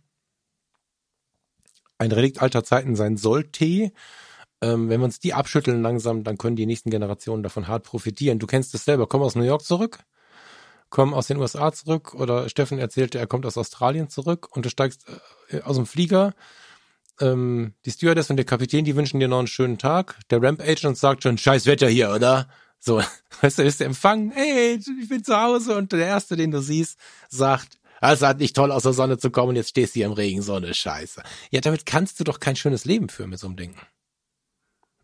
ein 1.97 2.11
Relikt 2.11 2.41
alter 2.41 2.63
Zeiten 2.63 2.95
sein 2.95 3.17
sollte. 3.17 3.91
Ähm, 4.61 4.89
wenn 4.89 4.99
wir 4.99 5.05
uns 5.05 5.19
die 5.19 5.33
abschütteln 5.33 5.81
langsam, 5.81 6.23
dann 6.23 6.37
können 6.37 6.55
die 6.55 6.65
nächsten 6.65 6.89
Generationen 6.89 7.43
davon 7.43 7.67
hart 7.67 7.83
profitieren. 7.83 8.39
Du 8.39 8.47
kennst 8.47 8.73
es 8.73 8.85
selber. 8.85 9.07
Komm 9.07 9.21
aus 9.21 9.35
New 9.35 9.43
York 9.43 9.63
zurück, 9.63 9.99
komm 10.89 11.13
aus 11.13 11.27
den 11.27 11.37
USA 11.37 11.71
zurück 11.71 12.13
oder 12.15 12.49
Steffen 12.49 12.79
erzählte, 12.79 13.19
er 13.19 13.27
kommt 13.27 13.45
aus 13.45 13.57
Australien 13.57 14.09
zurück 14.09 14.47
und 14.55 14.65
du 14.65 14.69
steigst 14.69 15.05
äh, 15.49 15.61
aus 15.61 15.75
dem 15.75 15.85
Flieger. 15.85 16.33
Ähm, 17.19 17.73
die 17.85 17.91
Stewardess 17.91 18.29
und 18.29 18.37
der 18.37 18.45
Kapitän, 18.45 18.85
die 18.85 18.95
wünschen 18.95 19.19
dir 19.19 19.27
noch 19.27 19.39
einen 19.39 19.47
schönen 19.47 19.77
Tag. 19.77 20.19
Der 20.29 20.41
Ramp 20.41 20.61
Agent 20.61 20.97
sagt 20.97 21.23
schon, 21.23 21.37
scheiß 21.37 21.65
Wetter 21.65 21.87
hier, 21.87 22.11
oder? 22.11 22.47
So, 22.79 23.01
weißt 23.41 23.59
du, 23.59 23.63
ist 23.63 23.79
der 23.79 23.87
Empfang, 23.87 24.31
hey, 24.31 24.79
ich 24.79 25.09
bin 25.09 25.23
zu 25.23 25.39
Hause 25.39 25.75
und 25.77 25.91
der 25.91 26.05
Erste, 26.05 26.35
den 26.35 26.51
du 26.51 26.61
siehst, 26.61 26.99
sagt, 27.29 27.79
es 28.01 28.21
hat 28.21 28.39
nicht 28.39 28.55
toll 28.55 28.71
aus 28.71 28.83
der 28.83 28.93
Sonne 28.93 29.17
zu 29.17 29.31
kommen, 29.31 29.55
jetzt 29.55 29.69
stehst 29.69 29.95
du 29.95 29.99
hier 29.99 30.05
im 30.07 30.13
Regen, 30.13 30.41
Sonne, 30.41 30.73
scheiße. 30.73 31.23
Ja, 31.51 31.61
damit 31.61 31.85
kannst 31.85 32.19
du 32.19 32.23
doch 32.23 32.39
kein 32.39 32.55
schönes 32.55 32.85
Leben 32.85 33.09
führen 33.09 33.29
mit 33.29 33.39
so 33.39 33.47
einem 33.47 33.57
Ding. 33.57 33.75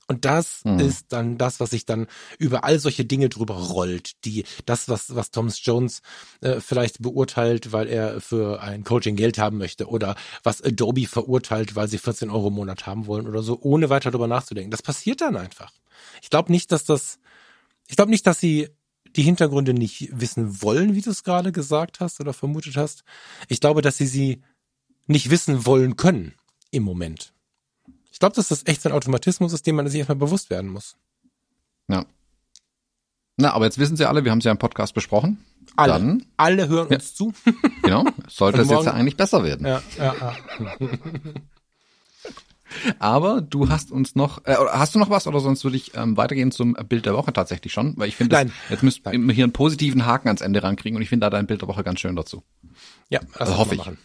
Und 0.07 0.25
das 0.25 0.61
hm. 0.63 0.79
ist 0.79 1.13
dann 1.13 1.37
das, 1.37 1.59
was 1.59 1.69
sich 1.69 1.85
dann 1.85 2.07
über 2.37 2.65
all 2.65 2.77
solche 2.77 3.05
Dinge 3.05 3.29
drüber 3.29 3.55
rollt. 3.55 4.23
Die, 4.25 4.43
das, 4.65 4.89
was, 4.89 5.15
was 5.15 5.31
Thomas 5.31 5.63
Jones 5.63 6.01
äh, 6.41 6.59
vielleicht 6.59 7.01
beurteilt, 7.01 7.71
weil 7.71 7.87
er 7.87 8.19
für 8.19 8.61
ein 8.61 8.83
Coaching 8.83 9.15
Geld 9.15 9.37
haben 9.37 9.57
möchte 9.57 9.87
oder 9.87 10.15
was 10.43 10.61
Adobe 10.61 11.07
verurteilt, 11.07 11.75
weil 11.75 11.87
sie 11.87 11.97
14 11.97 12.29
Euro 12.29 12.49
im 12.49 12.55
Monat 12.55 12.85
haben 12.85 13.07
wollen 13.07 13.27
oder 13.27 13.43
so, 13.43 13.57
ohne 13.61 13.89
weiter 13.89 14.11
drüber 14.11 14.27
nachzudenken. 14.27 14.71
Das 14.71 14.81
passiert 14.81 15.21
dann 15.21 15.37
einfach. 15.37 15.71
Ich 16.21 16.29
glaube 16.29 16.51
nicht, 16.51 16.71
dass 16.71 16.83
das, 16.83 17.17
ich 17.87 17.95
glaube 17.95 18.11
nicht, 18.11 18.27
dass 18.27 18.39
sie 18.39 18.69
die 19.15 19.23
Hintergründe 19.23 19.73
nicht 19.73 20.09
wissen 20.11 20.61
wollen, 20.61 20.95
wie 20.95 21.01
du 21.01 21.09
es 21.09 21.23
gerade 21.23 21.51
gesagt 21.51 21.99
hast 21.99 22.19
oder 22.19 22.33
vermutet 22.33 22.77
hast. 22.77 23.03
Ich 23.47 23.59
glaube, 23.59 23.81
dass 23.81 23.97
sie 23.97 24.07
sie 24.07 24.41
nicht 25.07 25.29
wissen 25.29 25.65
wollen 25.65 25.95
können 25.95 26.33
im 26.71 26.83
Moment. 26.83 27.33
Ich 28.11 28.19
glaube, 28.19 28.35
dass 28.35 28.47
das 28.47 28.65
echt 28.65 28.81
so 28.81 28.89
ein 28.89 28.95
Automatismus 28.95 29.53
ist, 29.53 29.65
dem 29.67 29.75
man 29.75 29.87
sich 29.87 29.99
erstmal 29.99 30.15
bewusst 30.17 30.49
werden 30.49 30.69
muss. 30.71 30.95
Ja. 31.87 32.05
Na, 33.37 33.53
aber 33.53 33.65
jetzt 33.65 33.79
wissen 33.79 33.97
sie 33.97 34.07
alle, 34.07 34.23
wir 34.23 34.31
haben 34.31 34.41
sie 34.41 34.47
ja 34.47 34.51
im 34.51 34.59
Podcast 34.59 34.93
besprochen. 34.93 35.43
Alle. 35.75 35.93
Dann, 35.93 36.25
alle 36.37 36.67
hören 36.67 36.87
ja. 36.89 36.97
uns 36.97 37.15
zu. 37.15 37.33
Genau. 37.81 38.05
Sollte 38.27 38.61
es 38.61 38.69
jetzt 38.69 38.85
ja 38.85 38.93
eigentlich 38.93 39.17
besser 39.17 39.43
werden. 39.43 39.65
Ja, 39.65 39.81
ja, 39.97 40.15
ja. 40.19 40.35
Aber 42.99 43.41
du 43.41 43.69
hast 43.69 43.91
uns 43.91 44.15
noch, 44.15 44.45
äh, 44.45 44.55
hast 44.55 44.95
du 44.95 44.99
noch 44.99 45.09
was 45.09 45.27
oder 45.27 45.39
sonst 45.39 45.63
würde 45.63 45.77
ich 45.77 45.95
ähm, 45.95 46.17
weitergehen 46.17 46.51
zum 46.51 46.73
Bild 46.73 47.05
der 47.05 47.15
Woche 47.15 47.33
tatsächlich 47.33 47.73
schon, 47.73 47.93
weil 47.97 48.07
ich 48.07 48.15
finde, 48.15 48.49
jetzt 48.69 48.83
müssen 48.83 49.03
wir 49.03 49.33
hier 49.33 49.43
einen 49.43 49.53
positiven 49.53 50.05
Haken 50.05 50.27
ans 50.27 50.41
Ende 50.41 50.63
rankriegen 50.63 50.95
und 50.95 51.01
ich 51.01 51.09
finde 51.09 51.25
da 51.25 51.29
dein 51.29 51.47
Bild 51.47 51.61
der 51.61 51.67
Woche 51.67 51.83
ganz 51.83 51.99
schön 51.99 52.15
dazu. 52.15 52.43
Ja, 53.09 53.19
das 53.33 53.41
also 53.41 53.57
hoffe 53.57 53.75
ich. 53.75 53.79
Machen. 53.79 53.97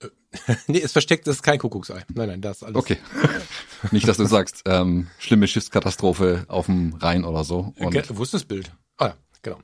Äh, 0.00 0.08
nee, 0.66 0.80
es 0.80 0.92
versteckt, 0.92 1.26
das 1.26 1.36
ist 1.36 1.42
kein 1.42 1.58
Kuckucksei. 1.58 2.04
Nein, 2.12 2.28
nein, 2.28 2.40
das 2.40 2.58
ist 2.58 2.62
alles. 2.64 2.76
Okay. 2.76 2.98
Nicht, 3.90 4.08
dass 4.08 4.16
du 4.16 4.24
sagst, 4.24 4.62
ähm, 4.66 5.08
schlimme 5.18 5.46
Schiffskatastrophe 5.46 6.44
auf 6.48 6.66
dem 6.66 6.94
Rhein 6.94 7.24
oder 7.24 7.44
so. 7.44 7.72
Und 7.78 8.16
Wo 8.16 8.22
ist 8.22 8.34
das 8.34 8.44
Bild? 8.44 8.72
Ah, 8.96 9.08
ja, 9.08 9.14
genau. 9.42 9.58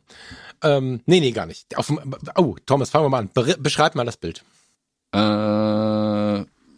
Ähm, 0.62 1.00
nee, 1.06 1.20
nee, 1.20 1.32
gar 1.32 1.46
nicht. 1.46 1.76
Auf 1.76 1.86
dem, 1.86 2.00
oh, 2.36 2.56
Thomas, 2.66 2.90
fangen 2.90 3.06
wir 3.06 3.08
mal 3.08 3.18
an. 3.18 3.30
Be 3.32 3.56
beschreib 3.58 3.94
mal 3.94 4.04
das 4.04 4.16
Bild. 4.16 4.44
Äh, 5.12 5.18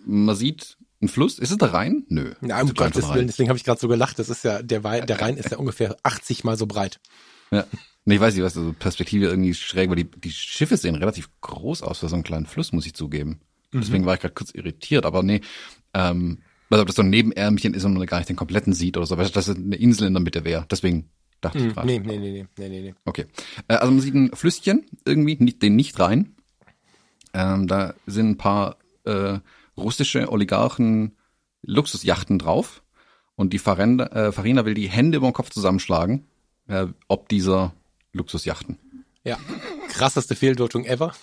man 0.05 0.37
sieht 0.37 0.79
ein 1.03 1.09
Fluss? 1.09 1.39
Ist 1.39 1.51
es 1.51 1.59
der 1.59 1.73
Rhein? 1.73 2.05
Nö. 2.09 2.33
Ja, 2.41 2.63
um 2.63 2.73
Gottes 2.75 3.09
Willen, 3.13 3.27
deswegen 3.27 3.49
habe 3.49 3.57
ich 3.57 3.65
gerade 3.65 3.81
so 3.81 3.89
gelacht. 3.89 4.19
Das 4.19 4.29
ist 4.29 4.45
ja, 4.45 4.63
der, 4.63 4.85
Wein, 4.85 5.07
der 5.07 5.21
Rhein 5.21 5.37
ist 5.37 5.51
ja 5.51 5.59
ungefähr 5.59 5.97
80 6.03 6.45
mal 6.45 6.57
so 6.57 6.67
breit. 6.67 7.01
Ja. 7.51 7.67
Nee, 8.05 8.17
ich 8.17 8.21
weiß 8.21 8.35
nicht, 8.35 8.43
was 8.43 8.55
so 8.55 8.75
Perspektive 8.77 9.27
irgendwie 9.27 9.55
schräg, 9.55 9.89
weil 9.89 9.97
die, 9.97 10.11
die 10.11 10.33
Schiffe 10.33 10.77
sehen 10.77 10.97
relativ 10.97 11.29
groß 11.41 11.83
aus 11.83 12.01
für 12.01 12.09
so 12.09 12.17
einen 12.17 12.25
kleinen 12.25 12.47
Fluss, 12.47 12.73
muss 12.73 12.87
ich 12.87 12.95
zugeben. 12.95 13.41
Mhm. 13.71 13.81
Deswegen 13.81 14.07
war 14.07 14.15
ich 14.15 14.21
gerade 14.21 14.35
kurz 14.35 14.51
irritiert, 14.51 15.07
aber 15.07 15.23
nee, 15.23 15.41
ähm, 15.95 16.39
also 16.71 16.83
ob 16.83 16.87
das 16.87 16.97
so 16.97 17.03
ein 17.03 17.11
Nebenärmchen 17.11 17.75
ist 17.75 17.85
und 17.85 17.95
man 17.95 18.07
gar 18.07 18.19
nicht 18.19 18.31
den 18.31 18.37
kompletten 18.37 18.73
sieht 18.73 18.97
oder 18.97 19.07
so, 19.07 19.19
weil 19.19 19.29
das 19.29 19.49
eine 19.49 19.77
Insel 19.77 20.07
in 20.07 20.15
der 20.15 20.23
Mitte 20.23 20.45
wäre. 20.45 20.67
Deswegen 20.71 21.11
dachte 21.41 21.59
mhm. 21.59 21.69
ich 21.69 21.75
gerade. 21.75 21.87
Nee, 21.87 21.99
nee, 21.99 22.19
nee, 22.19 22.47
nee, 22.57 22.69
nee, 22.69 22.81
nee. 22.81 22.95
Okay. 23.05 23.27
Äh, 23.69 23.75
also 23.75 23.93
man 23.93 24.01
sieht 24.01 24.15
ein 24.15 24.35
Flüsschen 24.35 24.87
irgendwie, 25.05 25.37
nicht, 25.37 25.63
den 25.63 25.77
nicht 25.77 26.01
rein. 26.01 26.35
Ähm, 27.35 27.67
da 27.67 27.95
sind 28.07 28.31
ein 28.31 28.37
paar 28.37 28.79
äh, 29.05 29.39
russische 29.77 30.31
Oligarchen 30.31 31.17
Luxusjachten 31.63 32.39
drauf 32.39 32.83
und 33.37 33.53
die 33.53 33.59
Farina, 33.59 34.07
äh, 34.07 34.33
Farina 34.33 34.65
will 34.65 34.75
die 34.75 34.89
Hände 34.89 35.19
über 35.19 35.29
den 35.29 35.33
Kopf 35.33 35.51
zusammenschlagen, 35.51 36.27
äh, 36.69 36.87
ob 37.09 37.29
dieser 37.29 37.73
Luxusjachten. 38.13 38.79
Ja, 39.25 39.39
krasseste 39.89 40.35
Fehldeutung 40.35 40.85
ever. 40.85 41.13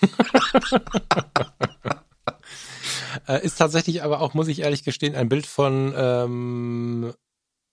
äh, 3.28 3.44
ist 3.44 3.56
tatsächlich 3.56 4.02
aber 4.02 4.20
auch, 4.20 4.34
muss 4.34 4.48
ich 4.48 4.60
ehrlich 4.60 4.84
gestehen, 4.84 5.14
ein 5.14 5.28
Bild 5.28 5.46
von 5.46 5.92
ähm, 5.94 7.12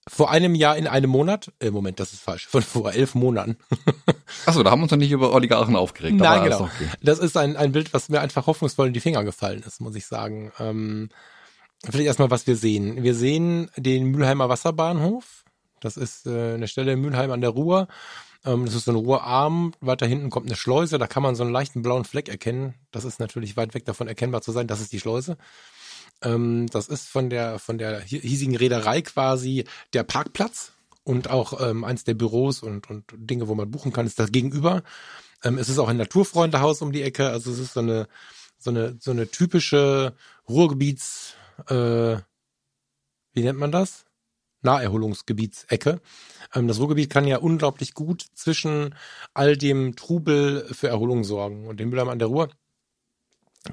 vor 0.07 0.31
einem 0.31 0.55
Jahr 0.55 0.77
in 0.77 0.87
einem 0.87 1.09
Monat. 1.09 1.51
Äh, 1.59 1.71
Moment, 1.71 1.99
das 1.99 2.13
ist 2.13 2.21
falsch. 2.21 2.47
Von 2.47 2.61
vor 2.61 2.93
elf 2.93 3.15
Monaten. 3.15 3.57
Achso, 4.45 4.63
da 4.63 4.71
haben 4.71 4.79
wir 4.79 4.83
uns 4.83 4.91
noch 4.91 4.97
nicht 4.97 5.11
über 5.11 5.33
Oligarchen 5.33 5.75
aufgeregt. 5.75 6.17
Nein, 6.17 6.43
genau. 6.43 6.61
Okay. 6.61 6.89
Das 7.01 7.19
ist 7.19 7.37
ein, 7.37 7.57
ein 7.57 7.71
Bild, 7.71 7.93
was 7.93 8.09
mir 8.09 8.21
einfach 8.21 8.47
hoffnungsvoll 8.47 8.87
in 8.87 8.93
die 8.93 8.99
Finger 8.99 9.23
gefallen 9.23 9.63
ist, 9.65 9.81
muss 9.81 9.95
ich 9.95 10.05
sagen. 10.05 10.51
Ähm, 10.59 11.09
vielleicht 11.83 12.07
erstmal, 12.07 12.31
was 12.31 12.47
wir 12.47 12.55
sehen. 12.55 13.03
Wir 13.03 13.15
sehen 13.15 13.69
den 13.77 14.05
Mülheimer 14.05 14.49
Wasserbahnhof. 14.49 15.43
Das 15.79 15.97
ist 15.97 16.25
äh, 16.25 16.55
eine 16.55 16.67
Stelle 16.67 16.93
in 16.93 17.01
Mülheim 17.01 17.31
an 17.31 17.41
der 17.41 17.51
Ruhr. 17.51 17.87
Ähm, 18.45 18.65
das 18.65 18.75
ist 18.75 18.85
so 18.85 18.91
ein 18.91 18.97
Ruhrarm. 18.97 19.73
Weiter 19.81 20.07
hinten 20.07 20.29
kommt 20.29 20.47
eine 20.47 20.55
Schleuse. 20.55 20.97
Da 20.97 21.07
kann 21.07 21.23
man 21.23 21.35
so 21.35 21.43
einen 21.43 21.51
leichten 21.51 21.81
blauen 21.81 22.05
Fleck 22.05 22.29
erkennen. 22.29 22.75
Das 22.91 23.05
ist 23.05 23.19
natürlich 23.19 23.57
weit 23.57 23.73
weg 23.73 23.85
davon 23.85 24.07
erkennbar 24.07 24.41
zu 24.41 24.51
sein. 24.51 24.67
Das 24.67 24.81
ist 24.81 24.93
die 24.93 24.99
Schleuse. 24.99 25.37
Ähm, 26.21 26.67
das 26.71 26.87
ist 26.87 27.07
von 27.07 27.29
der, 27.29 27.59
von 27.59 27.77
der 27.77 28.01
hiesigen 28.01 28.55
Reederei 28.55 29.01
quasi 29.01 29.65
der 29.93 30.03
Parkplatz 30.03 30.73
und 31.03 31.29
auch 31.29 31.61
ähm, 31.61 31.83
eins 31.83 32.03
der 32.03 32.15
Büros 32.15 32.63
und, 32.63 32.89
und 32.89 33.05
Dinge, 33.15 33.47
wo 33.47 33.55
man 33.55 33.71
buchen 33.71 33.93
kann, 33.93 34.07
ist 34.07 34.19
das 34.19 34.31
gegenüber. 34.31 34.83
Ähm, 35.43 35.57
es 35.57 35.69
ist 35.69 35.79
auch 35.79 35.87
ein 35.87 35.97
Naturfreundehaus 35.97 36.81
um 36.81 36.91
die 36.91 37.03
Ecke, 37.03 37.29
also 37.29 37.51
es 37.51 37.59
ist 37.59 37.73
so 37.73 37.79
eine, 37.81 38.07
so 38.57 38.71
eine, 38.71 38.97
so 38.99 39.11
eine 39.11 39.29
typische 39.29 40.15
Ruhrgebiets, 40.49 41.35
äh, 41.67 42.17
wie 43.33 43.43
nennt 43.43 43.59
man 43.59 43.71
das? 43.71 44.05
Naherholungsgebietsecke. 44.61 46.01
Ähm, 46.53 46.67
das 46.67 46.79
Ruhrgebiet 46.79 47.09
kann 47.09 47.27
ja 47.27 47.37
unglaublich 47.37 47.93
gut 47.93 48.25
zwischen 48.33 48.95
all 49.33 49.57
dem 49.57 49.95
Trubel 49.95 50.67
für 50.71 50.87
Erholung 50.87 51.23
sorgen. 51.23 51.67
Und 51.67 51.79
in 51.79 51.89
Mülheim 51.89 52.09
an 52.09 52.19
der 52.19 52.27
Ruhr 52.27 52.49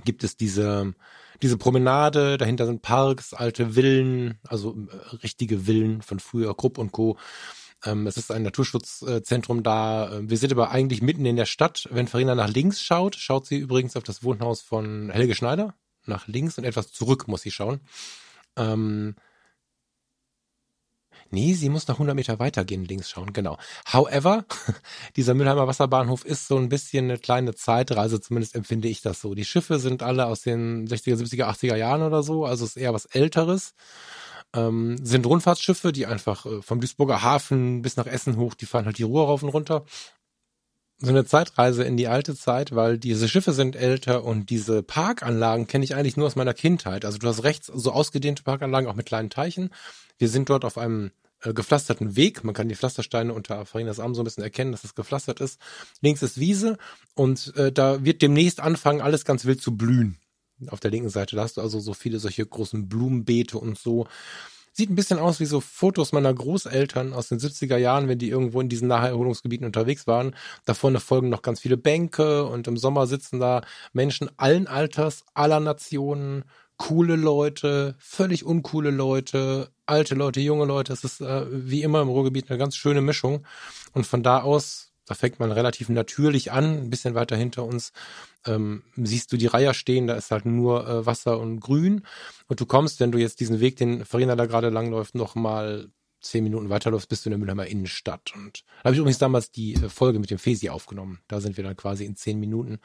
gibt 0.05 0.25
es 0.25 0.37
diese, 0.37 0.95
diese 1.43 1.57
Promenade, 1.57 2.39
dahinter 2.39 2.67
sind 2.67 2.83
Parks, 2.83 3.35
alte 3.35 3.71
Villen, 3.71 4.39
also 4.47 4.77
äh, 4.91 5.17
richtige 5.17 5.61
Villen 5.61 6.03
von 6.03 6.21
früher, 6.21 6.57
Krupp 6.57 6.79
und 6.79 6.93
Co. 6.93 7.17
Ähm, 7.85 8.07
es 8.07 8.17
ist 8.17 8.31
ein 8.31 8.43
Naturschutzzentrum 8.43 9.63
da. 9.63 10.11
Ähm, 10.13 10.31
wir 10.31 10.39
sind 10.39 10.53
aber 10.53 10.71
eigentlich 10.71 11.03
mitten 11.03 11.27
in 11.27 11.37
der 11.37 11.47
Stadt. 11.47 11.89
Wenn 11.91 12.09
Farina 12.09 12.35
nach 12.35 12.49
links 12.49 12.81
schaut, 12.81 13.17
schaut 13.17 13.47
sie 13.47 13.57
übrigens 13.57 13.97
auf 13.97 14.05
das 14.05 14.23
Wohnhaus 14.23 14.63
von 14.63 15.11
Helge 15.11 15.35
Schneider. 15.35 15.75
Nach 16.07 16.27
links 16.27 16.59
und 16.59 16.65
etwas 16.65 16.93
zurück 16.93 17.29
muss 17.29 17.43
sie 17.43 17.51
schauen. 17.51 17.81
Ähm, 18.57 19.17
Nee, 21.35 21.55
sie 21.55 21.69
muss 21.69 21.89
noch 21.89 21.97
100 21.97 22.15
Meter 22.15 22.39
weitergehen, 22.39 22.85
links 22.85 23.11
schauen, 23.11 23.33
genau. 23.33 23.59
However, 23.93 24.45
dieser 25.17 25.35
Mülheimer 25.35 25.67
Wasserbahnhof 25.67 26.25
ist 26.25 26.47
so 26.47 26.57
ein 26.57 26.69
bisschen 26.69 27.07
eine 27.07 27.19
kleine 27.19 27.55
Zeitreise, 27.55 28.21
zumindest 28.21 28.55
empfinde 28.55 28.89
ich 28.89 29.03
das 29.03 29.21
so. 29.21 29.35
Die 29.35 29.45
Schiffe 29.45 29.79
sind 29.81 30.03
alle 30.03 30.27
aus 30.27 30.43
den 30.43 30.87
60er, 30.87 31.17
70er, 31.17 31.47
80er 31.47 31.77
Jahren 31.77 32.03
oder 32.03 32.23
so, 32.23 32.45
also 32.45 32.65
ist 32.65 32.77
eher 32.77 32.95
was 32.95 33.07
Älteres. 33.07 33.75
ähm, 34.55 34.97
sind 35.05 35.27
Rundfahrtsschiffe, 35.27 35.93
die 35.93 36.07
einfach 36.07 36.47
äh, 36.47 36.63
vom 36.63 36.81
Duisburger 36.81 37.23
Hafen 37.23 37.83
bis 37.83 37.97
nach 37.97 38.07
Essen 38.07 38.37
hoch, 38.37 38.55
die 38.55 38.67
fahren 38.67 38.87
halt 38.87 38.99
die 38.99 39.03
Ruhr 39.03 39.27
rauf 39.27 39.43
und 39.43 39.49
runter. 39.51 39.85
So 40.99 41.09
eine 41.11 41.25
Zeitreise 41.27 41.85
in 41.85 41.97
die 41.97 42.07
alte 42.09 42.37
Zeit, 42.37 42.75
weil 42.75 42.99
diese 42.99 43.29
Schiffe 43.29 43.53
sind 43.53 43.77
älter 43.77 44.25
und 44.25 44.49
diese 44.51 44.83
Parkanlagen 44.83 45.67
kenne 45.67 45.85
ich 45.85 45.97
eigentlich 45.97 46.17
nur 46.17 46.27
aus 46.29 46.37
meiner 46.37 46.55
Kindheit. 46.55 47.05
Also 47.05 47.19
du 47.19 47.27
hast 47.27 47.43
rechts 47.43 47.67
so 47.67 47.91
ausgedehnte 47.93 48.45
Parkanlagen, 48.45 48.89
auch 48.89 48.95
mit 48.95 49.07
kleinen 49.07 49.29
Teichen. 49.31 49.71
Wir 50.19 50.29
sind 50.29 50.49
dort 50.49 50.65
auf 50.65 50.79
einem 50.79 51.11
äh, 51.45 51.53
gepflasterten 51.53 52.17
Weg. 52.17 52.45
Man 52.45 52.55
kann 52.55 52.69
die 52.69 52.75
Pflastersteine 52.75 53.33
unter 53.33 53.67
Farinas 53.67 54.01
Arm 54.01 54.15
so 54.15 54.23
ein 54.23 54.25
bisschen 54.25 54.43
erkennen, 54.43 54.73
dass 54.73 54.85
es 54.85 54.95
gepflastert 54.95 55.41
ist. 55.41 55.61
Links 56.01 56.23
ist 56.23 56.41
Wiese 56.41 56.79
und 57.15 57.55
äh, 57.57 57.71
da 57.71 58.05
wird 58.05 58.23
demnächst 58.23 58.61
anfangen, 58.61 59.01
alles 59.01 59.25
ganz 59.25 59.45
wild 59.45 59.61
zu 59.61 59.77
blühen 59.77 60.19
auf 60.69 60.81
der 60.81 60.91
linken 60.91 61.11
Seite. 61.11 61.37
Da 61.37 61.43
hast 61.43 61.57
du 61.57 61.61
also 61.61 61.81
so 61.81 61.95
viele 61.95 62.19
solche 62.19 62.47
großen 62.47 62.89
Blumenbeete 62.89 63.59
und 63.59 63.79
so. 63.79 64.07
Sieht 64.73 64.91
ein 64.91 64.97
bisschen 64.97 65.21
aus 65.21 65.39
wie 65.39 65.45
so 65.45 65.61
Fotos 65.61 66.11
meiner 66.11 66.35
Großeltern 66.35 67.13
aus 67.13 67.29
den 67.29 67.39
70er 67.39 67.77
Jahren, 67.77 68.09
wenn 68.09 68.19
die 68.19 68.29
irgendwo 68.29 68.61
in 68.61 68.69
diesen 68.69 68.89
Naherholungsgebieten 68.89 69.65
unterwegs 69.65 70.09
waren. 70.09 70.35
Da 70.65 70.75
vorne 70.75 70.99
folgen 70.99 71.29
noch 71.29 71.43
ganz 71.43 71.61
viele 71.61 71.77
Bänke 71.77 72.45
und 72.45 72.67
im 72.67 72.77
Sommer 72.77 73.07
sitzen 73.07 73.39
da 73.39 73.63
Menschen 73.93 74.31
allen 74.37 74.67
Alters, 74.67 75.25
aller 75.33 75.61
Nationen, 75.61 76.45
coole 76.77 77.17
Leute, 77.17 77.95
völlig 77.99 78.45
uncoole 78.45 78.91
Leute, 78.91 79.71
alte 79.87 80.15
Leute, 80.15 80.41
junge 80.41 80.65
Leute. 80.65 80.93
Es 80.93 81.05
ist 81.05 81.21
äh, 81.21 81.47
wie 81.51 81.83
immer 81.83 82.03
im 82.03 82.09
Ruhrgebiet 82.09 82.51
eine 82.51 82.59
ganz 82.59 82.77
schöne 82.77 83.01
Mischung. 83.01 83.47
Und 83.93 84.07
von 84.07 84.23
da 84.23 84.41
aus 84.43 84.91
da 85.07 85.15
fängt 85.15 85.39
man 85.39 85.53
relativ 85.53 85.91
natürlich 85.91 86.51
an, 86.51 86.65
ein 86.65 86.89
bisschen 86.89 87.15
weiter 87.15 87.37
hinter 87.37 87.65
uns 87.65 87.93
ähm, 88.47 88.83
siehst 88.97 89.33
du 89.33 89.37
die 89.37 89.47
Reiher 89.47 89.75
stehen, 89.75 90.07
da 90.07 90.15
ist 90.15 90.31
halt 90.31 90.47
nur 90.47 90.87
äh, 90.87 91.07
Wasser 91.07 91.39
und 91.39 91.61
Grün. 91.61 92.03
Und 92.47 92.61
du 92.61 92.67
kommst, 92.67 93.01
wenn 93.01 93.13
du 93.13 93.19
jetzt 93.19 93.41
diesen 93.41 93.61
Weg, 93.61 93.77
den 93.77 94.05
Farina 94.05 94.37
da 94.37 94.47
gerade 94.47 94.71
langläuft, 94.71 95.15
noch 95.15 95.35
mal 95.35 95.89
zehn 96.21 96.45
Minuten 96.45 96.71
weiterläufst, 96.71 97.09
bist 97.09 97.25
du 97.25 97.29
in 97.29 97.33
der 97.33 97.39
Mülheimer 97.39 97.67
Innenstadt. 97.67 98.33
Und 98.35 98.65
da 98.79 98.85
habe 98.85 98.95
ich 98.95 98.99
übrigens 98.99 99.19
damals 99.19 99.51
die 99.51 99.75
äh, 99.75 99.89
Folge 99.89 100.19
mit 100.19 100.31
dem 100.31 100.39
Fesi 100.39 100.69
aufgenommen. 100.69 101.21
Da 101.29 101.41
sind 101.41 101.57
wir 101.57 101.65
dann 101.65 101.77
quasi 101.77 102.05
in 102.05 102.17
zehn 102.17 102.39
Minuten. 102.41 102.79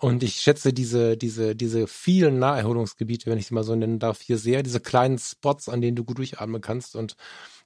Und 0.00 0.22
ich 0.22 0.40
schätze 0.40 0.72
diese, 0.72 1.16
diese, 1.16 1.54
diese 1.54 1.86
vielen 1.86 2.38
Naherholungsgebiete, 2.38 3.30
wenn 3.30 3.38
ich 3.38 3.46
sie 3.46 3.54
mal 3.54 3.64
so 3.64 3.74
nennen 3.74 3.98
darf, 3.98 4.20
hier 4.20 4.38
sehr, 4.38 4.62
diese 4.62 4.80
kleinen 4.80 5.18
Spots, 5.18 5.68
an 5.68 5.82
denen 5.82 5.96
du 5.96 6.04
gut 6.04 6.18
durchatmen 6.18 6.62
kannst. 6.62 6.96
Und 6.96 7.16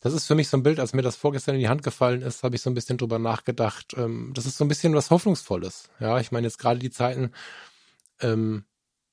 das 0.00 0.12
ist 0.12 0.26
für 0.26 0.34
mich 0.34 0.48
so 0.48 0.56
ein 0.56 0.64
Bild, 0.64 0.80
als 0.80 0.94
mir 0.94 1.02
das 1.02 1.16
vorgestern 1.16 1.54
in 1.54 1.60
die 1.60 1.68
Hand 1.68 1.82
gefallen 1.84 2.22
ist, 2.22 2.42
habe 2.42 2.56
ich 2.56 2.62
so 2.62 2.70
ein 2.70 2.74
bisschen 2.74 2.98
drüber 2.98 3.18
nachgedacht. 3.18 3.94
Ähm, 3.96 4.32
das 4.34 4.46
ist 4.46 4.58
so 4.58 4.64
ein 4.64 4.68
bisschen 4.68 4.94
was 4.94 5.10
Hoffnungsvolles. 5.10 5.90
Ja, 6.00 6.18
ich 6.18 6.32
meine 6.32 6.46
jetzt 6.46 6.58
gerade 6.58 6.80
die 6.80 6.90
Zeiten 6.90 7.30
ähm, 8.20 8.64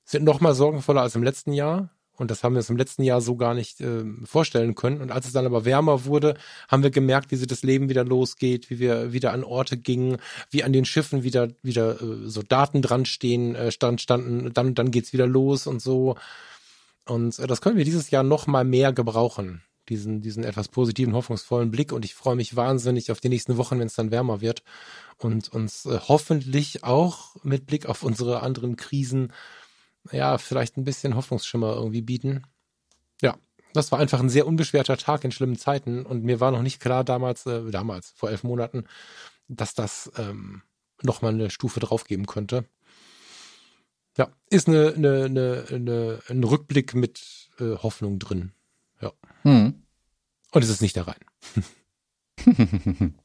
sind 0.04 0.24
noch 0.24 0.42
mal 0.42 0.56
sorgenvoller 0.56 1.02
als 1.02 1.16
im 1.16 1.24
letzten 1.24 1.54
Jahr. 1.54 1.92
Und 2.22 2.30
das 2.30 2.44
haben 2.44 2.54
wir 2.54 2.60
uns 2.60 2.70
im 2.70 2.78
letzten 2.78 3.02
Jahr 3.02 3.20
so 3.20 3.36
gar 3.36 3.56
nicht 3.56 3.82
äh, 3.82 4.04
vorstellen 4.26 4.76
können. 4.76 5.02
Und 5.02 5.12
als 5.12 5.26
es 5.26 5.34
dann 5.34 5.48
aber 5.48 5.66
wärmer 5.66 6.06
wurde, 6.06 6.36
haben 6.68 6.84
wir 6.84 6.92
gemerkt, 6.92 7.32
wie 7.32 7.36
sich 7.36 7.48
das 7.48 7.64
Leben 7.64 7.90
wieder 7.90 8.04
losgeht, 8.04 8.70
wie 8.70 8.78
wir 8.78 9.12
wieder 9.12 9.34
an 9.34 9.44
Orte 9.44 9.76
gingen, 9.76 10.18
wie 10.52 10.64
an 10.64 10.72
den 10.72 10.86
Schiffen 10.86 11.24
wieder 11.24 11.48
wieder 11.64 12.00
äh, 12.00 12.30
so 12.30 12.44
Daten 12.44 12.84
dran 12.84 13.06
stehen, 13.06 13.56
äh, 13.56 13.72
stand, 13.72 14.02
standen, 14.02 14.54
dann 14.54 14.76
dann 14.76 14.92
geht's 14.92 15.14
wieder 15.14 15.26
los 15.26 15.66
und 15.66 15.82
so. 15.82 16.16
Und 17.08 17.40
äh, 17.40 17.48
das 17.48 17.60
können 17.60 17.78
wir 17.78 17.86
dieses 17.86 18.12
Jahr 18.12 18.22
noch 18.22 18.46
mal 18.46 18.66
mehr 18.66 18.94
gebrauchen 18.94 19.64
diesen, 19.90 20.22
diesen 20.22 20.44
etwas 20.44 20.70
positiven, 20.70 21.14
hoffnungsvollen 21.14 21.72
Blick 21.72 21.92
und 21.92 22.06
ich 22.06 22.14
freue 22.16 22.36
mich 22.36 22.56
wahnsinnig 22.56 23.12
auf 23.12 23.20
die 23.20 23.30
nächsten 23.30 23.58
Wochen, 23.58 23.80
wenn 23.80 23.88
es 23.88 23.96
dann 23.96 24.12
wärmer 24.12 24.42
wird 24.42 24.64
und 25.18 25.50
uns 25.50 25.86
äh, 25.86 26.00
hoffentlich 26.08 26.84
auch 26.84 27.36
mit 27.44 27.66
Blick 27.66 27.86
auf 27.88 28.04
unsere 28.04 28.42
anderen 28.42 28.76
Krisen, 28.76 29.34
ja, 30.12 30.38
vielleicht 30.38 30.78
ein 30.78 30.84
bisschen 30.84 31.16
Hoffnungsschimmer 31.16 31.76
irgendwie 31.76 32.02
bieten. 32.02 32.44
Ja, 33.22 33.38
das 33.74 33.92
war 33.92 34.00
einfach 34.00 34.20
ein 34.20 34.30
sehr 34.30 34.48
unbeschwerter 34.48 34.98
Tag 34.98 35.24
in 35.24 35.32
schlimmen 35.32 35.58
Zeiten 35.58 36.06
und 36.06 36.24
mir 36.24 36.40
war 36.40 36.52
noch 36.52 36.62
nicht 36.62 36.80
klar 36.80 37.04
damals, 37.04 37.46
äh, 37.46 37.70
damals, 37.72 38.14
vor 38.16 38.30
elf 38.30 38.44
Monaten, 38.44 38.86
dass 39.48 39.74
das 39.74 40.12
ähm, 40.18 40.64
nochmal 41.02 41.34
eine 41.34 41.50
Stufe 41.50 41.80
draufgeben 41.80 42.26
könnte. 42.26 42.66
Ja, 44.18 44.30
ist 44.50 44.68
eine, 44.68 44.94
eine, 44.96 45.26
eine, 45.26 45.66
eine, 45.70 46.20
ein 46.28 46.44
Rückblick 46.44 46.96
mit 46.96 47.50
äh, 47.60 47.78
Hoffnung 47.78 48.20
drin. 48.20 48.52
Ja. 49.02 49.14
Hm. 49.44 49.84
Und 50.52 50.64
es 50.64 50.70
ist 50.70 50.82
nicht 50.82 50.96
der 50.96 51.08
Rhein. 51.08 52.36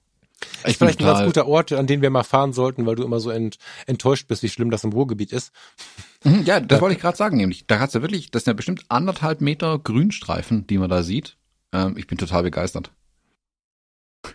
Ich 0.67 0.77
vielleicht 0.77 1.01
ein 1.01 1.07
ganz 1.07 1.25
guter 1.25 1.47
Ort, 1.47 1.73
an 1.73 1.87
den 1.87 2.03
wir 2.03 2.11
mal 2.11 2.23
fahren 2.23 2.53
sollten, 2.53 2.87
weil 2.87 2.97
du 2.97 3.05
immer 3.05 3.21
so 3.21 3.31
ent, 3.31 3.59
enttäuscht 3.87 4.29
bist, 4.29 4.43
wie 4.43 4.49
schlimm 4.49 4.71
das 4.71 4.85
im 4.85 4.93
Ruhrgebiet 4.93 5.33
ist. 5.33 5.53
Mhm, 6.27 6.43
ja, 6.45 6.61
das 6.61 6.81
wollte 6.81 6.97
ich 6.97 7.01
gerade 7.01 7.17
sagen, 7.17 7.37
nämlich. 7.37 7.67
Da 7.67 7.79
hat's 7.79 7.95
ja 7.95 8.03
wirklich, 8.03 8.31
das 8.31 8.45
sind 8.45 8.53
ja 8.53 8.57
bestimmt 8.57 8.85
anderthalb 8.89 9.41
Meter 9.41 9.79
Grünstreifen, 9.79 10.67
die 10.67 10.79
man 10.79 10.91
da 10.91 11.03
sieht. 11.03 11.37
Ähm, 11.73 11.97
ich 11.97 12.07
bin 12.07 12.19
total 12.19 12.43
begeistert. 12.43 12.91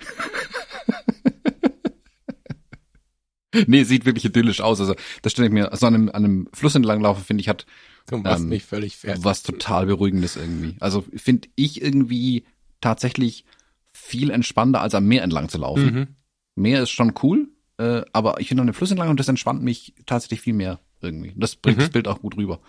nee, 3.68 3.84
sieht 3.84 4.06
wirklich 4.06 4.26
idyllisch 4.26 4.62
aus. 4.62 4.80
Also, 4.80 4.96
das 5.22 5.34
stelle 5.34 5.48
ich 5.48 5.54
mir, 5.54 5.72
also 5.72 5.86
an 5.88 5.94
einem, 5.96 6.10
an 6.10 6.24
einem 6.24 6.48
Fluss 6.54 6.76
entlang 6.76 7.02
laufen, 7.02 7.24
finde 7.24 7.42
ich, 7.42 7.50
hat 7.50 7.66
Du 8.08 8.22
ähm, 8.26 8.50
mich 8.50 8.66
völlig 8.66 8.98
fertig. 8.98 9.24
Was 9.24 9.44
total 9.44 9.86
beruhigendes 9.86 10.36
irgendwie. 10.36 10.76
Also 10.80 11.06
finde 11.16 11.50
ich 11.56 11.82
irgendwie 11.82 12.46
tatsächlich 12.82 13.46
viel 13.94 14.32
entspannter, 14.32 14.82
als 14.82 14.96
am 14.96 15.06
Meer 15.06 15.24
entlang 15.24 15.50
zu 15.50 15.58
laufen. 15.58 15.94
Mhm. 15.94 16.08
Meer 16.56 16.84
ist 16.84 16.90
schon 16.90 17.14
cool, 17.24 17.50
äh, 17.78 18.02
aber 18.12 18.40
ich 18.40 18.48
finde 18.48 18.62
an 18.62 18.68
dem 18.68 18.74
Fluss 18.74 18.92
entlang 18.92 19.10
und 19.10 19.20
das 19.20 19.28
entspannt 19.28 19.64
mich 19.64 19.94
tatsächlich 20.06 20.42
viel 20.42 20.54
mehr 20.54 20.80
irgendwie. 21.02 21.34
Das 21.36 21.56
bringt 21.56 21.78
mhm. 21.78 21.82
das 21.82 21.90
Bild 21.92 22.08
auch 22.08 22.22
gut 22.22 22.38
rüber. 22.38 22.60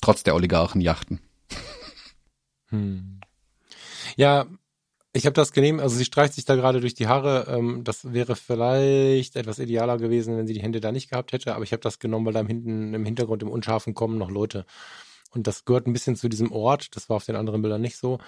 Trotz 0.00 0.22
der 0.22 0.34
Oligarchenjachten. 0.34 1.20
Hm. 2.70 3.20
Ja, 4.16 4.46
ich 5.12 5.26
habe 5.26 5.34
das 5.34 5.52
genehm, 5.52 5.78
also 5.78 5.96
sie 5.96 6.06
streicht 6.06 6.32
sich 6.32 6.46
da 6.46 6.56
gerade 6.56 6.80
durch 6.80 6.94
die 6.94 7.06
Haare. 7.06 7.46
Ähm, 7.48 7.84
das 7.84 8.12
wäre 8.12 8.34
vielleicht 8.34 9.36
etwas 9.36 9.58
idealer 9.58 9.98
gewesen, 9.98 10.36
wenn 10.36 10.46
sie 10.46 10.54
die 10.54 10.62
Hände 10.62 10.80
da 10.80 10.90
nicht 10.90 11.10
gehabt 11.10 11.32
hätte, 11.32 11.54
aber 11.54 11.64
ich 11.64 11.72
habe 11.72 11.82
das 11.82 11.98
genommen, 11.98 12.26
weil 12.26 12.32
da 12.32 12.40
im, 12.40 12.46
hinten, 12.46 12.94
im 12.94 13.04
Hintergrund 13.04 13.42
im 13.42 13.50
Unscharfen 13.50 13.94
kommen 13.94 14.18
noch 14.18 14.30
Leute. 14.30 14.64
Und 15.30 15.46
das 15.46 15.64
gehört 15.64 15.86
ein 15.86 15.92
bisschen 15.92 16.16
zu 16.16 16.28
diesem 16.28 16.50
Ort, 16.50 16.96
das 16.96 17.08
war 17.08 17.16
auf 17.16 17.26
den 17.26 17.36
anderen 17.36 17.62
Bildern 17.62 17.80
nicht 17.80 17.96
so, 17.96 18.18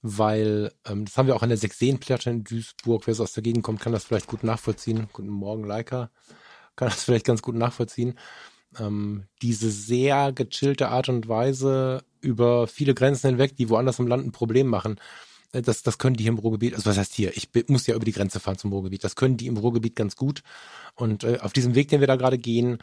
weil 0.00 0.72
ähm, 0.86 1.04
das 1.04 1.16
haben 1.18 1.26
wir 1.26 1.34
auch 1.34 1.42
an 1.42 1.48
der 1.48 1.58
Sechseenplatte 1.58 2.30
in 2.30 2.44
Duisburg. 2.44 3.06
Wer 3.06 3.14
so 3.14 3.24
aus 3.24 3.32
der 3.32 3.42
Gegend 3.42 3.64
kommt, 3.64 3.80
kann 3.80 3.92
das 3.92 4.04
vielleicht 4.04 4.28
gut 4.28 4.44
nachvollziehen. 4.44 5.08
Guten 5.12 5.28
Morgen, 5.28 5.64
Leica. 5.64 6.10
Kann 6.78 6.88
das 6.88 7.02
vielleicht 7.04 7.26
ganz 7.26 7.42
gut 7.42 7.56
nachvollziehen. 7.56 8.18
Ähm, 8.78 9.24
diese 9.42 9.70
sehr 9.70 10.32
gechillte 10.32 10.88
Art 10.88 11.08
und 11.08 11.28
Weise 11.28 12.04
über 12.20 12.68
viele 12.68 12.94
Grenzen 12.94 13.30
hinweg, 13.30 13.56
die 13.56 13.68
woanders 13.68 13.98
im 13.98 14.06
Land 14.06 14.24
ein 14.24 14.32
Problem 14.32 14.68
machen 14.68 15.00
äh, 15.52 15.62
das, 15.62 15.82
das 15.82 15.98
können 15.98 16.16
die 16.16 16.24
hier 16.24 16.32
im 16.32 16.38
Ruhrgebiet, 16.38 16.74
also 16.74 16.88
was 16.90 16.98
heißt 16.98 17.14
hier, 17.14 17.34
ich 17.36 17.48
muss 17.68 17.86
ja 17.86 17.94
über 17.94 18.04
die 18.04 18.12
Grenze 18.12 18.38
fahren 18.38 18.58
zum 18.58 18.72
Ruhrgebiet, 18.72 19.02
das 19.02 19.16
können 19.16 19.38
die 19.38 19.46
im 19.46 19.56
Ruhrgebiet 19.56 19.96
ganz 19.96 20.14
gut. 20.14 20.42
Und 20.94 21.24
äh, 21.24 21.38
auf 21.40 21.52
diesem 21.54 21.74
Weg, 21.74 21.88
den 21.88 22.00
wir 22.00 22.06
da 22.06 22.16
gerade 22.16 22.38
gehen, 22.38 22.78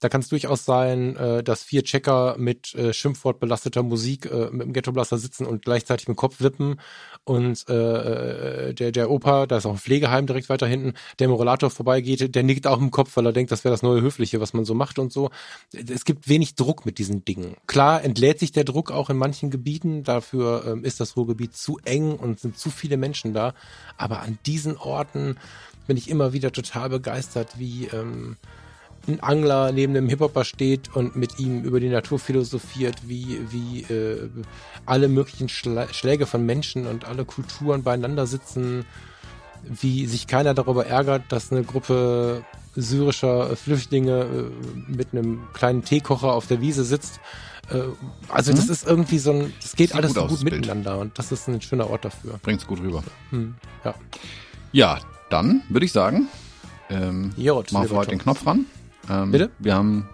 da 0.00 0.08
kann 0.08 0.22
es 0.22 0.28
durchaus 0.28 0.64
sein, 0.64 1.16
äh, 1.16 1.42
dass 1.42 1.62
vier 1.62 1.84
Checker 1.84 2.36
mit 2.38 2.74
äh, 2.74 2.92
Schimpfwort 2.92 3.38
belasteter 3.38 3.82
Musik 3.82 4.26
äh, 4.26 4.48
mit 4.50 4.62
dem 4.62 4.72
Ghettoblaster 4.72 5.18
sitzen 5.18 5.46
und 5.46 5.64
gleichzeitig 5.64 6.08
mit 6.08 6.16
dem 6.16 6.18
Kopf 6.18 6.40
wippen. 6.40 6.80
Und 7.24 7.68
äh, 7.68 8.68
äh, 8.70 8.74
der, 8.74 8.92
der 8.92 9.10
Opa, 9.10 9.46
da 9.46 9.58
ist 9.58 9.66
auch 9.66 9.72
ein 9.72 9.78
Pflegeheim 9.78 10.26
direkt 10.26 10.48
weiter 10.48 10.66
hinten, 10.66 10.94
der 11.18 11.26
im 11.26 11.32
Rollator 11.32 11.70
vorbeigeht, 11.70 12.34
der 12.34 12.42
nickt 12.42 12.66
auch 12.66 12.80
im 12.80 12.90
Kopf, 12.90 13.16
weil 13.16 13.26
er 13.26 13.32
denkt, 13.32 13.52
das 13.52 13.62
wäre 13.64 13.72
das 13.72 13.82
neue 13.82 14.00
Höfliche, 14.00 14.40
was 14.40 14.54
man 14.54 14.64
so 14.64 14.74
macht 14.74 14.98
und 14.98 15.12
so. 15.12 15.30
Es 15.72 16.04
gibt 16.04 16.28
wenig 16.28 16.54
Druck 16.54 16.86
mit 16.86 16.98
diesen 16.98 17.24
Dingen. 17.24 17.56
Klar 17.66 18.02
entlädt 18.02 18.38
sich 18.38 18.52
der 18.52 18.64
Druck 18.64 18.90
auch 18.90 19.10
in 19.10 19.18
manchen 19.18 19.50
Gebieten, 19.50 20.02
dafür 20.02 20.64
ähm, 20.66 20.84
ist 20.84 21.00
das 21.00 21.16
Ruhrgebiet 21.16 21.54
zu 21.54 21.78
eng 21.84 22.16
und 22.16 22.40
sind 22.40 22.58
zu 22.58 22.70
viele 22.70 22.96
Menschen 22.96 23.34
da. 23.34 23.54
Aber 23.98 24.20
an 24.20 24.38
diesen 24.46 24.76
Orten 24.78 25.36
bin 25.86 25.96
ich 25.96 26.08
immer 26.08 26.32
wieder 26.32 26.52
total 26.52 26.88
begeistert, 26.88 27.58
wie 27.58 27.86
ähm, 27.86 28.36
ein 29.08 29.20
Angler 29.20 29.72
neben 29.72 29.96
einem 29.96 30.08
Hip-Hopper 30.08 30.44
steht 30.44 30.94
und 30.94 31.16
mit 31.16 31.38
ihm 31.38 31.62
über 31.62 31.80
die 31.80 31.88
Natur 31.88 32.18
philosophiert, 32.18 32.96
wie, 33.06 33.38
wie 33.50 33.82
äh, 33.92 34.28
alle 34.86 35.08
möglichen 35.08 35.48
Schla 35.48 35.92
Schläge 35.92 36.26
von 36.26 36.44
Menschen 36.44 36.86
und 36.86 37.04
alle 37.06 37.24
Kulturen 37.24 37.82
beieinander 37.82 38.26
sitzen, 38.26 38.84
wie 39.62 40.06
sich 40.06 40.26
keiner 40.26 40.54
darüber 40.54 40.86
ärgert, 40.86 41.24
dass 41.30 41.52
eine 41.52 41.64
Gruppe 41.64 42.44
syrischer 42.76 43.56
Flüchtlinge 43.56 44.20
äh, 44.20 44.90
mit 44.90 45.08
einem 45.12 45.42
kleinen 45.52 45.84
Teekocher 45.84 46.32
auf 46.32 46.46
der 46.46 46.60
Wiese 46.60 46.84
sitzt. 46.84 47.20
Äh, 47.70 47.82
also 48.28 48.52
mhm. 48.52 48.56
das 48.56 48.68
ist 48.68 48.86
irgendwie 48.86 49.18
so 49.18 49.32
ein, 49.32 49.52
das 49.60 49.76
geht 49.76 49.90
Sieht 49.90 49.96
alles 49.96 50.14
gut 50.14 50.30
so 50.30 50.36
gut 50.36 50.44
miteinander 50.44 50.92
Bild. 50.92 51.02
und 51.02 51.18
das 51.18 51.32
ist 51.32 51.48
ein 51.48 51.60
schöner 51.60 51.90
Ort 51.90 52.04
dafür. 52.04 52.38
Bringt's 52.42 52.66
gut 52.66 52.80
rüber. 52.80 53.02
Hm, 53.30 53.54
ja. 53.84 53.94
ja, 54.72 54.98
dann 55.30 55.62
würde 55.68 55.86
ich 55.86 55.92
sagen, 55.92 56.28
ähm, 56.88 57.32
Jod, 57.36 57.72
machen 57.72 57.90
wir 57.90 57.96
heute 57.96 58.10
den 58.10 58.18
Knopf 58.18 58.46
ran. 58.46 58.66
Ähm, 59.08 59.30
Bitte? 59.32 59.50
Wir 59.58 59.74
haben, 59.74 60.08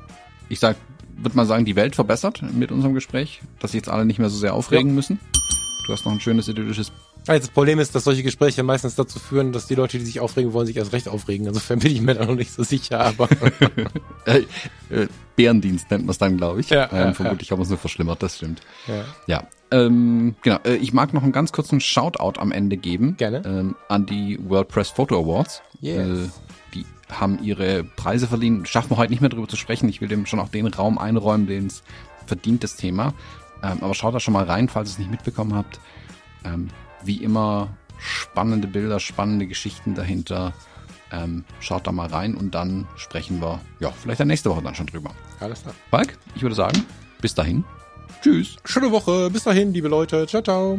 ich 0.48 0.60
sag, 0.60 0.76
würde 1.16 1.36
mal 1.36 1.46
sagen, 1.46 1.64
die 1.64 1.76
Welt 1.76 1.94
verbessert 1.94 2.42
mit 2.52 2.70
unserem 2.70 2.94
Gespräch, 2.94 3.40
dass 3.58 3.72
sich 3.72 3.80
jetzt 3.80 3.88
alle 3.88 4.04
nicht 4.04 4.18
mehr 4.18 4.28
so 4.28 4.38
sehr 4.38 4.54
aufregen 4.54 4.88
ja. 4.88 4.94
müssen. 4.94 5.20
Du 5.86 5.92
hast 5.92 6.04
noch 6.04 6.12
ein 6.12 6.20
schönes 6.20 6.48
idyllisches 6.48 6.92
das 7.26 7.48
Problem 7.48 7.80
ist, 7.80 7.94
dass 7.94 8.04
solche 8.04 8.22
Gespräche 8.22 8.62
meistens 8.62 8.94
dazu 8.94 9.18
führen, 9.18 9.52
dass 9.52 9.66
die 9.66 9.74
Leute, 9.74 9.98
die 9.98 10.04
sich 10.04 10.20
aufregen 10.20 10.52
wollen, 10.52 10.66
sich 10.66 10.76
erst 10.76 10.92
recht 10.92 11.08
aufregen. 11.08 11.46
Insofern 11.46 11.80
bin 11.80 11.90
ich 11.90 12.00
mir 12.00 12.14
da 12.14 12.24
noch 12.24 12.36
nicht 12.36 12.52
so 12.52 12.62
sicher, 12.62 13.00
aber. 13.00 13.28
äh, 14.24 14.42
Bärendienst 15.34 15.90
nennt 15.90 16.04
man 16.04 16.12
es 16.12 16.18
dann, 16.18 16.36
glaube 16.36 16.60
ich. 16.60 16.70
Ja, 16.70 16.88
ähm, 16.92 17.14
vermutlich 17.14 17.48
ja. 17.48 17.52
haben 17.52 17.58
wir 17.58 17.64
es 17.64 17.68
nur 17.68 17.78
verschlimmert, 17.78 18.22
das 18.22 18.36
stimmt. 18.36 18.62
Ja. 18.86 19.04
ja. 19.26 19.48
Ähm, 19.72 20.36
genau, 20.42 20.58
äh, 20.64 20.76
ich 20.76 20.92
mag 20.92 21.12
noch 21.12 21.24
einen 21.24 21.32
ganz 21.32 21.50
kurzen 21.50 21.80
Shoutout 21.80 22.40
am 22.40 22.52
Ende 22.52 22.76
geben. 22.76 23.16
Gerne. 23.16 23.42
Ähm, 23.44 23.74
an 23.88 24.06
die 24.06 24.38
World 24.48 24.68
Press 24.68 24.90
Photo 24.90 25.20
Awards. 25.20 25.62
Yes. 25.80 25.98
Äh, 25.98 26.28
haben 27.10 27.42
ihre 27.42 27.84
Preise 27.84 28.26
verliehen. 28.26 28.66
Schaffen 28.66 28.90
wir 28.90 28.96
heute 28.96 29.10
nicht 29.10 29.20
mehr 29.20 29.30
drüber 29.30 29.48
zu 29.48 29.56
sprechen. 29.56 29.88
Ich 29.88 30.00
will 30.00 30.08
dem 30.08 30.26
schon 30.26 30.40
auch 30.40 30.48
den 30.48 30.66
Raum 30.66 30.98
einräumen, 30.98 31.46
den 31.46 31.66
es 31.66 31.82
verdient, 32.26 32.64
das 32.64 32.76
Thema. 32.76 33.14
Ähm, 33.62 33.78
aber 33.80 33.94
schaut 33.94 34.14
da 34.14 34.20
schon 34.20 34.34
mal 34.34 34.44
rein, 34.44 34.68
falls 34.68 34.90
ihr 34.90 34.92
es 34.92 34.98
nicht 34.98 35.10
mitbekommen 35.10 35.54
habt. 35.54 35.80
Ähm, 36.44 36.68
wie 37.02 37.22
immer 37.22 37.68
spannende 37.98 38.68
Bilder, 38.68 39.00
spannende 39.00 39.46
Geschichten 39.46 39.94
dahinter. 39.94 40.52
Ähm, 41.12 41.44
schaut 41.60 41.86
da 41.86 41.92
mal 41.92 42.08
rein 42.08 42.34
und 42.34 42.54
dann 42.54 42.86
sprechen 42.96 43.40
wir, 43.40 43.60
ja, 43.78 43.90
vielleicht 43.92 44.20
dann 44.20 44.28
nächste 44.28 44.50
Woche 44.50 44.62
dann 44.62 44.74
schon 44.74 44.86
drüber. 44.86 45.10
Alles 45.38 45.62
klar. 45.62 45.74
Falk, 45.90 46.18
ich 46.34 46.42
würde 46.42 46.56
sagen, 46.56 46.84
bis 47.20 47.34
dahin. 47.34 47.64
Tschüss. 48.22 48.56
Schöne 48.64 48.90
Woche. 48.90 49.30
Bis 49.30 49.44
dahin, 49.44 49.72
liebe 49.72 49.88
Leute. 49.88 50.26
Ciao, 50.26 50.42
ciao. 50.42 50.78